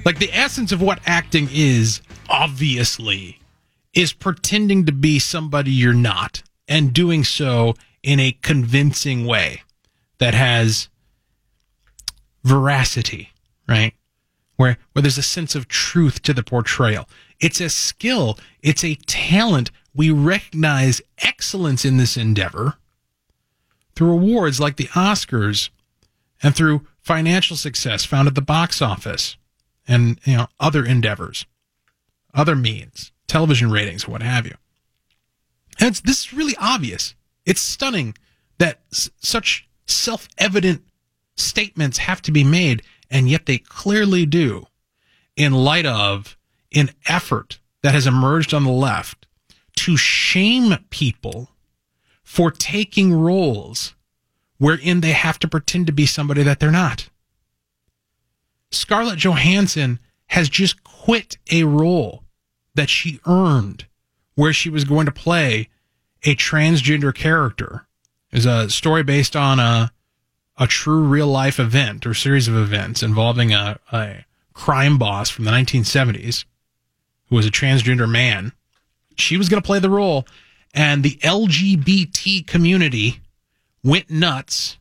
Like 0.05 0.19
the 0.19 0.31
essence 0.33 0.71
of 0.73 0.81
what 0.81 0.99
acting 1.05 1.47
is, 1.51 2.01
obviously, 2.29 3.39
is 3.93 4.11
pretending 4.11 4.85
to 4.85 4.91
be 4.91 5.19
somebody 5.19 5.71
you're 5.71 5.93
not 5.93 6.43
and 6.67 6.91
doing 6.91 7.23
so 7.23 7.75
in 8.01 8.19
a 8.19 8.37
convincing 8.41 9.25
way 9.25 9.61
that 10.17 10.33
has 10.33 10.89
veracity, 12.43 13.29
right? 13.67 13.93
Where 14.57 14.77
where 14.91 15.01
there's 15.01 15.17
a 15.17 15.23
sense 15.23 15.55
of 15.55 15.67
truth 15.67 16.21
to 16.23 16.33
the 16.33 16.43
portrayal. 16.43 17.07
It's 17.39 17.61
a 17.61 17.69
skill, 17.69 18.37
it's 18.61 18.83
a 18.83 18.95
talent. 19.07 19.71
We 19.95 20.11
recognize 20.11 21.01
excellence 21.19 21.85
in 21.85 21.97
this 21.97 22.17
endeavor 22.17 22.75
through 23.95 24.11
awards 24.11 24.59
like 24.59 24.77
the 24.77 24.87
Oscars 24.89 25.69
and 26.41 26.55
through 26.55 26.87
financial 26.99 27.55
success 27.55 28.05
found 28.05 28.27
at 28.27 28.35
the 28.35 28.41
box 28.41 28.81
office 28.81 29.37
and 29.87 30.19
you 30.25 30.37
know 30.37 30.47
other 30.59 30.85
endeavors, 30.85 31.45
other 32.33 32.55
means, 32.55 33.11
television 33.27 33.69
ratings, 33.71 34.07
what 34.07 34.23
have 34.23 34.45
you. 34.45 34.55
And 35.79 35.95
this 35.95 36.25
is 36.25 36.33
really 36.33 36.55
obvious. 36.59 37.15
It's 37.45 37.61
stunning 37.61 38.15
that 38.57 38.81
s- 38.91 39.09
such 39.19 39.67
self 39.87 40.27
evident 40.37 40.83
statements 41.35 41.97
have 41.99 42.21
to 42.23 42.31
be 42.31 42.43
made, 42.43 42.83
and 43.09 43.29
yet 43.29 43.45
they 43.45 43.57
clearly 43.57 44.25
do 44.25 44.67
in 45.35 45.51
light 45.51 45.85
of 45.85 46.37
an 46.75 46.91
effort 47.07 47.59
that 47.81 47.93
has 47.93 48.07
emerged 48.07 48.53
on 48.53 48.63
the 48.63 48.71
left 48.71 49.25
to 49.75 49.97
shame 49.97 50.77
people 50.89 51.49
for 52.33 52.49
taking 52.49 53.13
roles 53.13 53.93
wherein 54.57 55.01
they 55.01 55.11
have 55.11 55.37
to 55.37 55.47
pretend 55.47 55.85
to 55.85 55.93
be 55.93 56.07
somebody 56.07 56.41
that 56.41 56.59
they're 56.59 56.71
not. 56.71 57.07
Scarlett 58.71 59.19
Johansson 59.19 59.99
has 60.25 60.49
just 60.49 60.83
quit 60.83 61.37
a 61.51 61.63
role 61.63 62.23
that 62.73 62.89
she 62.89 63.19
earned 63.27 63.85
where 64.33 64.51
she 64.51 64.67
was 64.67 64.83
going 64.83 65.05
to 65.05 65.11
play 65.11 65.69
a 66.23 66.35
transgender 66.35 67.13
character. 67.13 67.85
Is 68.31 68.47
a 68.47 68.67
story 68.67 69.03
based 69.03 69.35
on 69.35 69.59
a 69.59 69.91
a 70.57 70.65
true 70.65 71.03
real 71.03 71.27
life 71.27 71.59
event 71.59 72.03
or 72.07 72.15
series 72.15 72.47
of 72.47 72.55
events 72.55 73.03
involving 73.03 73.53
a, 73.53 73.79
a 73.91 74.25
crime 74.53 74.97
boss 74.97 75.29
from 75.29 75.45
the 75.45 75.51
1970s 75.51 76.45
who 77.29 77.35
was 77.35 77.45
a 77.45 77.51
transgender 77.51 78.09
man. 78.09 78.53
She 79.17 79.37
was 79.37 79.49
going 79.49 79.61
to 79.61 79.65
play 79.67 79.77
the 79.77 79.91
role, 79.91 80.25
and 80.73 81.03
the 81.03 81.17
LGBT 81.17 82.47
community 82.47 83.19
went 83.83 84.09
nuts 84.09 84.77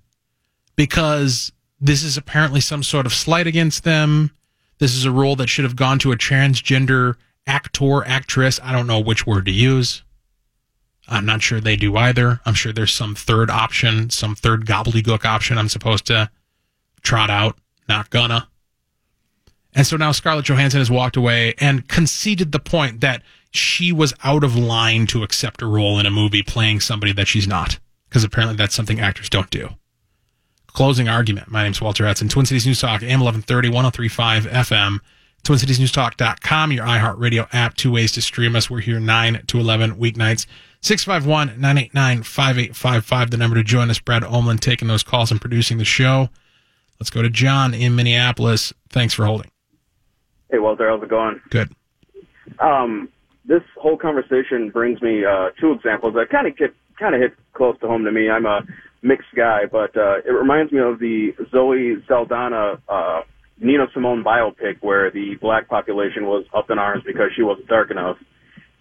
because 0.77 1.53
this 1.81 2.03
is 2.03 2.17
apparently 2.17 2.61
some 2.61 2.83
sort 2.83 3.07
of 3.07 3.13
slight 3.13 3.47
against 3.47 3.85
them. 3.85 4.31
This 4.79 4.95
is 4.95 5.05
a 5.05 5.11
role 5.11 5.37
that 5.37 5.49
should 5.49 5.65
have 5.65 5.77
gone 5.77 5.99
to 6.01 6.13
a 6.13 6.17
transgender 6.17 7.17
actor, 7.47 8.05
actress. 8.07 8.61
I 8.63 8.73
don't 8.73 8.87
know 8.87 9.01
which 9.01 9.27
word 9.27 9.47
to 9.47 9.53
use. 9.53 10.03
I'm 11.09 11.27
not 11.27 11.43
sure 11.43 11.61
they 11.61 11.77
do 11.77 11.97
either. 11.97 12.41
I'm 12.47 12.55
sure 12.55 12.73
there's 12.73 12.93
some 12.93 13.15
third 13.15 13.51
option, 13.51 14.11
some 14.11 14.35
third 14.35 14.65
gobbledygook 14.65 15.25
option 15.25 15.59
I'm 15.59 15.69
supposed 15.69 16.07
to 16.07 16.31
trot 17.03 17.31
out. 17.31 17.59
Not 17.89 18.11
gonna. 18.11 18.49
And 19.75 19.87
so 19.87 19.97
now 19.97 20.13
Scarlett 20.13 20.47
Johansson 20.47 20.81
has 20.81 20.91
walked 20.91 21.17
away 21.17 21.55
and 21.59 21.89
conceded 21.89 22.53
the 22.53 22.59
point 22.59 23.01
that 23.01 23.23
she 23.53 23.93
was 23.93 24.15
out 24.25 24.43
of 24.43 24.57
line 24.57 25.07
to 25.09 25.23
accept 25.23 25.63
a 25.63 25.67
role 25.67 25.99
in 25.99 26.07
a 26.07 26.11
movie 26.11 26.43
playing 26.43 26.81
somebody 26.81 27.13
that 27.13 27.29
she's 27.29 27.47
not. 27.47 27.79
Because 28.09 28.25
apparently 28.25 28.57
that's 28.57 28.75
something 28.75 28.99
actors 28.99 29.29
don't 29.29 29.51
do. 29.51 29.69
Closing 30.69 31.09
argument. 31.09 31.51
My 31.51 31.63
name's 31.63 31.81
Walter 31.81 32.07
Hudson. 32.07 32.29
Twin 32.29 32.47
Cities 32.47 32.67
News 32.67 32.81
Talk, 32.81 33.03
AM 33.03 33.21
1130, 33.21 33.69
1035 33.69 34.45
FM, 34.45 34.99
TwinCitiesNewsTalk.com, 35.45 36.73
your 36.73 36.87
iHeartRadio 36.87 37.49
app, 37.53 37.75
two 37.75 37.93
ways 37.93 38.13
to 38.13 38.23
stream 38.23 38.57
us. 38.57 38.71
We're 38.71 38.81
here 38.81 39.01
9 39.01 39.43
to 39.49 39.61
11 39.61 39.97
weeknights. 39.97 40.47
651 40.81 41.61
989 41.61 42.23
5855, 42.23 43.31
the 43.31 43.37
number 43.37 43.57
to 43.57 43.63
join 43.63 43.91
us. 43.91 43.99
Brad 43.99 44.23
Omlin 44.23 44.61
taking 44.61 44.89
those 44.89 45.03
calls 45.03 45.31
and 45.31 45.41
producing 45.41 45.79
the 45.79 45.85
show. 45.85 46.31
Let's 46.99 47.11
go 47.11 47.21
to 47.21 47.31
John 47.31 47.75
in 47.75 47.95
Minneapolis. 47.95 48.73
Thanks 48.89 49.13
for 49.13 49.27
holding. 49.27 49.51
Hey, 50.51 50.59
Walter, 50.59 50.89
how's 50.89 51.03
it 51.03 51.09
going? 51.09 51.41
Good. 51.51 51.73
Um, 52.59 53.09
this 53.45 53.63
whole 53.77 53.97
conversation 53.97 54.71
brings 54.71 55.03
me 55.03 55.25
uh, 55.25 55.51
two 55.61 55.73
examples 55.73 56.15
that 56.15 56.29
kind 56.31 56.47
of 56.47 56.57
get 56.57 56.75
kind 56.99 57.15
of 57.15 57.21
hit 57.21 57.33
close 57.55 57.79
to 57.81 57.87
home 57.87 58.05
to 58.05 58.13
me. 58.13 58.31
I'm 58.31 58.47
a 58.47 58.61
mixed 59.03 59.35
guy, 59.35 59.63
but 59.71 59.97
uh, 59.97 60.19
it 60.25 60.31
reminds 60.31 60.73
me 60.73 60.79
of 60.79 60.99
the 60.99 61.31
Zoe 61.51 61.97
Saldana 62.07 62.81
uh, 62.89 63.21
Nina 63.61 63.87
Simone 63.95 64.25
biopic 64.25 64.77
where 64.81 65.11
the 65.11 65.37
black 65.41 65.69
population 65.69 66.27
was 66.27 66.45
up 66.55 66.71
in 66.71 66.79
arms 66.79 67.03
because 67.07 67.31
she 67.37 67.43
wasn't 67.43 67.69
dark 67.69 67.91
enough. 67.91 68.17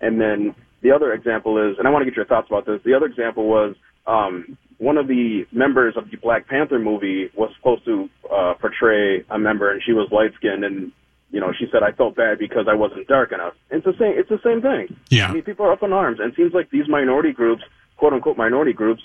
And 0.02 0.20
then 0.20 0.56
the 0.82 0.92
other 0.92 1.14
example 1.14 1.58
is, 1.58 1.78
and 1.78 1.88
I 1.88 1.92
want 1.92 2.04
to 2.04 2.10
get 2.10 2.16
your 2.16 2.26
thoughts 2.26 2.48
about 2.50 2.66
this. 2.66 2.82
The 2.84 2.94
other 2.94 3.06
example 3.06 3.48
was 3.48 3.76
um, 4.08 4.58
one 4.78 4.98
of 4.98 5.08
the 5.08 5.46
members 5.52 5.96
of 5.96 6.10
the 6.10 6.18
Black 6.18 6.48
Panther 6.48 6.80
movie 6.80 7.30
was 7.36 7.52
supposed 7.58 7.86
to 7.86 8.10
uh, 8.34 8.54
portray 8.60 9.24
a 9.30 9.38
member, 9.38 9.72
and 9.72 9.82
she 9.86 9.94
was 9.94 10.10
light 10.12 10.32
skinned, 10.38 10.64
and 10.64 10.92
you 11.32 11.40
know 11.40 11.52
she 11.58 11.66
said 11.72 11.84
I 11.84 11.92
felt 11.92 12.16
bad 12.16 12.38
because 12.40 12.68
I 12.70 12.74
wasn't 12.74 13.08
dark 13.08 13.32
enough. 13.32 13.54
It's 13.70 13.86
the 13.86 13.94
same. 14.00 14.14
It's 14.18 14.30
the 14.30 14.40
same 14.44 14.62
thing. 14.62 14.96
Yeah. 15.10 15.28
I 15.30 15.34
mean, 15.34 15.44
people 15.44 15.66
are 15.66 15.72
up 15.74 15.84
in 15.84 15.92
arms, 15.94 16.20
and 16.20 16.32
it 16.32 16.36
seems 16.36 16.54
like 16.54 16.70
these 16.72 16.88
minority 16.88 17.32
groups, 17.32 17.64
quote 17.98 18.14
unquote 18.14 18.38
minority 18.38 18.74
groups, 18.74 19.02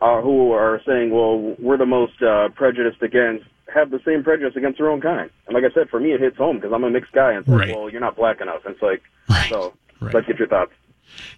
are 0.00 0.22
who 0.22 0.52
are 0.52 0.80
saying, 0.86 1.10
well, 1.10 1.56
we're 1.58 1.76
the 1.76 1.86
most 1.86 2.22
uh, 2.22 2.48
prejudiced 2.54 3.02
against, 3.02 3.44
have 3.74 3.90
the 3.90 4.00
same 4.04 4.22
prejudice 4.22 4.54
against 4.56 4.78
their 4.78 4.88
own 4.90 5.00
kind. 5.00 5.28
And 5.46 5.54
like 5.54 5.64
I 5.64 5.74
said, 5.74 5.88
for 5.90 5.98
me, 5.98 6.12
it 6.12 6.20
hits 6.20 6.36
home 6.36 6.56
because 6.56 6.72
I'm 6.72 6.84
a 6.84 6.90
mixed 6.90 7.12
guy, 7.12 7.32
and 7.32 7.40
it's 7.40 7.48
like, 7.48 7.60
Right. 7.68 7.74
well, 7.76 7.90
you're 7.90 8.00
not 8.00 8.16
black 8.16 8.40
enough. 8.40 8.64
And 8.64 8.74
it's 8.74 8.82
like, 8.82 9.02
so 9.48 9.74
Right. 10.00 10.14
let's 10.14 10.26
get 10.26 10.38
your 10.38 10.48
thoughts. 10.48 10.72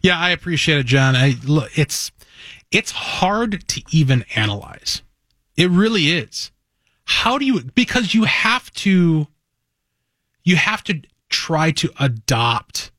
Yeah, 0.03 0.19
I 0.19 0.31
appreciate 0.31 0.79
it, 0.79 0.87
John. 0.87 1.17
I 1.17 1.37
look, 1.47 1.71
it's 1.79 2.13
it's 2.71 2.91
hard 2.91 3.67
to 3.69 3.83
even 3.91 4.25
analyze. 4.37 5.03
It 5.57 5.71
really 5.71 6.11
is. 6.11 6.51
How 7.05 7.39
do 7.39 7.45
you 7.47 7.63
because 7.75 8.13
you 8.15 8.25
have 8.25 8.71
to 8.73 9.27
you 10.45 10.57
have 10.57 10.83
to 10.85 11.03
try 11.29 11.71
to 11.71 11.91
adopt 11.99 12.91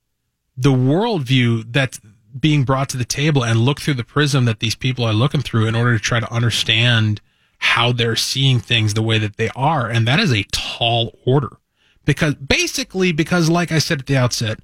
the 0.58 0.72
worldview 0.72 1.72
that's 1.72 2.00
being 2.40 2.64
brought 2.64 2.90
to 2.90 2.98
the 2.98 3.06
table 3.06 3.44
and 3.44 3.60
look 3.60 3.82
through 3.82 3.96
the 3.96 4.04
prism 4.04 4.46
that 4.46 4.60
these 4.60 4.76
people 4.76 5.04
are 5.04 5.14
looking 5.14 5.42
through 5.42 5.66
in 5.66 5.76
order 5.76 5.98
to 5.98 6.04
try 6.04 6.20
to 6.20 6.32
understand 6.32 7.20
how 7.58 7.92
they're 7.92 8.16
seeing 8.16 8.60
things 8.60 8.94
the 8.94 9.02
way 9.02 9.18
that 9.18 9.38
they 9.38 9.50
are. 9.56 9.88
And 9.88 10.08
that 10.08 10.20
is 10.20 10.32
a 10.32 10.46
tall 10.52 11.18
order. 11.26 11.58
Because 12.06 12.36
basically, 12.36 13.12
because 13.12 13.50
like 13.50 13.72
I 13.72 13.80
said 13.80 14.00
at 14.00 14.08
the 14.08 14.18
outset, 14.18 14.60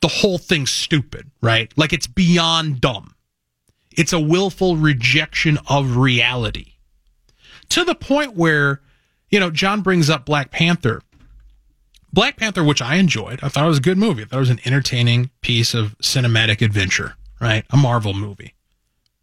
the 0.00 0.08
whole 0.08 0.38
thing's 0.38 0.70
stupid, 0.70 1.30
right? 1.42 1.72
Like 1.76 1.92
it's 1.92 2.06
beyond 2.06 2.80
dumb. 2.80 3.14
It's 3.96 4.12
a 4.12 4.20
willful 4.20 4.76
rejection 4.76 5.58
of 5.68 5.96
reality 5.96 6.74
to 7.70 7.84
the 7.84 7.94
point 7.94 8.34
where, 8.34 8.80
you 9.30 9.40
know, 9.40 9.50
John 9.50 9.80
brings 9.82 10.08
up 10.08 10.24
Black 10.24 10.50
Panther. 10.50 11.02
Black 12.12 12.36
Panther, 12.36 12.64
which 12.64 12.80
I 12.80 12.96
enjoyed, 12.96 13.40
I 13.42 13.48
thought 13.48 13.64
it 13.64 13.68
was 13.68 13.78
a 13.78 13.82
good 13.82 13.98
movie. 13.98 14.22
I 14.22 14.26
thought 14.26 14.36
it 14.36 14.40
was 14.40 14.50
an 14.50 14.60
entertaining 14.64 15.30
piece 15.40 15.74
of 15.74 15.96
cinematic 15.98 16.62
adventure, 16.62 17.16
right? 17.40 17.64
A 17.70 17.76
Marvel 17.76 18.14
movie, 18.14 18.54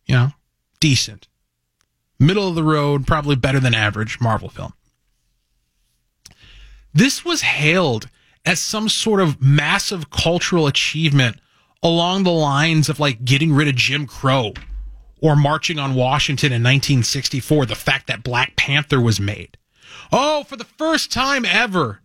you 0.05 0.15
know, 0.15 0.29
decent, 0.79 1.27
middle 2.19 2.47
of 2.47 2.55
the 2.55 2.63
road, 2.63 3.07
probably 3.07 3.36
better 3.36 3.59
than 3.59 3.73
average 3.73 4.19
Marvel 4.21 4.49
film. 4.49 4.73
This 6.93 7.25
was 7.25 7.41
hailed 7.41 8.09
as 8.45 8.59
some 8.59 8.89
sort 8.89 9.21
of 9.21 9.41
massive 9.41 10.09
cultural 10.09 10.67
achievement 10.67 11.38
along 11.81 12.23
the 12.23 12.31
lines 12.31 12.89
of 12.89 12.99
like 12.99 13.25
getting 13.25 13.53
rid 13.53 13.67
of 13.67 13.75
Jim 13.75 14.05
Crow 14.05 14.53
or 15.21 15.36
marching 15.36 15.79
on 15.79 15.95
Washington 15.95 16.47
in 16.47 16.61
1964, 16.61 17.65
the 17.65 17.75
fact 17.75 18.07
that 18.07 18.23
Black 18.23 18.55
Panther 18.55 18.99
was 18.99 19.19
made. 19.19 19.57
Oh, 20.11 20.43
for 20.43 20.57
the 20.57 20.65
first 20.65 21.11
time 21.11 21.45
ever, 21.45 22.01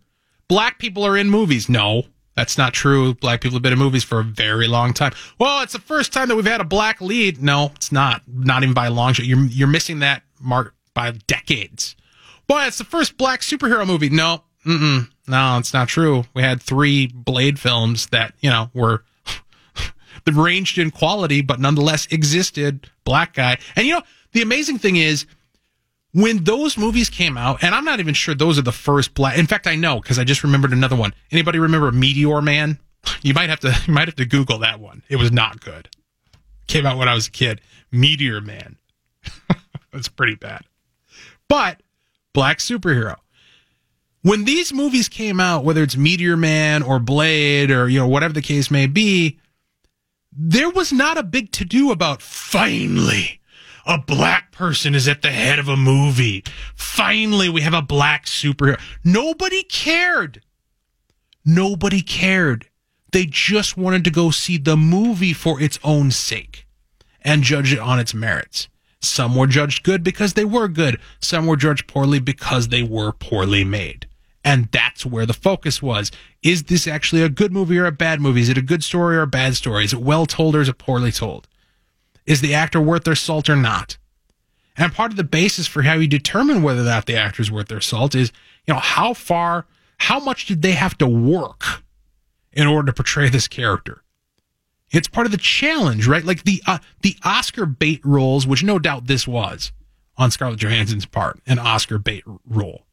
black 0.49 0.79
people 0.79 1.05
are 1.05 1.15
in 1.15 1.29
movies. 1.29 1.69
No, 1.69 2.03
that's 2.35 2.57
not 2.57 2.73
true. 2.73 3.13
Black 3.13 3.39
people 3.39 3.55
have 3.55 3.63
been 3.63 3.73
in 3.73 3.79
movies 3.79 4.03
for 4.03 4.19
a 4.19 4.23
very 4.23 4.67
long 4.67 4.93
time. 4.93 5.13
Well, 5.39 5.63
it's 5.63 5.73
the 5.73 5.79
first 5.79 6.11
time 6.11 6.27
that 6.27 6.35
we've 6.35 6.45
had 6.45 6.59
a 6.59 6.65
black 6.65 6.99
lead. 6.99 7.41
No, 7.41 7.71
it's 7.75 7.91
not. 7.93 8.23
Not 8.27 8.63
even 8.63 8.73
by 8.73 8.87
a 8.87 8.91
long 8.91 9.13
shot. 9.13 9.25
You're, 9.25 9.45
you're 9.45 9.67
missing 9.67 9.99
that 9.99 10.23
mark 10.41 10.73
by 10.93 11.11
decades. 11.27 11.95
Well, 12.49 12.67
it's 12.67 12.79
the 12.79 12.83
first 12.83 13.17
black 13.17 13.41
superhero 13.41 13.85
movie. 13.85 14.09
No, 14.09 14.43
mm-mm, 14.65 15.09
no, 15.27 15.57
it's 15.57 15.73
not 15.73 15.87
true. 15.87 16.25
We 16.33 16.41
had 16.41 16.61
three 16.61 17.07
Blade 17.07 17.59
films 17.59 18.07
that, 18.07 18.33
you 18.39 18.49
know, 18.49 18.71
were 18.73 19.03
ranged 20.33 20.77
in 20.77 20.91
quality, 20.91 21.41
but 21.41 21.59
nonetheless 21.59 22.07
existed. 22.07 22.89
Black 23.03 23.33
guy. 23.33 23.57
And 23.75 23.85
you 23.85 23.93
know, 23.93 24.01
the 24.31 24.41
amazing 24.41 24.79
thing 24.79 24.95
is 24.95 25.25
when 26.11 26.43
those 26.43 26.77
movies 26.77 27.09
came 27.09 27.37
out, 27.37 27.63
and 27.63 27.75
I'm 27.75 27.85
not 27.85 27.99
even 27.99 28.13
sure 28.13 28.33
those 28.33 28.57
are 28.57 28.63
the 28.63 28.71
first 28.71 29.13
black. 29.13 29.37
In 29.37 29.47
fact, 29.47 29.67
I 29.67 29.75
know 29.75 29.99
because 29.99 30.17
I 30.17 30.23
just 30.23 30.43
remembered 30.43 30.73
another 30.73 30.95
one. 30.95 31.13
Anybody 31.31 31.59
remember 31.59 31.91
Meteor 31.91 32.41
Man? 32.41 32.79
You 33.21 33.33
might 33.33 33.49
have 33.49 33.59
to, 33.61 33.75
you 33.87 33.93
might 33.93 34.07
have 34.07 34.15
to 34.15 34.25
Google 34.25 34.59
that 34.59 34.79
one. 34.79 35.03
It 35.09 35.17
was 35.17 35.31
not 35.31 35.61
good. 35.61 35.89
Came 36.67 36.85
out 36.85 36.97
when 36.97 37.07
I 37.07 37.13
was 37.13 37.27
a 37.27 37.31
kid. 37.31 37.61
Meteor 37.91 38.41
Man. 38.41 38.77
That's 39.93 40.07
pretty 40.07 40.35
bad. 40.35 40.61
But 41.47 41.81
black 42.33 42.59
superhero. 42.59 43.15
When 44.21 44.43
these 44.43 44.73
movies 44.73 45.07
came 45.07 45.39
out, 45.39 45.63
whether 45.63 45.81
it's 45.81 45.95
Meteor 45.95 46.37
Man 46.37 46.83
or 46.83 46.99
Blade 46.99 47.71
or 47.71 47.87
you 47.87 47.99
know 47.99 48.07
whatever 48.07 48.33
the 48.33 48.41
case 48.41 48.69
may 48.69 48.85
be, 48.85 49.39
there 50.31 50.69
was 50.69 50.91
not 50.91 51.17
a 51.17 51.23
big 51.23 51.51
to 51.53 51.65
do 51.65 51.91
about 51.91 52.21
finally 52.21 53.38
a 53.89 53.97
black 53.97 54.51
person 54.51 54.93
is 54.93 55.07
at 55.07 55.23
the 55.23 55.31
head 55.31 55.57
of 55.57 55.67
a 55.67 55.75
movie. 55.75 56.43
Finally, 56.75 57.49
we 57.49 57.61
have 57.61 57.73
a 57.73 57.81
black 57.81 58.27
superhero. 58.27 58.79
Nobody 59.03 59.63
cared. 59.63 60.43
Nobody 61.43 62.01
cared. 62.01 62.69
They 63.11 63.25
just 63.25 63.77
wanted 63.77 64.03
to 64.03 64.11
go 64.11 64.29
see 64.29 64.59
the 64.59 64.77
movie 64.77 65.33
for 65.33 65.59
its 65.59 65.79
own 65.83 66.11
sake 66.11 66.67
and 67.23 67.41
judge 67.41 67.73
it 67.73 67.79
on 67.79 67.97
its 67.97 68.13
merits. 68.13 68.67
Some 69.01 69.35
were 69.35 69.47
judged 69.47 69.81
good 69.81 70.03
because 70.03 70.33
they 70.33 70.45
were 70.45 70.67
good. 70.67 70.99
Some 71.19 71.47
were 71.47 71.55
judged 71.55 71.87
poorly 71.87 72.19
because 72.19 72.67
they 72.67 72.83
were 72.83 73.11
poorly 73.11 73.63
made. 73.63 74.07
And 74.43 74.69
that's 74.71 75.03
where 75.03 75.25
the 75.25 75.33
focus 75.33 75.81
was. 75.81 76.11
Is 76.43 76.63
this 76.63 76.87
actually 76.87 77.23
a 77.23 77.29
good 77.29 77.51
movie 77.51 77.79
or 77.79 77.87
a 77.87 77.91
bad 77.91 78.21
movie? 78.21 78.41
Is 78.41 78.49
it 78.49 78.57
a 78.57 78.61
good 78.61 78.83
story 78.83 79.17
or 79.17 79.23
a 79.23 79.27
bad 79.27 79.55
story? 79.55 79.83
Is 79.83 79.93
it 79.93 79.99
well 79.99 80.27
told 80.27 80.55
or 80.55 80.61
is 80.61 80.69
it 80.69 80.77
poorly 80.77 81.11
told? 81.11 81.47
Is 82.29 82.41
the 82.41 82.53
actor 82.53 82.79
worth 82.79 83.05
their 83.05 83.15
salt 83.15 83.49
or 83.49 83.55
not? 83.55 83.97
And 84.77 84.93
part 84.93 85.09
of 85.09 85.17
the 85.17 85.23
basis 85.23 85.65
for 85.65 85.81
how 85.81 85.95
you 85.95 86.07
determine 86.07 86.61
whether 86.61 86.81
or 86.81 86.85
not 86.85 87.07
the 87.07 87.17
actor 87.17 87.41
is 87.41 87.51
worth 87.51 87.69
their 87.69 87.81
salt 87.81 88.13
is, 88.13 88.31
you 88.67 88.73
know, 88.73 88.79
how 88.79 89.15
far, 89.15 89.65
how 89.97 90.19
much 90.19 90.45
did 90.45 90.61
they 90.61 90.73
have 90.73 90.95
to 90.99 91.07
work 91.07 91.83
in 92.53 92.67
order 92.67 92.85
to 92.85 92.93
portray 92.93 93.29
this 93.29 93.47
character? 93.47 94.03
It's 94.91 95.07
part 95.07 95.25
of 95.25 95.31
the 95.31 95.39
challenge, 95.39 96.05
right? 96.05 96.23
Like 96.23 96.43
the 96.43 96.61
uh, 96.67 96.77
the 97.01 97.15
Oscar 97.23 97.65
bait 97.65 97.99
roles, 98.05 98.45
which 98.45 98.63
no 98.63 98.77
doubt 98.77 99.07
this 99.07 99.27
was 99.27 99.71
on 100.15 100.29
Scarlett 100.29 100.59
Johansson's 100.59 101.07
part, 101.07 101.39
an 101.47 101.57
Oscar 101.57 101.97
bait 101.97 102.23
role. 102.45 102.85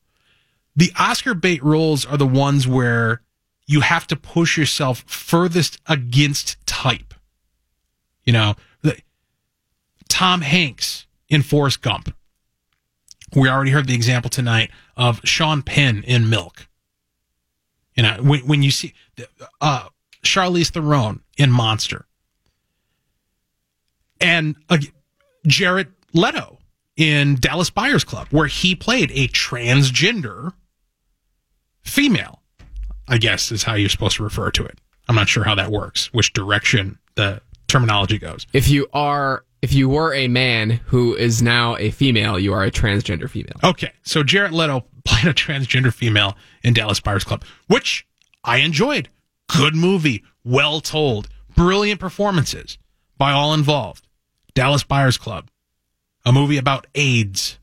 The 0.74 0.92
Oscar 0.98 1.34
bait 1.34 1.62
roles 1.62 2.06
are 2.06 2.16
the 2.16 2.26
ones 2.26 2.66
where 2.66 3.20
you 3.66 3.80
have 3.80 4.06
to 4.06 4.16
push 4.16 4.56
yourself 4.56 5.04
furthest 5.06 5.78
against 5.86 6.56
type. 6.66 7.12
You 8.24 8.32
know, 8.32 8.56
Tom 10.08 10.40
Hanks 10.40 11.06
in 11.28 11.42
Forrest 11.42 11.82
Gump. 11.82 12.14
We 13.34 13.48
already 13.48 13.70
heard 13.72 13.86
the 13.86 13.94
example 13.94 14.30
tonight 14.30 14.70
of 14.96 15.20
Sean 15.24 15.62
Penn 15.62 16.04
in 16.06 16.30
Milk. 16.30 16.68
You 17.96 18.02
know, 18.02 18.18
when, 18.20 18.40
when 18.46 18.62
you 18.62 18.70
see 18.70 18.94
uh, 19.60 19.88
Charlize 20.22 20.70
Theron 20.70 21.20
in 21.36 21.50
Monster, 21.50 22.06
and 24.20 24.56
uh, 24.68 24.78
Jared 25.46 25.88
Leto 26.12 26.58
in 26.96 27.36
Dallas 27.36 27.70
Buyers 27.70 28.04
Club, 28.04 28.28
where 28.30 28.46
he 28.46 28.74
played 28.74 29.10
a 29.12 29.28
transgender 29.28 30.52
female, 31.82 32.42
I 33.08 33.18
guess 33.18 33.52
is 33.52 33.62
how 33.62 33.74
you're 33.74 33.88
supposed 33.88 34.16
to 34.16 34.24
refer 34.24 34.50
to 34.52 34.64
it. 34.64 34.78
I'm 35.08 35.14
not 35.14 35.28
sure 35.28 35.44
how 35.44 35.54
that 35.54 35.70
works, 35.70 36.12
which 36.12 36.32
direction 36.32 36.98
the 37.14 37.40
terminology 37.68 38.18
goes. 38.18 38.46
If 38.52 38.68
you 38.68 38.88
are, 38.92 39.44
if 39.66 39.72
you 39.72 39.88
were 39.88 40.14
a 40.14 40.28
man 40.28 40.78
who 40.86 41.16
is 41.16 41.42
now 41.42 41.76
a 41.78 41.90
female, 41.90 42.38
you 42.38 42.52
are 42.52 42.62
a 42.62 42.70
transgender 42.70 43.28
female. 43.28 43.56
Okay, 43.64 43.90
so 44.04 44.22
Jared 44.22 44.52
Leto 44.52 44.84
played 45.04 45.24
a 45.24 45.34
transgender 45.34 45.92
female 45.92 46.36
in 46.62 46.72
Dallas 46.72 47.00
Buyers 47.00 47.24
Club, 47.24 47.44
which 47.66 48.06
I 48.44 48.58
enjoyed. 48.58 49.08
Good 49.48 49.74
movie, 49.74 50.22
well 50.44 50.80
told, 50.80 51.28
brilliant 51.56 51.98
performances 51.98 52.78
by 53.18 53.32
all 53.32 53.52
involved. 53.52 54.06
Dallas 54.54 54.84
Buyers 54.84 55.18
Club, 55.18 55.50
a 56.24 56.30
movie 56.32 56.58
about 56.58 56.86
AIDS 56.94 57.58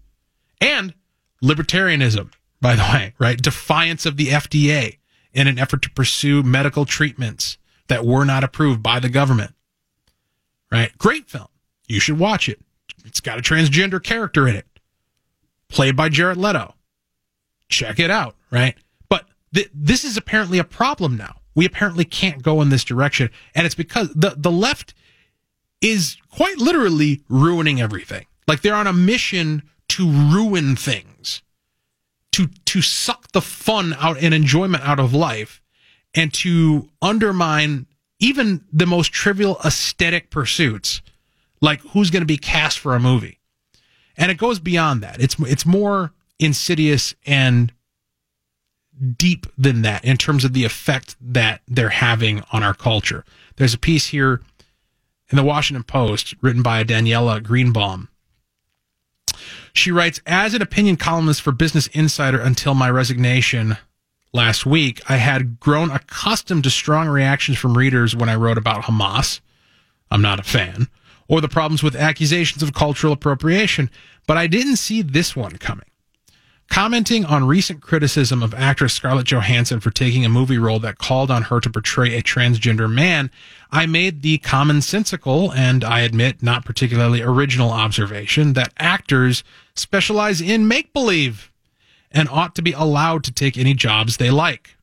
and 0.59 0.93
libertarianism, 1.41 2.34
by 2.59 2.75
the 2.75 2.81
way, 2.81 3.13
right? 3.17 3.41
Defiance 3.41 4.05
of 4.05 4.17
the 4.17 4.27
FDA 4.27 4.97
in 5.31 5.47
an 5.47 5.57
effort 5.57 5.81
to 5.84 5.89
pursue 5.89 6.43
medical 6.43 6.84
treatments 6.84 7.57
that 7.88 8.05
were 8.05 8.25
not 8.25 8.43
approved 8.43 8.84
by 8.84 8.99
the 8.99 9.07
government. 9.07 9.55
Right? 10.69 10.91
Great 10.97 11.30
film. 11.30 11.47
You 11.93 11.99
should 11.99 12.17
watch 12.17 12.49
it. 12.49 12.59
It's 13.05 13.19
got 13.19 13.37
a 13.37 13.41
transgender 13.41 14.01
character 14.01 14.47
in 14.47 14.55
it, 14.55 14.65
played 15.69 15.95
by 15.95 16.09
Jared 16.09 16.37
Leto. 16.37 16.73
Check 17.69 17.99
it 17.99 18.09
out, 18.09 18.35
right? 18.49 18.75
But 19.09 19.25
th- 19.53 19.69
this 19.75 20.03
is 20.03 20.17
apparently 20.17 20.57
a 20.57 20.63
problem 20.63 21.15
now. 21.15 21.41
We 21.53 21.65
apparently 21.65 22.03
can't 22.03 22.41
go 22.41 22.61
in 22.61 22.69
this 22.69 22.83
direction, 22.83 23.29
and 23.53 23.67
it's 23.67 23.75
because 23.75 24.09
the 24.15 24.33
the 24.35 24.51
left 24.51 24.95
is 25.81 26.17
quite 26.31 26.57
literally 26.57 27.21
ruining 27.29 27.79
everything. 27.79 28.25
Like 28.47 28.61
they're 28.61 28.73
on 28.73 28.87
a 28.87 28.93
mission 28.93 29.61
to 29.89 30.09
ruin 30.09 30.75
things, 30.75 31.43
to 32.31 32.47
to 32.47 32.81
suck 32.81 33.31
the 33.33 33.41
fun 33.41 33.95
out 33.99 34.17
and 34.17 34.33
enjoyment 34.33 34.83
out 34.83 34.99
of 34.99 35.13
life, 35.13 35.61
and 36.15 36.33
to 36.33 36.89
undermine 37.03 37.85
even 38.17 38.65
the 38.73 38.87
most 38.87 39.11
trivial 39.11 39.59
aesthetic 39.63 40.31
pursuits, 40.31 41.03
like 41.64 41.80
who's 41.94 42.11
going 42.11 42.22
to 42.22 42.27
be 42.27 42.38
cast 42.38 42.77
for 42.77 42.94
a 42.94 42.99
movie. 42.99 43.40
And 44.18 44.30
it 44.30 44.38
goes 44.38 44.60
beyond 44.60 45.02
that. 45.02 45.19
It's 45.19 45.40
it's 45.40 45.65
more 45.65 46.11
insidious 46.38 47.15
and 47.26 47.72
deep 49.18 49.48
than 49.57 49.81
that 49.81 50.03
in 50.06 50.18
terms 50.18 50.44
of 50.44 50.53
the 50.53 50.65
effect 50.65 51.15
that 51.19 51.61
they're 51.68 51.90
having 51.90 52.44
on 52.52 52.61
our 52.61 52.73
culture. 52.73 53.23
There's 53.56 53.73
a 53.73 53.80
piece 53.80 54.07
here 54.07 54.41
in 55.30 55.38
the 55.38 55.44
Washington 55.44 55.84
Post 55.84 56.35
written 56.41 56.61
by 56.61 56.84
Daniella 56.84 57.40
Greenbaum. 57.40 58.10
She 59.73 59.90
writes, 59.90 60.22
as 60.27 60.53
an 60.53 60.61
opinion 60.61 60.98
columnist 60.98 61.41
for 61.41 61.52
Business 61.52 61.88
Insider 61.88 62.40
until 62.40 62.76
my 62.76 62.90
resignation 62.91 63.77
last 64.31 64.65
week, 64.65 65.02
I 65.10 65.15
had 65.15 65.60
grown 65.60 65.90
accustomed 65.90 66.65
to 66.65 66.69
strong 66.69 67.07
reactions 67.07 67.57
from 67.57 67.76
readers 67.76 68.15
when 68.15 68.30
I 68.30 68.35
wrote 68.35 68.60
about 68.60 68.84
Hamas. 68.84 69.40
I'm 70.11 70.22
not 70.22 70.40
a 70.40 70.44
fan. 70.44 70.88
Or 71.27 71.41
the 71.41 71.47
problems 71.47 71.83
with 71.83 71.95
accusations 71.95 72.61
of 72.61 72.73
cultural 72.73 73.13
appropriation, 73.13 73.89
but 74.27 74.37
I 74.37 74.47
didn't 74.47 74.77
see 74.77 75.01
this 75.01 75.35
one 75.35 75.57
coming. 75.57 75.85
Commenting 76.69 77.23
on 77.25 77.45
recent 77.45 77.81
criticism 77.81 78.41
of 78.41 78.53
actress 78.55 78.93
Scarlett 78.93 79.27
Johansson 79.27 79.79
for 79.79 79.91
taking 79.91 80.25
a 80.25 80.29
movie 80.29 80.57
role 80.57 80.79
that 80.79 80.97
called 80.97 81.29
on 81.29 81.43
her 81.43 81.59
to 81.59 81.69
portray 81.69 82.15
a 82.15 82.23
transgender 82.23 82.91
man, 82.91 83.29
I 83.71 83.85
made 83.85 84.21
the 84.21 84.39
commonsensical 84.39 85.53
and 85.55 85.83
I 85.83 85.99
admit 85.99 86.41
not 86.41 86.65
particularly 86.65 87.21
original 87.21 87.69
observation 87.69 88.53
that 88.53 88.73
actors 88.77 89.43
specialize 89.75 90.41
in 90.41 90.67
make 90.67 90.93
believe 90.93 91.51
and 92.11 92.27
ought 92.29 92.55
to 92.55 92.61
be 92.61 92.71
allowed 92.71 93.23
to 93.25 93.31
take 93.31 93.57
any 93.57 93.73
jobs 93.73 94.17
they 94.17 94.31
like. 94.31 94.75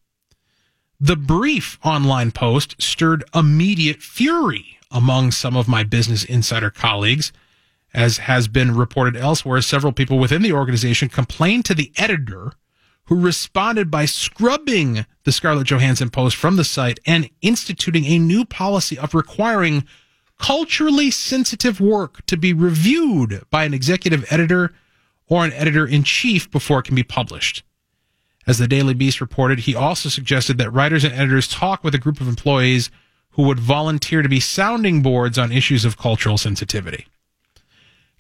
The 1.01 1.17
brief 1.17 1.79
online 1.83 2.31
post 2.31 2.81
stirred 2.81 3.25
immediate 3.35 4.03
fury 4.03 4.79
among 4.91 5.31
some 5.31 5.57
of 5.57 5.69
my 5.69 5.83
Business 5.83 6.25
Insider 6.25 6.71
colleagues. 6.71 7.33
As 7.93 8.19
has 8.19 8.49
been 8.49 8.77
reported 8.77 9.17
elsewhere, 9.17 9.61
several 9.63 9.93
people 9.93 10.19
within 10.19 10.43
the 10.43 10.53
organization 10.53 11.09
complained 11.09 11.65
to 11.67 11.75
the 11.75 11.93
editor, 11.97 12.53
who 13.07 13.21
responded 13.21 13.91
by 13.91 14.05
scrubbing 14.05 15.05
the 15.25 15.33
Scarlett 15.33 15.67
Johansson 15.67 16.11
post 16.11 16.37
from 16.37 16.57
the 16.57 16.65
site 16.65 17.01
and 17.05 17.29
instituting 17.43 18.05
a 18.05 18.19
new 18.19 18.45
policy 18.45 18.97
of 18.97 19.15
requiring 19.15 19.85
culturally 20.39 21.11
sensitive 21.11 21.81
work 21.81 22.25
to 22.27 22.37
be 22.37 22.53
reviewed 22.53 23.43
by 23.51 23.65
an 23.65 23.75
executive 23.75 24.25
editor 24.33 24.73
or 25.27 25.45
an 25.45 25.53
editor 25.53 25.87
in 25.87 26.05
chief 26.05 26.51
before 26.51 26.79
it 26.79 26.85
can 26.85 26.95
be 26.95 27.03
published. 27.03 27.63
As 28.47 28.59
the 28.59 28.69
Daily 28.69 28.95
Beast 28.95 29.21
reported, 29.21 29.61
he 29.61 29.75
also 29.75 30.09
suggested 30.09 30.59
that 30.59 30.73
writers 30.73 31.05
and 31.05 31.13
editors 31.13 31.47
talk 31.47 31.85
with 31.85 31.95
a 31.95 31.99
group 31.99 32.21
of 32.21 32.29
employees 32.29 32.91
who 33.33 33.43
would 33.43 33.61
volunteer 33.61 34.23
to 34.23 34.29
be 34.29 34.41
sounding 34.41 35.03
boards 35.03 35.39
on 35.39 35.53
issues 35.53 35.85
of 35.85 35.97
cultural 35.97 36.39
sensitivity. 36.39 37.07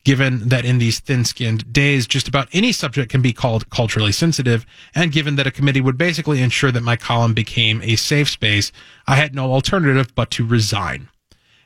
Given 0.02 0.48
that 0.48 0.64
in 0.64 0.78
these 0.78 0.98
thin 0.98 1.24
skinned 1.26 1.72
days, 1.72 2.06
just 2.06 2.26
about 2.26 2.48
any 2.52 2.72
subject 2.72 3.10
can 3.10 3.20
be 3.20 3.34
called 3.34 3.68
culturally 3.68 4.12
sensitive, 4.12 4.64
and 4.94 5.12
given 5.12 5.36
that 5.36 5.46
a 5.46 5.50
committee 5.50 5.82
would 5.82 5.98
basically 5.98 6.40
ensure 6.40 6.72
that 6.72 6.82
my 6.82 6.96
column 6.96 7.34
became 7.34 7.82
a 7.82 7.96
safe 7.96 8.30
space, 8.30 8.72
I 9.06 9.16
had 9.16 9.34
no 9.34 9.52
alternative 9.52 10.14
but 10.14 10.30
to 10.32 10.46
resign. 10.46 11.08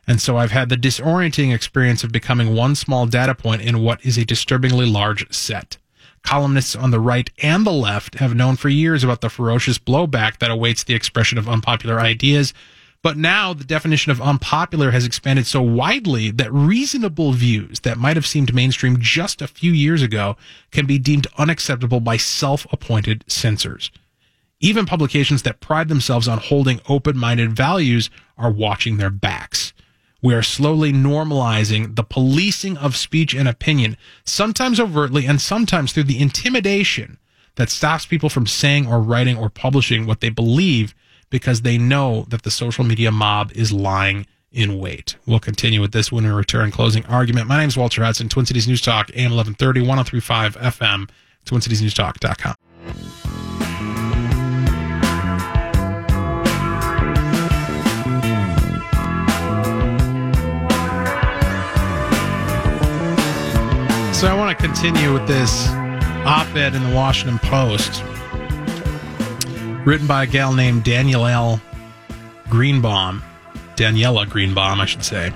And 0.06 0.20
so 0.20 0.36
I've 0.36 0.50
had 0.50 0.68
the 0.68 0.76
disorienting 0.76 1.54
experience 1.54 2.02
of 2.02 2.12
becoming 2.12 2.54
one 2.54 2.74
small 2.74 3.06
data 3.06 3.34
point 3.34 3.62
in 3.62 3.82
what 3.82 4.04
is 4.04 4.18
a 4.18 4.24
disturbingly 4.24 4.86
large 4.86 5.32
set. 5.32 5.78
Columnists 6.24 6.74
on 6.74 6.90
the 6.90 7.00
right 7.00 7.30
and 7.42 7.64
the 7.64 7.72
left 7.72 8.16
have 8.16 8.34
known 8.34 8.56
for 8.56 8.68
years 8.68 9.04
about 9.04 9.20
the 9.20 9.30
ferocious 9.30 9.78
blowback 9.78 10.38
that 10.38 10.50
awaits 10.50 10.82
the 10.82 10.94
expression 10.94 11.38
of 11.38 11.48
unpopular 11.48 12.00
ideas. 12.00 12.52
But 13.04 13.18
now 13.18 13.52
the 13.52 13.64
definition 13.64 14.12
of 14.12 14.22
unpopular 14.22 14.90
has 14.92 15.04
expanded 15.04 15.46
so 15.46 15.60
widely 15.60 16.30
that 16.30 16.50
reasonable 16.50 17.32
views 17.32 17.80
that 17.80 17.98
might 17.98 18.16
have 18.16 18.26
seemed 18.26 18.54
mainstream 18.54 18.96
just 18.98 19.42
a 19.42 19.46
few 19.46 19.72
years 19.72 20.00
ago 20.00 20.38
can 20.70 20.86
be 20.86 20.98
deemed 20.98 21.26
unacceptable 21.36 22.00
by 22.00 22.16
self 22.16 22.66
appointed 22.72 23.22
censors. 23.28 23.90
Even 24.58 24.86
publications 24.86 25.42
that 25.42 25.60
pride 25.60 25.88
themselves 25.88 26.26
on 26.26 26.38
holding 26.38 26.80
open 26.88 27.14
minded 27.18 27.54
values 27.54 28.08
are 28.38 28.50
watching 28.50 28.96
their 28.96 29.10
backs. 29.10 29.74
We 30.22 30.32
are 30.32 30.42
slowly 30.42 30.90
normalizing 30.90 31.96
the 31.96 32.04
policing 32.04 32.78
of 32.78 32.96
speech 32.96 33.34
and 33.34 33.46
opinion, 33.46 33.98
sometimes 34.24 34.80
overtly 34.80 35.26
and 35.26 35.42
sometimes 35.42 35.92
through 35.92 36.04
the 36.04 36.22
intimidation 36.22 37.18
that 37.56 37.68
stops 37.68 38.06
people 38.06 38.30
from 38.30 38.46
saying 38.46 38.86
or 38.86 39.02
writing 39.02 39.36
or 39.36 39.50
publishing 39.50 40.06
what 40.06 40.22
they 40.22 40.30
believe 40.30 40.94
because 41.34 41.62
they 41.62 41.76
know 41.76 42.24
that 42.28 42.42
the 42.42 42.50
social 42.50 42.84
media 42.84 43.10
mob 43.10 43.50
is 43.56 43.72
lying 43.72 44.24
in 44.52 44.78
wait. 44.78 45.16
We'll 45.26 45.40
continue 45.40 45.80
with 45.80 45.90
this 45.90 46.12
when 46.12 46.22
we 46.22 46.30
return. 46.30 46.70
Closing 46.70 47.04
argument. 47.06 47.48
My 47.48 47.56
name 47.56 47.66
is 47.66 47.76
Walter 47.76 48.04
Hudson, 48.04 48.28
Twin 48.28 48.46
Cities 48.46 48.68
News 48.68 48.80
Talk, 48.80 49.10
AM 49.16 49.32
1130, 49.32 49.80
1035 49.80 50.56
FM, 50.56 51.10
TwinCitiesNewsTalk.com. 51.44 52.54
So 64.14 64.28
I 64.28 64.34
want 64.38 64.56
to 64.56 64.64
continue 64.64 65.12
with 65.12 65.26
this 65.26 65.66
op 66.24 66.54
ed 66.54 66.76
in 66.76 66.84
the 66.84 66.94
Washington 66.94 67.40
Post, 67.40 68.04
written 69.84 70.06
by 70.06 70.22
a 70.22 70.26
gal 70.26 70.52
named 70.52 70.82
Danielle 70.82 71.60
Greenbaum, 72.48 73.22
Daniella 73.76 74.26
Greenbaum, 74.26 74.80
I 74.80 74.86
should 74.86 75.04
say, 75.04 75.32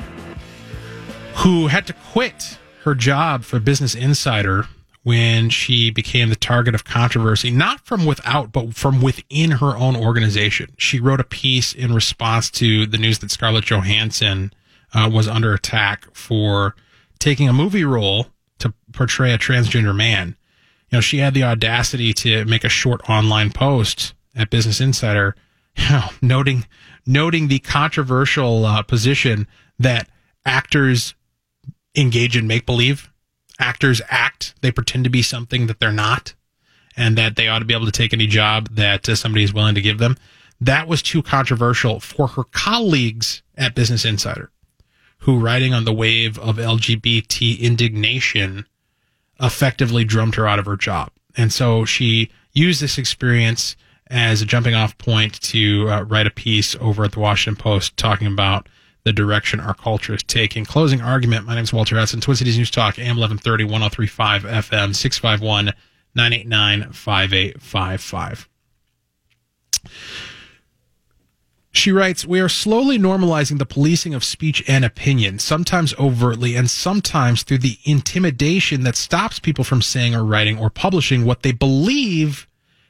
who 1.36 1.66
had 1.66 1.86
to 1.86 1.92
quit 1.92 2.58
her 2.84 2.94
job 2.94 3.44
for 3.44 3.60
Business 3.60 3.94
Insider 3.94 4.66
when 5.02 5.50
she 5.50 5.90
became 5.90 6.28
the 6.28 6.36
target 6.36 6.74
of 6.74 6.84
controversy, 6.84 7.50
not 7.50 7.80
from 7.80 8.04
without, 8.04 8.52
but 8.52 8.74
from 8.74 9.00
within 9.00 9.52
her 9.52 9.76
own 9.76 9.96
organization. 9.96 10.72
She 10.78 10.98
wrote 10.98 11.20
a 11.20 11.24
piece 11.24 11.72
in 11.72 11.94
response 11.94 12.50
to 12.52 12.86
the 12.86 12.98
news 12.98 13.18
that 13.20 13.30
Scarlett 13.30 13.66
Johansson 13.66 14.52
uh, 14.94 15.10
was 15.12 15.28
under 15.28 15.52
attack 15.52 16.06
for 16.14 16.74
taking 17.18 17.48
a 17.48 17.52
movie 17.52 17.84
role 17.84 18.28
to 18.58 18.72
portray 18.92 19.32
a 19.32 19.38
transgender 19.38 19.94
man. 19.94 20.36
You 20.90 20.96
know, 20.96 21.00
she 21.00 21.18
had 21.18 21.34
the 21.34 21.44
audacity 21.44 22.12
to 22.14 22.44
make 22.46 22.64
a 22.64 22.70
short 22.70 23.08
online 23.08 23.52
post 23.52 24.14
at 24.38 24.50
Business 24.50 24.80
Insider, 24.80 25.34
you 25.76 25.88
know, 25.90 26.08
noting 26.22 26.64
noting 27.04 27.48
the 27.48 27.58
controversial 27.58 28.64
uh, 28.64 28.82
position 28.82 29.46
that 29.78 30.08
actors 30.46 31.14
engage 31.96 32.36
in 32.36 32.46
make 32.46 32.64
believe. 32.64 33.10
Actors 33.58 34.00
act; 34.08 34.54
they 34.62 34.70
pretend 34.70 35.04
to 35.04 35.10
be 35.10 35.20
something 35.20 35.66
that 35.66 35.80
they're 35.80 35.92
not, 35.92 36.34
and 36.96 37.18
that 37.18 37.36
they 37.36 37.48
ought 37.48 37.58
to 37.58 37.64
be 37.64 37.74
able 37.74 37.86
to 37.86 37.92
take 37.92 38.12
any 38.12 38.26
job 38.26 38.68
that 38.70 39.08
uh, 39.08 39.16
somebody 39.16 39.42
is 39.42 39.52
willing 39.52 39.74
to 39.74 39.82
give 39.82 39.98
them. 39.98 40.16
That 40.60 40.88
was 40.88 41.02
too 41.02 41.22
controversial 41.22 42.00
for 42.00 42.28
her 42.28 42.44
colleagues 42.44 43.42
at 43.56 43.74
Business 43.74 44.04
Insider, 44.04 44.50
who, 45.18 45.38
riding 45.38 45.74
on 45.74 45.84
the 45.84 45.92
wave 45.92 46.38
of 46.38 46.56
LGBT 46.56 47.58
indignation, 47.58 48.66
effectively 49.40 50.04
drummed 50.04 50.36
her 50.36 50.46
out 50.46 50.58
of 50.58 50.66
her 50.66 50.76
job. 50.76 51.10
And 51.36 51.52
so 51.52 51.84
she 51.84 52.30
used 52.52 52.80
this 52.80 52.98
experience 52.98 53.76
as 54.10 54.42
a 54.42 54.46
jumping 54.46 54.74
off 54.74 54.96
point 54.98 55.40
to 55.40 55.88
uh, 55.88 56.02
write 56.02 56.26
a 56.26 56.30
piece 56.30 56.74
over 56.76 57.04
at 57.04 57.12
the 57.12 57.20
Washington 57.20 57.60
Post 57.60 57.96
talking 57.96 58.26
about 58.26 58.68
the 59.04 59.12
direction 59.12 59.60
our 59.60 59.74
culture 59.74 60.14
is 60.14 60.22
taking. 60.22 60.64
Closing 60.64 61.00
argument. 61.00 61.46
My 61.46 61.54
name 61.54 61.64
is 61.64 61.72
Walter 61.72 61.96
Hudson, 61.96 62.20
Twin 62.20 62.36
Cities 62.36 62.58
News 62.58 62.70
Talk, 62.70 62.98
AM 62.98 63.16
1130, 63.16 63.64
1035 63.64 64.42
FM, 64.42 64.94
651 64.94 65.72
989 66.14 66.92
5855. 66.92 68.48
She 71.70 71.92
writes, 71.92 72.26
We 72.26 72.40
are 72.40 72.48
slowly 72.48 72.98
normalizing 72.98 73.58
the 73.58 73.66
policing 73.66 74.12
of 74.14 74.24
speech 74.24 74.64
and 74.66 74.84
opinion, 74.84 75.38
sometimes 75.38 75.94
overtly 75.94 76.56
and 76.56 76.68
sometimes 76.68 77.44
through 77.44 77.58
the 77.58 77.78
intimidation 77.84 78.82
that 78.82 78.96
stops 78.96 79.38
people 79.38 79.64
from 79.64 79.80
saying 79.80 80.14
or 80.14 80.24
writing 80.24 80.58
or 80.58 80.70
publishing 80.70 81.24
what 81.24 81.42
they 81.42 81.52
believe 81.52 82.47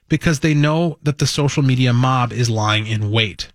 because 0.08 0.40
they 0.40 0.54
know 0.54 0.98
that 1.02 1.18
the 1.18 1.26
social 1.26 1.62
media 1.62 1.92
mob 1.92 2.32
is 2.32 2.50
lying 2.50 2.86
in 2.86 3.10
wait. 3.10 3.52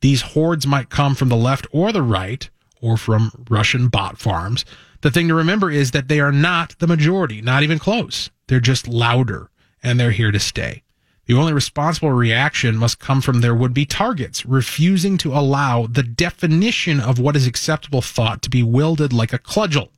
These 0.00 0.22
hordes 0.22 0.66
might 0.66 0.88
come 0.88 1.14
from 1.14 1.28
the 1.28 1.36
left 1.36 1.66
or 1.72 1.92
the 1.92 2.02
right 2.02 2.48
or 2.80 2.96
from 2.96 3.44
Russian 3.48 3.88
bot 3.88 4.18
farms. 4.18 4.64
The 5.02 5.10
thing 5.10 5.28
to 5.28 5.34
remember 5.34 5.70
is 5.70 5.90
that 5.90 6.08
they 6.08 6.20
are 6.20 6.32
not 6.32 6.78
the 6.78 6.86
majority, 6.86 7.42
not 7.42 7.62
even 7.62 7.78
close. 7.78 8.30
They're 8.46 8.60
just 8.60 8.88
louder 8.88 9.50
and 9.82 9.98
they're 9.98 10.10
here 10.10 10.30
to 10.30 10.40
stay. 10.40 10.82
The 11.26 11.34
only 11.34 11.52
responsible 11.52 12.10
reaction 12.10 12.76
must 12.76 12.98
come 12.98 13.20
from 13.20 13.40
their 13.40 13.54
would 13.54 13.72
be 13.72 13.86
targets, 13.86 14.44
refusing 14.44 15.16
to 15.18 15.32
allow 15.32 15.86
the 15.86 16.02
definition 16.02 16.98
of 16.98 17.20
what 17.20 17.36
is 17.36 17.46
acceptable 17.46 18.02
thought 18.02 18.42
to 18.42 18.50
be 18.50 18.62
wielded 18.62 19.12
like 19.12 19.32
a 19.32 19.38
cudgel. 19.38 19.92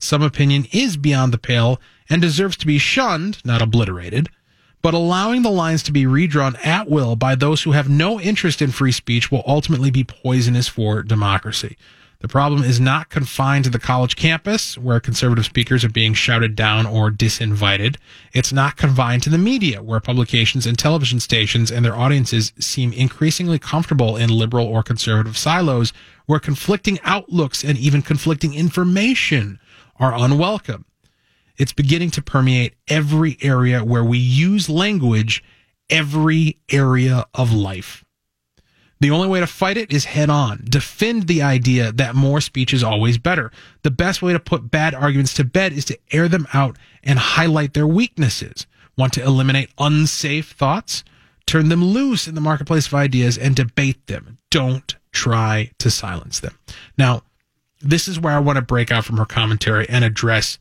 Some 0.00 0.22
opinion 0.22 0.66
is 0.72 0.96
beyond 0.96 1.32
the 1.32 1.38
pale 1.38 1.80
and 2.10 2.20
deserves 2.20 2.56
to 2.56 2.66
be 2.66 2.78
shunned, 2.78 3.38
not 3.44 3.62
obliterated, 3.62 4.28
but 4.82 4.94
allowing 4.94 5.42
the 5.42 5.50
lines 5.50 5.82
to 5.84 5.92
be 5.92 6.04
redrawn 6.06 6.56
at 6.56 6.90
will 6.90 7.16
by 7.16 7.34
those 7.34 7.62
who 7.62 7.72
have 7.72 7.88
no 7.88 8.20
interest 8.20 8.60
in 8.60 8.70
free 8.70 8.92
speech 8.92 9.30
will 9.30 9.44
ultimately 9.46 9.90
be 9.90 10.04
poisonous 10.04 10.68
for 10.68 11.02
democracy. 11.02 11.76
The 12.22 12.28
problem 12.28 12.62
is 12.62 12.78
not 12.78 13.08
confined 13.08 13.64
to 13.64 13.70
the 13.70 13.80
college 13.80 14.14
campus, 14.14 14.78
where 14.78 15.00
conservative 15.00 15.44
speakers 15.44 15.84
are 15.84 15.88
being 15.88 16.14
shouted 16.14 16.54
down 16.54 16.86
or 16.86 17.10
disinvited. 17.10 17.96
It's 18.32 18.52
not 18.52 18.76
confined 18.76 19.24
to 19.24 19.30
the 19.30 19.38
media, 19.38 19.82
where 19.82 19.98
publications 19.98 20.64
and 20.64 20.78
television 20.78 21.18
stations 21.18 21.72
and 21.72 21.84
their 21.84 21.96
audiences 21.96 22.52
seem 22.60 22.92
increasingly 22.92 23.58
comfortable 23.58 24.16
in 24.16 24.30
liberal 24.30 24.66
or 24.66 24.84
conservative 24.84 25.36
silos, 25.36 25.92
where 26.26 26.38
conflicting 26.38 27.00
outlooks 27.02 27.64
and 27.64 27.76
even 27.76 28.02
conflicting 28.02 28.54
information 28.54 29.58
are 29.96 30.14
unwelcome. 30.14 30.84
It's 31.62 31.72
beginning 31.72 32.10
to 32.12 32.22
permeate 32.22 32.74
every 32.88 33.38
area 33.40 33.84
where 33.84 34.02
we 34.02 34.18
use 34.18 34.68
language, 34.68 35.44
every 35.88 36.58
area 36.68 37.24
of 37.34 37.52
life. 37.52 38.04
The 38.98 39.12
only 39.12 39.28
way 39.28 39.38
to 39.38 39.46
fight 39.46 39.76
it 39.76 39.92
is 39.92 40.06
head 40.06 40.28
on. 40.28 40.64
Defend 40.64 41.28
the 41.28 41.40
idea 41.40 41.92
that 41.92 42.16
more 42.16 42.40
speech 42.40 42.74
is 42.74 42.82
always 42.82 43.16
better. 43.16 43.52
The 43.84 43.92
best 43.92 44.22
way 44.22 44.32
to 44.32 44.40
put 44.40 44.72
bad 44.72 44.92
arguments 44.92 45.34
to 45.34 45.44
bed 45.44 45.72
is 45.72 45.84
to 45.84 45.98
air 46.10 46.26
them 46.26 46.48
out 46.52 46.78
and 47.04 47.20
highlight 47.20 47.74
their 47.74 47.86
weaknesses. 47.86 48.66
Want 48.98 49.12
to 49.12 49.22
eliminate 49.22 49.70
unsafe 49.78 50.50
thoughts? 50.50 51.04
Turn 51.46 51.68
them 51.68 51.84
loose 51.84 52.26
in 52.26 52.34
the 52.34 52.40
marketplace 52.40 52.88
of 52.88 52.94
ideas 52.94 53.38
and 53.38 53.54
debate 53.54 54.08
them. 54.08 54.38
Don't 54.50 54.96
try 55.12 55.70
to 55.78 55.92
silence 55.92 56.40
them. 56.40 56.58
Now, 56.98 57.22
this 57.80 58.08
is 58.08 58.18
where 58.18 58.34
I 58.34 58.40
want 58.40 58.56
to 58.56 58.62
break 58.62 58.90
out 58.90 59.04
from 59.04 59.18
her 59.18 59.26
commentary 59.26 59.88
and 59.88 60.02
address 60.02 60.58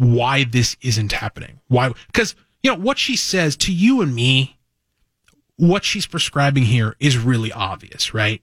why 0.00 0.44
this 0.44 0.78
isn't 0.80 1.12
happening. 1.12 1.60
Why? 1.68 1.92
Because, 2.06 2.34
you 2.62 2.70
know, 2.70 2.78
what 2.78 2.96
she 2.96 3.16
says 3.16 3.54
to 3.58 3.72
you 3.72 4.00
and 4.00 4.14
me, 4.14 4.56
what 5.56 5.84
she's 5.84 6.06
prescribing 6.06 6.62
here 6.62 6.96
is 6.98 7.18
really 7.18 7.52
obvious, 7.52 8.14
right? 8.14 8.42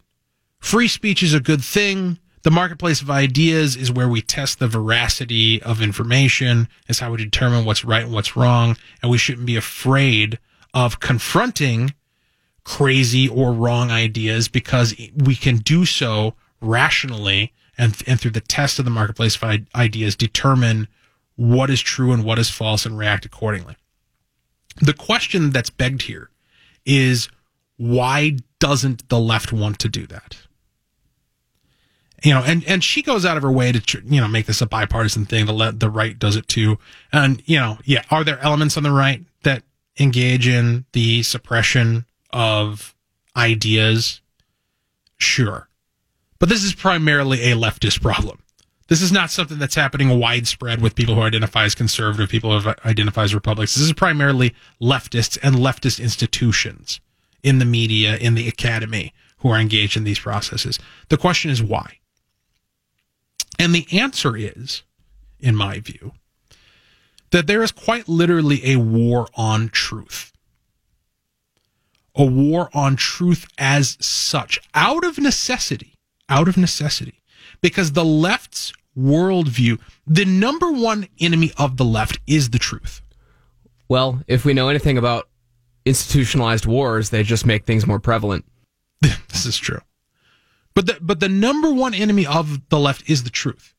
Free 0.59 0.87
speech 0.87 1.23
is 1.23 1.33
a 1.33 1.39
good 1.39 1.63
thing. 1.63 2.19
The 2.43 2.51
marketplace 2.51 3.01
of 3.01 3.09
ideas 3.09 3.75
is 3.75 3.91
where 3.91 4.07
we 4.07 4.21
test 4.21 4.59
the 4.59 4.67
veracity 4.67 5.59
of 5.63 5.81
information. 5.81 6.69
It's 6.87 6.99
how 6.99 7.11
we 7.11 7.17
determine 7.17 7.65
what's 7.65 7.83
right 7.83 8.03
and 8.03 8.13
what's 8.13 8.35
wrong. 8.35 8.77
And 9.01 9.09
we 9.09 9.17
shouldn't 9.17 9.47
be 9.47 9.55
afraid 9.55 10.37
of 10.75 10.99
confronting 10.99 11.95
crazy 12.63 13.27
or 13.27 13.51
wrong 13.51 13.89
ideas 13.89 14.47
because 14.47 14.93
we 15.15 15.35
can 15.35 15.57
do 15.57 15.85
so 15.85 16.35
rationally 16.61 17.51
and, 17.79 17.99
and 18.05 18.19
through 18.19 18.31
the 18.31 18.41
test 18.41 18.77
of 18.77 18.85
the 18.85 18.91
marketplace 18.91 19.35
of 19.41 19.65
ideas 19.73 20.15
determine 20.15 20.87
what 21.37 21.69
is 21.69 21.79
true 21.79 22.11
and 22.11 22.25
what 22.25 22.39
is 22.39 22.49
false 22.49 22.85
and 22.85 22.97
react 22.97 23.25
accordingly. 23.25 23.77
The 24.81 24.93
question 24.93 25.51
that's 25.51 25.69
begged 25.69 26.03
here 26.03 26.29
is 26.85 27.29
why 27.77 28.37
doesn't 28.59 29.07
the 29.09 29.19
left 29.19 29.53
want 29.53 29.79
to 29.79 29.89
do 29.89 30.05
that? 30.07 30.37
You 32.23 32.33
know, 32.33 32.43
and, 32.43 32.65
and 32.65 32.83
she 32.83 33.03
goes 33.03 33.25
out 33.25 33.37
of 33.37 33.43
her 33.43 33.51
way 33.51 33.71
to, 33.71 34.01
you 34.03 34.19
know, 34.19 34.27
make 34.27 34.47
this 34.47 34.61
a 34.61 34.65
bipartisan 34.65 35.25
thing. 35.25 35.45
The 35.45 35.75
the 35.77 35.89
right 35.89 36.17
does 36.17 36.35
it 36.35 36.47
too. 36.47 36.79
And, 37.13 37.43
you 37.45 37.57
know, 37.57 37.77
yeah, 37.85 38.03
are 38.09 38.23
there 38.23 38.39
elements 38.39 38.75
on 38.75 38.83
the 38.83 38.91
right 38.91 39.23
that 39.43 39.61
engage 39.99 40.47
in 40.47 40.85
the 40.93 41.21
suppression 41.21 42.05
of 42.31 42.95
ideas? 43.35 44.21
Sure. 45.17 45.69
But 46.39 46.49
this 46.49 46.63
is 46.63 46.73
primarily 46.73 47.51
a 47.51 47.55
leftist 47.55 48.01
problem. 48.01 48.41
This 48.87 49.01
is 49.01 49.11
not 49.11 49.31
something 49.31 49.57
that's 49.57 49.75
happening 49.75 50.17
widespread 50.17 50.81
with 50.81 50.95
people 50.95 51.15
who 51.15 51.21
identify 51.21 51.65
as 51.65 51.75
conservative, 51.75 52.29
people 52.29 52.59
who 52.59 52.73
identify 52.85 53.23
as 53.23 53.35
Republicans. 53.35 53.75
This 53.75 53.83
is 53.83 53.93
primarily 53.93 54.55
leftists 54.81 55.37
and 55.43 55.55
leftist 55.55 56.01
institutions 56.01 57.01
in 57.43 57.59
the 57.59 57.65
media, 57.65 58.15
in 58.15 58.35
the 58.35 58.47
academy, 58.47 59.13
who 59.39 59.49
are 59.49 59.59
engaged 59.59 59.97
in 59.97 60.05
these 60.05 60.19
processes. 60.19 60.79
The 61.09 61.17
question 61.17 61.51
is 61.51 61.61
why? 61.61 61.99
And 63.59 63.75
the 63.75 63.87
answer 63.91 64.37
is, 64.37 64.83
in 65.39 65.55
my 65.55 65.79
view, 65.79 66.13
that 67.31 67.45
there 67.45 67.63
is 67.63 67.71
quite 67.73 68.07
literally 68.07 68.71
a 68.71 68.77
war 68.77 69.27
on 69.35 69.67
truth. 69.69 70.31
A 72.15 72.25
war 72.25 72.69
on 72.73 72.95
truth 72.95 73.47
as 73.57 73.97
such, 73.99 74.59
out 74.73 75.03
of 75.03 75.19
necessity, 75.19 75.95
out 76.29 76.47
of 76.47 76.57
necessity 76.57 77.17
because 77.61 77.93
the 77.93 78.05
left's 78.05 78.73
worldview, 78.97 79.79
the 80.05 80.25
number 80.25 80.71
one 80.71 81.07
enemy 81.19 81.51
of 81.57 81.77
the 81.77 81.85
left 81.85 82.19
is 82.27 82.49
the 82.49 82.59
truth. 82.59 83.01
Well, 83.87 84.21
if 84.27 84.43
we 84.43 84.53
know 84.53 84.69
anything 84.69 84.97
about 84.97 85.29
institutionalized 85.85 86.65
wars, 86.65 87.09
they 87.09 87.23
just 87.23 87.45
make 87.45 87.65
things 87.65 87.87
more 87.87 87.99
prevalent. 87.99 88.45
this 89.01 89.45
is 89.45 89.57
true. 89.57 89.79
But 90.73 90.85
the, 90.85 90.97
but 91.01 91.19
the 91.19 91.29
number 91.29 91.73
one 91.73 91.93
enemy 91.93 92.25
of 92.25 92.69
the 92.69 92.79
left 92.79 93.09
is 93.09 93.23
the 93.23 93.29
truth. 93.29 93.73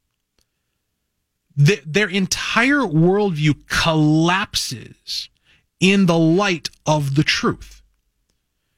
The, 1.56 1.80
their 1.84 2.08
entire 2.08 2.80
worldview 2.80 3.66
collapses 3.66 5.28
in 5.80 6.06
the 6.06 6.18
light 6.18 6.70
of 6.86 7.14
the 7.14 7.24
truth. 7.24 7.82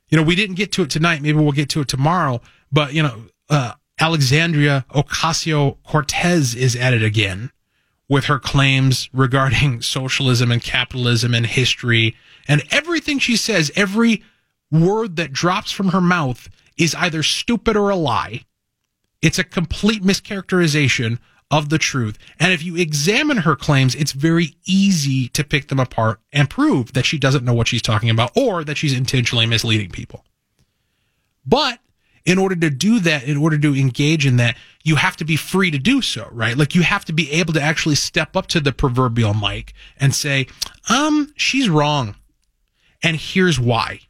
You 0.08 0.18
know, 0.18 0.24
we 0.24 0.34
didn't 0.34 0.56
get 0.56 0.72
to 0.72 0.82
it 0.82 0.90
tonight. 0.90 1.22
Maybe 1.22 1.38
we'll 1.38 1.52
get 1.52 1.68
to 1.70 1.80
it 1.80 1.88
tomorrow. 1.88 2.40
But, 2.72 2.92
you 2.94 3.02
know, 3.02 3.22
uh, 3.48 3.74
Alexandria 4.00 4.86
Ocasio 4.94 5.76
Cortez 5.84 6.54
is 6.54 6.74
at 6.74 6.94
it 6.94 7.02
again 7.02 7.52
with 8.08 8.24
her 8.24 8.38
claims 8.38 9.08
regarding 9.12 9.82
socialism 9.96 10.50
and 10.50 10.62
capitalism 10.62 11.34
and 11.34 11.46
history. 11.46 12.16
And 12.48 12.62
everything 12.70 13.18
she 13.18 13.36
says, 13.36 13.70
every 13.76 14.24
word 14.70 15.16
that 15.16 15.32
drops 15.32 15.70
from 15.70 15.90
her 15.90 16.00
mouth 16.00 16.48
is 16.78 16.94
either 16.94 17.22
stupid 17.22 17.76
or 17.76 17.90
a 17.90 17.96
lie. 17.96 18.44
It's 19.20 19.38
a 19.38 19.44
complete 19.44 20.02
mischaracterization 20.02 21.18
of 21.50 21.68
the 21.68 21.78
truth. 21.78 22.16
And 22.38 22.52
if 22.52 22.62
you 22.62 22.76
examine 22.76 23.38
her 23.38 23.56
claims, 23.56 23.94
it's 23.94 24.12
very 24.12 24.56
easy 24.64 25.28
to 25.28 25.44
pick 25.44 25.68
them 25.68 25.80
apart 25.80 26.20
and 26.32 26.48
prove 26.48 26.92
that 26.94 27.04
she 27.04 27.18
doesn't 27.18 27.44
know 27.44 27.52
what 27.52 27.68
she's 27.68 27.82
talking 27.82 28.08
about 28.08 28.32
or 28.36 28.64
that 28.64 28.78
she's 28.78 28.96
intentionally 28.96 29.46
misleading 29.46 29.90
people. 29.90 30.24
But 31.44 31.80
in 32.24 32.38
order 32.38 32.56
to 32.56 32.70
do 32.70 33.00
that, 33.00 33.24
in 33.24 33.36
order 33.36 33.58
to 33.58 33.74
engage 33.74 34.26
in 34.26 34.36
that, 34.36 34.56
you 34.82 34.96
have 34.96 35.16
to 35.16 35.24
be 35.24 35.36
free 35.36 35.70
to 35.70 35.78
do 35.78 36.00
so, 36.02 36.28
right? 36.30 36.56
Like 36.56 36.74
you 36.74 36.82
have 36.82 37.04
to 37.06 37.12
be 37.12 37.30
able 37.32 37.52
to 37.54 37.62
actually 37.62 37.94
step 37.94 38.36
up 38.36 38.46
to 38.48 38.60
the 38.60 38.72
proverbial 38.72 39.34
mic 39.34 39.72
and 39.98 40.14
say, 40.14 40.46
um, 40.88 41.32
she's 41.36 41.68
wrong. 41.68 42.16
And 43.02 43.16
here's 43.16 43.58
why. 43.58 44.00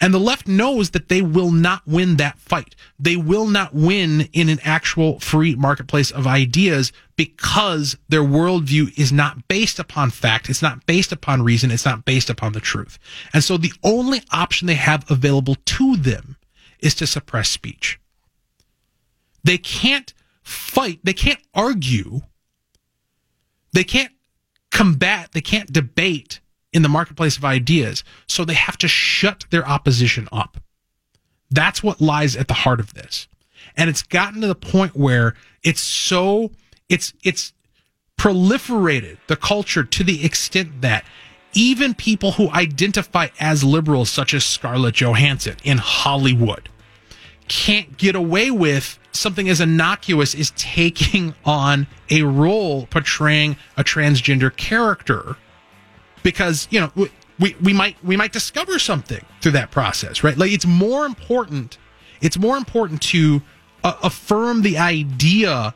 And 0.00 0.12
the 0.12 0.18
left 0.18 0.48
knows 0.48 0.90
that 0.90 1.08
they 1.08 1.22
will 1.22 1.52
not 1.52 1.86
win 1.86 2.16
that 2.16 2.36
fight. 2.36 2.74
They 2.98 3.14
will 3.14 3.46
not 3.46 3.72
win 3.72 4.22
in 4.32 4.48
an 4.48 4.58
actual 4.64 5.20
free 5.20 5.54
marketplace 5.54 6.10
of 6.10 6.26
ideas 6.26 6.92
because 7.14 7.96
their 8.08 8.22
worldview 8.22 8.98
is 8.98 9.12
not 9.12 9.46
based 9.46 9.78
upon 9.78 10.10
fact. 10.10 10.50
It's 10.50 10.60
not 10.60 10.86
based 10.86 11.12
upon 11.12 11.42
reason. 11.42 11.70
It's 11.70 11.84
not 11.84 12.04
based 12.04 12.30
upon 12.30 12.52
the 12.52 12.58
truth. 12.58 12.98
And 13.32 13.44
so 13.44 13.56
the 13.56 13.72
only 13.84 14.22
option 14.32 14.66
they 14.66 14.74
have 14.74 15.08
available 15.08 15.54
to 15.54 15.96
them 15.96 16.36
is 16.82 16.94
to 16.96 17.06
suppress 17.06 17.48
speech. 17.48 17.98
They 19.44 19.58
can't 19.58 20.12
fight. 20.42 21.00
They 21.02 21.14
can't 21.14 21.40
argue. 21.54 22.20
They 23.72 23.84
can't 23.84 24.12
combat. 24.70 25.30
They 25.32 25.40
can't 25.40 25.72
debate 25.72 26.40
in 26.72 26.82
the 26.82 26.88
marketplace 26.88 27.36
of 27.36 27.44
ideas. 27.44 28.04
So 28.26 28.44
they 28.44 28.54
have 28.54 28.76
to 28.78 28.88
shut 28.88 29.46
their 29.50 29.66
opposition 29.66 30.28
up. 30.32 30.58
That's 31.50 31.82
what 31.82 32.00
lies 32.00 32.36
at 32.36 32.48
the 32.48 32.54
heart 32.54 32.80
of 32.80 32.94
this. 32.94 33.28
And 33.76 33.88
it's 33.88 34.02
gotten 34.02 34.40
to 34.40 34.46
the 34.46 34.54
point 34.54 34.96
where 34.96 35.34
it's 35.62 35.80
so, 35.80 36.50
it's, 36.88 37.12
it's 37.22 37.52
proliferated 38.18 39.18
the 39.28 39.36
culture 39.36 39.84
to 39.84 40.04
the 40.04 40.24
extent 40.24 40.80
that 40.80 41.04
even 41.54 41.94
people 41.94 42.32
who 42.32 42.50
identify 42.50 43.28
as 43.38 43.62
liberals, 43.62 44.08
such 44.08 44.32
as 44.32 44.44
Scarlett 44.44 44.94
Johansson 44.94 45.56
in 45.64 45.78
Hollywood, 45.78 46.68
can't 47.52 47.98
get 47.98 48.16
away 48.16 48.50
with 48.50 48.98
something 49.12 49.46
as 49.46 49.60
innocuous 49.60 50.34
as 50.34 50.52
taking 50.56 51.34
on 51.44 51.86
a 52.08 52.22
role 52.22 52.86
portraying 52.86 53.56
a 53.76 53.84
transgender 53.84 54.54
character. 54.56 55.36
Because 56.22 56.66
you 56.70 56.80
know 56.80 57.08
we, 57.38 57.54
we 57.60 57.74
might 57.74 58.02
we 58.02 58.16
might 58.16 58.32
discover 58.32 58.78
something 58.78 59.22
through 59.40 59.52
that 59.52 59.70
process 59.70 60.24
right? 60.24 60.38
Like 60.38 60.52
it's 60.52 60.64
more 60.64 61.04
important 61.04 61.78
it's 62.22 62.38
more 62.38 62.56
important 62.56 63.02
to 63.02 63.42
uh, 63.84 63.94
affirm 64.02 64.62
the 64.62 64.78
idea 64.78 65.74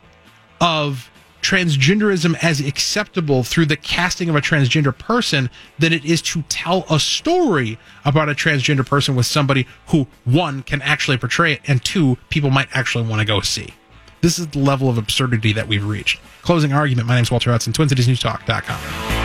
of 0.61 1.11
transgenderism 1.47 2.37
as 2.43 2.59
acceptable 2.59 3.41
through 3.41 3.65
the 3.65 3.77
casting 3.77 4.27
of 4.27 4.35
a 4.35 4.41
transgender 4.41 4.95
person 4.97 5.49
than 5.79 5.93
it 5.93 6.03
is 6.03 6.21
to 6.21 6.41
tell 6.49 6.85
a 6.89 6.99
story 6.99 7.79
about 8.03 8.27
a 8.27 8.33
transgender 8.33 8.85
person 8.85 9.15
with 9.15 9.25
somebody 9.25 9.65
who 9.87 10.07
one 10.25 10.61
can 10.61 10.81
actually 10.81 11.17
portray 11.17 11.53
it 11.53 11.61
and 11.65 11.81
two 11.85 12.17
people 12.29 12.49
might 12.49 12.67
actually 12.73 13.05
want 13.05 13.21
to 13.21 13.25
go 13.25 13.39
see. 13.39 13.73
This 14.19 14.37
is 14.37 14.47
the 14.47 14.59
level 14.59 14.89
of 14.89 14.97
absurdity 14.97 15.53
that 15.53 15.69
we've 15.69 15.85
reached. 15.85 16.19
Closing 16.41 16.73
argument. 16.73 17.07
My 17.07 17.15
name 17.15 17.23
is 17.23 17.31
walter 17.31 17.51
hudson 17.51 17.71
twincitiesnewstalk.com 17.71 19.16